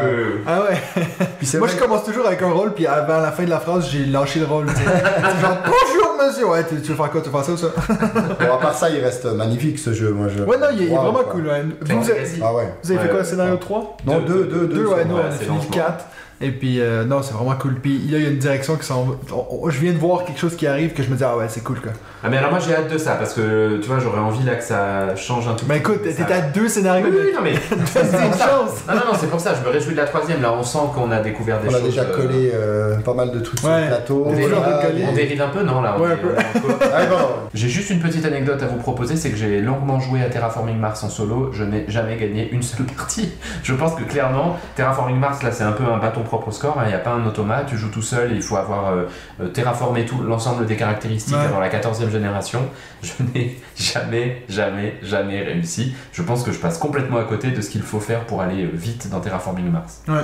Ah 0.47 0.61
ouais. 0.63 1.05
Puis 1.39 1.47
c'est 1.47 1.59
Moi, 1.59 1.67
je 1.69 1.77
commence 1.77 2.05
toujours 2.05 2.27
avec 2.27 2.41
un 2.43 2.51
rôle, 2.51 2.73
puis 2.75 2.87
avant 2.87 3.19
la 3.21 3.33
fin 3.33 3.43
de 3.45 3.51
la 3.51 3.59
phrase, 3.61 3.89
j'ai 3.91 4.07
lâché 4.07 4.39
le 4.41 4.47
rôle. 4.47 4.67
C'est 4.77 5.41
genre, 5.41 5.57
bonjour 5.65 6.27
monsieur. 6.27 6.47
Ouais, 6.47 6.65
tu, 6.67 6.81
tu 6.81 6.91
veux 6.93 6.97
faire 6.97 7.11
quoi 7.11 7.21
Tu 7.21 7.29
veux 7.29 7.33
faire 7.37 7.45
ça 7.45 7.53
ou 7.53 7.57
ça? 7.57 7.67
Bon, 8.41 8.55
à 8.55 8.59
part 8.59 8.75
ça, 8.75 8.89
il 8.89 9.03
reste 9.05 9.25
magnifique 9.27 9.79
ce 9.81 9.93
jeu. 9.93 10.11
Moi, 10.13 10.29
je... 10.29 10.45
Ouais, 10.45 10.57
non, 10.59 10.67
il 10.73 10.85
est, 10.85 10.87
vraiment 10.95 11.13
quoi. 11.13 11.25
cool. 11.33 11.49
ouais. 11.49 11.65
Vous, 11.81 12.11
avez. 12.11 12.23
Ah 12.43 12.55
ouais. 12.55 12.73
vous 12.83 12.93
avez 12.93 13.01
fait 13.01 13.09
quoi, 13.09 13.25
scénario 13.25 13.55
ouais. 13.55 13.59
3 13.61 13.97
Non, 14.07 14.19
deux, 14.21 14.45
deux, 14.45 14.67
deux. 14.67 14.67
Deux, 14.69 14.87
ouais, 14.87 15.03
sûrement. 15.03 15.15
nous, 15.17 15.23
on 15.23 15.27
a 15.27 15.31
c'est 15.33 15.39
fini 15.45 15.49
le 15.49 15.55
lancement. 15.57 15.71
4. 15.75 16.05
Et 16.41 16.51
puis, 16.53 16.81
euh, 16.81 17.05
non, 17.05 17.21
c'est 17.23 17.35
vraiment 17.35 17.57
cool. 17.57 17.75
Puis 17.83 17.99
là, 18.11 18.19
il 18.19 18.23
y 18.23 18.27
a 18.27 18.31
une 18.31 18.39
direction 18.39 18.77
qui 18.77 18.87
s'en 18.87 19.07
on- 19.33 19.47
on- 19.63 19.71
Je 19.71 19.79
viens 19.81 19.93
de 19.93 19.99
voir 19.99 20.25
quelque 20.25 20.39
chose 20.39 20.55
qui 20.57 20.67
arrive 20.69 20.93
que 20.93 21.03
je 21.03 21.09
me 21.11 21.17
dis, 21.17 21.25
ah 21.25 21.37
ouais, 21.37 21.47
c'est 21.49 21.63
cool 21.65 21.81
quoi. 21.81 21.93
Ah, 22.23 22.29
mais 22.31 22.37
alors 22.39 22.51
moi 22.51 22.59
j'ai 22.59 22.75
hâte 22.75 22.91
de 22.93 22.99
ça 22.99 23.13
parce 23.13 23.33
que 23.35 23.79
tu 23.81 23.87
vois, 23.89 23.99
j'aurais 24.01 24.19
envie 24.21 24.43
là 24.45 24.55
que 24.57 24.65
ça 24.65 25.15
change 25.15 25.47
un 25.49 25.55
tout 25.55 25.65
Mais 25.69 25.75
petit 25.81 25.81
écoute, 25.93 26.03
peu. 26.03 26.11
t'es 26.11 26.23
Ça- 26.23 26.35
à 26.35 26.41
deux 26.41 26.69
scénarios. 26.69 27.07
Oui, 27.11 27.17
oui, 27.27 27.31
non, 27.35 27.41
mais. 27.43 27.53
C'est 27.87 28.01
une 28.03 28.33
chance. 28.33 28.83
Ah 28.89 28.95
non, 28.95 29.01
non, 29.13 29.19
c'est 29.21 29.29
pour 29.31 29.39
ça, 29.41 29.53
je 29.55 29.67
me 29.67 29.73
réjouis 29.73 29.93
de 29.93 29.99
la 29.99 30.05
troisième. 30.07 30.41
Là, 30.43 30.53
on 30.53 30.63
sent 30.63 30.79
qu'on 30.95 31.11
a 31.13 31.21
découvert 31.21 31.61
des 31.61 31.69
On 31.69 31.71
a 31.71 31.75
choses. 31.75 31.85
déjà 31.85 32.03
euh, 32.03 32.17
collé 32.17 32.51
euh, 32.55 32.97
pas 32.99 33.15
mal 33.15 33.31
de 33.31 33.39
trucs 33.41 33.59
sur 33.61 33.69
le 33.69 33.87
plateau. 33.87 34.25
On 34.27 34.31
On 34.31 34.35
dérive, 34.35 35.41
on 35.41 35.45
un 35.45 35.49
peu, 35.49 35.63
non 35.63 35.81
là 35.83 35.95
on 35.99 36.03
Ouais, 36.03 36.11
est- 36.11 36.13
un 36.13 36.17
peu. 36.17 36.29
on. 36.35 36.85
Ah, 36.93 37.07
bon, 37.07 37.17
J'ai 37.55 37.69
juste 37.69 37.91
une 37.91 38.01
petite 38.01 38.25
anecdote 38.25 38.63
à 38.63 38.67
vous 38.67 38.79
proposer, 38.79 39.15
c'est 39.17 39.31
que 39.31 39.37
j'ai 39.37 39.61
longuement 39.61 40.01
joué 40.01 40.23
à 40.23 40.27
Terraforming 40.29 40.77
Mars 40.79 41.03
en 41.05 41.09
solo, 41.09 41.51
je 41.53 41.63
n'ai 41.65 41.85
jamais 41.89 42.17
gagné 42.17 42.49
une 42.51 42.63
seule 42.63 42.87
partie. 42.97 43.31
Je 43.63 43.75
pense 43.75 43.95
que 43.95 44.03
clairement, 44.05 44.57
Terraforming 44.77 45.19
Mars, 45.19 45.43
là 45.43 45.53
c'est 45.53 45.65
un 45.65 45.73
peu 45.73 45.85
un 45.85 45.99
bâton 45.99 46.23
propre 46.29 46.51
score, 46.53 46.79
hein. 46.79 46.85
il 46.85 46.89
n'y 46.89 46.95
a 46.95 46.99
pas 46.99 47.11
un 47.11 47.27
automate, 47.27 47.67
tu 47.67 47.77
joues 47.77 47.91
tout 47.91 48.03
seul, 48.03 48.33
il 48.33 48.41
faut 48.43 48.57
avoir 48.57 48.93
euh, 48.93 49.05
euh, 49.41 49.49
terraformé 49.49 50.07
tout 50.07 50.23
l'ensemble 50.23 50.65
des 50.67 50.77
caractéristiques 50.77 51.35
Ouais. 51.37 51.45
avant 51.45 51.59
la 51.59 51.69
14e 51.69 52.11
génération. 52.11 52.61
Je 53.03 53.13
n'ai 53.35 53.59
jamais, 53.77 54.45
jamais, 54.49 54.95
jamais 55.03 55.43
réussi. 55.43 55.95
Je 56.13 56.23
pense 56.23 56.43
que 56.45 56.53
je 56.53 56.59
passe 56.59 56.79
complètement 56.79 57.19
à 57.19 57.25
côté 57.25 57.51
de 57.51 57.61
ce 57.61 57.71
qu'il 57.71 57.83
faut 57.83 58.01
faire 58.01 58.25
pour 58.27 58.41
aller 58.43 58.65
euh, 58.65 58.71
vite 58.73 59.09
dans 59.11 59.21
Terraforming 59.21 59.71
Mars. 59.71 60.03
Ouais. 60.09 60.15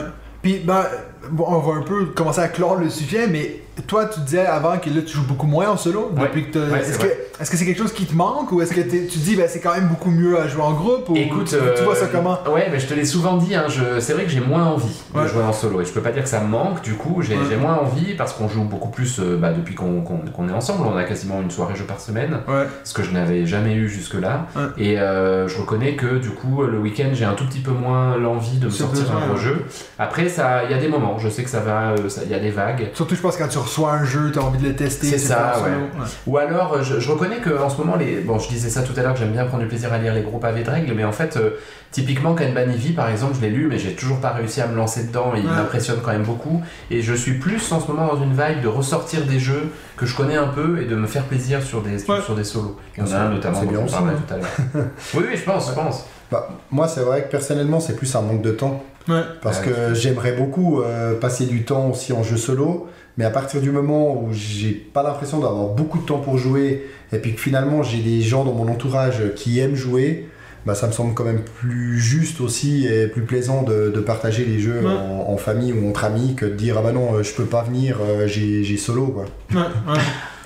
Puis, 0.44 0.58
ben, 0.62 0.84
bon, 1.30 1.46
on 1.48 1.58
va 1.58 1.78
un 1.78 1.82
peu 1.82 2.04
commencer 2.14 2.40
à 2.40 2.48
clore 2.48 2.76
le 2.76 2.90
sujet, 2.90 3.26
mais 3.26 3.60
toi, 3.88 4.04
tu 4.04 4.20
disais 4.20 4.44
avant 4.46 4.76
que 4.78 4.88
là, 4.90 5.00
tu 5.04 5.14
joues 5.16 5.26
beaucoup 5.26 5.46
moins 5.48 5.68
en 5.70 5.76
solo. 5.76 6.12
Ouais. 6.16 6.24
Depuis 6.24 6.46
que 6.50 6.58
t'as- 6.58 6.70
Ouais, 6.70 6.80
est-ce 6.80 6.98
que 6.98 7.06
est-ce 7.40 7.50
que 7.50 7.56
c'est 7.56 7.64
quelque 7.66 7.78
chose 7.82 7.92
qui 7.92 8.06
te 8.06 8.14
manque 8.14 8.52
ou 8.52 8.62
est-ce 8.62 8.72
que 8.72 8.80
tu 8.80 9.18
dis, 9.18 9.34
ben, 9.34 9.46
c'est 9.48 9.58
quand 9.58 9.74
même 9.74 9.88
beaucoup 9.88 10.10
mieux 10.12 10.38
à 10.38 10.46
jouer 10.46 10.62
en 10.62 10.72
groupe 10.72 11.08
ou 11.08 11.16
Écoute, 11.16 11.46
tu, 11.48 11.56
tu 11.76 11.82
vois 11.82 11.96
ça 11.96 12.04
euh, 12.04 12.08
comment? 12.12 12.38
Ouais, 12.48 12.68
mais 12.70 12.78
je 12.78 12.86
te 12.86 12.94
l'ai 12.94 13.04
souvent 13.04 13.36
dit, 13.36 13.56
hein, 13.56 13.64
je... 13.68 13.98
c'est 13.98 14.12
vrai 14.12 14.22
que 14.22 14.30
j'ai 14.30 14.38
moins 14.40 14.66
envie 14.66 15.02
de 15.12 15.18
Ouais. 15.18 15.26
jouer 15.26 15.42
en 15.42 15.52
solo. 15.52 15.80
Et 15.80 15.84
je 15.84 15.90
peux 15.90 16.00
pas 16.00 16.12
dire 16.12 16.22
que 16.22 16.28
ça 16.28 16.38
me 16.38 16.46
manque, 16.46 16.82
du 16.82 16.92
coup, 16.94 17.22
j'ai 17.22 17.56
moins 17.56 17.78
envie 17.78 18.14
parce 18.14 18.34
qu'on 18.34 18.46
joue 18.48 18.62
beaucoup 18.62 18.88
plus 18.90 19.18
euh, 19.18 19.36
bah, 19.36 19.52
depuis 19.52 19.74
qu'on 19.74 20.02
qu'on- 20.02 20.18
qu'on 20.18 20.48
est 20.48 20.52
ensemble. 20.52 20.86
On 20.86 20.96
a 20.96 21.02
quasiment 21.02 21.40
une 21.42 21.50
soirée 21.50 21.74
jeu 21.74 21.84
par 21.84 21.98
semaine, 21.98 22.38
ce 22.84 22.94
que 22.94 23.02
je 23.02 23.10
n'avais 23.10 23.46
jamais 23.46 23.74
eu 23.74 23.88
jusque-là. 23.88 24.46
Et 24.78 25.00
euh, 25.00 25.48
je 25.48 25.58
reconnais 25.58 25.96
que 25.96 26.18
du 26.18 26.30
coup, 26.30 26.62
le 26.62 26.78
week-end, 26.78 27.08
j'ai 27.14 27.24
un 27.24 27.34
tout 27.34 27.46
petit 27.46 27.60
peu 27.60 27.72
moins 27.72 28.16
l'envie 28.16 28.58
de 28.58 28.66
me 28.66 28.70
sortir 28.70 29.06
un 29.16 29.26
gros 29.26 29.36
jeu. 29.36 29.64
Après, 29.98 30.28
il 30.38 30.70
y 30.70 30.74
a 30.74 30.78
des 30.78 30.88
moments, 30.88 31.18
je 31.18 31.28
sais 31.28 31.42
que 31.42 31.50
ça 31.50 31.60
va, 31.60 31.90
euh, 31.90 32.08
il 32.24 32.30
y 32.30 32.34
a 32.34 32.38
des 32.38 32.50
vagues. 32.50 32.90
Surtout, 32.94 33.14
je 33.14 33.20
pense, 33.20 33.36
quand 33.36 33.48
tu 33.48 33.58
reçois 33.58 33.92
un 33.92 34.04
jeu, 34.04 34.30
t'as 34.32 34.40
envie 34.40 34.58
de 34.58 34.68
le 34.68 34.76
tester. 34.76 35.06
C'est 35.06 35.16
tu 35.16 35.26
ça, 35.26 35.54
ouais. 35.64 36.06
Ou 36.26 36.38
alors, 36.38 36.74
euh, 36.74 36.82
je, 36.82 37.00
je 37.00 37.10
reconnais 37.10 37.38
que 37.38 37.50
en 37.62 37.68
ce 37.68 37.78
moment, 37.78 37.96
les... 37.96 38.20
bon, 38.20 38.38
je 38.38 38.48
disais 38.48 38.70
ça 38.70 38.82
tout 38.82 38.92
à 38.96 39.02
l'heure, 39.02 39.14
que 39.14 39.20
j'aime 39.20 39.32
bien 39.32 39.44
prendre 39.44 39.62
du 39.62 39.68
plaisir 39.68 39.92
à 39.92 39.98
lire 39.98 40.14
les 40.14 40.22
gros 40.22 40.38
pavés 40.38 40.62
de 40.62 40.70
règles, 40.70 40.92
mais 40.94 41.04
en 41.04 41.12
fait, 41.12 41.36
euh, 41.36 41.50
typiquement, 41.94 42.34
Kanban 42.34 42.68
Eevee, 42.72 42.92
par 42.92 43.08
exemple, 43.08 43.34
je 43.36 43.40
l'ai 43.40 43.50
lu, 43.50 43.68
mais 43.70 43.78
j'ai 43.78 43.94
toujours 43.94 44.18
pas 44.18 44.30
réussi 44.32 44.60
à 44.60 44.66
me 44.66 44.74
lancer 44.76 45.04
dedans, 45.04 45.32
et 45.34 45.38
il 45.38 45.46
Ouais. 45.46 45.52
m'impressionne 45.52 45.98
quand 46.04 46.10
même 46.10 46.24
beaucoup. 46.24 46.60
Et 46.90 47.00
je 47.02 47.14
suis 47.14 47.34
plus 47.38 47.70
en 47.72 47.78
ce 47.80 47.86
moment 47.86 48.08
dans 48.08 48.20
une 48.22 48.32
vibe 48.32 48.62
de 48.62 48.68
ressortir 48.68 49.24
des 49.24 49.38
jeux 49.38 49.70
que 49.96 50.04
je 50.04 50.16
connais 50.16 50.34
un 50.36 50.48
peu 50.48 50.82
et 50.82 50.86
de 50.86 50.96
me 50.96 51.06
faire 51.06 51.22
plaisir 51.22 51.62
sur 51.62 51.82
des, 51.82 52.00
sur, 52.00 52.10
Ouais. 52.12 52.20
sur 52.20 52.34
des 52.34 52.42
solos. 52.44 52.76
Il 52.98 53.04
y 53.04 53.06
en 53.08 53.12
a 53.12 53.16
un 53.20 53.30
notamment 53.30 53.60
c'est 53.60 53.66
dont 53.66 53.70
bien 53.72 53.80
on 53.86 53.90
parlait 53.90 54.14
tout 54.14 54.34
à 54.34 54.36
l'heure. 54.38 54.48
oui, 55.14 55.22
oui, 55.30 55.36
je 55.36 55.42
pense, 55.44 55.68
je 55.68 55.74
pense. 55.74 56.04
Bah, 56.32 56.48
moi, 56.72 56.88
c'est 56.88 57.02
vrai 57.02 57.22
que 57.22 57.30
personnellement, 57.30 57.78
c'est 57.78 57.94
plus 57.94 58.12
un 58.16 58.22
manque 58.22 58.42
de 58.42 58.50
temps. 58.50 58.82
Ouais. 59.08 59.20
Parce 59.40 59.60
Ouais, 59.60 59.66
que 59.66 59.94
j'aimerais 59.94 60.32
beaucoup 60.32 60.80
euh, 60.82 61.14
passer 61.20 61.46
du 61.46 61.64
temps 61.64 61.90
aussi 61.90 62.12
en 62.12 62.22
jeu 62.24 62.36
solo, 62.38 62.88
mais 63.18 63.24
à 63.24 63.30
partir 63.30 63.60
du 63.60 63.70
moment 63.70 64.14
où 64.20 64.30
j'ai 64.32 64.72
pas 64.72 65.02
l'impression 65.04 65.38
d'avoir 65.38 65.68
beaucoup 65.68 65.98
de 65.98 66.06
temps 66.06 66.18
pour 66.18 66.38
jouer, 66.38 66.86
et 67.12 67.18
puis 67.18 67.34
que 67.34 67.40
finalement 67.40 67.82
j'ai 67.84 67.98
des 68.00 68.22
gens 68.22 68.44
dans 68.44 68.54
mon 68.54 68.66
entourage 68.72 69.22
qui 69.36 69.60
aiment 69.60 69.76
jouer, 69.76 70.26
bah, 70.66 70.74
ça 70.74 70.86
me 70.86 70.92
semble 70.92 71.14
quand 71.14 71.24
même 71.24 71.42
plus 71.42 71.98
juste 72.00 72.40
aussi 72.40 72.86
et 72.86 73.06
plus 73.06 73.22
plaisant 73.22 73.62
de, 73.62 73.90
de 73.94 74.00
partager 74.00 74.44
les 74.44 74.58
jeux 74.58 74.80
Ouais. 74.82 74.90
en, 74.92 75.26
en 75.32 75.36
famille 75.36 75.72
ou 75.72 75.88
entre 75.88 76.04
amis 76.04 76.34
que 76.34 76.46
de 76.46 76.54
dire 76.54 76.76
ah 76.78 76.82
bah 76.82 76.92
non, 76.92 77.14
euh, 77.14 77.22
je 77.22 77.32
peux 77.32 77.44
pas 77.44 77.62
venir, 77.62 77.98
euh, 78.00 78.26
j'ai 78.26 78.64
j'ai 78.64 78.76
solo 78.76 79.06
quoi. 79.08 79.24
Ouais, 79.52 79.68
ouais. 79.92 80.00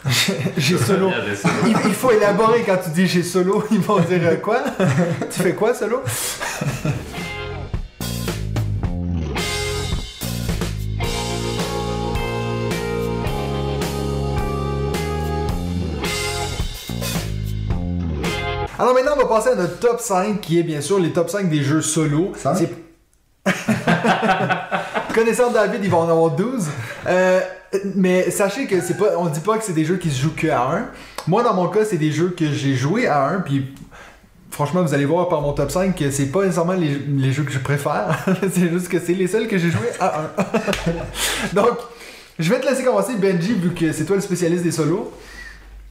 j'ai 0.56 0.78
solo. 0.78 1.10
Il. 1.66 1.74
Il, 1.86 1.92
faut 1.92 2.10
élaborer 2.12 2.62
quand 2.64 2.78
tu 2.84 2.90
dis 2.90 3.06
j'ai 3.06 3.22
solo, 3.22 3.64
ils 3.70 3.80
vont 3.80 3.98
dire 4.00 4.40
quoi? 4.42 4.62
Tu 5.30 5.42
fais 5.42 5.54
quoi 5.54 5.74
solo? 5.74 6.02
Alors 18.78 18.94
maintenant, 18.94 19.12
on 19.16 19.20
va 19.20 19.26
passer 19.26 19.50
à 19.50 19.54
notre 19.56 19.78
top 19.80 20.00
5 20.00 20.40
qui 20.40 20.58
est 20.58 20.62
bien 20.62 20.80
sûr 20.80 20.98
les 20.98 21.10
top 21.12 21.28
5 21.30 21.48
des 21.48 21.62
jeux 21.62 21.80
solo. 21.82 22.32
C'est- 22.54 22.70
Connaissant 25.14 25.50
David, 25.50 25.80
il 25.82 25.90
va 25.90 25.96
en 25.98 26.08
avoir 26.08 26.30
12. 26.32 26.66
Euh, 27.06 27.40
mais 27.96 28.30
sachez 28.30 28.66
que 28.66 28.80
c'est 28.80 28.96
pas, 28.96 29.16
on 29.18 29.26
dit 29.26 29.40
pas 29.40 29.58
que 29.58 29.64
c'est 29.64 29.72
des 29.72 29.84
jeux 29.84 29.96
qui 29.96 30.10
se 30.10 30.20
jouent 30.22 30.34
que 30.36 30.46
à 30.48 30.62
1. 30.62 30.86
Moi, 31.26 31.42
dans 31.42 31.54
mon 31.54 31.68
cas, 31.68 31.84
c'est 31.84 31.96
des 31.96 32.12
jeux 32.12 32.30
que 32.36 32.46
j'ai 32.52 32.74
joué 32.74 33.06
à 33.06 33.24
1, 33.26 33.40
puis 33.40 33.66
franchement, 34.50 34.82
vous 34.82 34.94
allez 34.94 35.04
voir 35.06 35.28
par 35.28 35.40
mon 35.40 35.52
top 35.52 35.70
5 35.70 35.94
que 35.96 36.10
c'est 36.10 36.26
pas 36.26 36.42
nécessairement 36.44 36.72
les, 36.74 36.98
les 37.08 37.32
jeux 37.32 37.42
que 37.42 37.52
je 37.52 37.58
préfère. 37.58 38.24
c'est 38.52 38.68
juste 38.70 38.88
que 38.88 38.98
c'est 39.00 39.14
les 39.14 39.26
seuls 39.26 39.48
que 39.48 39.58
j'ai 39.58 39.70
joué 39.70 39.88
à 39.98 40.20
1. 41.52 41.52
Donc, 41.54 41.78
je 42.38 42.48
vais 42.48 42.60
te 42.60 42.66
laisser 42.66 42.84
commencer, 42.84 43.14
Benji, 43.16 43.54
vu 43.54 43.70
que 43.74 43.92
c'est 43.92 44.04
toi 44.04 44.14
le 44.16 44.22
spécialiste 44.22 44.62
des 44.62 44.72
solos. 44.72 45.12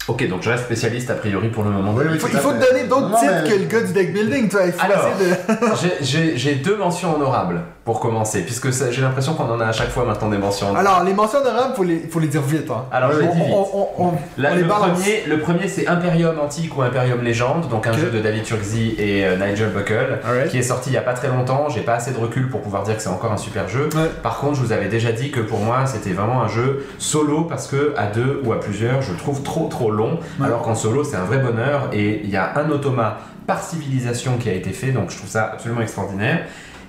Ok, 0.07 0.27
donc 0.29 0.41
je 0.41 0.49
reste 0.49 0.63
spécialiste 0.65 1.09
a 1.09 1.15
priori 1.15 1.49
pour 1.49 1.63
le 1.63 1.69
moment. 1.71 1.93
Oui, 1.93 2.05
Il 2.13 2.19
faut, 2.19 2.27
il 2.27 2.37
te 2.37 2.65
donner 2.71 2.85
d'autres 2.87 3.19
titres 3.19 3.33
mais- 3.43 3.49
que 3.49 3.55
le 3.55 3.65
gars 3.65 3.81
du 3.81 3.91
deck 3.93 4.13
building. 4.13 4.47
Tu 4.49 4.55
vois, 4.55 4.65
il 4.65 4.71
faut 4.71 4.81
Alors. 4.85 5.05
de. 5.17 6.05
J'ai 6.35 6.55
deux 6.55 6.77
mentions 6.77 7.15
honorables 7.15 7.61
pour 7.87 8.01
commencer, 8.01 8.41
puisque 8.41 8.73
ça- 8.73 8.91
j'ai 8.91 9.01
l'impression 9.01 9.33
qu'on 9.33 9.45
en 9.49 9.61
a 9.61 9.67
à 9.67 9.71
chaque 9.71 9.87
fois 9.91 10.03
maintenant 10.03 10.27
des 10.27 10.37
mentions 10.37 10.67
honorables. 10.67 10.85
Alors, 10.89 11.03
les 11.05 11.13
mentions 11.13 11.39
honorables, 11.39 11.73
faut 11.73 11.83
les, 11.85 11.99
faut 11.99 12.19
les 12.19 12.27
dire 12.27 12.41
vite. 12.41 12.69
Hein. 12.69 12.83
Alors, 12.91 13.13
je 13.13 13.19
les 13.21 13.27
on, 13.27 13.33
dis 13.33 13.39
vite. 13.39 13.49
on- 13.53 13.77
on- 13.79 13.87
on- 14.07 14.11
La- 14.37 14.51
on 14.51 14.55
les 14.55 14.61
le, 14.63 14.67
balance. 14.67 14.99
premier, 14.99 15.23
le 15.25 15.39
premier, 15.39 15.67
c'est 15.69 15.87
Imperium 15.87 16.37
Antique 16.37 16.77
ou 16.77 16.81
Imperium 16.81 17.21
Légende, 17.23 17.69
donc 17.69 17.87
un 17.87 17.93
Ok. 17.93 17.99
jeu 17.99 18.09
de 18.09 18.19
David 18.19 18.43
Turkzy 18.43 18.95
et 18.99 19.25
euh, 19.25 19.37
Nigel 19.37 19.69
Buckle, 19.69 20.19
Alright. 20.27 20.49
qui 20.49 20.57
est 20.57 20.63
sorti 20.63 20.89
il 20.89 20.93
y 20.95 20.97
a 20.97 21.01
pas 21.01 21.13
très 21.13 21.29
longtemps. 21.29 21.69
J'ai 21.69 21.79
pas 21.79 21.93
assez 21.93 22.11
de 22.11 22.17
recul 22.19 22.49
pour 22.49 22.59
pouvoir 22.61 22.83
dire 22.83 22.97
que 22.97 23.01
c'est 23.01 23.07
encore 23.07 23.31
un 23.31 23.37
super 23.37 23.69
jeu. 23.69 23.87
Ouais. 23.95 24.11
Par 24.21 24.39
contre, 24.39 24.55
je 24.55 24.61
vous 24.63 24.73
avais 24.73 24.89
déjà 24.89 25.13
dit 25.13 25.31
que 25.31 25.39
pour 25.39 25.59
moi, 25.59 25.85
c'était 25.85 26.11
vraiment 26.11 26.43
un 26.43 26.49
jeu 26.49 26.85
solo 26.97 27.43
parce 27.45 27.67
que 27.67 27.93
à 27.95 28.07
deux 28.07 28.41
ou 28.43 28.51
à 28.51 28.59
plusieurs, 28.59 29.01
je 29.01 29.13
le 29.13 29.17
trouve 29.17 29.43
trop 29.43 29.69
trop 29.69 29.91
long. 29.91 30.19
Ouais. 30.41 30.45
Alors 30.47 30.61
qu'en 30.61 30.75
solo, 30.75 31.05
c'est 31.05 31.15
un 31.15 31.23
vrai 31.23 31.37
bonheur 31.37 31.87
et 31.93 32.19
il 32.25 32.29
y 32.29 32.35
a 32.35 32.51
un 32.59 32.69
automate 32.69 33.15
par 33.47 33.63
civilisation 33.63 34.33
qui 34.37 34.49
a 34.49 34.53
été 34.53 34.71
fait, 34.71 34.91
donc 34.91 35.09
je 35.09 35.15
trouve 35.15 35.29
ça 35.29 35.51
absolument 35.53 35.79
extraordinaire. 35.79 36.39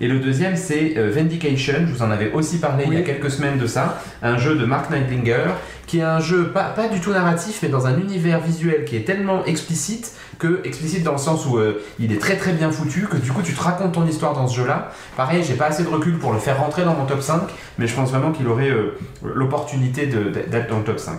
Et 0.01 0.07
le 0.07 0.21
deuxième, 0.21 0.57
c'est 0.57 0.95
euh, 0.97 1.11
Vindication. 1.11 1.75
Je 1.87 1.93
vous 1.93 2.03
en 2.03 2.11
avais 2.11 2.31
aussi 2.33 2.59
parlé 2.59 2.85
il 2.87 2.95
y 2.95 2.97
a 2.97 3.03
quelques 3.03 3.31
semaines 3.31 3.59
de 3.59 3.67
ça. 3.67 4.01
Un 4.23 4.39
jeu 4.39 4.55
de 4.55 4.65
Mark 4.65 4.91
Neidlinger, 4.91 5.51
qui 5.87 5.99
est 5.99 6.03
un 6.03 6.21
jeu 6.21 6.49
pas, 6.49 6.65
pas 6.71 6.89
du 6.89 7.01
tout 7.01 7.11
narratif, 7.11 7.61
mais 7.63 7.69
dans 7.69 7.87
un 7.87 7.99
univers 7.99 8.41
visuel 8.41 8.85
qui 8.85 8.97
est 8.97 9.05
tellement 9.05 9.45
explicite 9.45 10.13
que 10.39 10.61
explicite 10.65 11.03
dans 11.03 11.13
le 11.13 11.19
sens 11.19 11.47
où 11.47 11.59
euh, 11.59 11.83
il 11.99 12.13
est 12.13 12.21
très 12.21 12.37
très 12.37 12.53
bien 12.53 12.71
foutu, 12.71 13.09
que 13.11 13.17
du 13.17 13.33
coup 13.33 13.43
tu 13.43 13.55
te 13.55 13.61
racontes 13.61 13.93
ton 13.93 14.07
histoire 14.07 14.35
dans 14.35 14.47
ce 14.47 14.57
jeu-là. 14.57 14.93
Pareil, 15.17 15.43
j'ai 15.43 15.55
pas 15.55 15.67
assez 15.67 15.83
de 15.83 15.89
recul 15.89 16.19
pour 16.19 16.33
le 16.33 16.39
faire 16.39 16.59
rentrer 16.59 16.85
dans 16.85 16.95
mon 16.95 17.05
top 17.05 17.21
5, 17.21 17.43
mais 17.79 17.89
je 17.89 17.95
pense 17.95 18.11
vraiment 18.11 18.31
qu'il 18.31 18.47
aurait 18.47 18.71
euh, 18.71 18.97
l'opportunité 19.23 20.07
d'être 20.07 20.69
dans 20.69 20.79
le 20.79 20.85
top 20.85 21.01
5. 21.01 21.19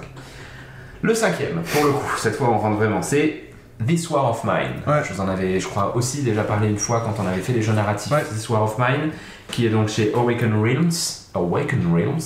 Le 1.01 1.13
cinquième, 1.13 1.61
pour 1.73 1.83
le 1.83 1.91
coup, 1.91 2.17
cette 2.17 2.35
fois 2.35 2.49
on 2.49 2.57
rentre 2.57 2.77
vraiment, 2.77 3.01
c'est 3.01 3.48
This 3.85 4.09
War 4.09 4.29
of 4.29 4.43
Mine. 4.43 4.81
Ouais. 4.87 5.01
Je 5.07 5.13
vous 5.13 5.21
en 5.21 5.27
avais, 5.29 5.59
je 5.59 5.67
crois, 5.67 5.95
aussi 5.95 6.21
déjà 6.21 6.43
parlé 6.43 6.67
une 6.67 6.77
fois 6.77 7.01
quand 7.01 7.21
on 7.23 7.27
avait 7.27 7.41
fait 7.41 7.53
les 7.53 7.61
jeux 7.61 7.73
narratifs. 7.73 8.11
Ouais. 8.11 8.23
This 8.23 8.49
War 8.49 8.63
of 8.63 8.77
Mine, 8.77 9.11
qui 9.51 9.65
est 9.65 9.69
donc 9.69 9.87
chez 9.89 10.11
Awaken 10.13 10.61
Realms. 10.61 10.91
Awaken 11.33 11.93
Realms, 11.93 12.19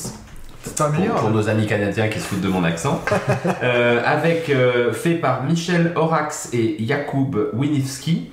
C'est 0.63 0.81
un 0.81 0.89
pour, 0.89 0.99
meilleur. 0.99 1.15
pour 1.15 1.29
nos 1.29 1.49
amis 1.49 1.67
canadiens 1.67 2.07
qui 2.07 2.19
se 2.19 2.25
foutent 2.25 2.41
de 2.41 2.47
mon 2.47 2.63
accent. 2.63 3.01
Euh, 3.63 4.01
avec, 4.05 4.49
euh, 4.49 4.91
fait 4.91 5.15
par 5.15 5.43
Michel 5.43 5.93
Horax 5.95 6.49
et 6.53 6.75
Jakub 6.85 7.35
Winivski. 7.53 8.29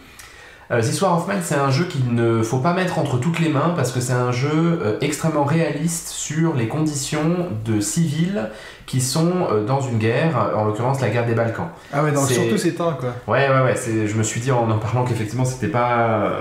Euh, 0.73 0.81
This 0.81 1.01
War 1.03 1.17
of 1.19 1.29
Mine, 1.29 1.41
c'est 1.43 1.57
un 1.57 1.71
jeu 1.71 1.85
qu'il 1.85 2.15
ne 2.15 2.43
faut 2.43 2.59
pas 2.59 2.73
mettre 2.73 2.99
entre 2.99 3.19
toutes 3.19 3.39
les 3.41 3.49
mains 3.49 3.73
parce 3.77 3.91
que 3.93 4.01
c'est 4.01 4.13
un 4.13 4.31
jeu 4.33 4.51
euh, 4.83 4.99
extrêmement 5.01 5.45
réaliste 5.45 6.09
sur 6.09 6.55
les 6.55 6.69
conditions 6.69 7.49
de 7.65 7.81
civils 7.81 8.51
qui 8.91 9.01
sont 9.01 9.31
euh, 9.53 9.65
dans 9.65 9.81
une 9.81 9.99
guerre, 9.99 10.51
en 10.57 10.65
l'occurrence 10.65 11.01
la 11.01 11.11
guerre 11.11 11.25
des 11.25 11.35
Balkans. 11.35 11.69
Ah 11.93 12.03
ouais, 12.03 12.11
donc 12.11 12.25
c'est- 12.27 12.35
surtout 12.35 12.59
ces 12.59 12.75
temps, 12.75 12.97
quoi. 12.99 13.11
Ouais, 13.33 13.49
ouais, 13.49 13.63
ouais. 13.63 13.77
c'est- 13.77 14.09
Je 14.09 14.17
me 14.17 14.25
suis 14.25 14.41
dit 14.41 14.51
en 14.51 14.69
en 14.69 14.79
parlant 14.79 15.05
qu'effectivement 15.05 15.45
c'était 15.45 15.69
pas. 15.69 16.33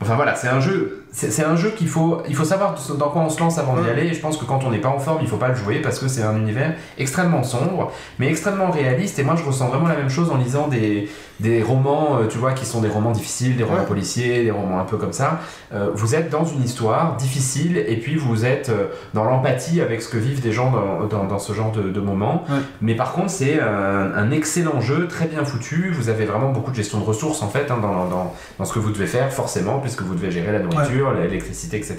Enfin 0.00 0.14
voilà, 0.14 0.34
c'est 0.34 0.48
un 0.48 0.60
jeu. 0.60 1.02
C'est 1.12 1.44
un 1.44 1.56
jeu 1.56 1.70
qu'il 1.70 1.88
faut. 1.88 2.20
Il 2.28 2.36
faut 2.36 2.44
savoir 2.44 2.74
dans 2.98 3.08
quoi 3.08 3.22
on 3.22 3.30
se 3.30 3.40
lance 3.40 3.56
avant 3.56 3.80
d'y 3.80 3.88
aller. 3.88 4.08
Et 4.08 4.12
je 4.12 4.20
pense 4.20 4.36
que 4.36 4.44
quand 4.44 4.64
on 4.64 4.70
n'est 4.70 4.80
pas 4.82 4.90
en 4.90 4.98
forme, 4.98 5.20
il 5.22 5.28
faut 5.28 5.38
pas 5.38 5.48
le 5.48 5.54
jouer 5.54 5.76
parce 5.80 5.98
que 5.98 6.08
c'est 6.08 6.22
un 6.22 6.36
univers 6.36 6.74
extrêmement 6.98 7.42
sombre, 7.42 7.90
mais 8.18 8.28
extrêmement 8.28 8.70
réaliste. 8.70 9.18
Et 9.18 9.22
moi, 9.22 9.34
je 9.34 9.42
ressens 9.42 9.68
vraiment 9.68 9.88
la 9.88 9.96
même 9.96 10.10
chose 10.10 10.30
en 10.30 10.36
lisant 10.36 10.68
des, 10.68 11.08
des 11.40 11.62
romans, 11.62 12.18
euh, 12.20 12.26
tu 12.26 12.36
vois, 12.36 12.52
qui 12.52 12.66
sont 12.66 12.82
des 12.82 12.88
romans 12.90 13.12
difficiles, 13.12 13.56
des 13.56 13.64
romans 13.64 13.78
Ouais. 13.78 13.86
policiers, 13.86 14.44
des 14.44 14.50
romans 14.50 14.78
un 14.78 14.84
peu 14.84 14.98
comme 14.98 15.14
ça. 15.14 15.40
Euh, 15.72 15.88
vous 15.94 16.14
êtes 16.14 16.28
dans 16.28 16.44
une 16.44 16.62
histoire 16.62 17.16
difficile 17.16 17.78
et 17.78 17.96
puis 17.96 18.16
vous 18.16 18.44
êtes 18.44 18.68
euh, 18.68 18.88
dans 19.14 19.24
l'empathie 19.24 19.80
avec 19.80 20.02
ce 20.02 20.10
que 20.10 20.18
vivent 20.18 20.42
des 20.42 20.52
gens 20.52 20.70
dans, 20.70 21.06
dans, 21.06 21.24
dans 21.24 21.38
ce 21.38 21.54
genre 21.54 21.72
de, 21.72 21.82
de 21.88 22.00
moments. 22.00 22.44
Ouais. 22.50 22.56
Mais 22.82 22.94
par 22.94 23.12
contre, 23.12 23.30
c'est 23.30 23.58
un, 23.58 24.12
un 24.14 24.30
excellent 24.32 24.82
jeu, 24.82 25.08
très 25.08 25.26
bien 25.26 25.44
foutu. 25.46 25.90
Vous 25.96 26.10
avez 26.10 26.26
vraiment 26.26 26.50
beaucoup 26.50 26.72
de 26.72 26.76
gestion 26.76 26.98
de 26.98 27.04
ressources 27.04 27.40
en 27.42 27.48
fait 27.48 27.70
hein, 27.70 27.78
dans, 27.80 28.04
dans, 28.06 28.34
dans 28.58 28.64
ce 28.66 28.74
que 28.74 28.78
vous 28.80 28.90
devez 28.90 29.06
faire, 29.06 29.32
forcément, 29.32 29.78
puisque 29.86 30.02
vous 30.02 30.16
devez 30.16 30.32
gérer 30.32 30.50
la 30.50 30.58
nourriture, 30.58 31.12
l'électricité, 31.12 31.76
etc. 31.76 31.96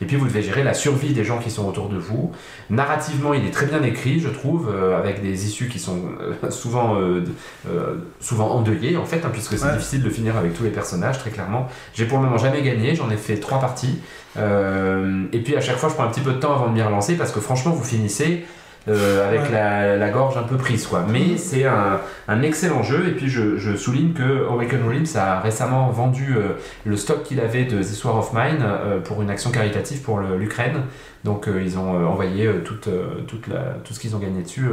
Et 0.00 0.04
puis 0.04 0.16
vous 0.16 0.26
devez 0.26 0.42
gérer 0.42 0.64
la 0.64 0.74
survie 0.74 1.12
des 1.12 1.22
gens 1.22 1.38
qui 1.38 1.48
sont 1.48 1.64
autour 1.68 1.88
de 1.88 1.96
vous. 1.96 2.32
Narrativement, 2.70 3.34
il 3.34 3.46
est 3.46 3.52
très 3.52 3.66
bien 3.66 3.80
écrit, 3.84 4.18
je 4.18 4.28
trouve, 4.28 4.68
euh, 4.68 4.98
avec 4.98 5.22
des 5.22 5.46
issues 5.46 5.68
qui 5.68 5.78
sont 5.78 6.00
euh, 6.20 6.50
souvent, 6.50 6.96
euh, 6.96 7.24
souvent 8.18 8.50
endeuillées 8.50 8.96
en 8.96 9.04
fait, 9.04 9.24
hein, 9.24 9.30
puisque 9.32 9.56
c'est 9.56 9.66
Ouais. 9.66 9.72
difficile 9.74 10.02
de 10.02 10.10
finir 10.10 10.36
avec 10.36 10.54
tous 10.54 10.64
les 10.64 10.70
personnages, 10.70 11.18
très 11.20 11.30
clairement. 11.30 11.68
J'ai 11.94 12.06
pour 12.06 12.18
le 12.18 12.24
moment 12.24 12.38
jamais 12.38 12.62
gagné, 12.62 12.96
j'en 12.96 13.08
ai 13.10 13.16
fait 13.16 13.36
trois 13.36 13.60
parties. 13.60 14.00
Et 14.36 15.38
puis 15.44 15.54
à 15.56 15.60
chaque 15.60 15.76
fois, 15.76 15.88
je 15.88 15.94
prends 15.94 16.04
un 16.04 16.08
petit 16.10 16.20
peu 16.20 16.32
de 16.32 16.38
temps 16.38 16.52
avant 16.54 16.66
de 16.66 16.72
m'y 16.72 16.82
relancer 16.82 17.14
parce 17.14 17.30
que 17.30 17.38
franchement, 17.40 17.70
vous 17.70 17.84
finissez 17.84 18.44
euh, 18.88 19.28
avec 19.28 19.42
Ouais. 19.42 19.50
la, 19.52 19.96
la 19.96 20.10
gorge 20.10 20.36
un 20.36 20.42
peu 20.42 20.56
prise, 20.56 20.86
quoi. 20.86 21.04
Mais 21.08 21.36
c'est 21.38 21.64
un, 21.64 22.00
un 22.28 22.42
excellent 22.42 22.82
jeu. 22.82 23.08
Et 23.08 23.12
puis 23.12 23.28
je, 23.28 23.56
je 23.56 23.76
souligne 23.76 24.12
que 24.12 24.46
Awaken 24.48 24.86
Realms 24.86 25.16
a 25.16 25.40
récemment 25.40 25.90
vendu 25.90 26.34
euh, 26.36 26.50
le 26.84 26.96
stock 26.96 27.22
qu'il 27.22 27.40
avait 27.40 27.64
de 27.64 27.78
This 27.78 28.04
War 28.04 28.16
of 28.18 28.32
Mine 28.32 28.62
euh, 28.62 29.00
pour 29.00 29.22
une 29.22 29.30
action 29.30 29.50
caritative 29.50 30.02
pour 30.02 30.20
l'Ukraine. 30.20 30.82
Donc 31.24 31.48
ils 31.48 31.78
ont 31.78 32.06
envoyé 32.06 32.48
toute, 32.64 32.88
toute 33.26 33.46
la, 33.48 33.76
tout 33.82 33.94
ce 33.94 34.00
qu'ils 34.00 34.14
ont 34.14 34.18
gagné 34.18 34.42
dessus 34.42 34.66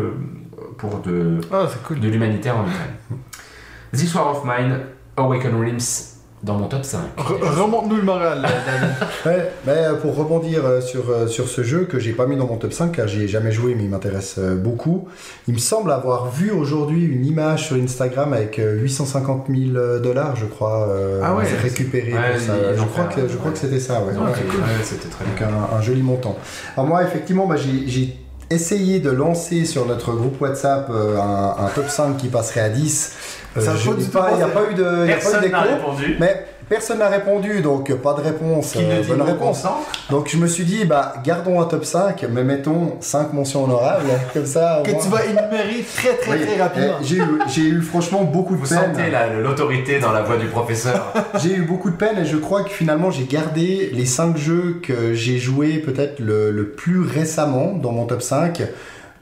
pour 0.78 1.00
de, 1.00 1.40
Ah, 1.52 1.66
cool. 1.88 2.02
de 2.02 2.10
l'humanitaire 2.10 2.58
en 2.58 2.64
Ukraine. 2.64 3.20
This 3.94 4.14
War 4.14 4.28
of 4.32 4.44
Mine, 4.44 4.80
Awaken 5.16 5.58
Realms 5.60 6.21
dans 6.44 6.56
mon 6.56 6.68
top 6.68 6.84
5. 6.84 7.00
Re- 7.18 7.62
Remonte-nous 7.62 7.98
le 7.98 8.02
moral, 8.04 8.42
David. 8.42 8.96
Ouais, 9.26 9.52
mais 9.68 9.74
euh, 9.78 9.94
pour 9.96 10.16
rebondir 10.16 10.66
euh, 10.66 10.82
sur, 10.82 11.10
euh, 11.12 11.28
sur 11.28 11.48
ce 11.48 11.62
jeu 11.62 11.86
que 11.86 12.00
j'ai 12.00 12.14
pas 12.14 12.26
mis 12.26 12.36
dans 12.36 12.48
mon 12.48 12.58
top 12.58 12.74
5 12.74 12.92
car 12.94 13.08
j'y 13.08 13.24
ai 13.24 13.28
jamais 13.28 13.52
joué 13.52 13.76
mais 13.76 13.84
il 13.84 13.90
m'intéresse 13.90 14.36
euh, 14.40 14.56
beaucoup, 14.56 15.08
il 15.48 15.54
me 15.54 15.60
semble 15.60 15.92
avoir 15.92 16.32
vu 16.32 16.50
aujourd'hui 16.50 17.06
une 17.06 17.26
image 17.26 17.68
sur 17.68 17.76
Instagram 17.76 18.34
avec 18.34 18.58
euh, 18.58 18.74
850 18.82 19.46
000 19.50 20.00
dollars 20.00 20.36
je 20.36 20.46
crois 20.48 20.88
euh, 20.90 21.22
Ah 21.24 21.36
ouais. 21.36 21.44
récupérés 21.62 22.14
Ouais, 22.14 22.32
pour 22.32 22.42
ça. 22.42 22.54
ils 22.74 22.80
Je 22.80 22.84
crois, 22.86 23.04
que, 23.06 23.28
je 23.28 23.36
crois 23.38 23.48
ouais. 23.48 23.54
que 23.54 23.60
c'était 23.60 23.80
ça. 23.80 24.02
Ouais. 24.02 24.14
C'était 24.84 25.10
très 25.10 25.26
Donc 25.26 25.36
bien. 25.38 25.48
un, 25.48 25.78
un 25.78 25.82
joli 25.82 26.02
montant. 26.02 26.36
Alors 26.76 26.88
moi 26.88 27.04
effectivement 27.04 27.46
bah, 27.46 27.56
j'ai- 27.58 27.88
j'ai 27.88 28.18
essayé 28.50 29.00
de 29.00 29.10
lancer 29.12 29.64
sur 29.66 29.86
notre 29.86 30.12
groupe 30.14 30.42
WhatsApp 30.42 30.90
euh, 30.90 31.18
un, 31.18 31.56
un 31.66 31.68
top 31.76 31.88
5 31.88 32.18
qui 32.18 32.28
passerait 32.28 32.62
à 32.62 32.70
10. 32.70 33.14
Euh, 33.58 33.62
Ça 33.62 33.72
a 33.72 33.76
je 33.76 33.90
pas 33.92 34.30
Il 34.32 34.38
n'y 34.38 34.44
a 34.44 34.48
pas 34.48 34.62
eu 34.72 34.74
de, 34.76 34.82
il 35.06 35.10
y 35.10 35.14
a 35.14 35.16
pas 35.18 35.20
eu 35.20 35.20
Personne 35.20 35.42
d'écho. 35.42 35.52
n'a 35.54 35.62
répondu. 35.62 36.16
Mais 36.20 36.46
personne 36.70 37.00
n'a 37.00 37.10
répondu, 37.10 37.60
donc 37.62 37.94
pas 37.96 38.14
de 38.14 38.22
réponse. 38.22 38.72
Qui 38.72 38.80
euh, 38.86 38.98
ne 38.98 39.02
dit 39.02 39.10
bonne 39.10 39.22
réponse. 39.24 39.66
Donc 40.10 40.30
je 40.30 40.38
me 40.38 40.48
suis 40.48 40.64
dit, 40.64 40.86
bah 40.86 41.16
gardons 41.24 41.60
un 41.60 41.66
top 41.66 41.84
5, 41.84 42.26
mais 42.32 42.46
mettons 42.46 42.94
5 43.02 43.34
mentions 43.34 43.66
honorables, 43.66 44.06
comme 44.34 44.46
ça. 44.46 44.82
que 44.86 44.92
moins- 44.92 45.02
tu 45.02 45.10
vas 45.10 45.26
énumérer 45.26 45.86
très 45.96 46.14
très 46.16 46.32
Oui, 46.32 46.46
très 46.46 46.62
rapidement. 46.62 46.94
eh, 47.02 47.06
J'ai 47.06 47.18
eu, 47.18 47.24
j'ai 47.48 47.62
eu 47.64 47.82
franchement 47.82 48.24
beaucoup 48.24 48.56
de 48.56 48.62
Vous 48.62 48.70
peine. 48.74 48.96
sentez 48.96 49.12
la- 49.12 49.28
l'autorité 49.34 50.00
dans 50.00 50.14
la 50.14 50.22
voix 50.22 50.38
du 50.38 50.48
professeur. 50.48 51.14
J'ai 51.44 51.54
eu 51.56 51.64
beaucoup 51.64 51.90
de 51.90 51.96
peine 51.98 52.20
et 52.20 52.26
je 52.26 52.38
crois 52.38 52.64
que 52.64 52.70
finalement 52.70 53.12
j'ai 53.12 53.26
gardé 53.26 53.90
les 53.94 54.06
5 54.06 54.38
jeux 54.38 54.80
que 54.82 55.14
j'ai 55.14 55.38
joués 55.40 55.80
peut-être 55.80 56.20
le, 56.20 56.52
le 56.52 56.70
plus 56.70 57.02
récemment 57.02 57.74
dans 57.74 57.92
mon 57.92 58.06
top 58.06 58.22
5. 58.22 58.62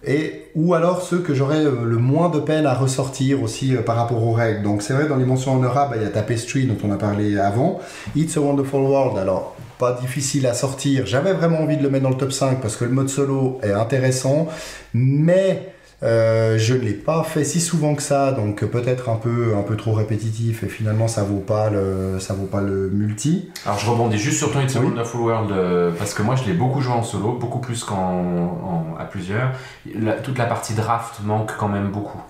Et 0.05 0.45
ou 0.55 0.73
alors 0.73 1.01
ceux 1.01 1.19
que 1.19 1.33
j'aurais 1.33 1.65
euh, 1.65 1.83
le 1.83 1.97
moins 1.97 2.29
de 2.29 2.39
peine 2.39 2.65
à 2.65 2.73
ressortir 2.73 3.43
aussi 3.43 3.75
euh, 3.75 3.81
par 3.81 3.95
rapport 3.95 4.25
aux 4.25 4.33
règles. 4.33 4.63
Donc 4.63 4.81
c'est 4.81 4.93
vrai 4.93 5.07
dans 5.07 5.17
les 5.17 5.25
mentions 5.25 5.55
honorables, 5.55 5.95
il 5.97 6.03
y 6.03 6.05
a 6.05 6.09
Tapestry 6.09 6.65
dont 6.65 6.77
on 6.83 6.91
a 6.91 6.97
parlé 6.97 7.37
avant, 7.37 7.79
It's 8.15 8.37
a 8.37 8.41
Wonderful 8.41 8.81
World, 8.81 9.17
alors 9.17 9.55
pas 9.77 9.93
difficile 10.01 10.45
à 10.47 10.53
sortir. 10.53 11.05
J'avais 11.05 11.33
vraiment 11.33 11.59
envie 11.59 11.77
de 11.77 11.83
le 11.83 11.89
mettre 11.89 12.03
dans 12.03 12.09
le 12.09 12.17
top 12.17 12.31
5 12.31 12.61
parce 12.61 12.75
que 12.75 12.85
le 12.85 12.91
mode 12.91 13.09
solo 13.09 13.59
est 13.63 13.71
intéressant, 13.71 14.47
mais 14.93 15.73
euh, 16.01 16.57
je 16.57 16.73
ne 16.75 16.79
l'ai 16.79 16.93
pas 16.93 17.23
fait 17.23 17.43
si 17.43 17.59
souvent 17.59 17.93
que 17.95 18.01
ça, 18.01 18.31
donc 18.31 18.63
peut-être 18.65 19.09
un 19.09 19.15
peu, 19.17 19.53
un 19.57 19.63
peu 19.63 19.75
trop 19.75 19.91
répétitif 19.93 20.63
et 20.63 20.67
finalement 20.69 21.07
ça 21.09 21.23
vaut 21.23 21.39
pas 21.41 21.69
le, 21.69 22.19
ça 22.19 22.33
vaut 22.33 22.45
pas 22.45 22.61
le 22.61 22.89
multi. 22.89 23.49
Alors 23.65 23.77
je 23.79 23.89
rebondis 23.89 24.17
juste 24.17 24.37
sur 24.37 24.51
ton 24.51 24.61
It's 24.61 24.75
a 24.75 24.79
Oui. 24.79 24.85
Wonderful 24.87 25.19
World 25.21 25.51
euh, 25.51 25.91
parce 25.97 26.13
que 26.13 26.21
moi 26.21 26.35
je 26.35 26.45
l'ai 26.45 26.53
beaucoup 26.53 26.79
joué 26.81 26.93
en 26.93 27.03
solo, 27.03 27.33
beaucoup 27.33 27.59
plus 27.59 27.83
qu'en 27.83 27.95
en- 27.97 28.95
à 28.97 29.03
plusieurs. 29.05 29.51
La- 29.93 30.13
toute 30.13 30.37
la 30.37 30.45
partie 30.45 30.73
draft 30.73 31.19
manque 31.25 31.51
quand 31.57 31.67
même 31.69 31.89
beaucoup. 31.89 32.21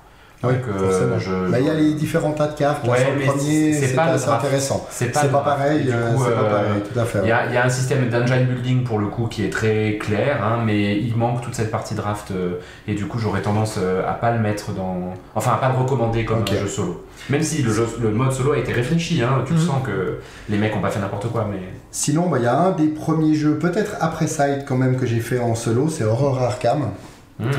Oui, 0.41 0.53
Donc, 0.53 0.61
euh, 0.69 0.89
forcément. 0.89 1.19
je- 1.19 1.51
Bah, 1.51 1.59
il 1.59 1.65
y 1.65 1.69
a 1.69 1.73
les 1.73 1.93
différents 1.95 2.31
tas 2.31 2.47
de 2.47 2.53
cartes. 2.57 2.87
Ouais, 2.87 2.97
le 3.13 3.25
premier, 3.25 3.73
c'est 3.73 3.93
pas 3.93 4.03
assez 4.05 4.29
intéressant. 4.29 4.87
C'est 4.89 5.07
pas, 5.11 5.25
pareil, 5.27 5.81
Et 5.81 5.83
du 5.83 5.91
coup, 5.91 6.23
c'est 6.25 6.33
pas 6.33 6.43
pareil, 6.43 6.81
tout 6.93 6.97
à 6.97 7.03
fait. 7.03 7.19
Il 7.23 7.27
y, 7.27 7.31
a, 7.33 7.45
il 7.47 7.53
y 7.53 7.57
a 7.57 7.65
un 7.65 7.69
système 7.69 8.07
d'engine 8.09 8.45
building 8.45 8.83
pour 8.85 8.99
le 8.99 9.07
coup 9.07 9.27
qui 9.27 9.43
est 9.43 9.49
très 9.49 9.97
clair, 9.99 10.41
hein, 10.41 10.63
mais 10.65 10.97
il 10.97 11.13
manque 11.17 11.41
toute 11.41 11.55
cette 11.55 11.71
partie 11.71 11.93
draft 11.93 12.31
euh, 12.31 12.53
et 12.87 12.93
du 12.93 13.05
coup 13.05 13.19
j'aurais 13.19 13.41
tendance 13.41 13.75
euh, 13.79 14.09
à 14.09 14.13
pas 14.13 14.31
le 14.31 14.39
mettre 14.39 14.71
dans, 14.71 15.13
enfin 15.35 15.51
à 15.55 15.57
pas 15.57 15.69
le 15.73 15.77
recommander 15.77 16.23
comme 16.23 16.43
un 16.49 16.55
jeu 16.55 16.67
solo. 16.67 17.05
Même 17.29 17.43
si 17.43 17.61
le, 17.61 17.73
jeu- 17.73 17.97
le 18.01 18.11
mode 18.11 18.31
solo 18.31 18.53
a 18.53 18.57
été 18.59 18.71
réfléchi, 18.71 19.21
hein, 19.21 19.43
tu 19.45 19.51
Mhm. 19.53 19.59
sens 19.59 19.83
que 19.85 20.19
les 20.47 20.57
mecs 20.57 20.73
ont 20.73 20.79
pas 20.81 20.89
fait 20.89 21.01
n'importe 21.01 21.27
quoi, 21.29 21.45
mais 21.51 21.59
Sinon, 21.91 22.29
bah, 22.29 22.37
il 22.39 22.45
y 22.45 22.47
a 22.47 22.57
un 22.57 22.71
des 22.71 22.87
premiers 22.87 23.35
jeux, 23.35 23.55
peut-être 23.57 23.97
après 23.99 24.27
Sight 24.27 24.63
quand 24.65 24.77
même, 24.77 24.95
que 24.95 25.05
j'ai 25.05 25.19
fait 25.19 25.39
en 25.39 25.53
solo, 25.55 25.89
c'est 25.89 26.05
Horror 26.05 26.41
Arkham. 26.41 26.91
Hmm. 27.39 27.49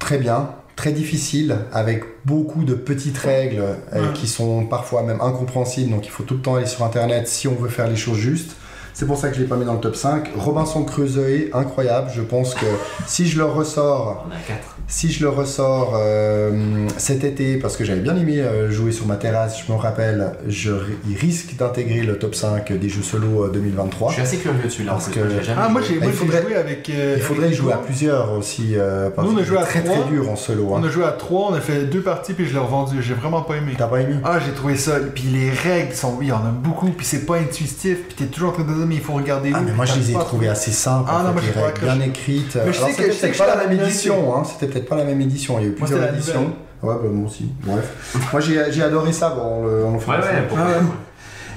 Très 0.00 0.18
bien, 0.18 0.48
très 0.78 0.92
difficile, 0.92 1.56
avec 1.72 2.04
beaucoup 2.24 2.62
de 2.62 2.74
petites 2.74 3.18
règles 3.18 3.64
euh, 3.94 4.12
qui 4.12 4.28
sont 4.28 4.64
parfois 4.64 5.02
même 5.02 5.20
incompréhensibles, 5.20 5.90
donc 5.90 6.06
il 6.06 6.10
faut 6.10 6.22
tout 6.22 6.34
le 6.34 6.40
temps 6.40 6.54
aller 6.54 6.66
sur 6.66 6.84
internet 6.84 7.26
si 7.26 7.48
on 7.48 7.56
veut 7.56 7.68
faire 7.68 7.88
les 7.88 7.96
choses 7.96 8.18
justes. 8.18 8.54
C'est 8.98 9.06
pour 9.06 9.16
ça 9.16 9.28
que 9.28 9.36
je 9.36 9.40
l'ai 9.40 9.46
pas 9.46 9.54
mis 9.54 9.64
dans 9.64 9.74
le 9.74 9.78
top 9.78 9.94
5. 9.94 10.30
Robinson 10.36 10.82
Crusoe, 10.82 11.50
incroyable. 11.54 12.10
Je 12.12 12.20
pense 12.20 12.52
que 12.52 12.66
si 13.06 13.28
je 13.28 13.38
le 13.38 13.44
ressors 13.44 14.26
on 14.28 14.32
a 14.32 14.38
4. 14.44 14.58
Si 14.88 15.12
je 15.12 15.22
le 15.22 15.28
ressors 15.28 15.92
euh, 15.96 16.88
cet 16.96 17.22
été, 17.22 17.58
parce 17.58 17.76
que 17.76 17.84
j'avais 17.84 18.00
bien 18.00 18.16
aimé 18.16 18.40
euh, 18.40 18.72
jouer 18.72 18.90
sur 18.90 19.06
ma 19.06 19.14
terrasse, 19.14 19.62
je 19.64 19.70
me 19.72 19.76
rappelle, 19.78 20.32
je, 20.48 20.72
il 21.08 21.16
risque 21.16 21.54
d'intégrer 21.54 22.00
le 22.00 22.18
top 22.18 22.34
5 22.34 22.72
des 22.72 22.88
jeux 22.88 23.02
solo 23.04 23.44
euh, 23.44 23.50
2023. 23.52 24.08
Je 24.08 24.14
suis 24.14 24.22
assez 24.22 24.36
curieux 24.38 24.62
de 24.64 24.68
celui-là 24.68 24.92
Parce 24.92 25.08
que- 25.10 25.20
moi, 25.20 25.28
j'ai 25.38 25.44
jamais 25.44 25.60
Ah, 25.62 25.68
moi 25.68 25.80
j'ai 25.82 26.00
faudrait- 26.10 26.42
joué 26.42 26.56
avec. 26.56 26.90
euh, 26.90 27.14
Il 27.18 27.22
faudrait 27.22 27.44
avec 27.46 27.56
jouer 27.56 27.72
à 27.74 27.76
plusieurs 27.76 28.32
aussi, 28.32 28.72
euh, 28.74 29.10
parce 29.10 29.28
Nous, 29.28 29.34
on 29.34 29.36
a 29.36 29.40
que 29.42 29.46
joué 29.46 29.58
à 29.58 29.64
c'est 29.64 29.80
très 29.82 29.82
très 29.84 30.04
dur 30.10 30.28
en 30.28 30.34
solo. 30.34 30.66
On 30.70 30.76
Hein. 30.78 30.84
a 30.84 30.88
joué 30.88 31.04
à 31.04 31.12
3, 31.12 31.50
on 31.52 31.54
a 31.54 31.60
fait 31.60 31.84
deux 31.84 32.00
parties, 32.02 32.32
puis 32.32 32.46
je 32.48 32.52
l'ai 32.54 32.58
revendu. 32.58 33.00
J'ai 33.00 33.14
vraiment 33.14 33.42
pas 33.42 33.58
aimé. 33.58 33.74
T'as 33.78 33.86
pas 33.86 34.00
aimé? 34.00 34.14
Ah, 34.24 34.38
j'ai 34.44 34.52
trouvé 34.54 34.76
ça. 34.76 34.94
Puis 35.14 35.24
les 35.24 35.50
règles 35.50 35.94
sont. 35.94 36.16
Oui, 36.18 36.26
il 36.26 36.28
y 36.30 36.32
en 36.32 36.36
a 36.38 36.50
beaucoup, 36.50 36.88
puis 36.88 37.06
c'est 37.06 37.26
pas 37.26 37.36
intuitif, 37.36 37.98
puis 38.08 38.16
t'es 38.16 38.24
toujours 38.24 38.48
en 38.48 38.52
train 38.52 38.64
de 38.64 38.72
mais 38.88 38.96
il 38.96 39.00
faut 39.00 39.12
regarder. 39.12 39.52
Ah 39.54 39.60
mais 39.64 39.72
moi 39.72 39.84
je 39.84 39.94
les 39.98 40.10
ai 40.10 40.14
trouver. 40.14 40.48
assez 40.48 40.70
simples, 40.72 41.10
Ah, 41.12 41.22
non, 41.24 41.32
moi, 41.32 41.42
bien 41.80 42.00
écrites. 42.00 42.56
Mais 42.64 42.72
je 42.72 42.78
Alors 42.78 42.90
sais 42.90 43.02
que- 43.04 43.12
c'était 43.12 43.36
pas 43.38 43.46
la 43.46 43.56
même 43.66 43.80
édition, 43.80 44.34
hein. 44.36 44.42
c'était 44.44 44.66
peut-être 44.72 44.88
pas 44.88 44.96
la 44.96 45.04
même 45.04 45.20
édition, 45.20 45.58
il 45.58 45.62
y 45.62 45.66
a 45.66 45.68
eu 45.68 45.72
plusieurs 45.74 46.12
éditions. 46.14 46.52
Ouais, 46.82 46.94
bah, 46.94 47.08
moi 47.12 47.26
aussi, 47.28 47.48
bref. 47.64 48.12
moi 48.32 48.40
j'ai 48.40 48.82
adoré 48.82 49.12
ça 49.12 49.30
bon, 49.30 49.64
le, 49.66 49.84
en 49.84 49.90
le 49.90 49.96
Ouais, 49.96 50.00
faisant. 50.00 50.12
ouais, 50.18 50.42
pourquoi 50.48 50.66
ouais. 50.66 50.72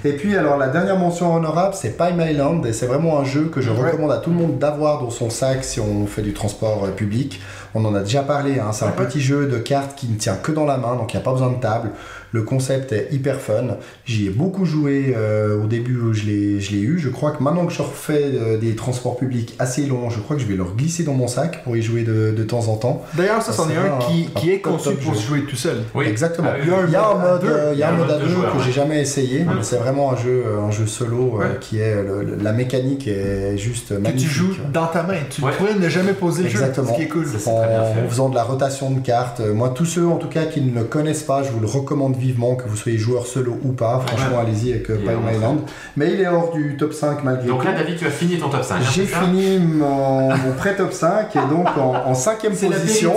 Et 0.04 0.14
puis 0.14 0.36
alors 0.36 0.58
la 0.58 0.68
dernière 0.70 0.98
mention 0.98 1.36
honorable 1.36 1.76
c'est 1.76 1.96
Pime 1.96 2.20
Island 2.20 2.66
et 2.66 2.74
c'est 2.74 2.88
vraiment 2.88 3.20
un 3.20 3.24
jeu 3.24 3.52
que 3.54 3.62
je 3.62 3.70
Ouais. 3.70 3.92
recommande 3.92 4.12
à 4.12 4.18
tout 4.18 4.32
le 4.32 4.36
monde 4.36 4.58
d'avoir 4.58 5.00
dans 5.00 5.12
son 5.12 5.30
sac 5.30 5.64
si 5.64 5.80
on 5.80 6.08
fait 6.08 6.24
du 6.24 6.34
transport 6.34 6.86
euh, 6.86 6.90
public. 6.90 7.40
On 7.76 7.86
en 7.86 7.94
a 7.94 8.00
déjà 8.00 8.24
parlé, 8.24 8.60
hein. 8.60 8.72
c'est 8.72 8.86
un 8.86 8.88
Ouais. 8.88 8.94
petit 9.06 9.22
jeu 9.22 9.46
de 9.46 9.60
cartes 9.60 9.94
qui 9.96 10.08
ne 10.08 10.16
tient 10.18 10.34
que 10.38 10.52
dans 10.52 10.66
la 10.66 10.78
main 10.78 10.96
donc 10.96 11.14
il 11.14 11.18
n'y 11.18 11.22
a 11.22 11.24
pas 11.24 11.34
besoin 11.34 11.52
de 11.52 11.60
table. 11.62 11.92
Le 12.32 12.44
concept 12.44 12.92
est 12.94 13.10
hyper 13.12 13.40
fun. 13.42 13.78
J'y 14.06 14.28
ai 14.28 14.30
beaucoup 14.30 14.66
joué 14.66 15.14
euh, 15.18 15.62
au 15.64 15.68
début 15.68 15.98
où 15.98 16.14
je 16.14 16.24
l'ai 16.24 16.80
eu. 16.82 16.98
Je 17.00 17.10
crois 17.10 17.32
que 17.32 17.44
maintenant 17.44 17.66
que 17.66 17.74
je 17.74 17.82
refais 17.82 18.24
euh, 18.34 18.58
des 18.58 18.76
transports 18.76 19.18
publics 19.18 19.56
assez 19.60 19.86
longs, 19.86 20.10
je 20.10 20.20
crois 20.20 20.36
que 20.38 20.42
je 20.42 20.48
vais 20.48 20.56
le 20.56 20.64
glisser 20.64 21.04
dans 21.04 21.14
mon 21.14 21.28
sac 21.28 21.64
pour 21.64 21.76
y 21.76 21.82
jouer 21.82 22.04
de, 22.04 22.34
de 22.36 22.44
temps 22.44 22.68
en 22.70 22.78
temps. 22.78 23.04
D'ailleurs, 23.16 23.42
ça, 23.42 23.52
c'en 23.52 23.70
est 23.70 23.76
un 23.76 23.96
un- 23.96 24.00
qui, 24.00 24.30
un 24.36 24.40
qui 24.40 24.52
est 24.52 24.62
top, 24.64 24.74
conçu 24.74 24.90
top 24.90 25.00
pour 25.02 25.14
jeu. 25.14 25.20
se 25.20 25.28
jouer 25.28 25.44
tout 25.44 25.56
seul. 25.56 25.78
Oui. 25.94 26.06
Exactement. 26.08 26.50
Ah 26.52 26.56
oui, 26.60 26.68
il 26.88 26.94
y 26.94 26.96
a 26.96 27.08
un 27.10 27.14
mode, 27.16 27.26
à 27.26 27.38
deux. 27.40 27.48
euh, 27.50 27.74
il 27.74 27.80
y 27.80 27.84
a 27.84 27.90
un 27.90 27.98
mode 27.98 28.12
à 28.12 28.18
de 28.18 28.24
deux 28.24 28.30
joueur, 28.30 28.52
que 28.54 28.58
ouais. 28.58 28.64
j'ai 28.66 28.72
jamais 28.72 29.02
essayé, 29.02 29.44
mais 29.44 29.62
c'est 29.64 29.78
vraiment 29.78 30.14
un 30.14 30.16
jeu, 30.16 30.44
un 30.66 30.72
jeu 30.72 30.88
solo 30.88 31.34
euh, 31.36 31.40
Ouais. 31.42 31.58
qui 31.60 31.80
est 31.80 32.02
le- 32.02 32.38
la 32.42 32.54
mécanique 32.54 33.08
est 33.08 33.58
juste 33.58 33.90
Que 33.90 33.94
magnifique. 33.96 34.28
tu 34.30 34.34
joues 34.34 34.54
dans 34.74 34.88
ta 34.88 35.04
main. 35.04 35.16
Tu 35.30 35.42
Ouais. 35.44 35.52
pourrais 35.58 35.76
ne 35.76 35.90
jamais 35.90 36.14
poser 36.14 36.44
le 36.44 36.50
Exactement. 36.50 36.88
jeu. 36.88 36.94
Ce 36.94 36.98
qui 36.98 37.04
est 37.06 37.08
cool. 37.10 37.26
Ça, 37.26 37.40
c'est 37.40 37.54
très 37.56 37.68
bien 37.68 37.84
fait. 37.84 38.06
En 38.06 38.10
faisant 38.10 38.30
de 38.30 38.36
la 38.36 38.44
rotation 38.44 38.90
de 38.92 39.00
cartes. 39.00 39.42
Moi, 39.42 39.70
tous 39.76 39.86
ceux 39.86 40.08
en 40.08 40.16
tout 40.18 40.30
cas 40.30 40.46
qui 40.46 40.62
ne 40.62 40.74
le 40.74 40.86
connaissent 40.86 41.24
pas, 41.24 41.44
je 41.44 41.50
vous 41.52 41.60
le 41.60 41.68
recommande 41.68 42.16
vivement, 42.22 42.56
que 42.56 42.64
vous 42.68 42.78
soyez 42.78 42.98
joueur 42.98 43.26
solo 43.28 43.58
ou 43.64 43.74
pas. 43.74 44.04
Franchement, 44.08 44.40
allez-y 44.40 44.72
avec 44.72 44.90
euh, 44.90 44.96
vraiment 45.04 45.30
Island. 45.30 45.60
Mais 45.98 46.14
il 46.14 46.22
est 46.22 46.28
hors 46.28 46.52
du 46.54 46.78
top 46.78 46.94
5 46.94 47.24
malgré 47.24 47.48
Donc 47.48 47.60
tout. 47.62 47.66
là, 47.68 47.74
David, 47.74 47.98
tu 47.98 48.06
as 48.06 48.12
fini 48.12 48.38
ton 48.38 48.50
top 48.50 48.64
5. 48.64 48.76
hein, 48.76 48.80
J'ai 48.94 49.06
fini 49.06 49.58
mon, 49.60 50.30
mon 50.36 50.54
pré-top 50.58 50.94
5 50.94 51.36
et 51.36 51.40
donc 51.54 51.68
en, 51.78 51.96
en 52.10 52.14
cinquième 52.16 52.56
position. 52.56 53.14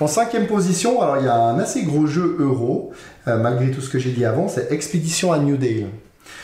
En 0.00 0.06
cinquième 0.06 0.46
position, 0.46 1.00
alors 1.02 1.16
il 1.18 1.24
y 1.24 1.28
a 1.28 1.34
un 1.34 1.58
assez 1.58 1.82
gros 1.82 2.06
jeu 2.06 2.36
euro, 2.38 2.92
euh, 3.26 3.38
malgré 3.38 3.70
tout 3.70 3.80
ce 3.80 3.88
que 3.90 3.98
j'ai 3.98 4.10
dit 4.12 4.24
avant, 4.24 4.46
c'est 4.48 4.70
Expédition 4.70 5.32
à 5.32 5.38
New 5.38 5.56
Dale. 5.56 5.86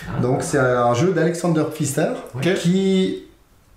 Ah. 0.09 0.21
Donc 0.21 0.43
c'est 0.43 0.59
un 0.59 0.95
jeu 0.95 1.13
d'Alexander 1.13 1.65
Pfister 1.73 2.09
qui, 2.57 3.25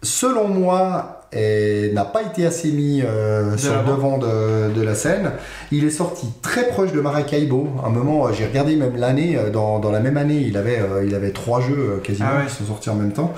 selon 0.01 0.47
moi, 0.47 1.14
est- 1.36 1.93
n'a 1.93 2.05
pas 2.05 2.23
été 2.23 2.45
assez 2.45 2.71
mis 2.71 3.01
euh, 3.03 3.57
sur 3.57 3.73
le 3.73 3.86
devant 3.88 4.17
de, 4.17 4.73
de 4.73 4.81
la 4.81 4.95
scène. 4.95 5.31
Il 5.71 5.83
est 5.86 5.89
sorti 5.91 6.27
très 6.41 6.67
proche 6.69 6.91
de 6.93 7.01
Maracaibo. 7.01 7.67
Un 7.86 7.89
moment, 7.89 8.27
euh, 8.27 8.31
j'ai 8.33 8.45
regardé 8.45 8.75
même 8.75 8.95
l'année, 8.95 9.38
euh, 9.38 9.49
dans, 9.49 9.79
dans 9.79 9.91
la 9.91 9.99
même 9.99 10.17
année, 10.17 10.43
il 10.47 10.57
avait, 10.57 10.79
euh, 10.79 11.03
il 11.05 11.13
avait 11.13 11.31
trois 11.31 11.61
jeux 11.61 11.99
quasiment 12.03 12.29
Ah 12.31 12.39
ouais. 12.39 12.45
qui 12.47 12.53
sont 12.55 12.65
sortis 12.65 12.89
en 12.89 12.95
même 12.95 13.11
temps. 13.13 13.33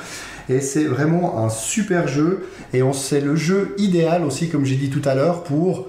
Et 0.49 0.61
c'est 0.61 0.85
vraiment 0.85 1.43
un 1.43 1.49
super 1.49 2.07
jeu. 2.07 2.47
Et 2.73 2.81
on- 2.83 2.93
c'est 2.93 3.19
le 3.19 3.35
jeu 3.35 3.75
idéal 3.77 4.23
aussi, 4.23 4.47
comme 4.49 4.63
j'ai 4.65 4.75
dit 4.77 4.89
tout 4.89 5.01
à 5.07 5.13
l'heure, 5.15 5.43
pour 5.43 5.87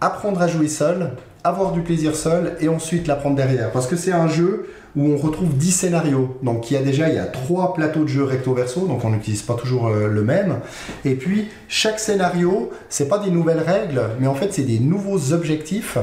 apprendre 0.00 0.40
à 0.40 0.46
jouer 0.48 0.68
seul, 0.68 1.10
avoir 1.44 1.72
du 1.72 1.80
plaisir 1.80 2.14
seul 2.16 2.56
et 2.60 2.68
ensuite 2.68 3.06
l'apprendre 3.06 3.36
derrière. 3.36 3.70
Parce 3.72 3.86
que 3.86 3.96
c'est 3.96 4.12
un 4.12 4.28
jeu 4.28 4.66
où 4.98 5.12
on 5.12 5.16
retrouve 5.16 5.56
10 5.56 5.70
scénarios. 5.70 6.36
Donc 6.42 6.70
il 6.70 6.74
y 6.74 6.76
a 6.76 6.82
déjà 6.82 7.08
il 7.08 7.14
y 7.14 7.18
a 7.18 7.24
trois 7.24 7.72
plateaux 7.72 8.02
de 8.02 8.08
jeu 8.08 8.24
recto 8.24 8.52
verso, 8.52 8.86
donc 8.86 9.04
on 9.04 9.10
n'utilise 9.10 9.42
pas 9.42 9.54
toujours 9.54 9.86
euh, 9.88 10.08
le 10.08 10.22
même. 10.24 10.56
Et 11.04 11.14
puis 11.14 11.46
chaque 11.68 12.00
scénario, 12.00 12.70
c'est 12.88 13.08
pas 13.08 13.18
des 13.18 13.30
nouvelles 13.30 13.60
règles, 13.64 14.02
mais 14.20 14.26
en 14.26 14.34
fait 14.34 14.52
c'est 14.52 14.62
des 14.64 14.80
nouveaux 14.80 15.32
objectifs. 15.32 15.96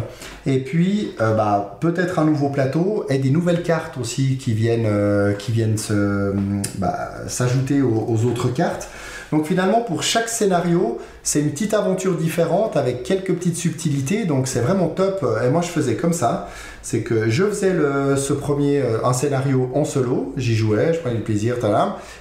Et 0.45 0.59
puis 0.59 1.11
euh, 1.21 1.33
bah, 1.35 1.77
peut-être 1.81 2.19
un 2.19 2.25
nouveau 2.25 2.49
plateau 2.49 3.05
et 3.09 3.17
des 3.17 3.31
nouvelles 3.31 3.63
cartes 3.63 3.97
aussi 3.97 4.37
qui 4.37 4.53
viennent 4.53 4.85
euh, 4.87 5.33
qui 5.33 5.51
viennent 5.51 5.77
se, 5.77 6.33
bah, 6.77 7.09
s'ajouter 7.27 7.81
aux- 7.81 8.05
aux 8.07 8.25
autres 8.25 8.47
cartes. 8.49 8.87
Donc 9.31 9.47
finalement, 9.47 9.81
pour 9.81 10.03
chaque 10.03 10.29
scénario, 10.29 10.99
c'est 11.23 11.39
une 11.41 11.49
petite 11.49 11.73
aventure 11.73 12.15
différente 12.15 12.77
avec 12.77 13.01
quelques 13.03 13.33
petites 13.33 13.57
subtilités. 13.57 14.23
Donc 14.25 14.47
c'est 14.47 14.59
vraiment 14.61 14.87
top. 14.87 15.25
Et 15.45 15.49
moi, 15.49 15.61
je 15.61 15.67
faisais 15.69 15.95
comme 15.95 16.13
ça. 16.13 16.47
C'est 16.85 17.01
que 17.01 17.31
je 17.31 17.45
faisais 17.45 17.73
le, 17.73 18.15
ce 18.15 18.31
premier, 18.31 18.79
euh, 18.79 19.03
un 19.03 19.11
scénario 19.11 19.71
en 19.73 19.85
solo. 19.85 20.33
J'y 20.37 20.55
jouais, 20.55 20.93
je 20.93 20.99
prenais 20.99 21.15
du 21.15 21.23
plaisir. 21.23 21.55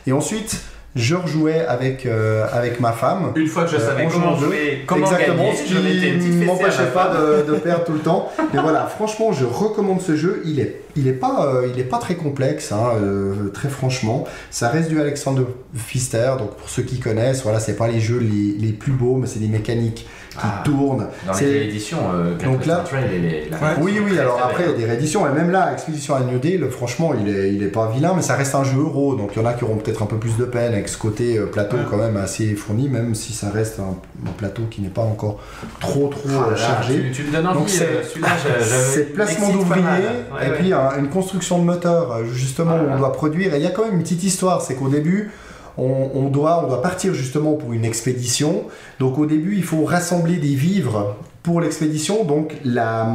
Et 0.06 0.12
ensuite, 0.12 0.56
je 0.96 1.14
rejouais 1.14 1.66
avec, 1.66 2.06
euh, 2.06 2.46
avec 2.50 2.80
ma 2.80 2.92
femme. 2.92 3.32
Une 3.36 3.46
fois 3.46 3.64
que 3.64 3.72
je 3.72 3.76
Euh, 3.76 3.78
savais 3.78 4.08
comment 4.10 4.34
jouer, 4.38 4.84
comment 4.86 5.04
Exactement, 5.04 5.36
gagner, 5.36 5.56
ce 5.56 5.64
qui 5.64 6.42
à 6.42 6.46
m'empêchait 6.46 6.90
pas 6.94 7.12
de, 7.14 7.52
de 7.52 7.58
perdre 7.58 7.84
tout 7.84 7.92
le 7.92 7.98
temps. 7.98 8.32
Mais 8.54 8.62
voilà, 8.62 8.86
franchement, 8.86 9.34
je 9.34 9.44
recommande 9.44 10.00
ce 10.00 10.16
jeu. 10.16 10.40
Il 10.46 10.58
est, 10.58 10.80
il 10.96 11.08
est 11.08 11.12
pas, 11.12 11.46
euh, 11.46 11.68
il 11.72 11.80
est 11.80 11.84
pas 11.84 11.98
très 11.98 12.14
complexe, 12.14 12.72
hein, 12.72 12.90
euh, 13.00 13.48
très 13.52 13.68
franchement. 13.68 14.24
Ça 14.50 14.68
reste 14.68 14.88
du 14.88 15.00
Alexander 15.00 15.42
Pfister, 15.76 16.32
donc 16.38 16.54
pour 16.56 16.68
ceux 16.68 16.82
qui 16.82 16.98
connaissent, 17.00 17.42
voilà, 17.42 17.60
c'est 17.60 17.76
pas 17.76 17.88
les 17.88 18.00
jeux 18.00 18.18
les, 18.18 18.54
les 18.58 18.72
plus 18.72 18.92
beaux, 18.92 19.16
mais 19.16 19.26
c'est 19.26 19.40
des 19.40 19.48
mécaniques 19.48 20.06
qui 20.30 20.40
Ah, 20.42 20.62
tournent. 20.64 21.06
Dans 21.28 21.32
C'est- 21.32 21.44
les 21.44 21.62
éditions, 21.68 21.98
euh, 22.12 22.34
Donc 22.44 22.66
là- 22.66 22.78
Trail 22.84 23.04
et 23.14 23.18
les, 23.20 23.48
la 23.50 23.56
Ouais. 23.56 23.74
réédition 23.74 23.84
Oui, 23.84 24.00
oui, 24.04 24.18
alors 24.18 24.40
après, 24.44 24.64
il 24.64 24.70
y 24.70 24.74
a 24.74 24.76
des 24.76 24.84
rééditions, 24.84 25.28
et 25.28 25.32
même 25.32 25.50
là, 25.52 25.72
Expédition 25.72 26.16
à 26.16 26.20
New 26.20 26.40
Deal, 26.40 26.66
franchement, 26.70 27.12
il 27.14 27.28
est, 27.32 27.54
il 27.54 27.62
est 27.62 27.68
pas 27.68 27.88
vilain, 27.88 28.14
mais 28.16 28.22
ça 28.22 28.34
reste 28.34 28.54
un 28.56 28.64
jeu 28.64 28.80
euro, 28.80 29.14
donc 29.14 29.30
il 29.36 29.40
y 29.42 29.44
en 29.44 29.48
a 29.48 29.52
qui 29.52 29.62
auront 29.62 29.76
peut-être 29.76 30.02
un 30.02 30.06
peu 30.06 30.16
plus 30.16 30.36
de 30.36 30.44
peine 30.44 30.72
avec 30.72 30.88
ce 30.88 30.98
côté 30.98 31.38
plateau 31.52 31.76
Ouais. 31.76 31.82
quand 31.88 31.98
même 31.98 32.16
assez 32.16 32.52
fourni, 32.56 32.88
même 32.88 33.14
si 33.14 33.32
ça 33.32 33.50
reste 33.50 33.78
un, 33.78 33.96
un 34.28 34.32
plateau 34.36 34.62
qui 34.68 34.80
n'est 34.82 34.88
pas 34.88 35.02
encore 35.02 35.38
trop, 35.78 36.08
trop 36.08 36.28
Ah 36.28 36.50
là 36.50 36.56
chargé. 36.56 37.04
Tu, 37.12 37.22
tu 37.22 37.28
me 37.28 37.32
donnes 37.32 37.46
envie, 37.46 37.58
Donc 37.60 37.68
c'est- 37.68 39.14
placement 39.14 39.50
d'ouvriers. 39.50 39.82
Ouais, 39.84 40.48
et 40.48 40.50
puis 40.58 40.72
un- 40.84 40.98
une 40.98 41.08
construction 41.08 41.58
de 41.58 41.64
moteur, 41.64 42.12
euh, 42.12 42.24
justement, 42.24 42.76
où 42.76 42.86
on 42.92 42.98
doit 42.98 43.12
produire. 43.12 43.54
Et 43.54 43.58
il 43.58 43.62
y 43.62 43.66
a 43.66 43.70
quand 43.70 43.84
même 43.84 43.94
une 43.94 44.02
petite 44.02 44.24
histoire, 44.24 44.62
c'est 44.62 44.74
qu'au 44.74 44.88
début, 44.88 45.30
on, 45.76 46.10
on 46.14 46.28
doit, 46.28 46.62
on 46.64 46.68
doit 46.68 46.82
partir 46.82 47.14
justement 47.14 47.54
pour 47.54 47.72
une 47.72 47.84
expédition. 47.84 48.64
Donc 49.00 49.18
au 49.18 49.26
début, 49.26 49.56
il 49.56 49.64
faut 49.64 49.84
rassembler 49.84 50.36
des 50.36 50.54
vivres 50.54 51.16
pour 51.42 51.60
l'expédition. 51.60 52.24
Donc 52.24 52.54
la, 52.64 53.06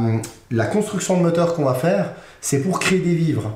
la 0.50 0.66
construction 0.66 1.16
de 1.16 1.22
moteur 1.22 1.54
qu'on 1.54 1.64
va 1.64 1.74
faire, 1.74 2.12
c'est 2.40 2.60
pour 2.60 2.78
créer 2.78 2.98
des 3.00 3.14
vivres. 3.14 3.52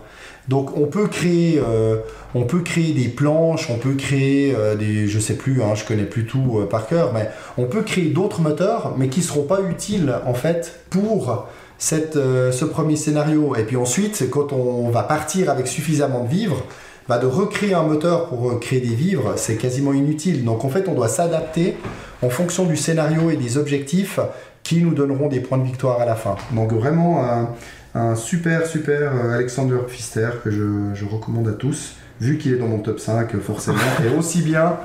Donc 0.48 0.76
on 0.76 0.86
peut 0.86 1.06
créer, 1.06 1.58
euh, 1.66 1.96
on 2.34 2.42
peut 2.44 2.60
créer 2.60 2.92
des 2.92 3.08
planches, 3.08 3.70
on 3.70 3.76
peut 3.78 3.94
créer 3.94 4.54
euh, 4.54 4.74
des, 4.74 5.06
je 5.08 5.18
sais 5.18 5.34
plus, 5.36 5.62
hein, 5.62 5.74
je 5.74 5.84
connais 5.86 6.04
plus 6.04 6.26
tout 6.26 6.58
euh, 6.58 6.66
par 6.68 6.86
cœur, 6.86 7.12
mais 7.14 7.30
on 7.56 7.64
peut 7.64 7.80
créer 7.80 8.10
d'autres 8.10 8.42
moteurs, 8.42 8.92
mais 8.98 9.08
qui 9.08 9.22
seront 9.22 9.44
pas 9.44 9.60
utiles 9.62 10.14
en 10.26 10.34
fait 10.34 10.80
pour 10.90 11.46
cette, 11.78 12.16
euh, 12.16 12.52
ce 12.52 12.64
premier 12.64 12.96
scénario. 12.96 13.54
Et 13.56 13.64
puis 13.64 13.76
ensuite, 13.76 14.28
quand 14.30 14.52
on 14.52 14.90
va 14.90 15.02
partir 15.02 15.50
avec 15.50 15.66
suffisamment 15.66 16.24
de 16.24 16.28
vivres, 16.28 16.62
bah, 17.08 17.18
de 17.18 17.26
recréer 17.26 17.74
un 17.74 17.82
moteur 17.82 18.28
pour 18.28 18.50
euh, 18.50 18.58
créer 18.58 18.80
des 18.80 18.94
vivres, 18.94 19.34
c'est 19.36 19.56
quasiment 19.56 19.92
inutile. 19.92 20.44
Donc 20.44 20.64
en 20.64 20.68
fait, 20.68 20.88
on 20.88 20.94
doit 20.94 21.08
s'adapter 21.08 21.76
en 22.22 22.30
fonction 22.30 22.64
du 22.64 22.76
scénario 22.76 23.30
et 23.30 23.36
des 23.36 23.58
objectifs 23.58 24.20
qui 24.62 24.82
nous 24.82 24.94
donneront 24.94 25.28
des 25.28 25.40
points 25.40 25.58
de 25.58 25.64
victoire 25.64 26.00
à 26.00 26.06
la 26.06 26.14
fin. 26.14 26.36
Donc 26.52 26.72
vraiment 26.72 27.22
un, 27.22 27.50
un 27.94 28.16
super 28.16 28.66
super 28.66 29.12
euh, 29.14 29.34
Alexander 29.34 29.76
Pfister 29.86 30.30
que 30.42 30.50
je, 30.50 30.94
je 30.94 31.04
recommande 31.04 31.48
à 31.48 31.52
tous, 31.52 31.94
vu 32.20 32.38
qu'il 32.38 32.52
est 32.52 32.56
dans 32.56 32.66
mon 32.66 32.78
top 32.78 32.98
5 32.98 33.34
euh, 33.34 33.40
forcément, 33.40 33.78
et 34.04 34.16
aussi 34.16 34.42
bien 34.42 34.76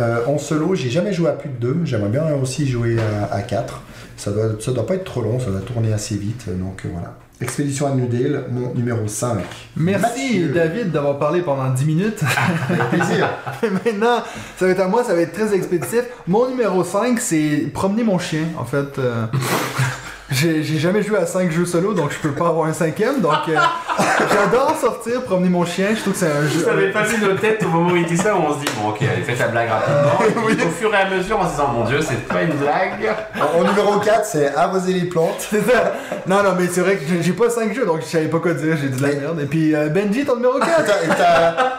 euh, 0.00 0.24
en 0.26 0.38
solo, 0.38 0.74
j'ai 0.74 0.90
jamais 0.90 1.12
joué 1.12 1.28
à 1.28 1.32
plus 1.32 1.48
de 1.48 1.56
2, 1.56 1.76
j'aimerais 1.84 2.10
bien 2.10 2.24
aussi 2.34 2.66
jouer 2.66 2.96
à, 2.98 3.34
à 3.34 3.42
4. 3.42 3.82
Ça 4.16 4.32
doit, 4.32 4.50
ça 4.60 4.72
doit 4.72 4.86
pas 4.86 4.94
être 4.94 5.04
trop 5.04 5.22
long, 5.22 5.38
ça 5.38 5.50
doit 5.50 5.60
tourner 5.60 5.92
assez 5.92 6.16
vite, 6.16 6.46
donc 6.58 6.82
euh, 6.84 6.88
voilà. 6.92 7.16
Expédition 7.40 7.86
à 7.86 7.90
New 7.90 8.08
Dale, 8.08 8.46
mon 8.50 8.74
numéro 8.74 9.06
5. 9.06 9.38
Merci 9.76 10.40
Mathieu. 10.40 10.48
David 10.48 10.90
d'avoir 10.90 11.20
parlé 11.20 11.40
pendant 11.40 11.70
10 11.70 11.84
minutes. 11.84 12.20
Avec 12.68 12.88
plaisir. 12.88 13.28
Maintenant, 13.62 14.24
ça 14.56 14.66
va 14.66 14.72
être 14.72 14.80
à 14.80 14.88
moi, 14.88 15.04
ça 15.04 15.14
va 15.14 15.20
être 15.20 15.32
très 15.32 15.54
expéditif. 15.54 16.02
Mon 16.26 16.48
numéro 16.48 16.82
5, 16.82 17.20
c'est 17.20 17.70
promener 17.72 18.02
mon 18.02 18.18
chien, 18.18 18.44
en 18.58 18.64
fait. 18.64 18.98
J'ai 20.30 20.62
jamais 20.62 21.02
joué 21.02 21.16
à 21.16 21.24
5 21.24 21.50
jeux 21.50 21.64
solo, 21.64 21.94
donc 21.94 22.10
je 22.12 22.18
peux 22.18 22.32
pas 22.34 22.48
avoir 22.48 22.66
un 22.68 22.74
cinquième. 22.74 23.20
Donc, 23.22 23.32
euh, 23.48 23.54
j'adore 24.30 24.76
sortir, 24.78 25.22
promener 25.22 25.48
mon 25.48 25.64
chien. 25.64 25.86
Je 25.94 26.00
trouve 26.02 26.12
que 26.12 26.18
c'est 26.18 26.26
un 26.30 26.42
jeu. 26.46 26.64
Vous 26.64 26.68
avez 26.68 26.90
pas 26.90 27.02
vu 27.04 27.16
nos 27.24 27.34
têtes 27.34 27.62
au 27.64 27.68
moment 27.68 27.92
où 27.92 27.96
il 27.96 28.04
dit 28.04 28.16
ça, 28.18 28.34
où 28.36 28.40
on 28.46 28.52
se 28.52 28.58
dit, 28.60 28.66
bon, 28.78 28.90
ok, 28.90 28.98
allez, 29.02 29.22
faites 29.22 29.38
la 29.38 29.48
blague 29.48 29.70
rapidement. 29.70 30.26
Et 30.50 30.54
puis, 30.54 30.66
Au 30.66 30.68
fur 30.70 30.94
et 30.94 30.98
à 30.98 31.08
mesure, 31.08 31.40
en 31.40 31.46
se 31.46 31.52
disant, 31.52 31.68
mon 31.68 31.84
dieu, 31.84 32.00
c'est 32.02 32.28
pas 32.28 32.42
une 32.42 32.52
blague. 32.52 33.10
En, 33.40 33.58
en 33.60 33.64
numéro 33.64 33.98
4, 34.00 34.26
c'est 34.26 34.54
arroser 34.54 34.92
les 34.92 35.06
plantes. 35.06 35.46
C'est 35.50 35.62
ça. 35.62 35.94
Non, 36.26 36.42
non, 36.42 36.50
mais 36.58 36.66
c'est 36.70 36.82
vrai 36.82 36.96
que 36.96 37.04
j'ai- 37.22 37.32
pas 37.32 37.48
5 37.48 37.72
jeux, 37.74 37.86
donc 37.86 38.00
je 38.02 38.06
savais 38.06 38.26
pas 38.26 38.38
quoi 38.38 38.52
dire. 38.52 38.76
J'ai 38.80 38.88
dit 38.88 39.00
de 39.00 39.06
la 39.08 39.14
merde. 39.14 39.40
Et 39.40 39.46
puis, 39.46 39.74
euh, 39.74 39.88
Benji, 39.88 40.26
ton 40.26 40.36
numéro 40.36 40.58
4. 40.58 40.84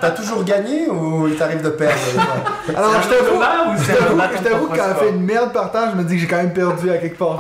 T'as- 0.01 0.09
toujours 0.11 0.43
gagné 0.43 0.89
ou 0.89 1.27
il 1.27 1.35
t'arrive 1.35 1.61
de 1.61 1.69
perdre? 1.69 1.93
Alors, 2.75 2.93
je 3.03 3.09
t'avoue. 3.09 4.65
sport 4.65 4.97
fait 4.99 5.09
une 5.11 5.23
merde 5.23 5.53
par 5.53 5.71
terre, 5.71 5.91
je 5.93 5.97
me 5.97 6.03
dis 6.03 6.15
que 6.15 6.21
j'ai 6.21 6.27
quand 6.27 6.37
même 6.37 6.51
perdu 6.51 6.89
à 6.89 6.97
quelque 6.97 7.17
part. 7.17 7.39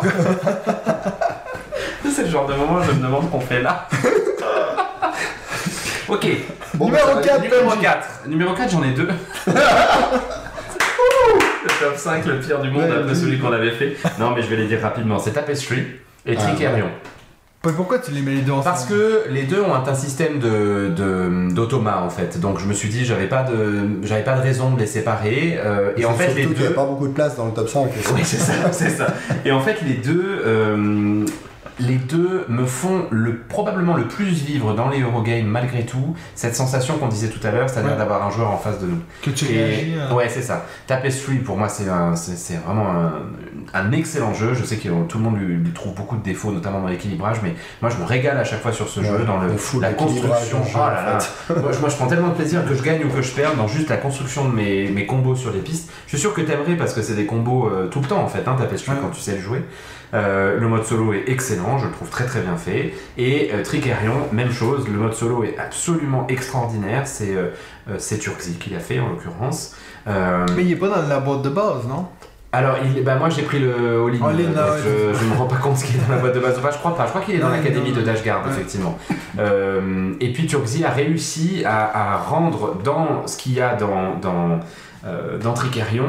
Genre 2.29 2.45
de 2.47 2.53
moment 2.53 2.81
je 2.83 2.91
me 2.91 3.01
demande 3.03 3.23
ce 3.25 3.27
qu'on 3.29 3.39
fait 3.39 3.61
là. 3.61 3.87
ok. 6.07 6.27
Bon, 6.75 6.85
Numéro 6.85 7.05
bah, 7.07 7.13
ça 7.13 7.15
va- 7.15 7.21
4. 7.39 7.41
Numéro 7.41 7.69
Benji. 7.69 7.81
4. 7.81 8.07
Numéro 8.27 8.53
4, 8.53 8.71
j'en 8.71 8.83
ai 8.83 8.91
deux. 8.91 9.09
le 9.47 9.53
top 11.79 11.95
5, 11.97 12.25
le 12.25 12.39
pire 12.39 12.59
du 12.61 12.69
monde 12.71 12.83
Ouais, 12.83 12.91
après 12.97 13.15
celui 13.15 13.39
qu'on 13.39 13.51
avait 13.51 13.71
fait. 13.71 13.95
Non, 14.19 14.31
mais 14.35 14.41
je 14.41 14.47
vais 14.47 14.55
les 14.57 14.67
dire 14.67 14.81
rapidement. 14.81 15.19
C'est 15.19 15.31
Tapestry 15.31 15.83
et 16.25 16.35
Ah, 16.37 16.41
Pourquoi 17.61 17.99
tu 17.99 18.11
les 18.11 18.21
mets 18.21 18.31
les 18.35 18.41
deux 18.41 18.51
ensemble 18.51 18.65
Parce 18.65 18.85
que 18.85 19.23
les 19.29 19.43
deux 19.43 19.61
ont 19.61 19.73
un 19.73 19.93
système 19.95 20.39
de, 20.39 20.89
de- 20.95 21.51
d'automa 21.53 22.01
en 22.03 22.09
fait. 22.09 22.39
Donc 22.39 22.59
je 22.59 22.65
me 22.65 22.73
suis 22.73 22.89
dit, 22.89 23.03
j'avais 23.05 23.27
pas 23.27 23.43
de, 23.43 23.89
j'avais 24.03 24.23
pas 24.23 24.35
de 24.35 24.41
raison 24.41 24.71
de 24.71 24.79
les 24.79 24.85
séparer. 24.87 25.57
euh, 25.63 25.91
et 25.97 26.05
en 26.05 26.13
fait, 26.13 26.27
les 26.33 26.41
Surtout 26.43 26.53
qu'il 26.55 26.61
n'y 26.63 26.67
deux. 26.69 26.73
a 26.73 26.75
pas 26.75 26.85
beaucoup 26.85 27.07
de 27.07 27.13
place 27.13 27.35
dans 27.35 27.45
le 27.47 27.51
top 27.53 27.67
5. 27.67 27.87
Oui, 28.13 28.21
c'est 28.23 28.37
ça, 28.37 28.53
c'est 28.71 28.89
ça. 28.89 29.07
Et 29.45 29.51
en 29.51 29.59
fait, 29.61 29.77
les 29.85 29.95
deux, 29.95 30.41
euh, 30.45 31.25
les 31.79 31.95
deux 31.95 32.45
me 32.49 32.65
font 32.65 33.05
le, 33.09 33.37
probablement 33.37 33.95
le 33.95 34.07
plus 34.07 34.25
vivre 34.25 34.73
dans 34.73 34.89
les 34.89 35.01
Eurogames 35.01 35.45
malgré 35.45 35.85
tout 35.85 36.15
cette 36.35 36.55
sensation 36.55 36.97
qu'on 36.97 37.07
disait 37.07 37.29
tout 37.29 37.45
à 37.47 37.51
l'heure, 37.51 37.69
c'est-à-dire 37.69 37.91
Ouais. 37.91 37.97
d'avoir 37.97 38.25
un 38.25 38.29
joueur 38.31 38.51
en 38.51 38.57
face 38.57 38.79
de 38.79 38.85
nous. 38.87 38.99
Que 39.21 39.29
tu 39.31 39.45
réagis. 39.45 39.93
euh, 39.97 40.13
Ouais, 40.13 40.27
c'est 40.29 40.41
ça. 40.41 40.65
Tapestry, 40.87 41.37
pour 41.37 41.57
moi, 41.57 41.69
c'est 41.69 41.87
un- 41.89 42.15
c'est 42.15 42.37
c'est 42.37 42.55
vraiment 42.57 42.89
un, 42.91 43.11
un 43.73 43.91
excellent 43.91 44.33
jeu. 44.33 44.53
Je 44.53 44.63
sais 44.63 44.77
que 44.77 44.89
tout 45.07 45.17
le 45.17 45.23
monde 45.23 45.37
lui, 45.37 45.55
lui 45.55 45.71
trouve 45.71 45.93
beaucoup 45.93 46.17
de 46.17 46.23
défauts, 46.23 46.51
notamment 46.51 46.81
dans 46.81 46.87
l'équilibrage, 46.87 47.37
mais 47.43 47.53
moi, 47.81 47.89
je 47.89 47.97
me 47.97 48.05
régale 48.05 48.37
à 48.37 48.43
chaque 48.43 48.61
fois 48.61 48.71
sur 48.71 48.87
ce 48.89 49.01
jeu, 49.01 49.23
dans 49.25 49.39
le, 49.39 49.51
on 49.51 49.57
fout 49.57 49.81
la 49.81 49.93
construction. 49.93 50.63
jeu, 50.63 50.71
Oh 50.75 50.77
là 50.79 51.17
là. 51.49 51.55
moi, 51.61 51.71
je, 51.71 51.79
moi, 51.79 51.89
je 51.89 51.95
prends 51.95 52.07
tellement 52.07 52.29
de 52.29 52.33
plaisir 52.35 52.65
que 52.67 52.73
je 52.75 52.83
gagne 52.83 53.03
ou 53.05 53.09
que 53.09 53.21
je 53.21 53.31
perde 53.31 53.57
dans 53.57 53.67
juste 53.67 53.89
la 53.89 53.97
construction 53.97 54.47
de 54.47 54.53
mes, 54.53 54.89
mes 54.89 55.05
combos 55.05 55.35
sur 55.35 55.51
les 55.51 55.59
pistes. 55.59 55.91
Je 56.05 56.11
suis 56.11 56.19
sûr 56.19 56.33
que 56.33 56.41
t'aimerais 56.41 56.75
parce 56.75 56.93
que 56.93 57.01
c'est 57.01 57.15
des 57.15 57.25
combos 57.25 57.67
euh, 57.69 57.87
tout 57.87 57.99
le 58.01 58.07
temps 58.07 58.21
en 58.23 58.27
fait, 58.27 58.47
hein, 58.47 58.55
Tapestry 58.59 58.91
Ouais. 58.91 58.97
quand 59.01 59.09
tu 59.09 59.21
sais 59.21 59.33
le 59.35 59.41
jouer. 59.41 59.63
Euh, 60.13 60.59
le 60.59 60.67
mode 60.67 60.85
solo 60.85 61.13
est 61.13 61.25
excellent, 61.27 61.77
je 61.77 61.85
le 61.85 61.91
trouve 61.91 62.09
très 62.09 62.25
très 62.25 62.41
bien 62.41 62.57
fait. 62.57 62.93
Et 63.17 63.51
euh, 63.53 63.63
Tricerion, 63.63 64.27
même 64.31 64.51
chose, 64.51 64.87
le 64.87 64.97
mode 64.97 65.13
solo 65.13 65.43
est 65.43 65.55
absolument 65.59 66.25
extraordinaire. 66.27 67.05
C'est 67.05 67.35
euh, 67.35 67.49
c'est 67.99 68.17
Turkzy 68.17 68.53
qui 68.57 68.71
l'a 68.71 68.79
fait 68.79 68.99
en 68.99 69.09
l'occurrence. 69.09 69.75
Mais 70.07 70.63
il 70.65 70.71
est 70.71 70.75
pas 70.75 70.87
dans 70.89 71.07
la 71.07 71.19
boîte 71.19 71.43
de 71.43 71.49
base, 71.49 71.85
non? 71.87 72.07
Alors, 72.51 72.77
il, 72.83 73.03
bah, 73.03 73.15
moi 73.15 73.29
j'ai 73.29 73.43
pris 73.43 73.59
le 73.59 74.01
All-in, 74.07 74.49
je, 74.83 75.15
je 75.15 75.25
me 75.25 75.35
rends 75.35 75.45
pas 75.45 75.57
compte 75.57 75.77
ce 75.77 75.85
qu'il 75.85 75.97
est 75.97 76.07
dans 76.07 76.15
la 76.15 76.19
boîte 76.19 76.33
de 76.33 76.39
base. 76.39 76.57
Enfin, 76.57 76.69
je 76.71 76.79
crois 76.79 76.95
pas, 76.95 77.05
je 77.05 77.09
crois 77.11 77.21
qu'il 77.21 77.35
est 77.35 77.39
dans 77.39 77.49
l'académie 77.49 77.91
de. 77.91 78.01
Dashguard, 78.01 78.43
Ouais. 78.43 78.51
effectivement. 78.51 78.97
Euh, 79.37 80.13
et 80.19 80.33
puis 80.33 80.47
Turkzy 80.47 80.83
a 80.83 80.89
réussi 80.89 81.61
à, 81.63 82.13
à 82.13 82.17
rendre 82.17 82.75
dans 82.83 83.27
ce 83.27 83.37
qu'il 83.37 83.53
y 83.53 83.61
a 83.61 83.75
dans, 83.75 84.15
dans, 84.19 84.59
euh, 85.05 85.37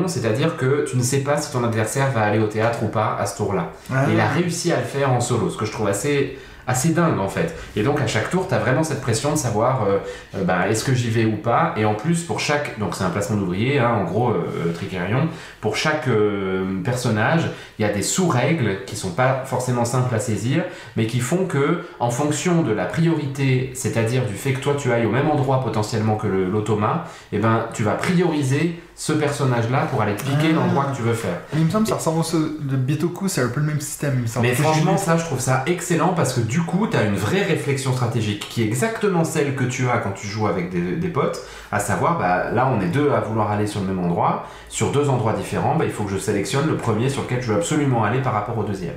c'est-à-dire 0.06 0.56
que 0.56 0.84
tu 0.88 0.96
ne 0.96 1.02
sais 1.02 1.20
pas 1.20 1.36
si 1.36 1.52
ton 1.52 1.62
adversaire 1.62 2.10
va 2.10 2.22
aller 2.22 2.38
au 2.38 2.46
théâtre 2.46 2.82
ou 2.82 2.88
pas 2.88 3.16
à 3.18 3.26
ce 3.26 3.36
tour-là. 3.36 3.70
Ah. 3.92 4.08
Et 4.08 4.14
il 4.14 4.20
a 4.20 4.28
réussi 4.28 4.72
à 4.72 4.78
le 4.78 4.84
faire 4.84 5.12
en 5.12 5.20
solo, 5.20 5.50
ce 5.50 5.56
que 5.56 5.64
je 5.64 5.72
trouve 5.72 5.88
assez, 5.88 6.38
assez 6.70 6.90
dingue 6.90 7.18
en 7.18 7.28
fait. 7.28 7.54
Et 7.76 7.82
donc 7.82 8.00
à 8.00 8.06
chaque 8.06 8.30
tour, 8.30 8.46
tu 8.48 8.54
as 8.54 8.58
vraiment 8.58 8.84
cette 8.84 9.00
pression 9.00 9.30
de 9.32 9.36
savoir 9.36 9.72
euh, 9.84 9.98
euh, 10.36 10.44
bah, 10.44 10.68
est-ce 10.68 10.84
que 10.84 10.94
j'y 10.94 11.10
vais 11.10 11.24
ou 11.24 11.36
pas. 11.36 11.74
Et 11.76 11.84
en 11.84 11.94
plus, 11.94 12.22
pour 12.22 12.38
chaque. 12.40 12.78
Donc 12.78 12.94
c'est 12.94 13.04
un 13.04 13.10
placement 13.10 13.36
d'ouvrier, 13.36 13.78
hein, 13.78 13.92
en 14.00 14.04
gros, 14.04 14.30
euh, 14.30 14.72
Tricerion. 14.74 15.28
Pour 15.60 15.76
chaque 15.76 16.06
euh, 16.08 16.80
personnage, 16.82 17.42
il 17.78 17.82
y 17.82 17.88
a 17.88 17.92
des 17.92 18.02
sous-règles 18.02 18.84
qui 18.86 18.96
sont 18.96 19.10
pas 19.10 19.42
forcément 19.44 19.84
simples 19.84 20.14
à 20.14 20.18
saisir, 20.18 20.64
mais 20.96 21.06
qui 21.06 21.20
font 21.20 21.44
que, 21.46 21.80
en 21.98 22.10
fonction 22.10 22.62
de 22.62 22.72
la 22.72 22.84
priorité, 22.86 23.70
c'est-à-dire 23.74 24.24
du 24.26 24.34
fait 24.34 24.52
que 24.52 24.60
toi 24.60 24.74
tu 24.78 24.92
ailles 24.92 25.06
au 25.06 25.10
même 25.10 25.28
endroit 25.30 25.62
potentiellement 25.62 26.16
que 26.16 26.26
le- 26.26 26.48
l'automa, 26.48 27.04
eh 27.32 27.38
ben, 27.38 27.66
tu 27.74 27.82
vas 27.82 27.92
prioriser 27.94 28.78
ce 29.02 29.14
personnage-là 29.14 29.86
pour 29.90 30.02
aller 30.02 30.12
piquer 30.12 30.48
Ah. 30.50 30.56
l'endroit 30.56 30.84
que 30.90 30.96
tu 30.96 31.00
veux 31.00 31.14
faire. 31.14 31.40
Il 31.54 31.64
me 31.64 31.70
semble 31.70 31.84
que 31.84 31.88
ça 31.88 31.94
ressemble 31.94 32.20
au 32.20 32.62
de 32.62 32.76
Bitoku, 32.76 33.28
c'est 33.28 33.40
un 33.40 33.48
peu 33.48 33.60
le 33.60 33.66
même 33.66 33.80
système, 33.80 34.12
il 34.16 34.20
me 34.22 34.26
semble. 34.26 34.46
Mais 34.46 34.54
franchement, 34.54 34.98
ça, 34.98 35.16
je 35.16 35.24
trouve 35.24 35.40
ça 35.40 35.62
excellent 35.66 36.08
parce 36.08 36.34
que 36.34 36.40
du 36.40 36.60
coup, 36.60 36.86
tu 36.86 36.98
as 36.98 37.04
une 37.04 37.14
vraie 37.16 37.42
réflexion 37.42 37.94
stratégique 37.94 38.46
qui 38.50 38.60
est 38.62 38.66
exactement 38.66 39.24
celle 39.24 39.54
que 39.54 39.64
tu 39.64 39.88
as 39.88 39.96
quand 39.98 40.10
tu 40.12 40.26
joues 40.26 40.48
avec 40.48 40.68
des, 40.70 40.96
des 40.96 41.08
potes, 41.08 41.40
à 41.72 41.80
savoir, 41.80 42.18
bah, 42.18 42.50
là, 42.50 42.70
on 42.70 42.78
est 42.82 42.88
deux 42.90 43.10
à 43.10 43.20
vouloir 43.20 43.50
aller 43.50 43.66
sur 43.66 43.80
le 43.80 43.86
même 43.86 44.00
endroit, 44.04 44.44
sur 44.68 44.92
deux 44.92 45.08
endroits 45.08 45.32
différents, 45.32 45.76
bah, 45.76 45.86
il 45.86 45.92
faut 45.92 46.04
que 46.04 46.10
je 46.10 46.18
sélectionne 46.18 46.66
le 46.66 46.76
premier 46.76 47.08
sur 47.08 47.22
lequel 47.22 47.40
je 47.40 47.52
veux 47.52 47.56
absolument 47.56 48.04
aller 48.04 48.20
par 48.20 48.34
rapport 48.34 48.58
au 48.58 48.64
deuxième. 48.64 48.96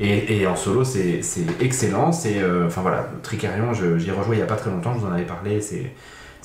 Et, 0.00 0.38
et 0.40 0.46
en 0.46 0.56
solo, 0.56 0.84
c'est 0.84 1.20
excellent. 1.60 2.12
C'est, 2.12 2.38
euh, 2.38 2.66
enfin 2.68 2.80
voilà, 2.80 3.08
Tricerion, 3.22 3.74
je- 3.74 3.98
j'y 3.98 4.08
ai 4.08 4.12
rejoué 4.12 4.36
il 4.36 4.38
n'y 4.38 4.42
a 4.42 4.46
pas 4.46 4.56
très 4.56 4.70
longtemps, 4.70 4.94
je 4.94 5.00
vous 5.00 5.06
en 5.06 5.12
avais 5.12 5.24
parlé. 5.24 5.60
C'est 5.60 5.92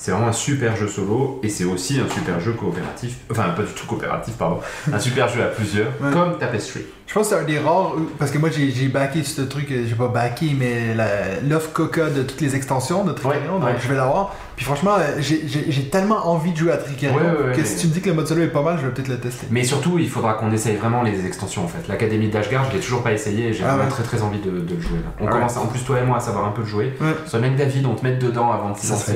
c'est 0.02 0.12
vraiment 0.12 0.28
un 0.28 0.32
super 0.32 0.76
jeu 0.76 0.88
solo 0.88 1.40
et 1.42 1.50
c'est 1.50 1.64
aussi 1.64 2.00
un 2.00 2.08
super 2.08 2.40
jeu 2.40 2.52
coopératif. 2.54 3.16
Enfin, 3.30 3.50
pas 3.50 3.62
du 3.64 3.72
tout 3.74 3.86
coopératif, 3.86 4.34
pardon. 4.38 4.58
Un 4.90 4.98
super 4.98 5.28
jeu 5.28 5.42
à 5.42 5.48
plusieurs, 5.48 5.88
Ouais. 6.00 6.10
comme 6.10 6.38
Tapestry. 6.38 6.86
Je 7.10 7.14
pense 7.16 7.28
que 7.28 7.34
c'est 7.34 7.40
un 7.40 7.44
des 7.44 7.58
rares, 7.58 7.94
parce 8.20 8.30
que 8.30 8.38
moi 8.38 8.50
j'ai 8.50 8.86
backé 8.86 9.24
ce 9.24 9.40
truc, 9.42 9.68
euh, 9.72 9.84
j'ai 9.84 9.96
pas 9.96 10.06
backé, 10.06 10.54
mais 10.56 10.94
l'offre 11.42 11.72
Coca 11.72 12.08
de 12.08 12.22
toutes 12.22 12.40
les 12.40 12.54
extensions 12.54 13.02
de 13.02 13.10
Tricerion, 13.10 13.54
Ouais, 13.54 13.60
donc 13.60 13.64
ouais. 13.64 13.74
je 13.82 13.88
vais 13.88 13.96
l'avoir. 13.96 14.32
Puis 14.54 14.64
franchement, 14.64 14.92
euh, 14.96 15.16
j'ai- 15.18 15.88
tellement 15.90 16.28
envie 16.28 16.52
de 16.52 16.56
jouer 16.56 16.70
à 16.70 16.76
Ouais, 16.76 17.10
ouais, 17.48 17.52
que 17.56 17.64
si 17.64 17.78
tu 17.78 17.88
me 17.88 17.92
dis 17.94 18.00
que 18.00 18.10
le 18.10 18.14
mode 18.14 18.28
solo 18.28 18.42
est 18.42 18.46
pas 18.46 18.62
mal, 18.62 18.78
je 18.80 18.86
vais 18.86 18.92
peut-être 18.92 19.08
le 19.08 19.18
tester. 19.18 19.48
Mais 19.50 19.64
surtout, 19.64 19.98
il 19.98 20.08
faudra 20.08 20.34
qu'on 20.34 20.52
essaye 20.52 20.76
vraiment 20.76 21.02
les 21.02 21.26
extensions 21.26 21.64
en 21.64 21.66
fait. 21.66 21.88
L'Académie 21.88 22.28
d'Ashgard, 22.28 22.66
je 22.70 22.76
l'ai 22.76 22.80
toujours 22.80 23.02
pas 23.02 23.10
essayé 23.10 23.48
et 23.48 23.52
j'ai 23.54 23.64
Ah 23.64 23.74
vraiment 23.74 23.90
très 23.90 24.04
très 24.04 24.22
envie 24.22 24.38
de, 24.38 24.60
de 24.60 24.74
le 24.76 24.80
jouer 24.80 24.98
là. 24.98 25.10
On 25.20 25.26
Ah 25.26 25.30
commence, 25.30 25.56
en 25.56 25.66
plus 25.66 25.80
toi 25.82 25.98
et 25.98 26.04
moi, 26.06 26.18
à 26.18 26.20
savoir 26.20 26.44
un 26.46 26.52
peu 26.52 26.60
le 26.62 26.68
jouer. 26.68 26.94
Soit 27.26 27.40
même 27.40 27.56
David, 27.56 27.86
on 27.86 27.96
te 27.96 28.04
met 28.04 28.14
dedans 28.18 28.52
avant 28.52 28.70
de 28.70 28.78
s'y 28.78 28.88
lancer. 28.88 29.14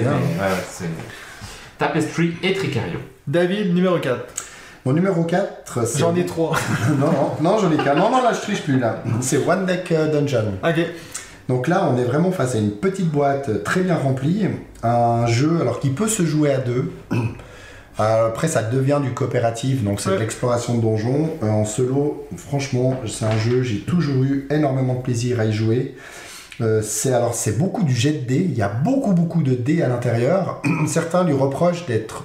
Tapestry 1.79 2.35
et 2.43 2.55
Tricerion. 2.55 2.99
David, 3.29 3.73
numéro 3.73 3.99
4. 4.01 4.17
Mon 4.85 4.93
numéro 4.93 5.25
4, 5.25 5.87
c'est. 5.87 5.99
J'en 5.99 6.15
ai 6.15 6.27
3. 6.27 6.57
non, 7.01 7.07
non, 7.07 7.31
non, 7.41 7.59
j'en 7.59 7.71
ai 7.73 7.77
qu'un. 7.77 7.95
Non, 7.95 8.11
non, 8.11 8.23
là, 8.23 8.33
je 8.35 8.41
triche 8.41 8.63
plus, 8.63 8.79
là. 8.79 9.03
C'est 9.21 9.39
One 9.47 9.65
Deck 9.67 9.91
euh, 9.93 10.13
Dungeon. 10.13 10.53
ok. 10.63 10.87
Donc 11.49 11.69
là, 11.69 11.89
on 11.93 11.99
est 11.99 12.05
vraiment 12.05 12.31
face 12.33 12.55
à 12.55 12.59
une 12.59 12.71
petite 12.71 13.09
boîte 13.11 13.63
très 13.65 13.81
bien 13.83 13.97
remplie. 13.97 14.47
Un 14.83 15.27
jeu, 15.27 15.59
alors 15.61 15.79
qui 15.81 15.91
peut 15.91 16.09
se 16.09 16.25
jouer 16.25 16.53
à 16.53 16.59
deux. 16.59 16.93
Euh, 18.01 18.27
Après, 18.27 18.49
ça 18.49 18.65
devient 18.65 18.99
du 19.01 19.13
coopératif, 19.13 19.85
donc 19.85 20.01
c'est 20.01 20.09
Ouais. 20.09 20.17
de 20.17 20.21
l'exploration 20.23 20.75
de 20.75 20.83
donjons. 20.83 21.31
Euh, 21.45 21.49
en 21.49 21.65
solo, 21.65 22.27
franchement, 22.37 22.97
c'est 23.07 23.25
un 23.25 23.39
jeu, 23.39 23.63
j'ai 23.63 23.83
toujours 23.83 24.25
eu 24.25 24.49
énormément 24.51 24.95
de 24.95 25.01
plaisir 25.03 25.39
à 25.39 25.45
y 25.45 25.53
jouer. 25.53 25.95
Euh, 26.61 26.83
c'est 26.83 27.13
alors 27.13 27.35
c'est 27.35 27.57
beaucoup 27.57 27.85
du 27.85 27.95
jet 27.95 28.11
de 28.11 28.27
dés. 28.27 28.45
Il 28.51 28.57
y 28.57 28.63
a 28.63 28.69
beaucoup 28.69 29.13
beaucoup 29.13 29.45
de 29.45 29.55
dés 29.55 29.81
à 29.81 29.87
l'intérieur. 29.89 30.61
Certains 30.89 31.23
lui 31.23 31.35
reprochent 31.35 31.87
d'être 31.87 32.25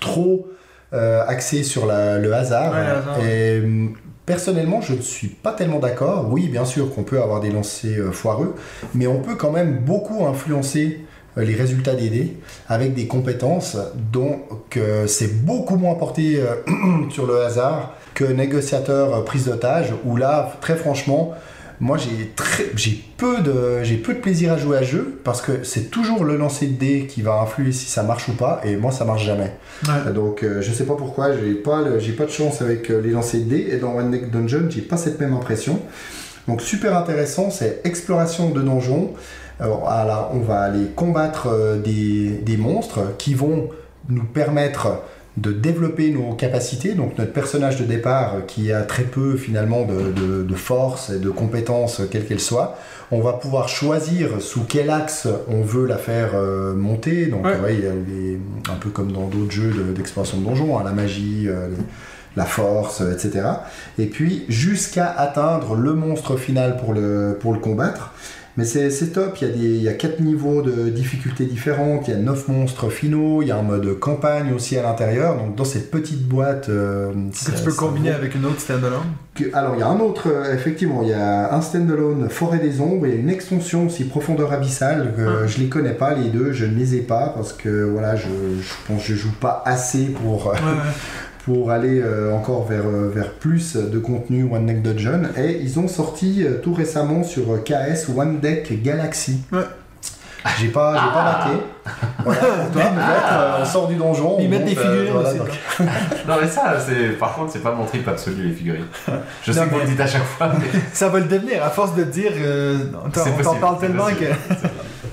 trop 0.00 0.48
euh, 0.92 1.22
axé 1.26 1.62
sur 1.62 1.86
la- 1.86 2.18
le 2.18 2.32
hasard. 2.32 2.72
Ouais, 2.72 2.78
le 2.80 2.90
hasard, 2.92 3.24
Et 3.28 3.60
hum, 3.60 3.94
Personnellement, 4.24 4.80
je 4.80 4.94
ne 4.94 5.00
suis 5.02 5.28
pas 5.28 5.52
tellement 5.52 5.78
d'accord. 5.78 6.26
Oui, 6.28 6.48
bien 6.48 6.64
sûr 6.64 6.92
qu'on 6.92 7.04
peut 7.04 7.22
avoir 7.22 7.38
des 7.40 7.50
lancers 7.50 8.00
euh, 8.00 8.10
foireux, 8.10 8.56
mais 8.92 9.06
on 9.06 9.20
peut 9.20 9.36
quand 9.36 9.52
même 9.52 9.78
beaucoup 9.78 10.26
influencer 10.26 11.02
euh, 11.38 11.44
les 11.44 11.54
résultats 11.54 11.94
des 11.94 12.08
dés 12.08 12.36
avec 12.68 12.92
des 12.92 13.06
compétences. 13.06 13.76
Donc, 14.12 14.76
euh, 14.76 15.06
c'est 15.06 15.44
beaucoup 15.44 15.76
moins 15.76 15.94
porté 15.94 16.40
euh, 16.40 16.56
sur 17.10 17.24
le 17.28 17.40
hasard 17.40 17.94
que 18.14 18.24
négociateur 18.24 19.14
euh, 19.14 19.22
prise 19.22 19.44
d'otage, 19.46 19.92
où 20.04 20.16
là, 20.16 20.52
très 20.60 20.74
franchement, 20.74 21.32
moi 21.80 21.98
j'ai 21.98 22.32
très 22.36 22.64
j'ai 22.74 23.02
peu 23.16 23.40
de 23.42 23.82
j'ai 23.82 23.96
peu 23.96 24.14
de 24.14 24.18
plaisir 24.20 24.52
à 24.52 24.56
jouer 24.56 24.78
à 24.78 24.82
jeu 24.82 25.20
parce 25.24 25.42
que 25.42 25.62
c'est 25.64 25.90
toujours 25.90 26.24
le 26.24 26.36
lancer 26.36 26.66
de 26.68 26.72
dés 26.78 27.06
qui 27.06 27.22
va 27.22 27.40
influer 27.40 27.72
si 27.72 27.86
ça 27.86 28.02
marche 28.02 28.28
ou 28.28 28.32
pas 28.32 28.60
et 28.64 28.76
moi 28.76 28.92
ça 28.92 29.04
marche 29.04 29.24
jamais. 29.24 29.52
Ouais. 29.86 30.12
Donc 30.12 30.42
euh, 30.42 30.62
je 30.62 30.72
sais 30.72 30.84
pas 30.84 30.94
pourquoi, 30.94 31.32
j'ai 31.36 31.54
pas, 31.54 31.82
le- 31.82 31.98
j'ai 31.98 32.12
pas 32.12 32.24
de 32.24 32.30
chance 32.30 32.62
avec 32.62 32.90
euh, 32.90 33.00
les 33.00 33.10
lancers 33.10 33.40
de 33.40 33.44
dés 33.46 33.68
et 33.72 33.76
dans 33.76 33.94
One 33.96 34.10
Deck 34.10 34.30
Dungeon, 34.30 34.68
j'ai 34.70 34.82
pas 34.82 34.96
cette 34.96 35.20
même 35.20 35.34
impression. 35.34 35.80
Donc 36.48 36.62
super 36.62 36.96
intéressant, 36.96 37.50
c'est 37.50 37.80
exploration 37.84 38.50
de 38.50 38.62
donjons. 38.62 39.12
Alors, 39.58 39.88
alors, 39.88 40.30
on 40.34 40.40
va 40.40 40.60
aller 40.60 40.86
combattre 40.94 41.48
euh, 41.50 41.78
des, 41.78 42.28
des 42.44 42.56
monstres 42.56 43.00
qui 43.18 43.34
vont 43.34 43.70
nous 44.08 44.24
permettre 44.24 45.02
de 45.36 45.52
développer 45.52 46.10
nos 46.10 46.32
capacités. 46.32 46.94
Donc 46.94 47.18
notre 47.18 47.32
personnage 47.32 47.78
de 47.78 47.84
départ 47.84 48.36
euh, 48.36 48.40
qui 48.46 48.72
a 48.72 48.82
très 48.82 49.02
peu 49.04 49.36
finalement 49.36 49.84
de, 49.84 50.12
de- 50.12 50.42
de 50.42 50.54
force 50.54 51.10
et 51.10 51.18
de 51.18 51.28
compétences, 51.30 52.00
euh, 52.00 52.08
quelles 52.10 52.24
qu'elles 52.26 52.40
soient, 52.40 52.76
on 53.10 53.20
va 53.20 53.34
pouvoir 53.34 53.68
choisir 53.68 54.40
sous 54.40 54.64
quel 54.64 54.88
axe 54.90 55.28
on 55.48 55.60
veut 55.62 55.86
la 55.86 55.98
faire 55.98 56.30
euh, 56.34 56.74
monter. 56.74 57.26
Donc 57.26 57.44
Ouais. 57.44 57.60
ouais, 57.62 57.74
il 57.74 57.84
y 57.84 57.86
a 57.86 58.72
un 58.72 58.76
peu 58.76 58.88
comme 58.90 59.12
dans 59.12 59.26
d'autres 59.28 59.52
jeux 59.52 59.72
de- 59.72 59.92
d'exploration 59.92 60.38
de, 60.38 60.44
donjons, 60.44 60.78
hein, 60.78 60.82
la 60.84 60.92
magie, 60.92 61.44
euh, 61.48 61.68
la 62.34 62.44
force, 62.44 63.00
etc. 63.02 63.46
Et 63.98 64.06
puis 64.06 64.44
jusqu'à 64.48 65.06
atteindre 65.10 65.74
le 65.74 65.92
monstre 65.94 66.36
final 66.36 66.76
pour 66.78 66.92
le, 66.94 67.36
pour 67.40 67.52
le 67.52 67.58
combattre. 67.60 68.12
Mais 68.56 68.64
c'est 68.64 68.90
c'est 68.90 69.08
top, 69.08 69.36
il 69.42 69.48
y, 69.48 69.50
a 69.50 69.54
des, 69.54 69.58
il 69.64 69.82
y 69.82 69.88
a 69.88 69.92
quatre 69.92 70.20
niveaux 70.20 70.62
de 70.62 70.88
difficulté 70.88 71.44
différentes, 71.44 72.08
il 72.08 72.12
y 72.12 72.14
a 72.14 72.18
neuf 72.20 72.48
monstres 72.48 72.88
finaux, 72.88 73.42
il 73.42 73.48
y 73.48 73.50
a 73.50 73.56
un 73.58 73.62
mode 73.62 73.98
campagne 73.98 74.52
aussi 74.54 74.78
à 74.78 74.82
l'intérieur. 74.82 75.36
Donc 75.36 75.54
dans 75.56 75.64
cette 75.66 75.90
petite 75.90 76.22
boîte... 76.26 76.68
euh, 76.70 77.12
Que 77.30 77.36
ça- 77.36 77.52
tu 77.52 77.62
peux 77.64 77.72
combiner 77.72 78.10
vaut- 78.10 78.16
avec 78.16 78.34
une 78.34 78.46
autre 78.46 78.60
standalone. 78.60 79.00
que- 79.34 79.54
alors, 79.54 79.74
il 79.76 79.80
y 79.80 79.82
a 79.82 79.88
un 79.88 80.00
autre, 80.00 80.28
euh, 80.28 80.54
effectivement, 80.54 81.02
il 81.02 81.08
y 81.08 81.12
a 81.12 81.54
un 81.54 81.60
standalone 81.60 82.30
Forêt 82.30 82.58
des 82.58 82.80
Ombres, 82.80 83.06
il 83.06 83.14
y 83.14 83.16
a 83.16 83.20
une 83.20 83.28
extension 83.28 83.86
aussi 83.86 84.04
Profondeur 84.04 84.50
Abyssale, 84.52 85.12
que 85.14 85.42
Ah. 85.44 85.46
je 85.46 85.58
les 85.58 85.68
connais 85.68 85.92
pas, 85.92 86.14
les 86.14 86.30
deux, 86.30 86.52
je 86.52 86.64
ne 86.64 86.74
les 86.74 86.94
ai 86.94 87.00
pas, 87.02 87.32
parce 87.36 87.52
que 87.52 87.84
voilà, 87.84 88.16
je, 88.16 88.22
je 88.62 88.72
pense 88.88 89.02
que 89.02 89.08
je 89.08 89.14
joue 89.14 89.32
pas 89.38 89.62
assez 89.66 90.06
pour, 90.06 90.48
euh, 90.48 90.52
Ouais, 90.52 90.58
ouais. 90.58 90.92
Pour 91.46 91.70
aller 91.70 92.00
euh, 92.02 92.34
encore 92.34 92.66
vers, 92.66 92.84
euh, 92.86 93.08
vers 93.14 93.30
plus 93.30 93.76
de 93.76 93.98
contenu 93.98 94.50
One 94.52 94.66
Deck 94.66 94.82
Dungeon. 94.82 95.22
Et 95.38 95.60
ils 95.62 95.78
ont 95.78 95.86
sorti 95.88 96.44
euh, 96.44 96.58
tout 96.62 96.74
récemment 96.74 97.22
sur 97.22 97.44
KS 97.64 98.10
One 98.14 98.40
Deck 98.40 98.82
Galaxy. 98.82 99.38
Ouais. 99.52 99.60
J'ai 100.60 100.68
pas, 100.68 100.92
j'ai 100.94 101.12
pas 101.12 101.22
raté. 101.22 101.50
Voilà, 102.24 102.40
pour 102.40 102.70
toi, 102.72 102.82
peut-être, 102.94 103.32
euh, 103.32 103.58
on 103.60 103.64
sort 103.64 103.88
du 103.88 103.94
donjon. 103.96 104.36
Ils 104.40 104.48
mettent 104.48 104.64
des 104.64 104.74
monte, 104.74 104.84
euh, 104.84 104.90
figurines 104.92 105.12
voilà, 105.12 105.28
aussi. 105.30 105.38
donc- 105.38 105.48
donc. 105.48 105.88
Non 106.28 106.34
mais 106.40 106.48
ça, 106.48 106.76
c'est 106.84 107.18
par 107.18 107.34
contre, 107.34 107.52
c'est 107.52 107.62
pas 107.62 107.72
mon 107.72 107.84
trip 107.84 108.06
absolu 108.08 108.42
les 108.48 108.52
figurines. 108.52 108.84
Je 109.44 109.52
sais 109.52 109.58
Non, 109.60 109.66
que 109.66 109.70
vous 109.70 109.76
mais- 109.78 109.82
le 109.84 109.90
dites 109.90 110.00
à 110.00 110.06
chaque 110.06 110.24
fois, 110.24 110.50
mais 110.58 110.80
Ça 110.92 111.08
va 111.08 111.18
le 111.20 111.24
devenir, 111.26 111.64
à 111.64 111.70
force 111.70 111.94
de 111.96 112.02
dire. 112.04 112.32
euh, 112.38 112.78
on 113.04 113.08
t'en- 113.10 113.54
parle 113.56 113.78
tellement 113.78 114.04
possible. 114.04 114.26
que. 114.50 114.66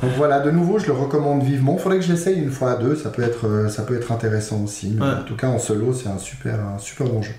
Donc 0.03 0.11
voilà, 0.17 0.39
de 0.39 0.51
nouveau, 0.51 0.79
je 0.79 0.87
le 0.87 0.93
recommande 0.93 1.43
vivement. 1.43 1.77
Faudrait 1.77 1.99
que 1.99 2.05
je 2.05 2.11
l'essaye 2.11 2.39
une 2.39 2.51
fois 2.51 2.71
à 2.71 2.75
deux, 2.75 2.95
ça 2.95 3.09
peut 3.09 3.23
être, 3.23 3.47
euh, 3.47 3.69
ça 3.69 3.83
peut 3.83 3.95
être 3.95 4.11
intéressant 4.11 4.61
aussi. 4.63 4.93
Mais 4.95 5.01
Ouais. 5.05 5.11
En 5.21 5.23
tout 5.23 5.35
cas, 5.35 5.47
en 5.47 5.59
solo, 5.59 5.93
c'est 5.93 6.09
un 6.09 6.17
super, 6.17 6.55
un 6.59 6.77
super 6.79 7.07
bon 7.07 7.21
jeu. 7.21 7.33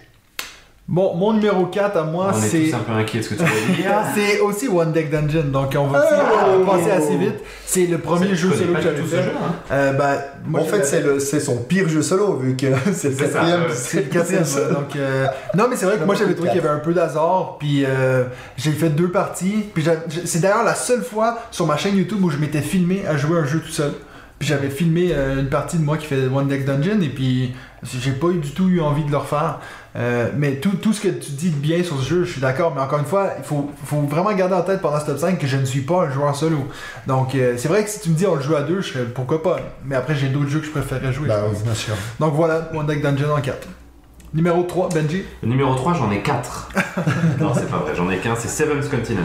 Bon, 0.87 1.15
mon 1.17 1.33
numéro 1.33 1.65
4 1.65 1.97
à 1.97 2.03
moi, 2.05 2.31
on 2.35 2.39
est 2.43 2.47
c'est. 2.47 2.59
tous 2.65 2.75
un 2.75 2.81
peu 2.81 2.93
inquiets 2.93 3.23
ce 3.23 3.31
que 3.31 3.35
tu 3.37 3.41
vas 3.43 3.75
dire. 3.75 3.91
C'est 4.15 4.41
aussi 4.41 4.69
One 4.69 4.93
Deck 4.93 5.11
Dungeon, 5.11 5.45
donc 5.51 5.75
on 5.79 5.87
va 5.87 6.05
Oh. 6.13 6.61
on 6.61 6.67
passer 6.67 6.91
assez 6.91 7.17
vite. 7.17 7.37
C'est 7.65 7.87
le 7.87 7.97
premier 7.97 8.29
Je 8.31 8.35
jeu 8.35 8.53
solo 8.53 8.75
que 8.75 8.83
j'avais 8.83 9.03
fait. 9.03 9.23
jeu, 9.23 9.31
hein. 9.31 9.55
Euh, 9.73 9.93
bah, 9.95 10.17
moi, 10.45 10.61
en 10.61 10.65
fait, 10.65 10.85
c'est 10.85 11.41
son 11.41 11.57
pire 11.63 11.89
jeu 11.89 12.03
solo, 12.03 12.37
vu 12.37 12.55
que 12.55 12.67
c'est 12.93 13.09
le 13.09 13.17
quatrième. 13.17 13.61
C'est 13.73 13.97
le 14.05 14.11
quatrième, 14.11 14.43
donc 14.75 14.95
euh, 14.97 15.27
Non, 15.55 15.69
mais 15.71 15.77
c'est 15.77 15.87
vrai 15.87 15.97
que 15.97 16.05
moi 16.05 16.15
j'avais 16.17 16.35
trouvé 16.35 16.51
qu'il 16.51 16.59
y 16.59 16.65
avait 16.65 16.75
un 16.75 16.81
peu 16.81 16.93
d'hasard, 16.93 17.57
puis 17.59 17.85
euh, 17.87 18.25
j'ai 18.59 18.73
fait 18.73 18.91
deux 18.91 19.09
parties, 19.09 19.65
puis 19.73 19.83
c'est 20.27 20.41
d'ailleurs 20.41 20.65
la 20.65 20.75
seule 20.75 21.03
fois 21.03 21.39
sur 21.51 21.67
ma 21.67 21.79
chaîne 21.79 21.97
YouTube 21.97 22.23
où 22.23 22.29
je 22.29 22.37
m'étais 22.37 22.61
filmé 22.61 23.05
à 23.09 23.17
jouer 23.17 23.39
un 23.39 23.47
jeu 23.47 23.61
tout 23.61 23.73
seul. 23.73 23.93
Puis 24.39 24.49
j'avais 24.49 24.69
filmé 24.69 25.13
euh, 25.13 25.41
une 25.41 25.49
partie 25.49 25.79
de 25.79 25.83
moi 25.85 25.97
qui 25.97 26.07
fait 26.07 26.27
One 26.27 26.49
Deck 26.49 26.67
Dungeon, 26.67 27.01
et 27.01 27.09
puis 27.09 27.55
j'ai 27.85 28.13
pas 28.13 28.27
eu 28.29 28.39
du 28.39 28.51
tout 28.51 28.69
eu 28.69 28.81
envie 28.83 29.05
de 29.05 29.11
le 29.11 29.17
refaire. 29.17 29.61
Euh, 29.97 30.31
mais 30.37 30.57
tout, 30.57 30.73
tout 30.77 30.93
ce 30.93 31.01
que 31.01 31.09
tu 31.09 31.31
dis 31.33 31.51
de 31.51 31.57
bien 31.57 31.83
sur 31.85 32.01
ce 32.01 32.09
jeu, 32.09 32.25
je 32.25 32.33
suis 32.33 32.41
d'accord, 32.41 32.73
mais 32.75 32.81
encore 32.81 32.99
une 32.99 33.05
fois, 33.05 33.35
il 33.39 33.45
faut, 33.45 33.71
faut 33.85 34.01
vraiment 34.01 34.33
garder 34.33 34.55
en 34.55 34.63
tête 34.63 34.81
pendant 34.81 34.99
ce 34.99 35.07
top 35.07 35.19
5 35.19 35.39
que 35.39 35.47
je 35.47 35.57
ne 35.57 35.65
suis 35.65 35.83
pas 35.83 36.03
un 36.07 36.11
joueur 36.11 36.35
solo. 36.35 36.67
Donc 37.07 37.35
euh, 37.35 37.55
c'est 37.57 37.69
vrai 37.69 37.85
que 37.85 37.91
si 37.91 38.01
tu 38.01 38.11
me 38.11 38.15
dis 38.15 38.27
on 38.27 38.35
le 38.35 38.43
joue 38.43 38.57
à 38.57 38.63
deux, 38.63 38.81
je 38.81 38.93
serais 38.93 39.05
pourquoi 39.05 39.43
pas. 39.43 39.61
Mais 39.85 39.95
après 39.95 40.17
j'ai 40.17 40.29
d'autres 40.29 40.49
jeux 40.49 40.61
que 40.61 40.67
je 40.67 40.73
préférerais 40.73 41.13
jouer. 41.13 41.29
Bah 41.29 41.45
oui, 41.49 41.57
bien 41.63 41.75
sûr. 41.75 41.95
Donc 42.19 42.35
voilà, 42.35 42.71
One 42.75 42.87
Deck 42.87 43.03
Dungeon 43.03 43.33
en 43.33 43.41
4. 43.41 43.69
Numéro 44.35 44.65
3, 44.65 44.89
Benji. 44.89 45.23
Numéro 45.45 45.75
3, 45.77 45.95
j'en 45.95 46.11
ai 46.11 46.21
4. 46.21 46.71
non, 47.41 47.53
c'est 47.55 47.71
pas 47.71 47.77
vrai, 47.77 47.93
j'en 47.97 48.11
ai 48.11 48.17
qu'un, 48.19 48.35
c'est 48.37 48.49
Seventh 48.49 48.91
Continent. 48.91 49.21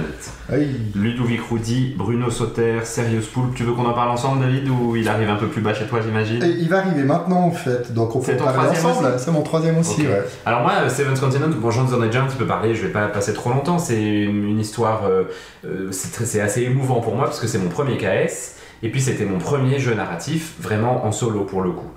Ludovic 0.96 1.42
Roudy, 1.50 1.96
Bruno 1.98 2.30
Sauter, 2.30 2.82
Serious 2.84 3.24
Poulpe. 3.34 3.56
Tu 3.56 3.64
veux 3.64 3.74
qu'on 3.74 3.86
en 3.88 3.94
parle 3.94 4.12
ensemble, 4.12 4.42
David, 4.42 4.70
ou 4.70 4.96
il 4.96 5.10
arrive 5.10 5.30
un 5.32 5.36
peu 5.38 5.48
plus 5.48 5.62
bas 5.62 5.74
chez 5.74 5.86
toi, 5.88 6.00
j'imagine 6.06 6.44
Et 6.44 6.50
il 6.50 6.70
va 6.70 6.78
arriver 6.80 7.04
maintenant, 7.04 7.42
en 7.42 7.52
fait. 7.52 7.92
Donc 7.92 8.16
on 8.16 8.20
peut 8.20 8.26
C'est 8.28 8.38
ton 8.38 8.44
parler 8.44 8.60
troisième 8.68 8.86
ensemble. 8.86 9.08
aussi 9.16 9.24
C'est 9.26 9.32
mon 9.32 9.42
troisième 9.42 9.78
aussi, 9.80 10.02
Ok. 10.02 10.08
ouais. 10.10 10.24
Alors 10.46 10.62
moi, 10.62 10.74
euh, 10.84 10.90
Seventh 10.90 11.20
Continent, 11.20 11.48
bon, 11.58 11.72
j'en 11.72 12.04
ai 12.04 12.06
déjà 12.06 12.22
un 12.22 12.28
petit 12.28 12.38
peu 12.38 12.46
parlé, 12.46 12.76
je 12.76 12.84
vais 12.86 12.94
pas 12.94 13.08
passer 13.08 13.34
trop 13.34 13.50
longtemps, 13.50 13.80
c'est 13.80 14.00
une, 14.00 14.48
une 14.48 14.60
histoire, 14.60 15.06
euh, 15.06 15.24
euh, 15.66 15.88
c'est 15.92 16.12
très- 16.12 16.26
c'est 16.26 16.42
assez 16.42 16.62
émouvant 16.62 17.00
pour 17.02 17.16
moi 17.16 17.26
parce 17.26 17.40
que 17.40 17.48
c'est 17.48 17.58
mon 17.58 17.70
premier 17.70 17.98
KS, 17.98 18.58
et 18.84 18.90
puis 18.92 19.02
c'était 19.02 19.26
mon 19.26 19.40
premier 19.40 19.80
jeu 19.80 19.96
narratif, 19.96 20.54
vraiment 20.62 21.04
en 21.06 21.12
solo 21.12 21.46
pour 21.46 21.62
le 21.64 21.72
coup. 21.72 21.90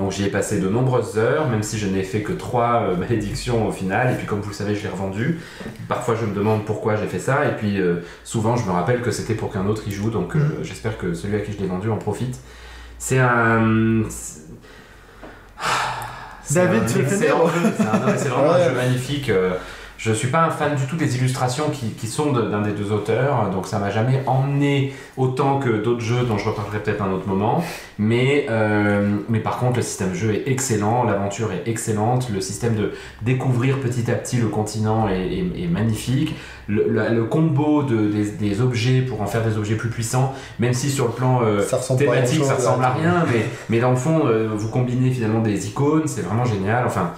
Donc 0.00 0.12
j'y 0.12 0.24
ai 0.24 0.30
passé 0.30 0.58
de 0.60 0.68
nombreuses 0.68 1.18
heures, 1.18 1.46
même 1.48 1.62
si 1.62 1.78
je 1.78 1.86
n'ai 1.86 2.02
fait 2.02 2.22
que 2.22 2.32
trois 2.32 2.84
euh, 2.88 2.96
malédictions 3.04 3.68
au 3.68 3.70
final, 3.70 4.12
et 4.12 4.16
puis 4.16 4.26
comme 4.26 4.40
vous 4.40 4.48
le 4.48 4.54
savez, 4.54 4.74
je 4.74 4.82
l'ai 4.82 4.88
revendu. 4.88 5.38
Parfois 5.88 6.14
je 6.18 6.24
me 6.24 6.34
demande 6.34 6.64
pourquoi 6.64 6.96
j'ai 6.96 7.06
fait 7.06 7.18
ça, 7.18 7.44
et 7.44 7.54
puis 7.56 7.78
euh, 7.78 7.96
souvent 8.24 8.56
je 8.56 8.64
me 8.64 8.70
rappelle 8.72 9.02
que 9.02 9.10
c'était 9.10 9.34
pour 9.34 9.52
qu'un 9.52 9.66
autre 9.66 9.82
y 9.86 9.92
joue, 9.92 10.08
donc 10.10 10.34
euh, 10.34 10.38
Mhm. 10.38 10.64
j'espère 10.64 10.96
que 10.96 11.12
celui 11.12 11.36
à 11.36 11.40
qui 11.40 11.52
je 11.52 11.58
l'ai 11.58 11.66
vendu 11.66 11.90
en 11.90 11.98
profite. 11.98 12.40
C'est 12.98 13.18
un... 13.18 14.02
c'est 16.42 16.54
David, 16.54 16.86
tu. 16.86 17.04
C'est 17.08 17.28
vraiment 17.28 18.52
un 18.52 18.64
jeu 18.68 18.74
magnifique. 18.74 19.30
Euh, 20.06 20.10
Je 20.10 20.12
suis 20.12 20.28
pas 20.28 20.42
un 20.44 20.50
fan 20.50 20.74
du 20.76 20.84
tout 20.86 20.96
des 20.96 21.16
illustrations 21.16 21.70
qui, 21.70 21.90
qui 21.90 22.06
sont 22.06 22.32
de- 22.32 22.42
d'un 22.42 22.62
des 22.62 22.72
deux 22.72 22.92
auteurs, 22.92 23.50
donc 23.50 23.66
ça 23.66 23.78
m'a 23.78 23.90
jamais 23.90 24.22
emmené 24.26 24.92
autant 25.16 25.58
que 25.58 25.68
d'autres 25.68 26.00
jeux 26.00 26.22
dont 26.24 26.38
je 26.38 26.48
reparlerai 26.48 26.78
peut-être 26.80 27.02
un 27.02 27.10
autre 27.12 27.26
moment. 27.28 27.62
Mais, 27.98 28.46
euh, 28.48 29.16
mais 29.28 29.40
par 29.40 29.58
contre, 29.58 29.76
le 29.76 29.82
système 29.82 30.10
de 30.10 30.14
jeu 30.14 30.32
est 30.34 30.48
excellent, 30.50 31.04
l'aventure 31.04 31.50
est 31.52 31.68
excellente, 31.68 32.30
le 32.32 32.40
système 32.40 32.74
de 32.76 32.92
découvrir 33.22 33.78
petit 33.80 34.10
à 34.10 34.14
petit 34.14 34.38
le 34.38 34.48
continent 34.48 35.08
est, 35.08 35.26
est- 35.34 35.64
est 35.64 35.68
magnifique. 35.68 36.34
Le, 36.66 36.86
le- 36.88 37.14
le 37.14 37.24
combo 37.24 37.82
de, 37.82 38.06
des, 38.06 38.30
des 38.30 38.60
objets 38.60 39.00
pour 39.02 39.20
en 39.22 39.26
faire 39.26 39.42
des 39.42 39.58
objets 39.58 39.74
plus 39.74 39.90
puissants, 39.90 40.32
même 40.60 40.72
si 40.72 40.88
sur 40.88 41.06
le 41.06 41.12
plan 41.12 41.40
euh, 41.42 41.62
Ça 41.62 41.76
à 41.78 41.96
thématique, 41.96 42.44
ça 42.44 42.54
ressemble 42.54 42.84
à 42.84 42.88
là. 42.88 42.94
rien, 42.94 43.24
mais, 43.30 43.44
mais 43.68 43.80
dans 43.80 43.90
le 43.90 43.96
fond, 43.96 44.22
euh, 44.26 44.48
vous 44.54 44.68
combinez 44.68 45.10
finalement 45.10 45.40
des 45.40 45.66
icônes, 45.66 46.06
c'est 46.06 46.22
vraiment 46.22 46.44
génial. 46.44 46.84
Enfin, 46.86 47.10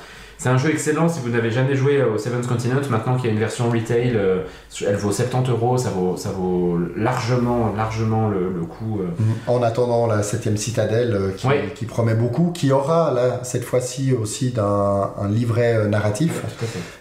c'est 0.42 0.48
un 0.48 0.58
jeu 0.58 0.70
excellent 0.70 1.08
si 1.08 1.20
vous 1.20 1.28
n'avez 1.28 1.52
jamais 1.52 1.76
joué 1.76 2.02
au 2.02 2.18
Seventh 2.18 2.48
Continent. 2.48 2.80
Maintenant 2.90 3.14
qu'il 3.14 3.26
y 3.26 3.28
a 3.28 3.32
une 3.32 3.38
version 3.38 3.70
retail, 3.70 4.14
euh, 4.16 4.42
elle 4.84 4.96
vaut 4.96 5.12
70 5.12 5.48
euros, 5.52 5.78
ça 5.78 5.90
vaut, 5.90 6.16
ça 6.16 6.30
vaut 6.30 6.80
largement, 6.96 7.72
largement 7.76 8.28
le, 8.28 8.52
le 8.52 8.62
coup. 8.62 8.98
euh. 9.02 9.06
En 9.46 9.62
attendant 9.62 10.08
la 10.08 10.24
septième 10.24 10.56
citadelle 10.56 11.14
euh, 11.14 11.30
qui, 11.76 11.84
promet 11.84 12.14
beaucoup, 12.14 12.50
qui 12.50 12.72
aura 12.72 13.12
là 13.14 13.38
cette 13.44 13.62
fois-ci 13.62 14.14
aussi 14.20 14.50
d'un 14.50 15.12
un 15.16 15.28
livret 15.28 15.86
narratif. 15.86 16.42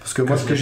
Parce 0.02 0.14
que 0.14 0.22
moi, 0.22 0.38
ce 0.38 0.46
que 0.46 0.54
j'ai. 0.54 0.62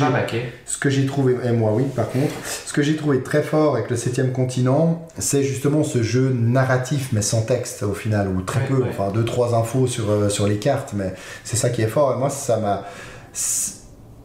Ce 0.66 0.78
que 0.78 0.90
j'ai 0.90 1.06
trouvé, 1.06 1.36
et 1.44 1.52
moi 1.52 1.72
oui 1.74 1.84
par 1.94 2.08
contre, 2.08 2.34
ce 2.66 2.72
que 2.72 2.82
j'ai 2.82 2.96
trouvé 2.96 3.22
très 3.24 3.44
fort 3.44 3.76
avec 3.76 3.90
le 3.90 3.98
7 3.98 4.32
continent, 4.32 5.06
c'est 5.18 5.44
justement 5.44 5.84
ce 5.84 6.02
jeu 6.02 6.34
narratif 6.34 7.10
mais 7.12 7.22
sans 7.22 7.42
texte 7.42 7.84
au 7.84 7.94
final, 7.94 8.30
ou 8.30 8.42
très 8.42 8.62
peu, 8.68 8.86
enfin 8.90 9.12
deux 9.14 9.26
trois 9.26 9.54
infos 9.54 9.86
sur, 9.86 10.32
sur 10.32 10.48
les 10.48 10.60
cartes, 10.60 10.94
mais 10.96 11.14
c'est 11.44 11.58
ça 11.58 11.70
qui 11.70 11.82
est 11.82 11.88
fort. 11.88 12.14
Et 12.16 12.18
moi 12.18 12.30
ça 12.30 12.56
m'a... 12.56 12.69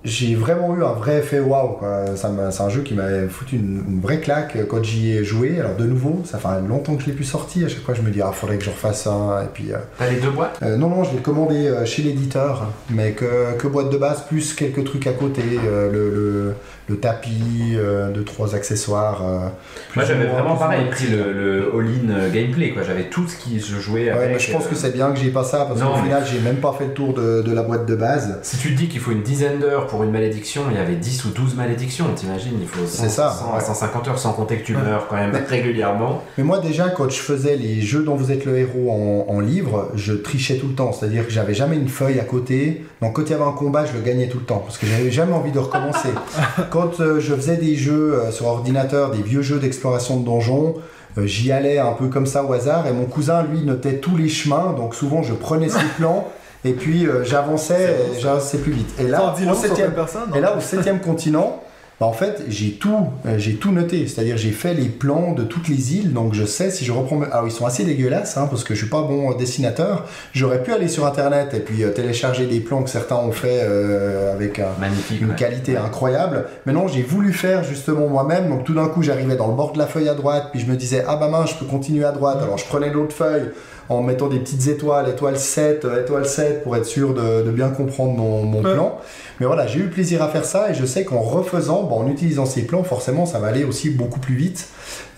J'ai 0.07 0.35
vraiment 0.35 0.77
eu 0.77 0.85
un 0.85 0.93
vrai 0.93 1.21
effet 1.21 1.41
waouh. 1.41 1.79
C'est 2.15 2.27
un 2.61 2.69
jeu 2.69 2.83
qui 2.83 2.93
m'a 2.93 3.27
foutu 3.31 3.57
une, 3.57 3.83
une 3.89 4.01
vraie 4.03 4.21
claque 4.21 4.55
quand 4.69 4.85
j'y 4.85 5.13
ai 5.13 5.25
joué. 5.25 5.59
Alors 5.61 5.77
de 5.77 5.87
nouveau, 5.87 6.21
ça 6.27 6.37
fait 6.37 6.61
longtemps 6.69 6.95
que 6.97 7.03
je 7.03 7.07
l'ai 7.07 7.15
pu 7.15 7.25
sortir. 7.25 7.65
À 7.65 7.69
chaque 7.71 7.81
fois, 7.81 7.95
je 7.95 8.03
me 8.03 8.11
dis 8.11 8.21
ah 8.21 8.31
faudrait 8.31 8.59
que 8.59 8.65
je 8.65 8.69
refasse 8.71 9.07
un. 9.07 9.41
Et 9.43 9.47
puis 9.51 9.73
euh, 9.73 9.79
T'as 9.99 10.11
les 10.11 10.21
deux 10.21 10.29
boîtes? 10.29 10.59
euh, 10.63 10.77
non, 10.77 10.91
non, 10.91 11.05
je 11.05 11.13
l'ai 11.13 11.23
commandé 11.23 11.69
euh, 11.69 11.87
chez 11.87 12.03
l'éditeur, 12.03 12.71
mais 12.91 13.13
que, 13.13 13.57
que 13.57 13.67
boîte 13.67 13.89
de 13.89 13.97
base, 13.97 14.25
plus 14.29 14.53
quelques 14.53 14.85
trucs 14.85 15.07
à 15.07 15.13
côté, 15.15 15.41
euh, 15.65 15.91
le, 15.91 16.11
le, 16.11 16.55
le 16.89 16.97
tapis, 16.99 17.73
euh, 17.75 18.11
deux, 18.13 18.25
trois 18.25 18.55
accessoires. 18.55 19.23
euh, 19.25 19.49
Moi 19.97 20.05
j'avais 20.05 20.27
vraiment 20.27 20.55
pareil 20.57 20.85
pris 20.91 21.07
le, 21.07 21.33
le 21.33 21.73
all-in 21.75 22.11
euh, 22.11 22.31
gameplay, 22.31 22.71
quoi. 22.73 22.83
J'avais 22.83 23.05
tout 23.05 23.27
ce 23.27 23.37
qui 23.37 23.59
se 23.61 23.75
jouait 23.81 24.05
Ouais, 24.05 24.11
avec. 24.11 24.33
mais 24.33 24.39
je 24.39 24.53
pense 24.53 24.67
euh, 24.67 24.69
que 24.69 24.75
c'est 24.75 24.93
bien 24.93 25.11
que 25.13 25.19
j'ai 25.19 25.31
pas 25.31 25.45
ça, 25.45 25.65
parce 25.67 25.81
qu'au 25.81 25.95
mais- 25.97 26.03
final, 26.03 26.23
j'ai 26.31 26.41
même 26.41 26.57
pas 26.57 26.75
fait 26.79 26.87
le 26.87 26.93
tour 26.93 27.15
de, 27.15 27.41
de 27.43 27.53
la 27.55 27.63
boîte 27.63 27.87
de 27.87 27.95
base. 27.95 28.39
Si 28.43 28.59
tu 28.59 28.75
te 28.75 28.79
dis 28.79 28.89
qu'il 28.89 29.01
faut 29.01 29.13
une 29.13 29.23
dizaine 29.23 29.61
d'heures 29.61 29.87
pour 29.87 30.05
une 30.05 30.11
malédiction, 30.11 30.63
il 30.71 30.77
y 30.77 30.81
avait 30.81 30.97
10 30.97 31.25
ou 31.25 31.31
12 31.31 31.55
malédictions, 31.55 32.05
t'imagines 32.15 32.53
Il 32.61 32.69
faut 32.69 32.85
100, 32.87 33.03
C'est 33.05 33.09
ça, 33.09 33.31
100 33.31 33.53
à 33.53 33.57
ouais. 33.57 33.65
150 33.65 34.09
heures 34.09 34.19
sans 34.19 34.33
compter 34.35 34.57
que 34.59 34.65
tu 34.67 34.75
Ouais. 34.77 34.83
meurs 34.83 35.07
quand 35.09 35.17
même 35.17 35.33
régulièrement. 35.49 36.23
Mais 36.37 36.45
moi 36.45 36.59
déjà 36.59 36.89
quand 36.91 37.09
je 37.09 37.19
faisais 37.21 37.57
les 37.57 37.81
jeux 37.81 38.03
dont 38.03 38.15
vous 38.17 38.31
êtes 38.33 38.45
le 38.45 38.59
héros 38.59 38.91
en, 39.29 39.33
en 39.35 39.41
livre, 39.41 39.91
je 39.95 40.13
trichais 40.13 40.57
tout 40.57 40.69
le 40.69 40.75
temps. 40.75 40.93
C'est-à-dire 40.93 41.25
que 41.27 41.33
j'avais 41.33 41.55
jamais 41.55 41.77
une 41.77 41.89
feuille 41.89 42.21
à 42.21 42.25
côté. 42.25 42.85
Donc 43.01 43.15
quand 43.17 43.23
il 43.23 43.31
y 43.31 43.35
avait 43.35 43.45
un 43.45 43.53
combat, 43.53 43.85
je 43.87 43.93
le 43.93 44.01
gagnais 44.01 44.29
tout 44.29 44.39
le 44.39 44.45
temps 44.45 44.59
parce 44.59 44.77
que 44.79 44.87
j'avais 44.87 45.11
jamais 45.11 45.33
envie 45.33 45.53
de 45.53 45.59
recommencer. 45.59 46.09
quand 46.75 46.99
euh, 46.99 47.21
je 47.21 47.33
faisais 47.37 47.57
des 47.57 47.77
jeux 47.77 48.15
euh, 48.15 48.33
sur 48.33 48.47
ordinateur, 48.47 49.13
des 49.13 49.23
vieux 49.23 49.43
jeux 49.43 49.61
d'exploration 49.61 50.19
de 50.19 50.25
donjons, 50.25 50.75
euh, 51.17 51.25
j'y 51.25 51.53
allais 51.53 51.79
un 51.79 51.93
peu 51.93 52.09
comme 52.09 52.27
ça 52.27 52.43
au 52.43 52.53
hasard 52.53 52.89
et 52.89 52.93
mon 52.93 53.05
cousin 53.05 53.45
lui 53.45 53.63
notait 53.63 53.99
tous 53.99 54.17
les 54.17 54.29
chemins. 54.29 54.75
Donc 54.77 54.97
souvent 54.97 55.23
je 55.23 55.35
prenais 55.35 55.69
ses 55.69 55.85
plans 55.97 56.27
et 56.65 56.73
puis 56.73 57.07
euh, 57.07 57.23
j'avançais, 57.23 57.95
j'avançais 58.19 58.59
plus 58.59 58.73
vite. 58.73 58.93
Et 58.99 59.07
là 59.07 59.33
au 59.49 59.55
septième 59.55 59.93
personne. 59.93 60.31
et 60.35 60.41
non? 60.41 60.43
là, 60.43 60.57
au 60.57 60.61
septième 60.61 60.99
continent, 60.99 61.63
bah, 62.01 62.07
en 62.07 62.13
fait, 62.13 62.43
j'ai 62.49 62.73
tout, 62.73 63.07
euh, 63.27 63.39
j'ai 63.39 63.55
tout 63.55 63.71
noté. 63.71 64.07
C'est-à-dire, 64.09 64.37
j'ai 64.37 64.51
fait 64.51 64.75
les 64.75 64.87
plans 64.89 65.33
de 65.33 65.45
toutes 65.45 65.69
les 65.69 65.95
îles, 65.97 66.13
donc 66.13 66.35
je 66.35 66.45
sais 66.45 66.71
si 66.71 66.85
je 66.85 66.91
reprends. 66.93 67.17
mes- 67.17 67.27
Alors, 67.27 67.47
ils 67.47 67.53
sont 67.53 67.67
assez 67.67 67.85
dégueulasses, 67.85 68.37
hein, 68.37 68.47
parce 68.51 68.65
que 68.65 68.75
je 68.75 68.81
suis 68.81 68.89
pas 68.91 69.03
bon 69.03 69.31
euh, 69.31 69.35
dessinateur. 69.37 70.07
J'aurais 70.33 70.63
pu 70.63 70.73
aller 70.73 70.89
sur 70.89 71.07
Internet 71.07 71.55
et 71.55 71.61
puis 71.61 71.85
euh, 71.85 71.91
télécharger 71.91 72.47
des 72.47 72.61
plans 72.61 72.83
que 72.83 72.91
certains 72.91 73.17
ont 73.17 73.31
fait 73.33 73.61
euh, 73.63 74.33
avec 74.35 74.59
un- 74.59 74.69
Magnifique. 74.81 75.21
une 75.21 75.31
ouais. 75.31 75.37
qualité 75.37 75.77
incroyable. 75.77 76.47
Mais 76.67 76.73
non, 76.73 76.89
j'ai 76.89 77.03
voulu 77.03 77.33
faire 77.33 77.63
justement 77.65 78.09
moi-même. 78.09 78.49
Donc, 78.49 78.65
tout 78.65 78.75
d'un 78.75 78.89
coup, 78.89 79.03
j'arrivais 79.03 79.37
dans 79.37 79.49
le 79.49 79.55
bord 79.55 79.73
de 79.73 79.79
la 79.79 79.87
feuille 79.87 80.09
à 80.09 80.15
droite, 80.15 80.49
puis 80.51 80.61
je 80.61 80.67
me 80.67 80.75
disais, 80.77 81.05
ah 81.07 81.17
bah 81.17 81.29
mince, 81.29 81.51
je 81.51 81.57
peux 81.57 81.67
continuer 81.67 82.05
à 82.05 82.11
droite. 82.13 82.39
Alors, 82.43 82.59
je 82.59 82.65
prenais 82.67 82.91
l'autre 82.91 83.15
feuille 83.15 83.51
en 83.89 84.03
mettant 84.03 84.29
des 84.29 84.39
petites 84.39 84.67
étoiles, 84.69 85.09
étoile 85.09 85.39
7, 85.39 85.85
euh, 85.85 86.03
étoile 86.03 86.27
7, 86.27 86.63
pour 86.63 86.75
être 86.77 86.87
sûr 86.87 87.15
de, 87.15 87.43
de 87.43 87.51
bien 87.51 87.69
comprendre 87.69 88.13
mon, 88.15 88.43
mon 88.43 88.63
Ouais. 88.63 88.75
plan. 88.75 88.99
Mais 89.41 89.47
voilà, 89.47 89.67
j'ai 89.67 89.81
eu 89.81 89.89
plaisir 89.89 90.23
à 90.23 90.29
faire 90.29 90.45
ça 90.45 90.71
et 90.71 90.75
je 90.75 90.87
sais 90.87 91.05
qu'en 91.05 91.19
refaisant, 91.21 91.83
bon, 91.83 91.97
en 91.97 92.09
utilisant 92.09 92.47
ces 92.47 92.63
plans, 92.63 92.85
forcément, 92.85 93.27
ça 93.27 93.41
va 93.41 93.49
aller 93.49 93.65
aussi 93.65 93.91
beaucoup 93.91 94.21
plus 94.21 94.37
vite 94.37 94.69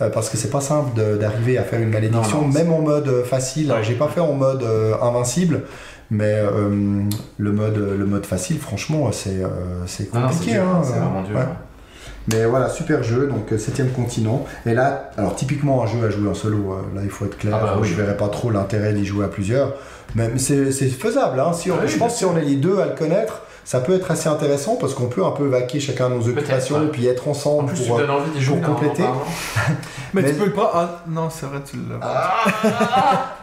euh, 0.01 0.09
parce 0.09 0.31
que 0.31 0.37
c'est 0.39 0.51
pas 0.51 0.61
simple 0.63 0.99
d'arriver 1.19 1.59
à 1.59 1.63
faire 1.65 1.81
une 1.81 1.91
malédiction, 1.91 2.41
Non, 2.41 2.47
non, 2.49 2.53
même 2.53 2.73
en 2.73 2.81
mode 2.81 3.09
euh, 3.09 3.25
facile. 3.25 3.71
Ouais. 3.71 3.83
J'ai 3.83 3.95
pas 3.95 4.09
fait 4.09 4.21
en 4.21 4.33
mode 4.33 4.63
euh, 4.63 4.95
invincible. 5.03 5.63
Mais 6.11 6.35
euh, 6.35 7.03
le, 7.37 7.53
mode, 7.53 7.77
le 7.77 8.07
mode 8.07 8.25
facile, 8.27 8.59
franchement, 8.61 9.11
c'est 9.13 9.41
compliqué. 10.11 10.53
dur, 10.53 10.63
hein. 10.63 10.83
c'est 10.85 10.99
vraiment 10.99 11.23
dur. 11.23 11.37
Ouais. 11.37 11.43
Mais 12.33 12.45
voilà, 12.45 12.69
super 12.69 13.03
jeu, 13.05 13.27
donc 13.29 13.53
euh, 13.53 13.59
septième 13.59 13.91
continent. 13.91 14.45
Et 14.67 14.75
là, 14.75 15.11
alors 15.17 15.35
typiquement 15.37 15.83
un 15.83 15.87
jeu 15.87 16.05
à 16.07 16.11
jouer 16.11 16.29
en 16.29 16.35
solo, 16.35 16.73
euh, 16.73 16.95
là 16.97 17.03
il 17.05 17.11
faut 17.11 17.25
être 17.25 17.39
clair, 17.39 17.57
Ah 17.61 17.65
bah 17.65 17.73
euh, 17.77 17.81
oui. 17.83 17.89
je 17.89 17.95
verrais 17.95 18.17
pas 18.17 18.29
trop 18.29 18.51
l'intérêt 18.51 18.93
d'y 18.93 19.05
jouer 19.07 19.25
à 19.25 19.29
plusieurs. 19.29 19.75
Mais 20.15 20.29
mais 20.29 20.39
c'est 20.39 20.73
c'est 20.73 20.89
faisable, 20.89 21.39
hein. 21.41 21.53
si 21.53 21.71
on- 21.71 21.75
Ah 21.79 21.83
oui, 21.85 21.89
je 21.89 21.99
pense 21.99 22.13
que 22.13 22.19
si 22.19 22.25
on 22.25 22.37
est 22.37 22.43
les 22.43 22.57
deux 22.57 22.79
à 22.81 22.87
le 22.87 22.93
connaître, 22.95 23.43
ça 23.65 23.81
peut 23.81 23.95
être 23.95 24.11
assez 24.11 24.29
intéressant 24.29 24.77
parce 24.77 24.95
qu'on 24.95 25.07
peut 25.09 25.25
un 25.25 25.31
peu 25.33 25.47
vaquer 25.47 25.79
chacun 25.81 26.09
nos 26.09 26.27
occupations 26.29 26.79
ouais. 26.79 26.87
et 26.87 26.89
puis 26.89 27.07
être 27.07 27.27
En 27.29 27.33
ensemble 27.33 27.67
plus, 27.73 27.83
tu 27.83 27.89
pour... 27.89 27.99
euh, 27.99 28.03
donnes 28.03 28.11
envie 28.17 28.31
d'y 28.31 28.41
jouer. 28.43 28.59
pour 28.61 28.71
en 28.71 28.75
compléter. 28.75 29.03
Mais, 30.15 30.23
Mais- 30.23 30.31
tu 30.33 30.35
peux 30.37 30.47
le 30.47 30.53
prendre. 30.53 30.71
Ah, 30.75 31.03
non, 31.09 31.29
c'est 31.31 31.47
vrai, 31.47 31.59
tu 31.69 31.77
l'as. 31.77 31.99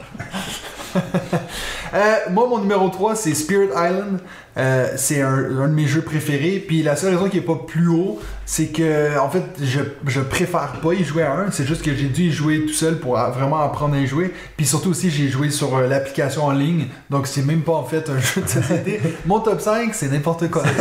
Euh, 1.93 2.15
moi, 2.31 2.47
mon 2.47 2.59
numéro 2.59 2.89
3, 2.89 3.15
c'est 3.15 3.33
Spirit 3.35 3.67
Island. 3.69 4.19
Euh, 4.57 4.87
c'est 4.95 5.21
un, 5.21 5.33
un 5.33 5.67
de 5.67 5.73
mes 5.73 5.85
jeux 5.85 6.01
préférés. 6.01 6.63
Puis 6.65 6.81
la 6.83 6.95
seule 6.95 7.13
raison 7.15 7.29
qu'il 7.29 7.39
n'est 7.39 7.45
pas 7.45 7.55
plus 7.67 7.87
haut, 7.87 8.19
c'est 8.45 8.67
que, 8.67 9.17
en 9.19 9.29
fait, 9.29 9.43
je, 9.61 9.79
je 10.07 10.21
préfère 10.21 10.79
pas 10.81 10.93
y 10.93 11.03
jouer 11.03 11.23
à 11.23 11.33
un. 11.33 11.51
C'est 11.51 11.65
juste 11.65 11.83
que 11.83 11.93
j'ai 11.93 12.07
dû 12.07 12.23
y 12.23 12.31
jouer 12.31 12.65
tout 12.65 12.73
seul 12.73 12.97
pour 12.97 13.15
vraiment 13.17 13.59
apprendre 13.61 13.95
à 13.95 13.99
y 13.99 14.07
jouer. 14.07 14.33
Puis 14.57 14.65
surtout 14.65 14.89
aussi, 14.89 15.09
j'ai 15.11 15.27
joué 15.29 15.49
sur 15.51 15.75
euh, 15.75 15.87
l'application 15.87 16.45
en 16.45 16.51
ligne. 16.51 16.87
Donc, 17.09 17.27
c'est 17.27 17.43
même 17.45 17.61
pas 17.61 17.73
en 17.73 17.83
fait 17.83 18.09
un 18.09 18.19
jeu 18.19 18.41
de 18.41 18.47
société. 18.49 18.99
mon 19.25 19.39
top 19.39 19.61
5, 19.61 19.93
c'est 19.93 20.11
n'importe 20.11 20.49
quoi. 20.49 20.63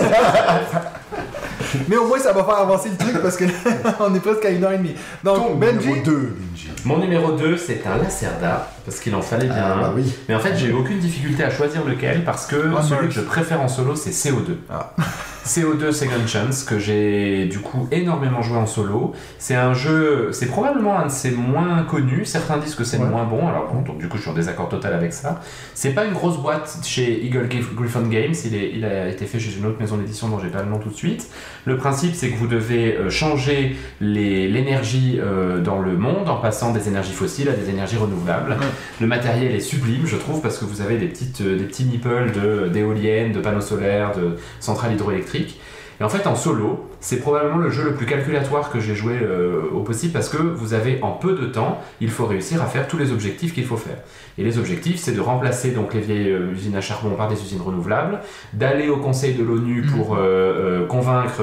Mais 1.88 1.96
au 1.96 2.06
moins, 2.06 2.18
ça 2.18 2.32
va 2.32 2.44
faire 2.44 2.56
avancer 2.58 2.90
le 2.90 2.96
truc 2.96 3.22
parce 3.22 3.36
que 3.36 3.44
on 4.00 4.14
est 4.14 4.20
presque 4.20 4.44
à 4.44 4.50
une 4.50 4.62
heure 4.64 4.72
et 4.72 4.78
demie. 4.78 4.94
Donc, 5.24 5.36
Ton 5.36 5.54
Benji. 5.54 5.88
numéro 5.88 6.04
2, 6.04 6.12
Benji. 6.12 6.32
Mon 6.84 6.98
numéro 6.98 7.32
2, 7.32 7.56
c'est 7.56 7.86
un 7.86 7.96
Lacerda, 7.98 8.68
parce 8.84 8.98
qu'il 8.98 9.14
en 9.14 9.22
fallait 9.22 9.46
bien 9.46 9.54
Ah, 9.56 9.72
un. 9.74 9.80
bah 9.82 9.92
oui. 9.94 10.12
Mais 10.28 10.34
en 10.34 10.40
fait, 10.40 10.56
j'ai 10.56 10.66
eu 10.66 10.72
aucune 10.72 10.98
difficulté 10.98 11.44
à 11.44 11.50
choisir 11.50 11.84
lequel, 11.84 12.24
parce 12.24 12.46
que 12.46 12.56
Ah, 12.76 12.82
celui 12.82 13.06
que 13.08 13.14
je 13.14 13.20
préfère 13.20 13.60
en 13.60 13.68
solo, 13.68 13.94
c'est 13.94 14.10
CO2. 14.10 14.56
Ah. 14.68 14.90
CO2 15.44 15.90
Second 15.92 16.26
Chance, 16.26 16.62
que 16.62 16.78
j'ai 16.78 17.46
du 17.46 17.58
coup 17.58 17.88
énormément 17.90 18.42
joué 18.42 18.56
en 18.56 18.66
solo. 18.66 19.12
C'est 19.38 19.56
un 19.56 19.74
jeu, 19.74 20.28
c'est 20.32 20.46
probablement 20.46 20.98
un 20.98 21.06
de 21.06 21.10
ses 21.10 21.32
moins 21.32 21.82
connus. 21.82 22.24
Certains 22.24 22.58
disent 22.58 22.74
que 22.76 22.84
c'est 22.84 22.96
le 22.98 23.04
Ouais. 23.04 23.10
moins 23.10 23.24
bon, 23.24 23.48
alors 23.48 23.68
bon, 23.72 23.82
donc 23.82 23.98
du 23.98 24.08
coup, 24.08 24.16
je 24.18 24.22
suis 24.22 24.30
en 24.30 24.34
désaccord 24.34 24.68
total 24.68 24.92
avec 24.94 25.12
ça. 25.12 25.40
C'est 25.74 25.90
pas 25.90 26.04
une 26.04 26.12
grosse 26.12 26.38
boîte 26.38 26.78
chez 26.84 27.24
Eagle 27.26 27.48
Griffon 27.74 28.02
Games, 28.02 28.34
il, 28.44 28.54
est- 28.54 28.70
il 28.74 28.84
a 28.84 29.08
été 29.08 29.26
fait 29.26 29.40
chez 29.40 29.56
une 29.58 29.66
autre 29.66 29.80
maison 29.80 29.96
d'édition 29.96 30.28
dont 30.28 30.38
j'ai 30.38 30.48
pas 30.48 30.62
le 30.62 30.68
nom 30.70 30.78
tout 30.78 30.90
de 30.90 30.94
suite. 30.94 31.26
Le 31.64 31.76
principe, 31.76 32.14
c'est 32.14 32.28
que 32.30 32.36
vous 32.36 32.46
devez 32.46 32.96
euh, 32.96 33.10
changer 33.10 33.76
l'énergie 34.00 35.18
euh, 35.20 35.60
dans 35.60 35.80
le 35.80 35.96
monde 35.96 36.28
en 36.28 36.36
passant 36.36 36.72
des 36.72 36.86
énergies 36.88 37.12
fossiles 37.12 37.48
à 37.48 37.52
des 37.52 37.68
énergies 37.68 37.96
renouvelables. 37.96 38.50
Ouais. 38.52 38.66
Le 39.00 39.06
matériel 39.08 39.54
est 39.54 39.60
sublime, 39.60 40.06
je 40.06 40.16
trouve, 40.16 40.40
parce 40.40 40.58
que 40.58 40.64
vous 40.64 40.80
avez 40.80 40.96
des, 40.98 41.06
petites, 41.06 41.40
euh, 41.40 41.58
des 41.58 41.64
petits 41.64 41.84
nipples 41.84 42.30
de- 42.32 42.68
d'éoliennes, 42.68 43.32
de, 43.32 43.40
panneaux 43.40 43.60
solaires, 43.60 44.12
de 44.16 44.36
centrales 44.60 44.92
hydroélectriques. 44.92 45.31
Et 45.34 46.04
en 46.04 46.08
fait, 46.08 46.26
en 46.26 46.36
solo, 46.36 46.91
c'est 47.02 47.18
probablement 47.18 47.58
le 47.58 47.68
jeu 47.68 47.82
le 47.82 47.94
plus 47.94 48.06
calculatoire 48.06 48.70
que 48.70 48.78
j'ai 48.78 48.94
joué 48.94 49.18
euh, 49.20 49.62
au 49.74 49.80
possible 49.80 50.12
parce 50.12 50.28
que 50.28 50.36
vous 50.36 50.72
avez 50.72 51.00
en 51.02 51.10
peu 51.10 51.32
de 51.32 51.46
temps, 51.46 51.80
il 52.00 52.10
faut 52.10 52.26
réussir 52.26 52.62
à 52.62 52.66
faire 52.66 52.86
tous 52.86 52.96
les 52.96 53.10
objectifs 53.10 53.52
qu'il 53.52 53.64
faut 53.64 53.76
faire. 53.76 53.98
Et 54.38 54.44
les 54.44 54.56
objectifs, 54.56 54.98
c'est 54.98 55.12
de 55.12 55.20
remplacer 55.20 55.72
donc 55.72 55.94
les 55.94 56.00
vieilles 56.00 56.30
euh, 56.30 56.52
usines 56.52 56.76
à 56.76 56.80
charbon 56.80 57.10
par 57.16 57.26
des 57.26 57.34
usines 57.42 57.60
renouvelables, 57.60 58.20
d'aller 58.52 58.88
au 58.88 58.98
Conseil 58.98 59.34
de 59.34 59.42
l'ONU 59.42 59.82
pour 59.82 60.16
euh, 60.16 60.86
convaincre 60.86 61.42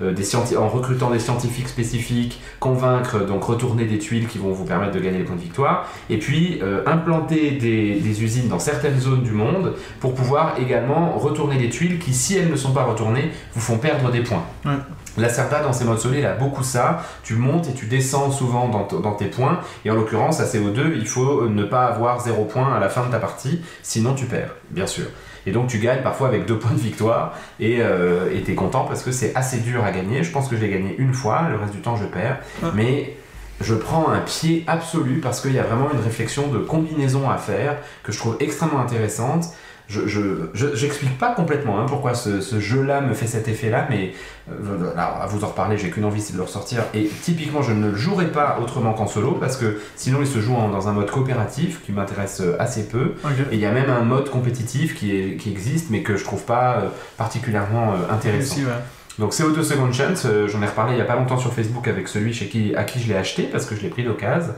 des 0.00 0.36
en 0.56 0.68
recrutant 0.68 1.10
des 1.10 1.18
scientifiques 1.18 1.68
spécifiques, 1.68 2.40
convaincre 2.60 3.26
donc 3.26 3.42
retourner 3.42 3.86
des 3.86 3.98
tuiles 3.98 4.28
qui 4.28 4.38
vont 4.38 4.52
vous 4.52 4.64
permettre 4.64 4.92
de 4.92 5.00
gagner 5.00 5.18
les 5.18 5.24
points 5.24 5.34
de 5.34 5.40
victoire, 5.40 5.88
et 6.08 6.18
puis 6.18 6.60
implanter 6.86 7.52
des, 7.52 7.96
des 7.96 8.22
usines 8.22 8.48
dans 8.48 8.60
certaines 8.60 9.00
zones 9.00 9.22
du 9.22 9.32
monde 9.32 9.74
pour 9.98 10.14
pouvoir 10.14 10.54
également 10.60 11.18
retourner 11.18 11.58
des 11.58 11.68
tuiles 11.68 11.98
qui, 11.98 12.14
si 12.14 12.36
elles 12.36 12.50
ne 12.50 12.56
sont 12.56 12.72
pas 12.72 12.84
retournées, 12.84 13.30
vous 13.54 13.60
font 13.60 13.78
perdre 13.78 14.10
des 14.12 14.20
points. 14.20 14.44
Ouais. 14.64 14.72
La 15.20 15.28
Serpa 15.28 15.60
dans 15.60 15.72
ses 15.72 15.84
modes 15.84 16.00
il 16.12 16.24
a 16.24 16.34
beaucoup 16.34 16.64
ça. 16.64 17.02
Tu 17.22 17.34
montes 17.34 17.68
et 17.68 17.74
tu 17.74 17.86
descends 17.86 18.30
souvent 18.30 18.68
dans, 18.68 19.12
tes 19.12 19.26
points. 19.26 19.60
Et 19.84 19.90
en 19.90 19.94
l'occurrence, 19.94 20.40
à 20.40 20.44
CO2, 20.44 20.92
il 20.96 21.06
faut 21.06 21.48
ne 21.48 21.64
pas 21.64 21.86
avoir 21.86 22.20
zéro 22.20 22.44
point 22.44 22.74
à 22.74 22.80
la 22.80 22.88
fin 22.88 23.04
de 23.06 23.10
ta 23.10 23.18
partie, 23.18 23.60
sinon 23.82 24.14
tu 24.14 24.24
perds, 24.26 24.54
bien 24.70 24.86
sûr. 24.86 25.06
Et 25.46 25.52
donc 25.52 25.68
tu 25.68 25.78
gagnes 25.78 26.02
parfois 26.02 26.28
avec 26.28 26.46
deux 26.46 26.58
points 26.58 26.72
de 26.72 26.80
victoire 26.80 27.34
et 27.58 27.78
euh, 27.80 28.28
t'es 28.44 28.54
content 28.54 28.84
parce 28.84 29.02
que 29.02 29.12
c'est 29.12 29.34
assez 29.34 29.58
dur 29.58 29.84
à 29.84 29.90
gagner. 29.90 30.22
Je 30.22 30.32
pense 30.32 30.48
que 30.48 30.56
je 30.56 30.62
l'ai 30.62 30.70
gagné 30.70 30.94
une 30.98 31.14
fois, 31.14 31.48
le 31.50 31.56
reste 31.56 31.74
du 31.74 31.80
temps 31.80 31.96
je 31.96 32.04
perds. 32.04 32.38
Ah. 32.62 32.72
Mais 32.74 33.16
je 33.60 33.74
prends 33.74 34.08
un 34.08 34.20
pied 34.20 34.64
absolu 34.66 35.20
parce 35.20 35.40
qu'il 35.40 35.52
y 35.52 35.58
a 35.58 35.62
vraiment 35.62 35.90
une 35.92 36.00
réflexion 36.00 36.48
de 36.48 36.58
combinaison 36.58 37.28
à 37.28 37.36
faire 37.36 37.76
que 38.02 38.12
je 38.12 38.18
trouve 38.18 38.36
extrêmement 38.40 38.80
intéressante. 38.80 39.46
Je, 39.90 40.06
je, 40.06 40.20
je- 40.54 40.74
j'explique 40.76 41.18
pas 41.18 41.32
complètement 41.34 41.80
hein, 41.80 41.86
pourquoi 41.88 42.14
ce, 42.14 42.40
ce 42.40 42.60
jeu-là 42.60 43.00
me 43.00 43.12
fait 43.12 43.26
cet 43.26 43.48
effet-là, 43.48 43.88
mais 43.90 44.12
euh, 44.48 44.92
alors, 44.96 45.18
à 45.20 45.26
vous 45.26 45.42
en 45.42 45.48
reparler, 45.48 45.76
j'ai 45.78 45.90
qu'une 45.90 46.04
envie, 46.04 46.20
c'est 46.20 46.32
de 46.32 46.38
le 46.38 46.44
ressortir. 46.44 46.84
Et 46.94 47.10
typiquement, 47.22 47.60
je 47.60 47.72
ne 47.72 47.90
le 47.90 47.96
jouerai 47.96 48.28
pas 48.28 48.58
autrement 48.62 48.92
qu'en 48.92 49.08
solo, 49.08 49.32
parce 49.32 49.56
que 49.56 49.80
sinon 49.96 50.18
il 50.20 50.28
se 50.28 50.38
joue 50.40 50.54
en- 50.54 50.68
dans 50.68 50.88
un 50.88 50.92
mode 50.92 51.10
coopératif 51.10 51.80
qui 51.84 51.90
m'intéresse 51.90 52.40
euh, 52.40 52.54
assez 52.60 52.86
peu. 52.86 53.14
Et 53.50 53.56
il 53.56 53.60
y 53.60 53.66
a 53.66 53.72
même 53.72 53.90
un 53.90 54.02
mode 54.02 54.30
compétitif 54.30 54.94
qui, 54.96 55.16
est, 55.16 55.36
qui 55.36 55.50
existe, 55.50 55.90
mais 55.90 56.02
que 56.02 56.16
je 56.16 56.22
trouve 56.22 56.44
pas 56.44 56.76
euh, 56.84 56.88
particulièrement 57.18 57.92
euh, 57.92 58.14
intéressant. 58.14 58.54
Aussi, 58.56 58.64
ouais. 58.64 58.70
Donc 59.18 59.32
CO2 59.34 59.62
Second 59.62 59.92
Chance, 59.92 60.26
j'en 60.46 60.62
ai 60.62 60.66
reparlé 60.66 60.94
il 60.94 60.98
y 60.98 61.02
a 61.02 61.04
pas 61.04 61.16
longtemps 61.16 61.36
sur 61.36 61.52
Facebook 61.52 61.86
avec 61.88 62.08
celui 62.08 62.32
chez 62.32 62.46
qui, 62.46 62.74
à 62.74 62.84
qui 62.84 63.00
je 63.00 63.08
l'ai 63.08 63.16
acheté 63.16 63.42
parce 63.42 63.66
que 63.66 63.74
je 63.76 63.82
l'ai 63.82 63.90
pris 63.90 64.02
d'occasion. 64.04 64.54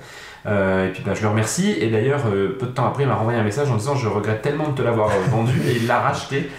Euh, 0.47 0.89
et 0.89 0.90
puis 0.90 1.02
bah, 1.06 1.12
je 1.14 1.23
le 1.23 1.28
remercie. 1.28 1.70
Et 1.78 1.89
d'ailleurs, 1.90 2.23
euh, 2.32 2.56
peu 2.59 2.66
de 2.66 2.73
temps 2.73 2.86
après, 2.86 3.05
il 3.05 3.09
m'a 3.09 3.14
renvoyé 3.14 3.39
un 3.39 3.44
message 3.44 3.70
en 3.70 3.77
disant 3.77 3.94
Je 3.94 4.09
regrette 4.09 4.43
tellement 4.43 4.69
de 4.69 4.74
te 4.74 4.82
l'avoir 4.82 5.09
euh, 5.10 5.31
vendu 5.31 5.52
et 5.69 5.77
il 5.77 5.86
l'a 5.86 6.01
racheté. 6.01 6.51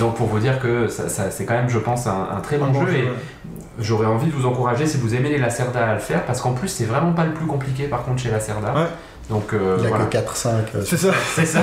Donc 0.00 0.16
pour 0.16 0.26
vous 0.26 0.38
dire 0.40 0.58
que 0.58 0.88
ça, 0.88 1.08
ça- 1.08 1.30
c'est 1.30 1.44
quand 1.44 1.54
même, 1.54 1.68
je 1.68 1.78
pense, 1.78 2.06
un, 2.06 2.28
un 2.36 2.40
très 2.40 2.56
bon, 2.58 2.72
jeu. 2.74 2.86
jeu, 2.86 2.96
et 2.96 3.02
ouais. 3.04 3.08
j'aurais 3.78 4.06
envie 4.06 4.26
de 4.26 4.32
vous 4.32 4.46
encourager 4.46 4.86
si 4.86 4.96
vous 4.96 5.14
aimez 5.14 5.28
les 5.28 5.38
Lacerda 5.38 5.90
à 5.90 5.94
le 5.94 6.00
faire 6.00 6.24
parce 6.24 6.40
qu'en 6.40 6.52
plus, 6.52 6.68
c'est 6.68 6.84
vraiment 6.86 7.12
pas 7.12 7.24
le 7.24 7.32
plus 7.34 7.46
compliqué 7.46 7.84
par 7.88 8.02
contre 8.04 8.20
chez 8.22 8.30
Lacerda. 8.30 8.74
Ouais. 8.74 8.86
Donc 9.30 9.52
euh, 9.52 9.74
Il 9.76 9.82
n'y 9.82 9.86
a 9.86 9.90
voilà. 9.90 10.04
que 10.06 10.16
4-5. 10.16 10.48
euh, 10.74 10.82
C'est 10.84 10.96
ça. 10.96 11.10
C'est 11.34 11.46
ça. 11.46 11.60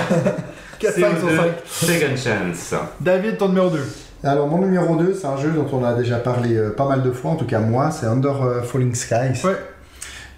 4 0.79 0.93
5 0.93 1.17
sur 1.19 1.29
5. 1.29 1.51
Second 1.65 2.15
Chance. 2.15 2.75
David, 3.01 3.37
ton 3.37 3.49
numéro 3.49 3.69
2. 3.69 3.79
Alors, 4.25 4.47
mon 4.47 4.57
numéro 4.59 4.95
2, 4.95 5.13
c'est 5.13 5.27
un 5.27 5.35
jeu 5.37 5.49
dont 5.51 5.67
on 5.73 5.83
a 5.83 5.93
déjà 5.93 6.15
parlé 6.17 6.55
euh, 6.55 6.69
pas 6.69 6.87
mal 6.87 7.01
de 7.03 7.11
fois, 7.11 7.31
en 7.31 7.35
tout 7.35 7.45
cas 7.45 7.59
moi, 7.59 7.91
c'est 7.91 8.05
Under 8.05 8.41
euh, 8.41 8.61
Falling 8.61 8.95
Skies. 8.95 9.45
Ouais. 9.45 9.55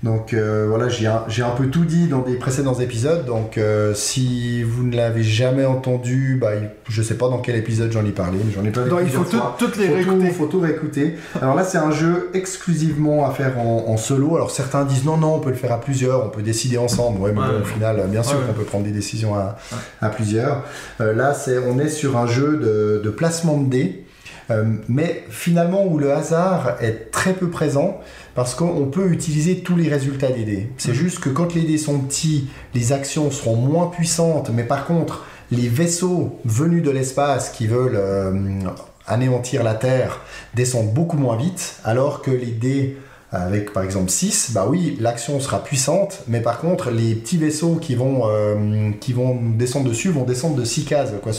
Donc 0.04 0.34
euh, 0.34 0.66
voilà, 0.70 0.88
j'ai 0.90 1.08
un, 1.08 1.50
peu 1.58 1.68
tout 1.68 1.86
dit 1.86 2.08
dans 2.08 2.22
des 2.22 2.36
précédents 2.36 2.76
épisodes, 2.76 3.26
donc 3.26 3.58
euh, 3.58 3.94
si 3.96 4.62
vous 4.62 4.84
ne 4.84 4.96
l'avez 4.96 5.24
jamais 5.24 5.66
entendu, 5.66 6.38
bah, 6.40 6.56
il- 6.56 6.70
je 6.90 7.02
sais 7.02 7.16
pas 7.16 7.28
dans 7.30 7.40
quel 7.40 7.56
épisode 7.56 7.92
j'en 7.92 8.06
ai 8.06 8.12
parlé, 8.12 8.38
mais 8.46 8.52
j'en 8.54 8.64
ai 8.64 8.70
parlé 8.72 8.90
Donc 8.90 9.00
il 9.04 9.10
faut 9.10 9.24
tout- 9.24 9.40
toutes 9.58 9.78
les 9.78 9.88
réécouter. 9.88 10.30
faut 10.30 10.46
tout 10.46 10.60
réécouter. 10.60 11.16
Alors 11.42 11.56
là, 11.56 11.64
c'est 11.64 11.80
un 11.80 11.92
jeu 11.92 12.30
exclusivement 12.36 13.26
à 13.28 13.32
faire 13.32 13.58
en, 13.58 13.86
en 13.88 13.98
solo. 13.98 14.36
Alors 14.36 14.52
certains 14.52 14.86
disent 14.86 15.06
non, 15.06 15.18
non, 15.18 15.36
on 15.36 15.40
peut 15.40 15.50
le 15.50 15.56
faire 15.56 15.72
à 15.72 15.80
plusieurs, 15.82 16.26
on 16.26 16.30
peut 16.30 16.44
décider 16.44 16.78
ensemble. 16.78 17.20
Ouais, 17.22 17.32
mais 17.34 17.40
Ouais. 17.42 17.48
bon, 17.48 17.62
au 17.62 17.66
final, 17.66 18.04
bien 18.10 18.22
sûr 18.24 18.46
qu'on 18.46 18.54
peut 18.54 18.64
prendre 18.64 18.84
des 18.86 18.92
décisions 18.92 19.34
à, 19.36 19.58
à 20.02 20.10
plusieurs. 20.10 20.64
Euh, 21.02 21.14
là, 21.14 21.34
c'est, 21.34 21.58
on 21.58 21.80
est 21.80 21.90
sur 21.90 22.18
un 22.18 22.28
jeu 22.28 22.58
de, 22.58 23.02
de 23.04 23.10
placement 23.10 23.58
de 23.58 23.70
dés. 23.70 24.05
Euh, 24.52 24.64
mais 24.88 25.24
finalement 25.30 25.86
où 25.86 25.98
le 25.98 26.14
hasard 26.14 26.76
est 26.82 27.12
très 27.12 27.34
peu 27.34 27.50
présent 27.50 28.00
parce 28.36 28.54
qu'on 28.54 28.86
peut 28.86 29.08
utiliser 29.12 29.60
tous 29.62 29.76
les 29.76 29.90
résultats 29.90 30.30
des 30.32 30.44
dés. 30.44 30.70
C'est 30.78 30.90
Mhm. 30.90 30.96
juste 30.96 31.20
que 31.20 31.30
quand 31.30 31.56
les 31.56 31.62
dés 31.64 31.78
sont 31.80 31.98
petits, 32.00 32.48
les 32.76 32.92
actions 32.94 33.32
seront 33.32 33.56
moins 33.56 33.88
puissantes, 33.88 34.52
mais 34.54 34.64
par 34.64 34.86
contre 34.86 35.26
les 35.52 35.68
vaisseaux 35.68 36.40
venus 36.46 36.84
de 36.84 36.92
l'espace 36.92 37.50
qui 37.50 37.66
veulent 37.68 37.96
euh, 37.98 38.34
anéantir 39.08 39.64
la 39.64 39.74
Terre 39.76 40.20
descendent 40.56 40.94
beaucoup 40.94 41.18
moins 41.18 41.38
vite, 41.38 41.78
alors 41.84 42.22
que 42.22 42.32
les 42.32 42.48
dés 42.52 42.98
avec 43.32 43.74
par 43.74 43.84
exemple 43.84 44.10
6, 44.10 44.52
bah 44.54 44.66
oui, 44.70 44.96
l'action 45.02 45.40
sera 45.42 45.62
puissante, 45.64 46.20
mais 46.28 46.40
par 46.40 46.60
contre, 46.60 46.90
les 46.90 47.16
petits 47.16 47.38
vaisseaux 47.38 47.76
qui 47.76 47.94
vont, 47.96 48.22
euh, 48.30 48.92
qui 49.02 49.12
vont 49.12 49.36
descendre 49.58 49.90
dessus 49.90 50.10
vont 50.10 50.24
descendre 50.24 50.56
de 50.56 50.64
6 50.64 50.86
cases, 50.86 51.10
quoi. 51.22 51.34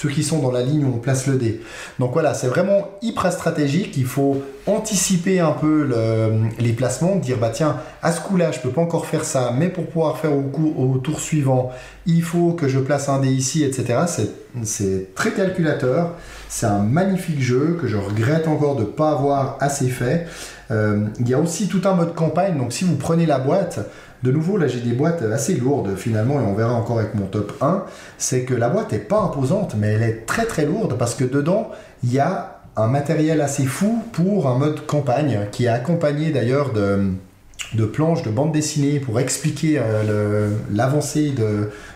Ceux, 0.00 0.08
qui 0.10 0.22
sont 0.22 0.38
dans 0.38 0.52
la 0.52 0.62
ligne 0.62 0.84
où 0.84 0.92
on 0.94 0.98
place 0.98 1.26
le 1.26 1.36
dé. 1.36 1.60
Donc 1.98 2.12
voilà, 2.12 2.32
c'est 2.34 2.46
vraiment 2.46 2.88
hyper 3.02 3.32
stratégique, 3.32 3.96
il 3.96 4.04
faut 4.04 4.40
anticiper 4.66 5.40
un 5.40 5.50
peu 5.52 5.84
le- 5.84 6.48
les 6.60 6.72
placements, 6.72 7.16
dire 7.16 7.38
bah 7.38 7.50
tiens, 7.52 7.76
à 8.02 8.12
ce 8.12 8.20
coup-là, 8.20 8.52
je 8.52 8.60
peux 8.60 8.68
pas 8.70 8.80
encore 8.80 9.06
faire 9.06 9.24
ça, 9.24 9.52
mais 9.58 9.68
pour 9.68 9.86
pouvoir 9.86 10.18
faire 10.18 10.32
au, 10.36 10.42
coup- 10.42 10.72
au 10.76 10.98
tour 10.98 11.18
suivant, 11.20 11.70
il 12.06 12.22
faut 12.22 12.52
que 12.52 12.68
je 12.68 12.78
place 12.78 13.08
un 13.08 13.18
dé 13.20 13.28
ici, 13.28 13.64
etc. 13.64 14.00
C'est- 14.06 14.30
C'est 14.62 15.14
très 15.14 15.30
calculateur, 15.32 16.14
c'est 16.48 16.66
un 16.66 16.78
magnifique 16.80 17.40
jeu 17.40 17.76
que 17.80 17.86
je 17.86 17.96
regrette 17.96 18.48
encore 18.48 18.74
de 18.76 18.80
ne 18.80 18.86
pas 18.86 19.10
avoir 19.10 19.56
assez 19.60 19.88
fait. 19.88 20.26
Euh, 20.70 21.06
il 21.20 21.28
y 21.28 21.34
a 21.34 21.38
aussi 21.38 21.68
tout 21.68 21.82
un 21.84 21.94
mode 21.94 22.14
campagne, 22.14 22.56
donc 22.58 22.72
si 22.72 22.84
vous 22.84 22.96
prenez 22.96 23.24
la 23.26 23.38
boîte, 23.38 23.78
de 24.22 24.32
nouveau 24.32 24.56
là 24.56 24.66
j'ai 24.66 24.80
des 24.80 24.92
boîtes 24.92 25.22
assez 25.22 25.54
lourdes 25.54 25.96
finalement 25.96 26.40
et 26.40 26.44
on 26.44 26.54
verra 26.54 26.74
encore 26.74 26.98
avec 26.98 27.14
mon 27.14 27.26
top 27.26 27.52
1, 27.60 27.84
c'est 28.18 28.42
que 28.44 28.54
la 28.54 28.68
boîte 28.68 28.92
est 28.92 28.98
pas 28.98 29.20
imposante 29.20 29.74
mais 29.78 29.88
elle 29.88 30.02
est 30.02 30.26
très 30.26 30.46
très 30.46 30.66
lourde 30.66 30.96
parce 30.98 31.14
que 31.14 31.24
dedans 31.24 31.70
il 32.02 32.12
y 32.12 32.18
a 32.18 32.58
un 32.78 32.86
matériel 32.86 33.40
assez 33.40 33.64
fou 33.64 34.02
pour 34.12 34.46
un 34.46 34.56
mode 34.56 34.86
campagne 34.86 35.40
qui 35.50 35.64
est 35.64 35.68
accompagné 35.68 36.30
d'ailleurs 36.30 36.72
de, 36.72 37.84
planches 37.86 38.22
de 38.22 38.30
bande 38.30 38.52
dessinée 38.52 39.00
pour 39.00 39.18
expliquer 39.18 39.80
euh, 39.80 40.50
l'avancée 40.72 41.34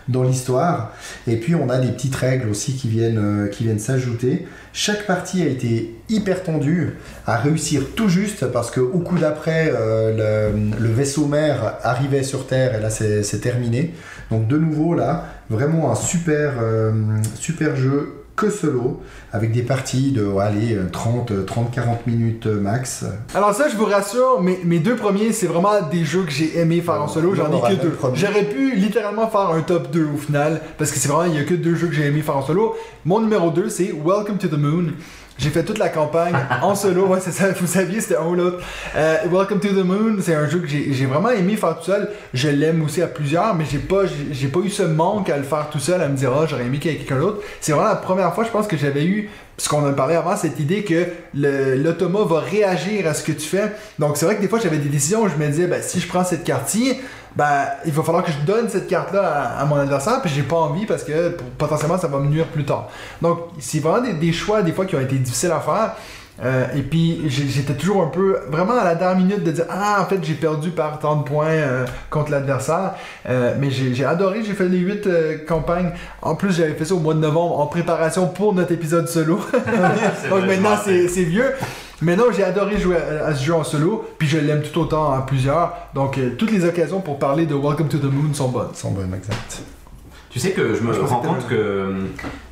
dans 0.09 0.23
l'histoire. 0.23 0.91
Et 1.25 1.37
puis 1.37 1.55
on 1.55 1.69
a 1.69 1.79
des 1.79 1.87
petites 1.87 2.15
règles 2.15 2.49
aussi 2.49 2.73
qui 2.73 2.89
viennent, 2.89 3.17
euh, 3.17 3.47
qui 3.47 3.63
viennent 3.63 3.79
s'ajouter. 3.79 4.45
Chaque 4.73 5.07
partie 5.07 5.41
a 5.41 5.45
été 5.45 5.95
hyper 6.09 6.43
tendue 6.43 6.97
à 7.25 7.37
réussir 7.37 7.81
tout 7.95 8.09
juste 8.09 8.47
parce 8.47 8.71
que 8.71 8.79
au 8.79 8.99
coup 8.99 9.17
d'après, 9.17 9.71
euh, 9.73 10.51
le, 10.51 10.77
le 10.79 10.91
vaisseau 10.93 11.25
mère 11.25 11.75
arrivait 11.83 12.23
sur 12.23 12.47
Terre 12.47 12.75
et 12.75 12.81
là 12.81 12.89
c'est 12.89 13.39
terminé. 13.41 13.93
Donc 14.31 14.47
de 14.47 14.57
nouveau 14.57 14.93
là, 14.93 15.25
vraiment 15.49 15.91
un 15.91 15.95
super, 15.95 16.53
euh, 16.61 16.91
super 17.35 17.75
jeu 17.75 18.13
que 18.35 18.49
solo 18.49 18.99
avec 19.31 19.51
des 19.51 19.61
parties 19.61 20.11
de 20.11 20.27
allez, 20.37 20.75
30, 20.91 21.45
30, 21.45 21.71
40 21.71 22.07
minutes 22.07 22.47
max. 22.47 23.05
Alors 23.35 23.53
ça, 23.53 23.69
je 23.69 23.75
vous 23.75 23.85
rassure, 23.85 24.41
mes, 24.41 24.59
mes 24.65 24.79
deux 24.79 24.95
premiers, 24.95 25.31
c'est 25.33 25.45
vraiment 25.45 25.81
des 25.91 26.03
jeux 26.03 26.23
que 26.23 26.31
j'ai 26.31 26.57
aimé 26.57 26.81
faire 26.81 26.99
en 26.99 27.07
solo. 27.07 27.35
J'en 27.35 27.51
ai 27.51 27.75
que 27.75 27.81
deux. 27.81 27.95
J'aurais 28.15 28.45
pu 28.45 28.75
littéralement 28.75 29.27
faire 29.27 29.51
un 29.51 29.61
top 29.61 29.91
2 29.91 30.07
au 30.15 30.17
final, 30.17 30.61
parce 30.79 30.91
que 30.91 30.97
c'est 30.97 31.09
vraiment, 31.09 31.31
il 31.31 31.39
y 31.39 31.39
a 31.39 31.43
que 31.43 31.53
deux 31.53 31.75
jeux 31.75 31.87
que 31.87 31.93
j'ai 31.93 32.07
aimé 32.07 32.21
faire 32.23 32.37
en 32.37 32.41
solo. 32.41 32.75
Mon 33.05 33.21
numéro 33.21 33.51
2, 33.51 33.69
c'est 33.69 33.93
Welcome 34.03 34.39
to 34.39 34.47
the 34.47 34.57
Moon. 34.57 34.93
J'ai 35.37 35.49
fait 35.49 35.63
toute 35.63 35.79
la 35.79 35.89
campagne 35.89 36.35
en 36.61 36.75
solo, 36.75 37.07
ouais, 37.07 37.19
c'est 37.19 37.31
ça, 37.31 37.49
vous 37.51 37.67
saviez, 37.67 38.01
c'était 38.01 38.17
un 38.17 38.25
ou 38.25 38.35
l'autre. 38.35 38.59
Euh, 38.95 39.17
Welcome 39.31 39.59
to 39.59 39.69
the 39.69 39.83
Moon, 39.83 40.17
c'est 40.21 40.35
un 40.35 40.47
jeu 40.47 40.59
que 40.59 40.67
j'ai 40.67 41.05
vraiment 41.05 41.31
aimé 41.31 41.55
faire 41.55 41.77
tout 41.77 41.85
seul. 41.85 42.09
Je 42.33 42.49
l'aime 42.49 42.83
aussi 42.83 43.01
à 43.01 43.07
plusieurs, 43.07 43.55
mais 43.55 43.65
j'ai 43.69 43.79
pas, 43.79 44.03
j'ai 44.31 44.47
pas 44.47 44.59
eu 44.59 44.69
ce 44.69 44.83
manque 44.83 45.29
à 45.29 45.37
le 45.37 45.43
faire 45.43 45.69
tout 45.71 45.79
seul, 45.79 46.01
à 46.01 46.07
me 46.07 46.15
dire, 46.15 46.31
ah, 46.33 46.45
j'aurais 46.47 46.65
aimé 46.65 46.77
qu'il 46.77 46.91
y 46.91 46.95
ait 46.95 46.97
quelqu'un 46.97 47.19
d'autre. 47.19 47.41
C'est 47.61 47.71
vraiment 47.71 47.89
la 47.89 47.95
première 47.95 48.33
fois, 48.33 48.43
je 48.43 48.49
pense, 48.49 48.67
que 48.67 48.77
j'avais 48.77 49.05
eu, 49.05 49.29
ce 49.57 49.69
qu'on 49.69 49.85
a 49.85 49.91
parlé 49.91 50.15
avant, 50.15 50.35
cette 50.35 50.59
idée 50.59 50.83
que 50.83 51.07
l'automa 51.33 52.23
va 52.25 52.39
réagir 52.39 53.07
à 53.07 53.13
ce 53.13 53.23
que 53.23 53.31
tu 53.31 53.47
fais. 53.47 53.71
Donc 53.99 54.17
c'est 54.17 54.25
vrai 54.25 54.35
que 54.35 54.41
des 54.41 54.47
fois, 54.47 54.59
j'avais 54.59 54.77
des 54.77 54.89
décisions 54.89 55.23
où 55.23 55.29
je 55.29 55.35
me 55.35 55.47
disais, 55.47 55.67
ben, 55.67 55.81
si 55.81 55.99
je 55.99 56.07
prends 56.07 56.23
cette 56.23 56.43
carte-ci, 56.43 56.97
ben, 57.35 57.65
il 57.85 57.91
va 57.91 58.03
falloir 58.03 58.23
que 58.23 58.31
je 58.31 58.39
donne 58.45 58.69
cette 58.69 58.87
carte-là 58.87 59.21
à, 59.57 59.61
à 59.61 59.65
mon 59.65 59.75
adversaire, 59.77 60.21
puis 60.21 60.31
j'ai 60.33 60.43
pas 60.43 60.57
envie 60.57 60.85
parce 60.85 61.03
que 61.03 61.29
pour- 61.29 61.47
potentiellement 61.57 61.97
ça 61.97 62.07
va 62.07 62.19
me 62.19 62.27
nuire 62.27 62.47
plus 62.47 62.65
tard. 62.65 62.89
Donc, 63.21 63.39
c'est 63.59 63.79
vraiment 63.79 64.01
des, 64.05 64.13
des 64.13 64.31
choix, 64.33 64.61
des 64.61 64.71
fois, 64.71 64.85
qui 64.85 64.95
ont 64.95 64.99
été 65.01 65.15
difficiles 65.15 65.51
à 65.51 65.59
faire. 65.59 65.93
Euh, 66.43 66.65
et 66.75 66.81
puis, 66.81 67.21
j'étais 67.27 67.73
toujours 67.75 68.01
un 68.01 68.07
peu, 68.07 68.37
vraiment 68.49 68.73
à 68.79 68.83
la 68.83 68.95
dernière 68.95 69.17
minute 69.23 69.43
de 69.43 69.51
dire 69.51 69.65
Ah, 69.69 69.99
en 70.01 70.05
fait, 70.05 70.17
j'ai 70.23 70.33
perdu 70.33 70.71
par 70.71 70.97
tant 70.97 71.17
de 71.17 71.23
points 71.23 71.45
euh, 71.45 71.85
contre 72.09 72.31
l'adversaire. 72.31 72.93
Euh, 73.29 73.53
mais 73.59 73.69
j'ai 73.69 74.03
adoré, 74.03 74.43
j'ai 74.43 74.53
fait 74.53 74.67
les 74.67 74.79
8 74.79 75.45
campagnes. 75.47 75.91
En 76.23 76.33
plus, 76.35 76.51
j'avais 76.57 76.73
fait 76.73 76.85
ça 76.85 76.95
au 76.95 76.99
mois 76.99 77.13
de 77.13 77.19
novembre 77.19 77.59
en 77.59 77.67
préparation 77.67 78.27
pour 78.27 78.53
notre 78.55 78.71
épisode 78.71 79.07
solo. 79.07 79.39
Donc 80.29 80.45
maintenant, 80.47 80.75
c'est 80.83 81.23
vieux. 81.23 81.53
Mais 82.03 82.15
non, 82.15 82.25
j'ai 82.35 82.43
adoré 82.43 82.77
jouer 82.77 82.97
à, 82.97 83.27
à 83.27 83.35
ce 83.35 83.43
jeu 83.43 83.53
en 83.53 83.63
solo, 83.63 84.05
puis 84.17 84.27
je 84.27 84.37
l'aime 84.37 84.61
tout 84.61 84.79
autant 84.79 85.13
en 85.13 85.21
plusieurs. 85.21 85.73
Donc, 85.95 86.17
euh, 86.17 86.31
toutes 86.37 86.51
les 86.51 86.65
occasions 86.65 86.99
pour 86.99 87.17
parler 87.17 87.45
de 87.45 87.55
Welcome 87.55 87.87
to 87.87 87.97
the 87.97 88.11
Moon 88.11 88.33
sont 88.33 88.49
bonnes. 88.49 88.73
Sans 88.73 88.91
bonne 88.91 89.13
exact. 89.13 89.63
Tu 90.29 90.39
sais 90.39 90.51
que 90.51 90.73
je 90.73 90.81
me 90.81 90.93
Je 90.93 90.99
rends 90.99 91.21
compte 91.21 91.47
que 91.47 91.53
euh, 91.53 91.91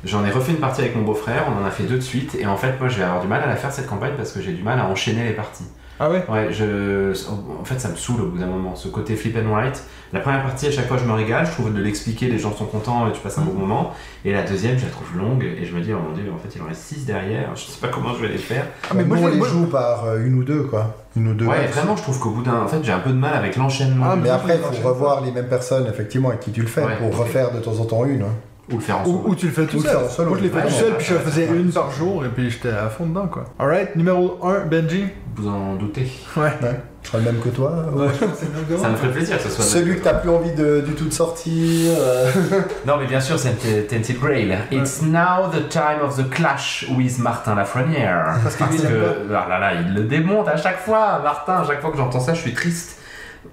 j'en 0.04 0.24
ai 0.24 0.30
refait 0.30 0.52
une 0.52 0.58
partie 0.58 0.82
avec 0.82 0.96
mon 0.96 1.02
beau-frère, 1.02 1.46
on 1.48 1.62
en 1.62 1.66
a 1.66 1.70
fait 1.70 1.82
deux 1.82 1.96
de 1.96 2.00
suite, 2.00 2.36
et 2.38 2.46
en 2.46 2.56
fait, 2.56 2.78
moi 2.78 2.88
je 2.88 2.96
vais 2.96 3.02
avoir 3.02 3.20
du 3.20 3.26
mal 3.26 3.42
à 3.42 3.46
la 3.46 3.56
faire 3.56 3.72
cette 3.72 3.88
campagne 3.88 4.12
parce 4.16 4.30
que 4.32 4.40
j'ai 4.40 4.52
du 4.52 4.62
mal 4.62 4.78
à 4.78 4.86
enchaîner 4.86 5.24
les 5.24 5.32
parties. 5.32 5.66
Ah 6.04 6.10
ouais 6.10 6.24
Ouais, 6.28 6.48
je... 6.50 7.12
en 7.60 7.64
fait, 7.64 7.78
ça 7.78 7.88
me 7.88 7.94
saoule 7.94 8.22
au 8.22 8.26
bout 8.26 8.38
d'un 8.38 8.46
moment, 8.46 8.74
ce 8.74 8.88
côté 8.88 9.14
flip 9.14 9.36
and 9.36 9.48
write. 9.52 9.84
La 10.12 10.18
première 10.18 10.42
partie, 10.42 10.66
à 10.66 10.70
chaque 10.72 10.88
fois, 10.88 10.96
je 10.98 11.04
me 11.04 11.12
régale, 11.12 11.46
je 11.46 11.52
trouve 11.52 11.72
de 11.72 11.80
l'expliquer, 11.80 12.26
les 12.26 12.38
gens 12.40 12.52
sont 12.52 12.64
contents 12.66 13.08
et 13.08 13.12
tu 13.12 13.20
passes 13.20 13.38
un 13.38 13.42
bon 13.42 13.52
moment. 13.52 13.92
Et 14.24 14.32
la 14.32 14.42
deuxième, 14.42 14.76
je 14.78 14.84
la 14.84 14.90
trouve 14.90 15.16
longue, 15.16 15.44
et 15.44 15.64
je 15.64 15.74
me 15.76 15.80
dis, 15.80 15.92
oh 15.94 15.98
mon 16.04 16.12
dieu, 16.12 16.24
en 16.34 16.38
fait, 16.38 16.54
il 16.56 16.60
en 16.62 16.66
reste 16.66 16.82
6 16.82 17.06
derrière, 17.06 17.50
je 17.54 17.60
sais 17.62 17.80
pas 17.80 17.86
comment 17.86 18.12
je 18.14 18.22
vais 18.22 18.28
les 18.32 18.38
faire. 18.38 18.66
Ah, 18.90 18.94
mais 18.96 19.04
moi, 19.04 19.16
Nous, 19.16 19.22
on 19.22 19.26
je- 19.28 19.32
les 19.32 19.38
moi- 19.38 19.48
joue 19.48 19.66
par 19.66 20.04
euh, 20.06 20.26
une 20.26 20.34
ou 20.34 20.42
deux, 20.44 20.64
quoi. 20.64 20.96
Une 21.16 21.28
ou 21.28 21.34
deux. 21.34 21.46
Ouais, 21.46 21.66
vraiment, 21.68 21.94
je 21.96 22.02
trouve 22.02 22.18
qu'au 22.18 22.30
bout 22.30 22.42
d'un. 22.42 22.62
En 22.62 22.68
fait, 22.68 22.82
j'ai 22.82 22.92
un 22.92 22.98
peu 22.98 23.10
de 23.10 23.14
mal 23.16 23.34
avec 23.34 23.54
l'enchaînement. 23.56 24.06
Ah, 24.10 24.16
Mais 24.16 24.22
mais 24.24 24.30
après, 24.30 24.56
il 24.58 24.76
je 24.76 24.80
faut 24.82 24.88
revoir 24.88 25.20
les 25.20 25.30
mêmes 25.30 25.48
personnes, 25.48 25.86
effectivement, 25.86 26.30
avec 26.30 26.40
qui 26.40 26.50
tu 26.50 26.62
le 26.62 26.66
fais, 26.66 26.84
Ouais. 26.84 26.96
pour 26.98 27.16
refaire 27.16 27.52
de 27.52 27.60
temps 27.60 27.78
en 27.80 27.84
temps 27.84 28.04
une. 28.04 28.22
hein. 28.22 28.34
Ou 28.72 28.76
le 28.76 28.80
faire 28.82 28.98
en 28.98 29.02
Ou, 29.02 29.06
solo. 29.06 29.22
ou 29.26 29.34
tu 29.34 29.46
le 29.46 29.52
fais 29.52 29.66
tout 29.66 29.76
Ou 29.78 29.82
seul. 29.82 29.96
en 29.96 30.08
solo. 30.08 30.28
Moi, 30.30 30.38
je 30.38 30.44
l'ai 30.44 30.50
fait 30.50 30.62
tout 30.62 30.72
seul, 30.72 30.96
puis 30.96 31.06
je 31.06 31.14
faisais 31.14 31.46
une 31.46 31.70
par 31.72 31.90
jour, 31.90 32.24
et 32.24 32.28
puis 32.28 32.50
j'étais 32.50 32.70
à 32.70 32.88
fond 32.88 33.06
dedans, 33.06 33.26
quoi. 33.26 33.44
Alright, 33.58 33.94
numéro 33.96 34.38
1, 34.42 34.66
Benji. 34.66 35.04
Vous 35.34 35.48
en 35.48 35.76
doutez. 35.76 36.06
Ouais. 36.36 36.42
Ouais. 36.62 36.80
Je 37.02 37.08
serai 37.08 37.18
le 37.24 37.32
même 37.32 37.40
que 37.40 37.48
toi. 37.48 37.72
Ouais, 37.94 38.06
Ça 38.80 38.90
me 38.90 38.96
ferait 38.96 39.10
plaisir 39.12 39.36
que 39.38 39.42
ce 39.44 39.48
soit. 39.48 39.64
Celui 39.64 39.96
que 39.96 40.04
t'as 40.04 40.14
plus 40.14 40.28
envie 40.30 40.52
de, 40.52 40.82
du 40.82 40.92
tout 40.92 41.06
de 41.06 41.12
sortir. 41.12 41.52
euh, 41.98 42.30
Non, 42.86 42.94
mais 43.00 43.06
bien 43.06 43.18
sûr, 43.20 43.38
c'est 43.38 43.88
Tented 43.88 44.20
Grail. 44.20 44.56
It's 44.70 45.00
now 45.02 45.48
the 45.50 45.68
time 45.70 46.02
of 46.04 46.16
the 46.16 46.28
clash 46.30 46.86
with 46.96 47.18
Martin 47.18 47.54
Lafrenière. 47.54 48.36
Parce 48.42 48.60
aime 48.60 48.78
que, 48.88 49.34
ah 49.34 49.46
là 49.48 49.58
là, 49.58 49.72
il 49.80 49.94
le 49.94 50.02
démonte 50.04 50.48
à 50.48 50.56
chaque 50.56 50.78
fois, 50.80 51.18
Martin. 51.24 51.54
À 51.62 51.64
chaque 51.66 51.80
fois 51.80 51.90
que 51.90 51.96
j'entends 51.96 52.20
ça, 52.20 52.34
je 52.34 52.40
suis 52.40 52.52
triste. 52.52 52.98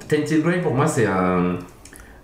Tented 0.07 0.43
Grail, 0.43 0.61
pour 0.61 0.75
moi, 0.75 0.85
c'est 0.87 1.05
un. 1.07 1.55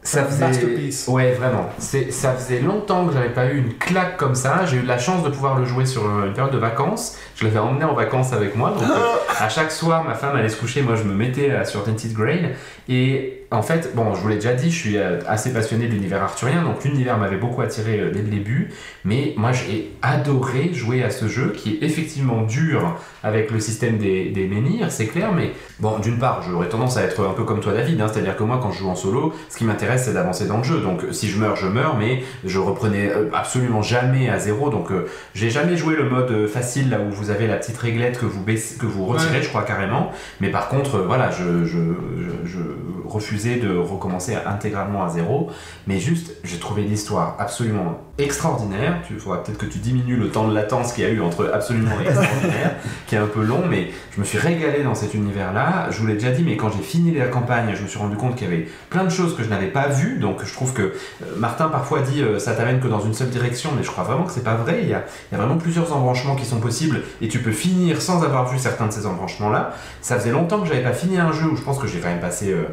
Ça 0.05 0.23
faisait... 0.23 1.11
Ouais, 1.11 1.33
vraiment. 1.33 1.69
C'est... 1.79 2.11
Ça 2.11 2.33
faisait 2.33 2.61
longtemps 2.61 3.07
que 3.07 3.13
j'avais 3.13 3.33
pas 3.33 3.47
eu 3.47 3.57
une 3.57 3.73
claque 3.73 4.17
comme 4.17 4.35
ça. 4.35 4.65
J'ai 4.65 4.77
eu 4.77 4.83
la 4.83 4.97
chance 4.97 5.23
de 5.23 5.29
pouvoir 5.29 5.57
le 5.59 5.65
jouer 5.65 5.85
sur 5.85 6.03
une 6.23 6.33
période 6.33 6.53
de 6.53 6.59
vacances. 6.59 7.17
Je 7.35 7.43
l'avais 7.43 7.59
emmené 7.59 7.83
en 7.83 7.93
vacances 7.93 8.31
avec 8.31 8.55
moi. 8.55 8.69
Donc, 8.69 8.83
euh, 8.89 8.95
à 9.39 9.49
chaque 9.49 9.71
soir, 9.71 10.03
ma 10.03 10.13
femme 10.13 10.35
allait 10.35 10.49
se 10.49 10.57
coucher. 10.57 10.83
Moi, 10.83 10.95
je 10.95 11.03
me 11.03 11.13
mettais 11.13 11.49
euh, 11.49 11.65
sur 11.65 11.83
Tented 11.83 12.13
Grail. 12.13 12.55
Et 12.87 13.44
en 13.55 13.61
fait, 13.63 13.91
bon, 13.95 14.13
je 14.13 14.19
vous 14.21 14.27
l'ai 14.27 14.35
déjà 14.35 14.53
dit, 14.53 14.69
je 14.69 14.77
suis 14.77 14.97
euh, 14.97 15.19
assez 15.27 15.51
passionné 15.53 15.87
de 15.87 15.93
l'univers 15.93 16.21
arthurien. 16.21 16.63
Donc, 16.63 16.83
l'univers 16.83 17.17
m'avait 17.17 17.37
beaucoup 17.37 17.61
attiré 17.61 17.99
euh, 17.99 18.11
dès 18.11 18.21
le 18.21 18.27
début. 18.29 18.69
Mais 19.03 19.33
moi, 19.37 19.51
j'ai 19.51 19.91
adoré 20.01 20.73
jouer 20.73 21.03
à 21.03 21.09
ce 21.09 21.27
jeu 21.27 21.53
qui 21.55 21.71
est 21.81 21.83
effectivement 21.85 22.41
dur 22.43 22.99
avec 23.23 23.49
le 23.51 23.59
système 23.59 23.97
des, 23.97 24.29
des 24.29 24.45
menhirs, 24.47 24.91
c'est 24.91 25.07
clair. 25.07 25.31
Mais 25.33 25.51
bon, 25.79 25.97
d'une 25.99 26.19
part, 26.19 26.43
j'aurais 26.47 26.69
tendance 26.69 26.97
à 26.97 27.03
être 27.03 27.25
un 27.27 27.33
peu 27.33 27.43
comme 27.43 27.59
toi, 27.59 27.73
David. 27.73 27.99
hein, 28.01 28.07
C'est-à-dire 28.11 28.35
que 28.35 28.43
moi, 28.43 28.59
quand 28.61 28.71
je 28.71 28.79
joue 28.79 28.89
en 28.89 28.95
solo, 28.95 29.33
ce 29.49 29.57
qui 29.57 29.63
m'intéresse, 29.65 30.03
c'est 30.05 30.13
d'avancer 30.13 30.45
dans 30.47 30.57
le 30.57 30.63
jeu. 30.63 30.79
Donc, 30.81 31.01
si 31.11 31.27
je 31.29 31.39
meurs, 31.39 31.55
je 31.55 31.67
meurs. 31.67 31.97
Mais 31.97 32.23
je 32.45 32.59
reprenais 32.59 33.09
euh, 33.09 33.29
absolument 33.33 33.81
jamais 33.81 34.29
à 34.29 34.37
zéro. 34.39 34.69
Donc, 34.69 34.91
euh, 34.91 35.07
j'ai 35.33 35.49
jamais 35.49 35.77
joué 35.77 35.95
le 35.95 36.09
mode 36.09 36.47
facile 36.47 36.89
là 36.89 36.99
où 36.99 37.11
vous 37.11 37.29
avez 37.31 37.47
la 37.47 37.55
petite 37.57 37.77
réglette 37.77 38.19
que 38.19 38.25
vous 38.25 38.41
baissez, 38.43 38.77
que 38.77 38.85
vous 38.85 39.05
retirez, 39.05 39.37
Ouais. 39.37 39.41
je 39.41 39.49
crois 39.49 39.63
carrément. 39.63 40.11
Mais 40.41 40.49
par 40.49 40.67
contre, 40.69 40.99
voilà, 40.99 41.31
je, 41.31 41.65
je, 41.65 41.77
je, 42.17 42.47
je 42.49 42.59
refusais 43.05 43.44
de 43.53 43.77
recommencer 43.77 44.35
intégralement 44.45 45.03
à 45.03 45.09
zéro. 45.09 45.49
Mais 45.87 45.99
juste, 45.99 46.33
j'ai 46.43 46.57
trouvé 46.57 46.83
l'histoire 46.83 47.35
absolument 47.39 47.99
extraordinaire. 48.17 49.01
Tu 49.07 49.19
faudra 49.19 49.43
peut-être 49.43 49.57
que 49.57 49.65
tu 49.65 49.79
diminues 49.79 50.15
le 50.15 50.29
temps 50.29 50.47
de 50.47 50.53
latence 50.53 50.93
qu'il 50.93 51.03
y 51.03 51.07
a 51.07 51.09
eu 51.09 51.21
entre 51.21 51.51
absolument 51.53 51.91
et 52.03 52.07
extraordinaire, 52.07 52.75
qui 53.07 53.15
est 53.15 53.17
un 53.17 53.27
peu 53.27 53.43
long, 53.43 53.63
mais 53.69 53.89
je 54.15 54.19
me 54.21 54.25
suis 54.25 54.37
régalé 54.37 54.83
dans 54.83 54.95
cet 54.95 55.13
univers-là. 55.13 55.89
Je 55.91 55.99
vous 55.99 56.07
l'ai 56.07 56.13
déjà 56.13 56.31
dit, 56.31 56.43
mais 56.43 56.55
quand 56.55 56.69
j'ai 56.69 56.81
fini 56.81 57.13
la 57.13 57.27
campagne, 57.27 57.73
je 57.75 57.83
me 57.83 57.87
suis 57.87 57.99
rendu 57.99 58.15
compte 58.15 58.35
qu'il 58.35 58.49
y 58.49 58.53
avait 58.53 58.67
plein 58.89 59.03
de 59.03 59.09
choses 59.09 59.35
que 59.35 59.43
je 59.43 59.49
n'avais 59.49 59.67
pas 59.67 59.87
vues. 59.87 60.17
Donc 60.19 60.45
je 60.45 60.53
trouve 60.53 60.73
que 60.73 60.81
euh, 60.81 60.91
Martin 61.37 61.67
parfois 61.67 62.01
dit 62.01 62.21
euh, 62.21 62.39
ça 62.39 62.53
t'amène 62.53 62.79
que 62.79 62.87
dans 62.87 63.01
une 63.01 63.13
seule 63.13 63.29
direction, 63.29 63.71
mais 63.75 63.83
je 63.83 63.91
crois 63.91 64.05
vraiment 64.05 64.23
que 64.23 64.31
c'est 64.31 64.43
pas 64.43 64.55
vrai. 64.55 64.79
Il 64.83 64.89
y, 64.89 64.93
a, 64.93 65.03
vraiment 65.31 65.57
plusieurs 65.57 65.93
embranchements 65.93 66.35
qui 66.35 66.45
sont 66.45 66.59
possibles 66.59 67.01
et 67.21 67.27
tu 67.27 67.39
peux 67.39 67.51
finir 67.51 68.01
sans 68.01 68.23
avoir 68.23 68.49
vu 68.49 68.57
certains 68.57 68.87
de 68.87 68.93
ces 68.93 69.05
embranchements-là. 69.05 69.73
Ça 70.01 70.17
faisait 70.17 70.31
longtemps 70.31 70.61
que 70.61 70.67
j'avais 70.67 70.83
pas 70.83 70.93
fini 70.93 71.17
un 71.17 71.33
jeu 71.33 71.47
où 71.47 71.57
je 71.57 71.61
pense 71.61 71.77
que 71.77 71.87
j'ai 71.87 71.99
quand 71.99 72.09
même 72.09 72.21
passé 72.21 72.51
euh, 72.51 72.63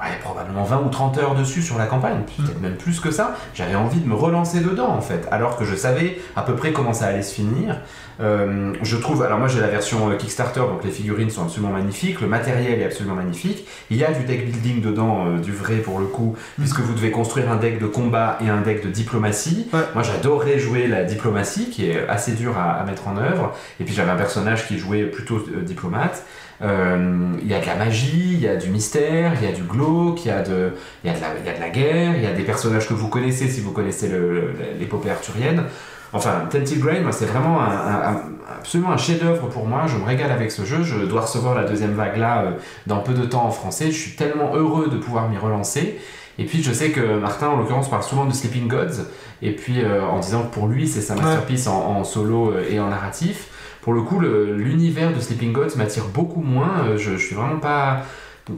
ouais, 0.00 0.18
probablement 0.22 0.64
20 0.64 0.82
ou 0.84 0.88
30 0.88 1.18
heures 1.18 1.34
dessus 1.34 1.62
sur 1.62 1.78
la 1.78 1.86
campagne, 1.86 2.22
peut-être 2.36 2.60
même 2.60 2.76
plus 2.76 3.00
que 3.00 3.10
ça. 3.10 3.36
J'avais 3.54 3.74
envie 3.74 4.00
de 4.00 4.08
me 4.08 4.14
relancer 4.14 4.60
dedans 4.60 4.88
en 4.88 5.00
fait, 5.00 5.26
alors 5.30 5.56
que 5.56 5.64
je 5.64 5.74
savais 5.74 6.20
à 6.36 6.42
peu 6.42 6.54
près 6.54 6.72
comment 6.72 6.92
ça 6.92 7.06
allait 7.06 7.22
se 7.22 7.34
finir. 7.34 7.80
Euh, 8.20 8.72
je 8.82 8.96
trouve, 8.96 9.22
alors 9.22 9.38
moi 9.38 9.48
j'ai 9.48 9.60
la 9.60 9.68
version 9.68 10.10
euh, 10.10 10.16
Kickstarter, 10.16 10.60
donc 10.60 10.84
les 10.84 10.90
figurines 10.90 11.30
sont 11.30 11.42
absolument 11.42 11.72
magnifiques, 11.72 12.20
le 12.20 12.26
matériel 12.26 12.80
est 12.80 12.84
absolument 12.84 13.14
magnifique. 13.14 13.66
Il 13.90 13.96
y 13.96 14.04
a 14.04 14.12
du 14.12 14.24
deck 14.24 14.44
building 14.50 14.80
dedans, 14.82 15.26
euh, 15.26 15.38
du 15.38 15.52
vrai 15.52 15.76
pour 15.76 15.98
le 15.98 16.06
coup, 16.06 16.36
puisque 16.58 16.80
vous 16.80 16.94
devez 16.94 17.10
construire 17.10 17.50
un 17.50 17.56
deck 17.56 17.80
de 17.80 17.86
combat 17.86 18.38
et 18.44 18.48
un 18.48 18.60
deck 18.60 18.84
de 18.84 18.90
diplomatie. 18.90 19.68
Ouais. 19.72 19.80
Moi 19.94 20.02
j'adorais 20.02 20.58
jouer 20.58 20.86
la 20.86 21.04
diplomatie, 21.04 21.70
qui 21.70 21.88
est 21.90 22.06
assez 22.08 22.32
dur 22.32 22.56
à, 22.58 22.72
à 22.72 22.84
mettre 22.84 23.08
en 23.08 23.16
œuvre. 23.16 23.54
Et 23.80 23.84
puis 23.84 23.94
j'avais 23.94 24.10
un 24.10 24.16
personnage 24.16 24.66
qui 24.68 24.78
jouait 24.78 25.04
plutôt 25.04 25.36
euh, 25.38 25.62
diplomate. 25.62 26.24
Euh, 26.62 27.32
Il 27.42 27.48
y 27.48 27.54
a 27.54 27.60
de 27.60 27.66
la 27.66 27.74
magie, 27.74 28.34
il 28.34 28.40
y 28.40 28.46
a 28.46 28.54
du 28.56 28.68
mystère, 28.68 29.32
il 29.40 29.48
y 29.48 29.50
a 29.50 29.54
du 29.54 29.62
glauque, 29.62 30.24
il 30.24 30.28
y 30.28 30.30
a 30.30 30.42
de, 30.42 30.72
il 31.02 31.10
y 31.10 31.12
a 31.12 31.16
de, 31.16 31.20
la, 31.20 31.26
il 31.40 31.46
y 31.46 31.48
a 31.48 31.54
de 31.56 31.60
la 31.60 31.70
guerre, 31.70 32.14
il 32.16 32.22
y 32.22 32.26
a 32.26 32.32
des 32.32 32.44
personnages 32.44 32.86
que 32.86 32.94
vous 32.94 33.08
connaissez 33.08 33.48
si 33.48 33.60
vous 33.60 33.72
connaissez 33.72 34.08
le- 34.08 34.30
le- 34.30 34.54
l'épopée 34.78 35.10
arthurienne. 35.10 35.64
Enfin, 36.12 36.42
Tented 36.50 36.78
Grain, 36.78 37.00
moi, 37.02 37.12
c'est 37.12 37.24
vraiment 37.26 37.60
un, 37.60 37.66
un- 37.70 38.02
un- 38.12 38.20
absolument 38.58 38.90
un 38.92 38.96
chef-d'œuvre 38.96 39.48
pour 39.48 39.66
moi. 39.66 39.82
Je 39.86 39.96
me 39.96 40.04
régale 40.04 40.30
avec 40.30 40.50
ce 40.52 40.64
jeu. 40.64 40.82
Je 40.82 41.06
dois 41.06 41.22
recevoir 41.22 41.54
la 41.54 41.64
deuxième 41.64 41.92
vague 41.94 42.16
là 42.18 42.42
euh, 42.42 42.50
dans 42.86 42.98
peu 42.98 43.14
de 43.14 43.24
temps 43.24 43.44
en 43.46 43.50
français. 43.50 43.86
Je 43.90 43.98
suis 43.98 44.10
tellement 44.12 44.54
heureux 44.54 44.88
de 44.88 44.98
pouvoir 44.98 45.28
m'y 45.28 45.38
relancer. 45.38 45.98
Et 46.38 46.44
puis, 46.44 46.62
je 46.62 46.72
sais 46.72 46.90
que 46.90 47.18
Martin, 47.18 47.48
en 47.48 47.56
l'occurrence, 47.56 47.88
parle 47.90 48.02
souvent 48.02 48.24
de 48.26 48.32
Sleeping 48.32 48.68
Gods. 48.68 49.04
Et 49.42 49.52
puis, 49.52 49.82
euh, 49.82 50.02
en 50.06 50.18
disant 50.18 50.42
que 50.42 50.52
pour 50.54 50.66
lui, 50.66 50.86
c'est 50.86 51.00
sa 51.00 51.14
masterpiece 51.14 51.66
en, 51.66 51.78
en 51.98 52.04
solo 52.04 52.52
euh, 52.52 52.64
et 52.70 52.78
en 52.80 52.88
narratif. 52.88 53.48
Pour 53.82 53.92
le 53.94 54.02
coup, 54.02 54.20
l'univers 54.20 55.12
de 55.12 55.18
Sleeping 55.20 55.52
Gods 55.52 55.76
m'attire 55.76 56.04
beaucoup 56.12 56.40
moins. 56.42 56.84
Euh, 56.86 56.96
Je, 56.96 57.12
je 57.12 57.26
suis 57.26 57.34
vraiment 57.34 57.58
pas. 57.58 58.02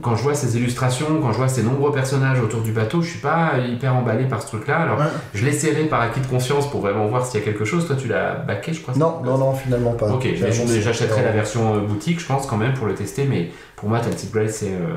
Quand 0.01 0.15
je 0.15 0.23
vois 0.23 0.33
ces 0.33 0.57
illustrations, 0.57 1.05
quand 1.21 1.31
je 1.31 1.37
vois 1.37 1.47
ces 1.47 1.61
nombreux 1.61 1.91
personnages 1.91 2.39
autour 2.39 2.61
du 2.61 2.71
bateau, 2.71 3.01
je 3.03 3.09
suis 3.11 3.19
pas 3.19 3.51
hyper 3.59 3.95
emballé 3.95 4.25
par 4.25 4.41
ce 4.41 4.47
truc-là. 4.47 4.77
Alors, 4.79 4.97
Ouais. 4.97 5.05
je 5.35 5.45
l'ai 5.45 5.51
serré 5.51 5.83
par 5.83 6.01
acquis 6.01 6.19
de 6.21 6.25
confiance 6.25 6.69
pour 6.71 6.81
vraiment 6.81 7.05
voir 7.07 7.23
s'il 7.25 7.39
y 7.39 7.43
a 7.43 7.45
quelque 7.45 7.65
chose. 7.65 7.85
Toi, 7.85 7.95
tu 7.95 8.07
l'as 8.07 8.33
backé, 8.33 8.73
je 8.73 8.81
crois. 8.81 8.95
Non, 8.95 9.21
non, 9.23 9.37
non, 9.37 9.53
finalement 9.53 9.93
pas. 9.93 10.09
Ok, 10.11 10.27
j'achèterai 10.35 11.23
la 11.23 11.31
version 11.31 11.75
euh, 11.75 11.79
boutique, 11.81 12.19
je 12.19 12.25
pense 12.25 12.47
quand 12.47 12.57
même 12.57 12.73
pour 12.73 12.87
le 12.87 12.95
tester. 12.95 13.25
Mais 13.25 13.51
pour 13.75 13.87
moi, 13.89 13.99
Tented 13.99 14.31
Grace, 14.31 14.55
c'est 14.55 14.71
euh, 14.73 14.95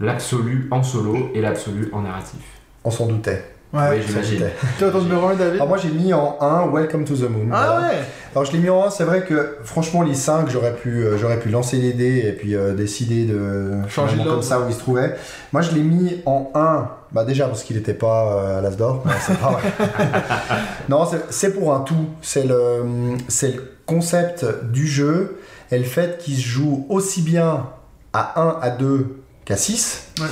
l'absolu 0.00 0.66
en 0.72 0.82
solo 0.82 1.30
et 1.34 1.40
l'absolu 1.40 1.90
en 1.92 2.02
narratif. 2.02 2.40
On 2.82 2.90
s'en 2.90 3.06
doutait. 3.06 3.44
Oui, 3.74 3.80
Ouais. 3.80 4.02
j'imagine. 4.06 4.46
Toi, 4.78 4.90
ton 4.92 5.00
numéro 5.02 5.26
1, 5.26 5.34
David? 5.34 5.54
Alors 5.54 5.66
moi 5.68 5.78
j'ai 5.78 5.88
mis 5.90 6.14
en 6.14 6.36
1 6.40 6.70
Welcome 6.72 7.04
to 7.04 7.16
the 7.16 7.28
Moon. 7.28 7.48
Ah 7.52 7.66
Voilà. 7.72 7.88
ouais 7.88 7.98
Alors 8.32 8.44
je 8.44 8.52
l'ai 8.52 8.58
mis 8.58 8.70
en 8.70 8.84
1, 8.86 8.90
c'est 8.90 9.02
vrai 9.04 9.24
que 9.24 9.56
franchement 9.64 10.02
les 10.02 10.14
5 10.14 10.48
j'aurais 10.48 10.74
pu, 10.74 11.02
euh, 11.04 11.18
j'aurais 11.18 11.40
pu 11.40 11.48
lancer 11.48 11.78
les 11.78 11.92
dés 11.92 12.22
et 12.26 12.32
puis 12.32 12.54
euh, 12.54 12.72
décider 12.74 13.24
de 13.24 13.72
Changer 13.88 14.16
comme 14.24 14.42
ça 14.42 14.60
où 14.60 14.68
il 14.68 14.74
se 14.74 14.78
trouvait. 14.78 15.16
Moi 15.52 15.60
je 15.62 15.72
l'ai 15.72 15.82
mis 15.82 16.22
en 16.24 16.50
1, 16.54 16.88
bah 17.12 17.24
déjà 17.24 17.46
parce 17.46 17.64
qu'il 17.64 17.76
n'était 17.76 17.94
pas 17.94 18.32
euh, 18.38 18.58
à 18.58 18.60
l'As 18.62 18.76
d'or, 18.76 19.02
non 19.04 19.12
c'est 19.26 19.38
pas 19.38 19.50
vrai. 19.50 19.62
non 20.88 21.04
c'est- 21.30 21.50
pour 21.50 21.74
un 21.74 21.80
tout, 21.80 22.06
c'est 22.22 22.44
le, 22.46 22.84
c'est 23.28 23.56
le 23.56 23.72
concept 23.86 24.46
du 24.70 24.86
jeu 24.86 25.38
et 25.72 25.78
le 25.78 25.84
fait 25.84 26.18
qu'il 26.18 26.36
se 26.36 26.42
joue 26.46 26.86
aussi 26.88 27.22
bien 27.22 27.66
à 28.12 28.40
1, 28.40 28.58
à 28.62 28.70
2 28.70 29.16
qu'à 29.44 29.56
6 29.56 30.12
Ouais. 30.20 30.26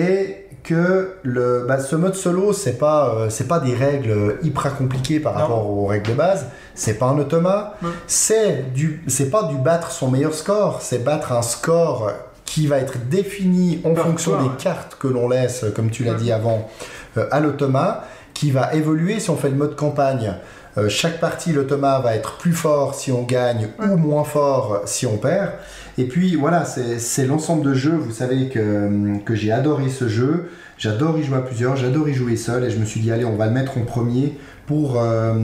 et 0.00 0.45
que 0.66 1.12
le, 1.22 1.64
bah, 1.66 1.78
ce 1.78 1.96
mode 1.96 2.14
solo, 2.14 2.52
c'est 2.52 2.78
pas, 2.78 3.14
euh, 3.14 3.30
c'est 3.30 3.46
pas 3.48 3.60
des 3.60 3.74
règles 3.74 4.36
hyper 4.42 4.76
compliquées 4.76 5.20
par 5.20 5.34
Non. 5.34 5.38
rapport 5.40 5.70
aux 5.70 5.86
règles 5.86 6.10
de 6.10 6.14
base. 6.14 6.46
C'est 6.74 6.94
pas 6.94 7.06
un 7.06 7.18
automa. 7.18 7.74
C'est 8.06 8.72
du, 8.74 9.02
c'est 9.06 9.30
pas 9.30 9.44
du 9.44 9.56
battre 9.56 9.90
son 9.90 10.10
meilleur 10.10 10.34
score. 10.34 10.82
C'est 10.82 11.02
battre 11.04 11.32
un 11.32 11.42
score 11.42 12.10
qui 12.44 12.66
va 12.66 12.78
être 12.78 12.98
défini 13.08 13.80
en 13.84 13.94
Par 13.94 14.04
fonction 14.06 14.32
toi, 14.32 14.42
des 14.42 14.48
ouais. 14.48 14.54
cartes 14.58 14.96
que 14.98 15.08
l'on 15.08 15.28
laisse, 15.28 15.64
comme 15.74 15.90
tu 15.90 16.04
l'as 16.04 16.12
Ouais. 16.12 16.18
dit 16.18 16.32
avant, 16.32 16.68
euh, 17.16 17.26
à 17.30 17.40
l'automa, 17.40 18.04
qui 18.34 18.50
va 18.50 18.74
évoluer 18.74 19.18
si 19.20 19.30
on 19.30 19.36
fait 19.36 19.48
le 19.50 19.56
mode 19.56 19.76
campagne. 19.76 20.34
Euh, 20.78 20.88
chaque 20.90 21.20
partie, 21.20 21.52
l'automa 21.54 22.00
va 22.00 22.14
être 22.16 22.36
plus 22.36 22.52
fort 22.52 22.94
si 22.94 23.10
on 23.10 23.22
gagne 23.22 23.68
ou 23.82 23.96
moins 23.96 24.24
fort 24.24 24.82
si 24.84 25.06
on 25.06 25.16
perd. 25.16 25.52
Et 25.98 26.04
puis 26.04 26.36
voilà, 26.36 26.64
c'est 26.64 27.26
l'ensemble 27.26 27.64
de 27.64 27.74
jeux. 27.74 27.96
Vous 27.96 28.12
savez 28.12 28.48
que, 28.48 29.18
que 29.24 29.34
j'ai 29.34 29.50
adoré 29.50 29.88
ce 29.88 30.08
jeu. 30.08 30.50
J'adore 30.76 31.18
y 31.18 31.24
jouer 31.24 31.38
à 31.38 31.40
plusieurs, 31.40 31.76
j'adore 31.76 32.08
y 32.08 32.14
jouer 32.14 32.36
seul. 32.36 32.64
Et 32.64 32.70
je 32.70 32.78
me 32.78 32.84
suis 32.84 33.00
dit, 33.00 33.10
allez, 33.10 33.24
on 33.24 33.36
va 33.36 33.46
le 33.46 33.52
mettre 33.52 33.78
en 33.78 33.82
premier 33.82 34.34
pour, 34.66 35.00
euh, 35.00 35.34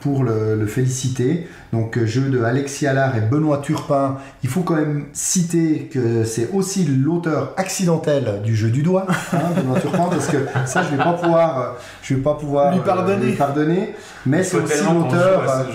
pour 0.00 0.24
le, 0.24 0.56
le 0.58 0.66
féliciter. 0.66 1.46
Donc, 1.72 1.98
euh, 1.98 2.06
jeu 2.06 2.30
de 2.30 2.42
Alexis 2.42 2.86
Allard 2.86 3.16
et 3.16 3.20
Benoît 3.20 3.58
Turpin. 3.58 4.16
Il 4.42 4.48
faut 4.48 4.62
quand 4.62 4.76
même 4.76 5.04
citer 5.12 5.90
que 5.92 6.24
c'est 6.24 6.50
aussi 6.52 6.84
l'auteur 6.84 7.52
accidentel 7.56 8.40
du 8.42 8.56
jeu 8.56 8.70
du 8.70 8.82
doigt, 8.82 9.06
hein, 9.32 9.38
Benoît 9.56 9.78
Turpin, 9.80 10.06
parce 10.10 10.28
que 10.28 10.38
ça, 10.64 10.82
je 10.82 10.96
vais 10.96 11.02
pas 11.02 11.12
pouvoir, 11.12 11.60
euh, 11.60 11.64
je 12.02 12.14
vais 12.14 12.20
pas 12.20 12.34
pouvoir 12.34 12.72
Lui 12.72 12.80
euh, 12.80 12.82
pardonner. 12.82 13.26
lui 13.26 13.32
pardonner. 13.32 13.94
Mais 14.24 14.42
c'est 14.42 14.56
aussi 14.58 14.82
l'auteur. 14.84 15.66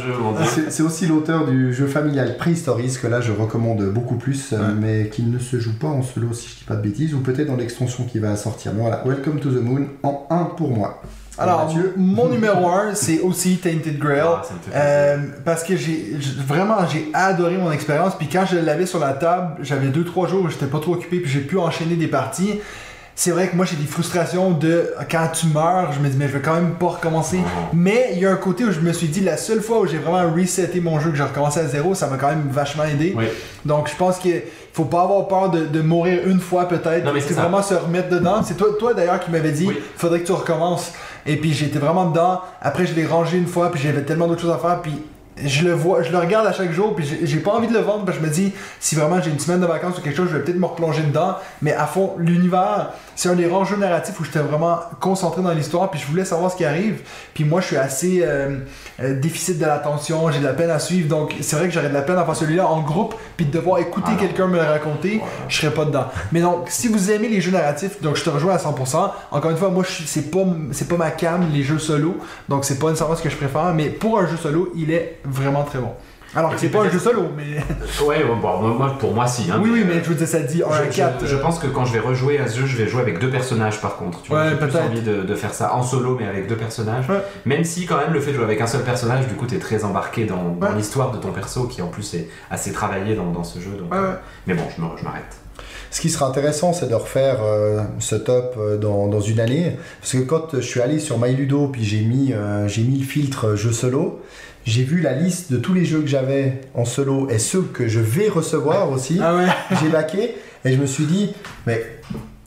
c'est 0.69 0.83
aussi 0.83 1.05
l'auteur 1.07 1.45
du 1.45 1.73
jeu 1.73 1.87
familial 1.87 2.37
Prehistories 2.37 2.97
que 3.01 3.07
là 3.07 3.21
je 3.21 3.31
recommande 3.31 3.83
beaucoup 3.91 4.15
plus, 4.15 4.51
Ouais. 4.53 4.57
mais 4.79 5.09
qui 5.09 5.23
ne 5.23 5.39
se 5.39 5.59
joue 5.59 5.73
pas 5.79 5.87
en 5.87 6.01
solo 6.01 6.33
si 6.33 6.49
je 6.49 6.55
dis 6.59 6.63
pas 6.63 6.75
de 6.75 6.81
bêtises, 6.81 7.13
ou 7.13 7.19
peut-être 7.19 7.47
dans 7.47 7.55
l'extension 7.55 8.03
qui 8.05 8.19
va 8.19 8.35
sortir. 8.35 8.71
Mais 8.75 8.81
voilà, 8.81 9.03
Welcome 9.05 9.39
to 9.39 9.49
the 9.49 9.61
Moon 9.61 9.85
en 10.03 10.25
1 10.29 10.43
pour 10.57 10.71
moi. 10.71 11.01
Alors, 11.37 11.73
mon 11.97 12.27
numéro 12.29 12.67
1, 12.69 12.93
c'est 12.93 13.19
aussi 13.21 13.57
Tainted 13.57 13.97
Grail. 13.97 14.21
Ah. 14.23 14.41
Euh, 14.75 15.17
parce 15.43 15.63
que 15.63 15.75
j'ai 15.75 16.15
vraiment 16.45 16.77
j'ai 16.91 17.09
adoré 17.13 17.57
mon 17.57 17.71
expérience 17.71 18.13
puis 18.17 18.27
quand 18.31 18.45
je 18.49 18.57
l'avais 18.57 18.85
sur 18.85 18.99
la 18.99 19.13
table 19.13 19.55
j'avais 19.61 19.87
2-3 19.87 20.29
jours 20.29 20.43
où 20.45 20.49
j'étais 20.49 20.67
pas 20.67 20.79
trop 20.79 20.93
occupé 20.93 21.19
puis 21.19 21.31
j'ai 21.31 21.39
pu 21.41 21.57
enchaîner 21.57 21.95
des 21.95 22.07
parties 22.07 22.59
c'est 23.15 23.29
vrai 23.31 23.47
que 23.47 23.55
moi 23.55 23.65
j'ai 23.65 23.75
des 23.75 23.85
frustrations 23.85 24.51
de 24.51 24.91
quand 25.09 25.27
tu 25.33 25.47
meurs 25.47 25.91
je 25.93 25.99
me 25.99 26.07
dis 26.09 26.17
mais 26.17 26.27
je 26.27 26.33
vais 26.33 26.41
quand 26.41 26.55
même 26.55 26.71
pas 26.75 26.87
recommencer 26.87 27.39
Oh. 27.43 27.69
mais 27.73 28.09
il 28.13 28.19
y 28.19 28.25
a 28.25 28.31
un 28.31 28.35
côté 28.37 28.63
où 28.65 28.71
je 28.71 28.79
me 28.79 28.91
suis 28.93 29.07
dit 29.07 29.21
la 29.21 29.37
seule 29.37 29.61
fois 29.61 29.79
où 29.81 29.87
j'ai 29.87 29.97
vraiment 29.99 30.31
reseté 30.33 30.79
mon 30.81 30.99
jeu 30.99 31.09
que 31.11 31.15
j'ai 31.15 31.23
recommencé 31.23 31.59
à 31.59 31.65
zéro 31.67 31.93
ça 31.95 32.07
m'a 32.07 32.17
quand 32.17 32.29
même 32.29 32.47
vachement 32.51 32.83
aidé 32.85 33.13
Oui. 33.15 33.25
donc 33.65 33.89
je 33.89 33.95
pense 33.95 34.17
qu'il 34.17 34.41
faut 34.73 34.85
pas 34.85 35.03
avoir 35.03 35.27
peur 35.27 35.49
de, 35.51 35.65
de 35.65 35.81
mourir 35.81 36.21
une 36.27 36.39
fois 36.39 36.67
peut-être 36.67 37.05
Non, 37.05 37.13
mais 37.13 37.21
c'est 37.21 37.35
vraiment 37.35 37.61
se 37.61 37.75
remettre 37.75 38.09
dedans 38.09 38.41
c'est 38.43 38.55
toi, 38.57 38.67
toi 38.79 38.93
d'ailleurs 38.95 39.19
qui 39.19 39.29
m'avais 39.31 39.51
dit 39.51 39.67
Oui. 39.67 39.77
faudrait 39.97 40.21
que 40.21 40.25
tu 40.25 40.31
recommences 40.31 40.91
et 41.25 41.37
puis 41.37 41.53
j'étais 41.53 41.79
vraiment 41.79 42.09
dedans. 42.09 42.41
Après, 42.61 42.85
je 42.85 42.93
l'ai 42.93 43.05
rangé 43.05 43.37
une 43.37 43.47
fois, 43.47 43.71
puis 43.71 43.81
j'avais 43.81 44.03
tellement 44.03 44.27
d'autres 44.27 44.41
choses 44.41 44.51
à 44.51 44.57
faire, 44.57 44.81
puis 44.81 44.93
je 45.43 45.63
le 45.65 45.73
vois, 45.73 46.03
je 46.03 46.11
le 46.11 46.17
regarde 46.19 46.45
à 46.45 46.53
chaque 46.53 46.71
jour, 46.71 46.95
puis 46.95 47.05
j'ai- 47.23 47.37
pas 47.39 47.51
envie 47.51 47.67
de 47.67 47.73
le 47.73 47.79
vendre, 47.79 48.05
parce 48.05 48.17
que 48.17 48.23
je 48.23 48.29
me 48.29 48.33
dis, 48.33 48.53
si 48.79 48.95
vraiment 48.95 49.19
j'ai 49.21 49.31
une 49.31 49.39
semaine 49.39 49.59
de 49.59 49.65
vacances 49.65 49.97
ou 49.97 50.01
quelque 50.01 50.15
chose, 50.15 50.29
je 50.31 50.37
vais 50.37 50.43
peut-être 50.43 50.59
me 50.59 50.65
replonger 50.65 51.01
dedans. 51.01 51.35
Mais 51.61 51.73
à 51.73 51.85
fond, 51.87 52.13
l'univers, 52.17 52.91
c'est 53.15 53.29
un 53.29 53.33
des 53.35 53.47
rares 53.47 53.65
jeux 53.65 53.75
narratifs 53.77 54.19
où 54.19 54.23
j'étais 54.23 54.39
vraiment 54.39 54.79
concentré 55.01 55.41
dans 55.41 55.51
l'histoire, 55.51 55.89
puis 55.91 55.99
je 55.99 56.05
voulais 56.07 56.23
savoir 56.25 56.51
ce 56.51 56.55
qui 56.55 56.65
arrive. 56.65 57.01
Puis 57.33 57.43
moi, 57.45 57.61
je 57.61 57.67
suis 57.67 57.77
assez 57.77 58.21
euh, 58.23 58.59
euh, 59.01 59.19
déficit 59.19 59.57
de 59.59 59.65
l'attention, 59.65 60.29
j'ai 60.31 60.39
de 60.39 60.45
la 60.45 60.53
peine 60.53 60.69
à 60.69 60.79
suivre, 60.79 61.09
donc 61.09 61.35
c'est 61.41 61.55
vrai 61.55 61.67
que 61.67 61.73
j'aurais 61.73 61.89
de 61.89 61.93
la 61.93 62.01
peine 62.03 62.17
à 62.17 62.25
faire 62.25 62.35
celui-là 62.35 62.67
en 62.67 62.81
groupe, 62.81 63.15
puis 63.35 63.45
de 63.45 63.51
devoir 63.51 63.79
écouter 63.79 64.11
Ah 64.15 64.19
quelqu'un 64.19 64.47
me 64.47 64.55
le 64.57 64.61
raconter, 64.63 65.17
Voilà. 65.17 65.31
je 65.49 65.57
serais 65.57 65.73
pas 65.73 65.85
dedans. 65.85 66.05
Mais 66.31 66.41
donc, 66.41 66.65
si 66.69 66.87
vous 66.87 67.11
aimez 67.11 67.27
les 67.27 67.41
jeux 67.41 67.51
narratifs, 67.51 68.01
donc 68.01 68.15
je 68.15 68.23
te 68.23 68.29
rejoins 68.29 68.53
à 68.53 68.57
100%. 68.59 69.11
Encore 69.31 69.51
une 69.51 69.57
fois, 69.57 69.69
moi, 69.69 69.83
c'est 70.05 70.29
pas, 70.31 70.45
c'est 70.71 70.87
pas 70.87 70.97
ma 70.97 71.11
cam, 71.11 71.45
les 71.51 71.63
jeux 71.63 71.79
solo, 71.79 72.17
donc 72.49 72.65
c'est 72.65 72.77
pas 72.79 72.87
nécessairement 72.87 73.15
ce 73.15 73.23
que 73.23 73.29
je 73.29 73.35
préfère, 73.37 73.73
mais 73.73 73.89
pour 73.89 74.19
un 74.19 74.27
jeu 74.27 74.37
solo, 74.37 74.71
il 74.75 74.91
est 74.91 75.19
vraiment 75.25 75.63
très 75.63 75.79
bon. 75.79 75.91
Alors 76.35 76.55
que 76.55 76.59
c'est 76.59 76.69
pas 76.69 76.79
un 76.81 76.89
jeu 76.89 76.97
solo, 76.97 77.25
mais. 77.37 77.61
Ouais, 78.03 78.23
bon, 78.23 78.35
bon, 78.37 78.57
moi, 78.69 78.95
pour 78.99 79.13
moi, 79.13 79.27
si. 79.27 79.51
hein, 79.51 79.59
oui, 79.61 79.69
oui, 79.71 79.81
euh, 79.81 79.85
mais 79.87 80.03
je 80.03 80.09
veux 80.09 80.15
dire, 80.15 80.27
ça 80.27 80.39
dit 80.39 80.63
1 80.63 80.67
à 80.73 80.89
je, 80.89 80.95
4. 80.97 81.15
je- 81.21 81.27
je 81.27 81.35
pense 81.35 81.59
que 81.59 81.67
quand 81.67 81.85
je 81.85 81.93
vais 81.93 81.99
rejouer 81.99 82.39
à 82.39 82.47
ce 82.47 82.61
jeu, 82.61 82.65
je 82.65 82.75
vais 82.75 82.87
jouer 82.87 83.01
avec 83.03 83.19
deux 83.19 83.29
personnages 83.29 83.79
par 83.79 83.97
contre. 83.97 84.23
Tu 84.23 84.29
vois, 84.29 84.45
Ouais, 84.45 84.49
j'ai 84.49 84.55
plus 84.67 84.75
envie 84.77 85.01
de, 85.01 85.21
de 85.21 85.35
faire 85.35 85.53
ça 85.53 85.75
en 85.75 85.83
solo, 85.83 86.17
mais 86.19 86.25
avec 86.27 86.47
deux 86.47 86.55
personnages. 86.57 87.07
Ouais. 87.07 87.21
Même 87.45 87.63
si, 87.63 87.85
quand 87.85 87.97
même, 87.97 88.13
le 88.13 88.19
fait 88.19 88.31
de 88.31 88.37
jouer 88.37 88.45
avec 88.45 88.61
un 88.61 88.65
seul 88.67 88.81
personnage, 88.81 89.27
du 89.27 89.35
coup, 89.35 89.45
t'es 89.45 89.59
très 89.59 89.83
embarqué 89.83 90.25
dans, 90.25 90.57
l'histoire 90.75 91.11
de 91.11 91.17
ton 91.19 91.31
perso, 91.31 91.65
qui 91.67 91.83
en 91.83 91.87
plus 91.87 92.15
est 92.15 92.27
assez 92.49 92.71
travaillé 92.71 93.13
dans, 93.15 93.31
dans 93.31 93.43
ce 93.43 93.59
jeu. 93.59 93.71
Donc, 93.79 93.93
euh, 93.93 94.15
Mais 94.47 94.55
bon, 94.55 94.63
je 94.75 95.03
m'arrête. 95.03 95.37
Ce 95.91 96.01
qui 96.01 96.09
sera 96.09 96.25
intéressant, 96.25 96.73
c'est 96.73 96.87
de 96.89 96.95
refaire 96.95 97.37
euh, 97.43 97.83
ce 97.99 98.15
top 98.15 98.55
euh, 98.57 98.77
dans, 98.77 99.05
dans 99.07 99.21
une 99.21 99.39
année. 99.39 99.77
Parce 100.01 100.13
que 100.13 100.17
quand 100.23 100.55
je 100.55 100.61
suis 100.61 100.81
allé 100.81 100.97
sur 100.97 101.19
MyLudo, 101.19 101.67
puis 101.67 101.83
j'ai 101.83 102.01
mis, 102.01 102.33
euh, 102.33 102.67
j'ai 102.67 102.81
mis 102.81 102.97
le 102.97 103.05
filtre 103.05 103.53
jeu 103.53 103.71
solo, 103.71 104.19
j'ai 104.65 104.83
vu 104.83 105.01
la 105.01 105.13
liste 105.13 105.51
de 105.51 105.57
tous 105.57 105.73
les 105.73 105.85
jeux 105.85 106.01
que 106.01 106.07
j'avais 106.07 106.61
en 106.73 106.85
solo 106.85 107.29
et 107.29 107.37
ceux 107.39 107.61
que 107.61 107.87
je 107.87 107.99
vais 107.99 108.29
recevoir 108.29 108.89
aussi. 108.91 109.19
Ah 109.21 109.35
ouais. 109.35 109.47
j'ai 109.81 109.89
baqué 109.89 110.35
et 110.65 110.71
je 110.73 110.77
me 110.77 110.85
suis 110.85 111.05
dit, 111.05 111.33
mais 111.67 111.83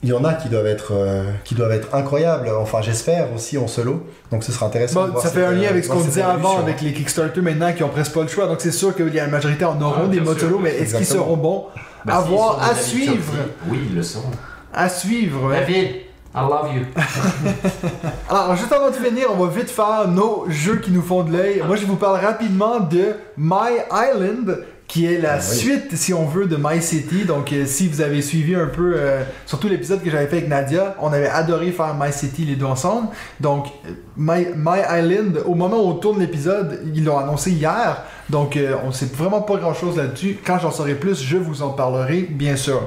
il 0.03 0.09
y 0.09 0.13
en 0.13 0.23
a 0.23 0.33
qui 0.33 0.49
doivent 0.49 0.67
être, 0.67 0.93
euh, 0.93 1.23
qui 1.43 1.53
doivent 1.55 1.71
être 1.71 1.93
incroyables. 1.93 2.49
Enfin, 2.59 2.81
j'espère 2.81 3.33
aussi 3.33 3.57
en 3.57 3.67
solo. 3.67 4.05
Donc 4.31 4.43
ce 4.43 4.51
sera 4.51 4.65
intéressant. 4.67 5.01
de 5.03 5.07
Bon, 5.07 5.13
voir 5.13 5.23
ça 5.23 5.31
fait 5.31 5.43
un 5.45 5.51
lien 5.51 5.67
euh, 5.67 5.69
avec 5.71 5.83
ce 5.85 5.89
qu'on 5.89 6.01
disait 6.01 6.21
avant 6.21 6.59
avec 6.59 6.81
les 6.81 6.93
Kickstarter 6.93 7.41
maintenant 7.41 7.73
qui 7.73 7.83
ont 7.83 7.89
presque 7.89 8.13
pas 8.13 8.21
le 8.21 8.27
choix. 8.27 8.47
Donc 8.47 8.61
c'est 8.61 8.71
sûr 8.71 8.95
que 8.95 9.03
la 9.03 9.27
majorité 9.27 9.65
en 9.65 9.79
auront 9.81 10.03
Ah, 10.05 10.07
des 10.07 10.19
modes 10.21 10.39
solo, 10.39 10.59
mais 10.59 10.75
est-ce 10.75 10.95
qu'ils 10.95 11.05
seront 11.05 11.37
bons 11.37 11.65
Bah, 12.05 12.17
À 12.17 12.21
voir, 12.21 12.61
à 12.61 12.73
suivre. 12.75 13.33
Oui, 13.69 13.79
ils 13.89 13.95
le 13.95 14.03
seront. 14.03 14.31
À 14.73 14.89
suivre. 14.89 15.49
ouais. 15.49 16.06
I 16.37 16.41
love 16.47 16.69
you. 16.75 16.85
Alors, 18.29 18.55
juste 18.55 18.71
avant 18.71 18.89
de 18.89 18.95
finir, 18.95 19.27
on 19.35 19.43
va 19.45 19.51
vite 19.59 19.69
faire 19.71 20.07
nos 20.07 20.45
jeux 20.49 20.77
qui 20.77 20.91
nous 20.91 21.01
font 21.01 21.23
de 21.23 21.31
l'œil. 21.31 21.63
Moi, 21.65 21.75
je 21.75 21.85
vous 21.85 21.95
parle 21.95 22.19
rapidement 22.23 22.79
de 22.79 23.15
My 23.37 23.79
Island, 23.91 24.63
qui 24.87 25.05
est 25.05 25.19
la 25.19 25.33
Ah 25.33 25.37
oui. 25.39 25.55
suite, 25.57 25.95
si 25.97 26.13
on 26.13 26.25
veut, 26.25 26.45
de 26.45 26.55
My 26.55 26.81
City. 26.81 27.25
Donc, 27.25 27.51
euh, 27.51 27.65
si 27.65 27.87
vous 27.87 28.01
avez 28.01 28.21
suivi 28.21 28.55
un 28.55 28.67
peu, 28.67 28.93
euh, 28.95 29.23
surtout 29.45 29.67
l'épisode 29.67 30.01
que 30.03 30.09
j'avais 30.11 30.27
fait 30.27 30.37
avec 30.37 30.47
Nadia, 30.49 30.95
on 31.01 31.11
avait 31.11 31.27
adoré 31.27 31.71
faire 31.71 31.95
My 31.99 32.13
City 32.13 32.45
les 32.45 32.55
deux 32.55 32.65
ensemble. 32.65 33.07
Donc, 33.39 33.65
euh, 33.87 33.91
My, 34.15 34.45
My 34.55 34.79
Island, 34.89 35.41
au 35.45 35.55
moment 35.55 35.77
où 35.77 35.89
on 35.89 35.95
tourne 35.95 36.19
l'épisode, 36.19 36.81
ils 36.93 37.03
l'ont 37.03 37.17
annoncé 37.17 37.51
hier. 37.51 38.03
Donc, 38.29 38.55
euh, 38.57 38.75
on 38.85 38.91
sait 38.91 39.07
vraiment 39.13 39.41
pas 39.41 39.57
grand 39.57 39.73
chose 39.73 39.97
là-dessus. 39.97 40.37
Quand 40.45 40.59
j'en 40.59 40.71
saurai 40.71 40.95
plus, 40.95 41.21
je 41.21 41.37
vous 41.37 41.61
en 41.63 41.69
parlerai, 41.69 42.21
bien 42.21 42.55
sûr. 42.55 42.81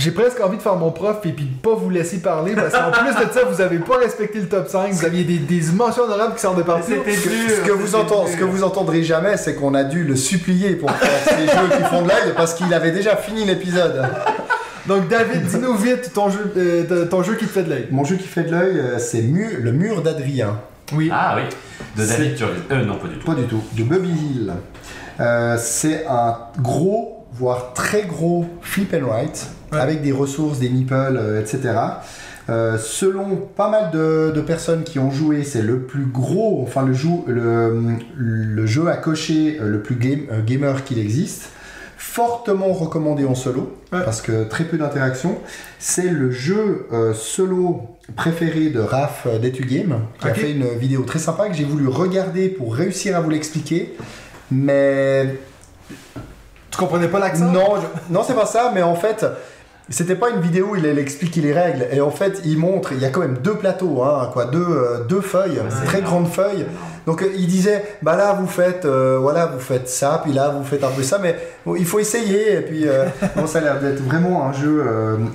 J'ai 0.00 0.12
presque 0.12 0.40
envie 0.40 0.56
de 0.58 0.62
faire 0.62 0.76
mon 0.76 0.92
prof 0.92 1.18
et 1.24 1.32
puis 1.32 1.44
de 1.44 1.60
pas 1.60 1.74
vous 1.74 1.90
laisser 1.90 2.18
parler 2.18 2.54
parce 2.54 2.72
qu'en 2.72 2.92
plus 2.92 3.10
de 3.26 3.32
ça, 3.32 3.40
vous 3.50 3.60
avez 3.60 3.78
pas 3.78 3.96
respecté 3.96 4.38
le 4.38 4.46
top 4.48 4.68
5, 4.68 4.92
vous 4.92 5.04
aviez 5.04 5.24
des, 5.24 5.38
des 5.38 5.60
mentions 5.72 6.04
honorables 6.04 6.34
qui 6.36 6.40
sortent 6.40 6.58
de 6.58 6.62
partout. 6.62 6.84
C'était 6.86 7.16
Ce 7.16 7.24
que, 7.24 7.28
dur, 7.28 7.56
ce 7.56 7.66
que 7.66 7.72
vous 7.72 7.86
ce 7.88 8.36
que 8.36 8.44
vous 8.44 8.62
entendrez 8.62 9.02
jamais, 9.02 9.36
c'est 9.36 9.56
qu'on 9.56 9.74
a 9.74 9.82
dû 9.82 10.04
le 10.04 10.14
supplier 10.14 10.76
pour 10.76 10.88
faire 10.92 11.10
ces 11.36 11.46
jeux 11.46 11.76
qui 11.76 11.82
font 11.90 12.02
de 12.02 12.08
l'œil 12.08 12.32
parce 12.36 12.54
qu'il 12.54 12.72
avait 12.72 12.92
déjà 12.92 13.16
fini 13.16 13.44
l'épisode. 13.44 14.06
Donc, 14.86 15.08
David, 15.08 15.42
dis-nous 15.46 15.74
vite 15.74 16.12
ton 16.14 16.30
jeu, 16.30 16.52
euh, 16.56 17.06
ton 17.06 17.24
jeu 17.24 17.34
qui 17.34 17.46
te 17.46 17.50
fait 17.50 17.64
de 17.64 17.70
l'œil. 17.70 17.88
Mon 17.90 18.04
jeu 18.04 18.14
qui 18.16 18.26
fait 18.28 18.44
de 18.44 18.52
l'œil, 18.52 18.78
euh, 18.78 18.98
c'est 18.98 19.20
Mu- 19.22 19.58
le 19.60 19.72
mur 19.72 20.00
d'Adrien. 20.02 20.60
Oui. 20.94 21.10
Ah 21.12 21.34
oui, 21.36 21.42
de 21.96 22.08
David 22.08 22.36
Turlis. 22.36 22.60
Euh, 22.70 22.84
non, 22.84 22.94
pas 22.96 23.08
du 23.08 23.18
tout. 23.18 23.26
Pas 23.26 23.34
du 23.34 23.46
tout. 23.48 23.62
De 23.76 23.82
Bobby 23.82 24.08
Hill. 24.08 24.52
Euh, 25.20 25.56
c'est 25.60 26.06
un 26.08 26.36
gros, 26.62 27.26
voire 27.32 27.72
très 27.74 28.02
gros 28.04 28.46
flip 28.62 28.94
and 28.94 29.04
write, 29.06 29.48
Ouais. 29.72 29.78
avec 29.80 30.02
des 30.02 30.12
ressources, 30.12 30.58
des 30.58 30.68
meeples, 30.70 30.94
euh, 30.94 31.40
etc. 31.40 31.74
Euh, 32.50 32.78
selon 32.78 33.36
pas 33.36 33.68
mal 33.68 33.90
de, 33.90 34.32
de 34.34 34.40
personnes 34.40 34.82
qui 34.82 34.98
ont 34.98 35.10
joué, 35.10 35.44
c'est 35.44 35.60
le 35.60 35.80
plus 35.80 36.06
gros, 36.06 36.62
enfin 36.62 36.82
le, 36.86 36.94
jou- 36.94 37.24
le, 37.26 37.78
le 38.16 38.66
jeu 38.66 38.88
à 38.88 38.96
cocher 38.96 39.58
euh, 39.60 39.68
le 39.68 39.80
plus 39.82 39.96
game, 39.96 40.20
euh, 40.32 40.40
gamer 40.42 40.84
qu'il 40.84 40.98
existe. 40.98 41.50
Fortement 41.98 42.72
recommandé 42.72 43.24
en 43.26 43.34
solo, 43.34 43.76
Ouais. 43.92 44.02
parce 44.04 44.22
que 44.22 44.44
très 44.44 44.64
peu 44.64 44.78
d'interaction. 44.78 45.36
C'est 45.78 46.08
le 46.08 46.30
jeu 46.30 46.86
euh, 46.92 47.12
solo 47.12 47.82
préféré 48.16 48.70
de 48.70 48.80
Raph 48.80 49.26
euh, 49.26 49.38
d'Etu 49.38 49.64
Game, 49.64 50.00
qui 50.20 50.28
a 50.28 50.34
fait 50.34 50.52
une 50.52 50.66
vidéo 50.78 51.02
très 51.02 51.18
sympa 51.18 51.48
que 51.48 51.54
j'ai 51.54 51.64
voulu 51.64 51.86
regarder 51.88 52.48
pour 52.48 52.74
réussir 52.74 53.16
à 53.16 53.20
vous 53.20 53.30
l'expliquer. 53.30 53.94
Mais 54.50 55.34
Tu 56.70 56.78
comprenais 56.78 57.08
pas 57.08 57.18
l'accent? 57.18 57.52
Non, 57.52 57.74
je- 57.76 58.12
non 58.12 58.22
c'est 58.26 58.34
pas 58.34 58.46
ça, 58.46 58.72
mais 58.74 58.82
en 58.82 58.94
fait, 58.94 59.26
c'était 59.90 60.16
pas 60.16 60.30
une 60.30 60.40
vidéo 60.40 60.68
où 60.72 60.76
il 60.76 60.84
il 60.84 60.98
explique 60.98 61.36
les 61.36 61.52
règles. 61.52 61.86
Et 61.92 62.00
en 62.00 62.10
fait, 62.10 62.42
il 62.44 62.58
montre, 62.58 62.92
il 62.92 63.00
y 63.00 63.04
a 63.04 63.10
quand 63.10 63.20
même 63.20 63.38
deux 63.42 63.54
plateaux, 63.54 64.02
hein, 64.02 64.28
quoi, 64.32 64.44
deux, 64.46 64.58
euh, 64.58 65.04
deux 65.04 65.20
feuilles, 65.20 65.60
très 65.86 65.98
énorme. 65.98 66.04
grandes 66.04 66.28
feuilles. 66.28 66.66
Donc 67.06 67.22
euh, 67.22 67.32
il 67.36 67.46
disait, 67.46 67.84
bah 68.02 68.16
là 68.16 68.34
vous 68.34 68.46
faites, 68.46 68.84
euh, 68.84 69.18
voilà, 69.18 69.46
vous 69.46 69.60
faites 69.60 69.88
ça, 69.88 70.20
puis 70.22 70.32
là 70.32 70.50
vous 70.50 70.64
faites 70.64 70.84
un 70.84 70.90
peu 70.90 71.02
ça, 71.02 71.18
mais 71.18 71.36
bon, 71.64 71.74
il 71.74 71.86
faut 71.86 71.98
essayer. 71.98 72.56
Et 72.56 72.60
puis, 72.60 72.86
bon, 73.36 73.46
ça 73.46 73.58
a 73.58 73.62
l'air 73.62 73.80
d'être 73.80 74.02
vraiment 74.02 74.46
un 74.46 74.52
jeu, 74.52 74.84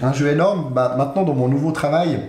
un 0.02 0.14
jeu 0.14 0.28
énorme. 0.28 0.72
Bah, 0.74 0.96
maintenant 0.98 1.24
dans 1.24 1.34
mon 1.34 1.48
nouveau 1.48 1.72
travail. 1.72 2.20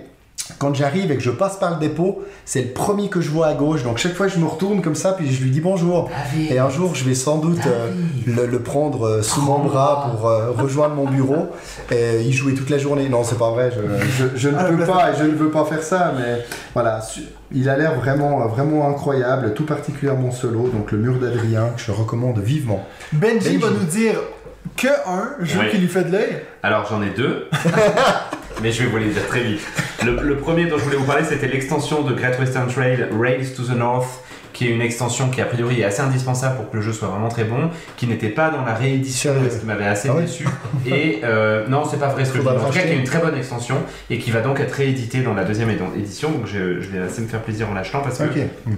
Quand 0.59 0.75
j'arrive 0.75 1.11
et 1.11 1.16
que 1.16 1.23
je 1.23 1.31
passe 1.31 1.57
par 1.57 1.71
le 1.71 1.77
dépôt, 1.81 2.23
c'est 2.45 2.61
le 2.61 2.69
premier 2.73 3.09
que 3.09 3.23
je 3.23 3.31
vois 3.31 3.47
à 3.47 3.55
gauche. 3.55 3.83
Donc 3.83 3.97
chaque 3.97 4.12
fois 4.15 4.29
je 4.29 4.39
me 4.39 4.45
retourne 4.47 4.83
comme 4.83 4.95
ça, 4.95 5.12
puis 5.12 5.33
je 5.33 5.43
lui 5.43 5.51
dis 5.51 5.61
bonjour. 5.62 6.11
David. 6.11 6.53
Et 6.53 6.59
un 6.59 6.69
jour, 6.69 6.95
je 6.95 7.03
vais 7.05 7.15
sans 7.15 7.39
doute 7.39 7.61
euh, 7.66 7.91
le, 8.27 8.45
le 8.47 8.59
prendre 8.61 9.07
euh, 9.07 9.23
sous 9.23 9.41
mon 9.41 9.61
bras 9.61 10.11
pour 10.11 10.29
euh, 10.29 10.51
rejoindre 10.51 10.97
mon 10.97 11.07
bureau 11.09 11.49
et 11.91 12.21
y 12.21 12.33
jouer 12.33 12.53
toute 12.55 12.69
la 12.69 12.77
journée. 12.77 13.09
Non, 13.09 13.25
c'est 13.25 13.39
pas 13.39 13.51
vrai, 13.53 13.73
je, 13.75 13.81
je- 14.25 14.37
je 14.37 14.49
ne 14.51 14.57
Ah, 14.59 14.65
peux 14.65 14.77
mais- 14.77 14.85
pas 14.87 15.12
et 15.12 15.16
je 15.19 15.25
ne 15.25 15.35
veux 15.35 15.51
pas 15.51 15.65
faire 15.65 15.83
ça, 15.83 16.12
mais 16.16 16.45
voilà, 16.75 17.01
il 17.51 17.69
a 17.71 17.77
l'air 17.79 17.95
vraiment, 17.95 18.47
vraiment 18.49 18.89
incroyable, 18.91 19.55
tout 19.55 19.65
particulièrement 19.65 20.31
solo. 20.31 20.69
Donc 20.69 20.93
le 20.93 20.99
mur 20.99 21.19
d'Adrien, 21.19 21.71
que 21.75 21.83
je 21.83 21.91
recommande 21.91 22.39
vivement. 22.41 22.87
Benji 23.12 23.35
Benji. 23.39 23.57
va 23.57 23.71
nous 23.71 23.87
dire 23.87 24.16
que 24.77 24.89
un 24.89 25.43
jeu 25.43 25.61
Oui. 25.61 25.71
qui 25.71 25.79
lui 25.79 25.89
fait 25.89 26.05
de 26.05 26.12
l'œil. 26.12 26.37
Alors 26.62 26.87
j'en 26.91 27.03
ai 27.03 27.11
deux, 27.11 27.49
mais 28.62 28.73
je 28.73 28.83
vais 28.83 28.89
vous 28.91 28.99
les 28.99 29.09
dire 29.09 29.27
très 29.27 29.43
vite. 29.43 29.61
Le, 30.05 30.36
premier 30.36 30.66
dont 30.66 30.76
je 30.76 30.85
voulais 30.85 30.97
vous 30.97 31.06
parler, 31.06 31.24
c'était 31.24 31.48
l'extension 31.48 32.02
de 32.02 32.12
Great 32.12 32.39
Western 32.39 32.68
Trail 32.70 33.09
Rails 33.18 33.55
to 33.55 33.62
the 33.62 33.76
North, 33.76 34.20
qui 34.55 34.66
est 34.66 34.70
une 34.70 34.81
extension 34.81 35.28
qui 35.28 35.43
a 35.43 35.44
priori 35.44 35.82
est 35.82 35.85
assez 35.85 36.01
indispensable 36.01 36.56
pour 36.56 36.70
que 36.70 36.76
le 36.76 36.82
jeu 36.82 36.93
soit 36.93 37.09
vraiment 37.09 37.28
très 37.28 37.44
bon, 37.44 37.68
qui 37.98 38.06
n'était 38.06 38.31
pas 38.31 38.48
dans 38.51 38.64
la 38.64 38.72
réédition, 38.74 39.32
ce 39.51 39.59
qui 39.59 39.66
m'avait 39.66 39.85
assez 39.85 40.09
Ah 40.10 40.18
déçu. 40.20 40.47
Et 40.86 41.20
euh, 41.24 41.66
non, 41.68 41.82
c'est 41.85 41.98
pas 42.01 42.09
vrai 42.09 42.24
ce 42.24 42.31
que 42.32 42.39
je 42.39 42.43
dis. 42.43 42.48
En 42.48 42.55
tout 42.55 42.72
cas, 42.72 42.81
qui 42.81 42.89
est 42.89 42.97
une 42.97 43.05
très 43.05 43.18
bonne 43.18 43.36
extension 43.36 43.76
et 44.09 44.18
qui 44.18 44.31
va 44.31 44.40
donc 44.40 44.60
être 44.60 44.72
rééditée 44.72 45.20
dans 45.20 45.35
la 45.35 45.44
deuxième 45.44 45.68
édition. 45.70 46.31
Donc 46.31 46.47
je, 46.47 46.81
je 46.81 46.89
vais 46.89 47.01
assez 47.01 47.20
me 47.20 47.26
faire 47.26 47.43
plaisir 47.43 47.68
en 47.70 47.74
l'achetant 47.74 48.01
parce 48.01 48.18
que 48.18 48.24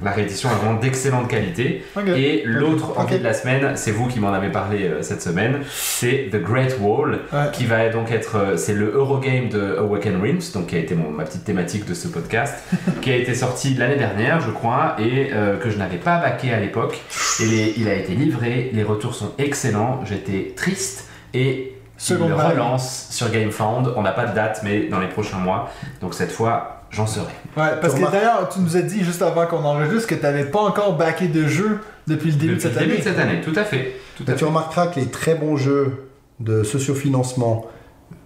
la 0.02 0.10
réédition 0.10 0.48
est 0.50 0.54
vraiment 0.64 0.80
d'excellente 0.80 1.28
qualité. 1.28 1.84
Et 2.16 2.42
l'autre 2.44 2.90
Ok. 2.90 2.98
envie 2.98 3.18
de 3.18 3.24
la 3.24 3.34
semaine, 3.34 3.72
c'est 3.76 3.90
vous 3.92 4.06
qui 4.08 4.18
m'en 4.18 4.32
avez 4.32 4.48
parlé 4.48 4.84
euh, 4.84 5.02
cette 5.02 5.20
semaine, 5.22 5.58
c'est 5.70 6.30
The 6.32 6.42
Great 6.42 6.76
Wall, 6.80 7.18
Ouais. 7.32 7.50
qui 7.52 7.66
va 7.66 7.88
donc 7.90 8.10
être, 8.10 8.36
euh, 8.36 8.56
c'est 8.56 8.72
le 8.72 8.92
Eurogame 8.94 9.48
de 9.50 9.76
Awaken 9.78 10.20
Realms, 10.22 10.40
donc 10.54 10.68
qui 10.68 10.76
a 10.76 10.78
été 10.78 10.94
mon, 10.94 11.10
ma 11.10 11.24
petite 11.24 11.44
thématique 11.44 11.84
de 11.86 11.92
ce 11.94 12.08
podcast, 12.08 12.54
qui 13.02 13.10
a 13.12 13.16
été 13.16 13.34
sorti 13.34 13.74
l'année 13.74 13.96
dernière, 13.96 14.40
je 14.40 14.50
crois, 14.50 14.96
et 14.98 15.30
euh, 15.32 15.56
que 15.66 15.72
je 15.72 15.78
n'avais 15.78 15.96
pas 15.96 16.18
baqué 16.18 16.52
à 16.52 16.60
l'époque. 16.60 17.00
Et 17.40 17.44
les- 17.46 17.74
il 17.76 17.88
a 17.88 17.94
été 17.94 18.14
livré, 18.14 18.70
les 18.72 18.82
retours 18.82 19.14
sont 19.14 19.32
excellents, 19.38 20.00
j'étais 20.04 20.52
triste 20.56 21.08
et 21.34 21.72
il 21.98 22.02
Seconde 22.02 22.30
le 22.30 22.34
vague. 22.36 22.52
relance 22.52 23.08
sur 23.10 23.30
GameFound. 23.30 23.92
On 23.96 24.02
n'a 24.02 24.12
pas 24.12 24.26
de 24.26 24.34
date, 24.34 24.60
mais 24.62 24.86
dans 24.88 25.00
les 25.00 25.08
prochains 25.08 25.38
mois. 25.38 25.70
Donc 26.00 26.14
cette 26.14 26.30
fois, 26.30 26.82
j'en 26.90 27.06
serai. 27.06 27.32
Ouais, 27.56 27.70
parce 27.80 27.94
que 27.94 28.10
d'ailleurs, 28.10 28.48
tu 28.52 28.60
nous 28.60 28.76
as 28.76 28.82
dit 28.82 29.02
juste 29.02 29.22
avant 29.22 29.46
qu'on 29.46 29.64
enregistre 29.64 30.06
que 30.08 30.14
t'avais 30.14 30.44
pas 30.44 30.60
encore 30.60 30.96
backé 30.96 31.26
de 31.28 31.46
jeu 31.48 31.80
depuis 32.06 32.30
le 32.30 32.36
début 32.36 32.54
Depuis 32.54 32.56
de 32.56 32.60
cette 32.62 32.72
le 32.74 32.78
début 32.80 32.92
année. 32.92 32.98
de 33.00 33.04
cette 33.04 33.18
année, 33.18 33.40
tout 33.40 33.54
à 33.58 33.64
fait. 33.64 33.96
Tout 34.16 34.24
à 34.28 34.30
Mais 34.30 34.36
tu 34.36 34.44
remarqueras 34.44 34.86
que 34.88 35.00
les 35.00 35.06
très 35.06 35.34
bons 35.34 35.56
jeux 35.56 36.08
de 36.40 36.62
sociofinancement 36.62 37.66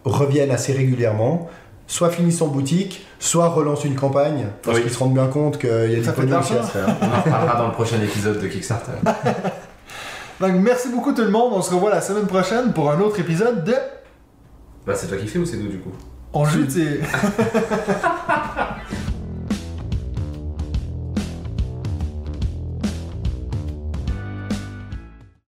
reviennent 0.05 0.51
assez 0.51 0.73
régulièrement. 0.73 1.49
Soit 1.93 2.11
finissent 2.11 2.41
en 2.41 2.47
boutique, 2.47 3.05
soit 3.19 3.49
relancent 3.49 3.85
une 3.85 3.97
campagne, 3.97 4.47
parce 4.63 4.77
Oui. 4.77 4.85
qu'ils 4.85 4.93
se 4.93 4.99
rendent 5.01 5.15
bien 5.15 5.27
compte 5.27 5.59
qu'il 5.59 5.69
y 5.69 5.95
a 5.95 5.99
du 5.99 6.05
Ça 6.05 6.13
fait 6.13 6.23
de 6.23 6.27
pognon 6.29 6.41
ici 6.41 6.53
à 6.53 6.57
l'argent. 6.57 6.69
se 6.73 6.79
faire. 6.79 6.97
On 7.03 7.07
en 7.17 7.21
reparlera 7.21 7.57
dans 7.59 7.67
le 7.67 7.73
prochain 7.73 8.01
épisode 8.01 8.41
de 8.41 8.47
Kickstarter. 8.47 8.93
Donc 10.41 10.53
merci 10.61 10.89
beaucoup 10.89 11.13
tout 11.13 11.23
le 11.23 11.31
monde. 11.31 11.53
On 11.53 11.61
se 11.63 11.75
revoit 11.75 11.91
la 11.91 12.01
semaine 12.01 12.27
prochaine 12.29 12.73
pour 12.73 12.93
un 12.93 13.01
autre 13.01 13.19
épisode 13.19 13.65
de 13.65 13.75
Bah, 14.87 14.95
c'est 14.95 15.09
toi 15.09 15.17
qui 15.17 15.27
fais 15.27 15.41
ou 15.41 15.45
c'est 15.45 15.57
nous 15.57 15.67
du 15.69 15.79
coup? 15.81 15.91
On 16.33 16.45
joue, 16.45 16.65
sais. 16.71 17.01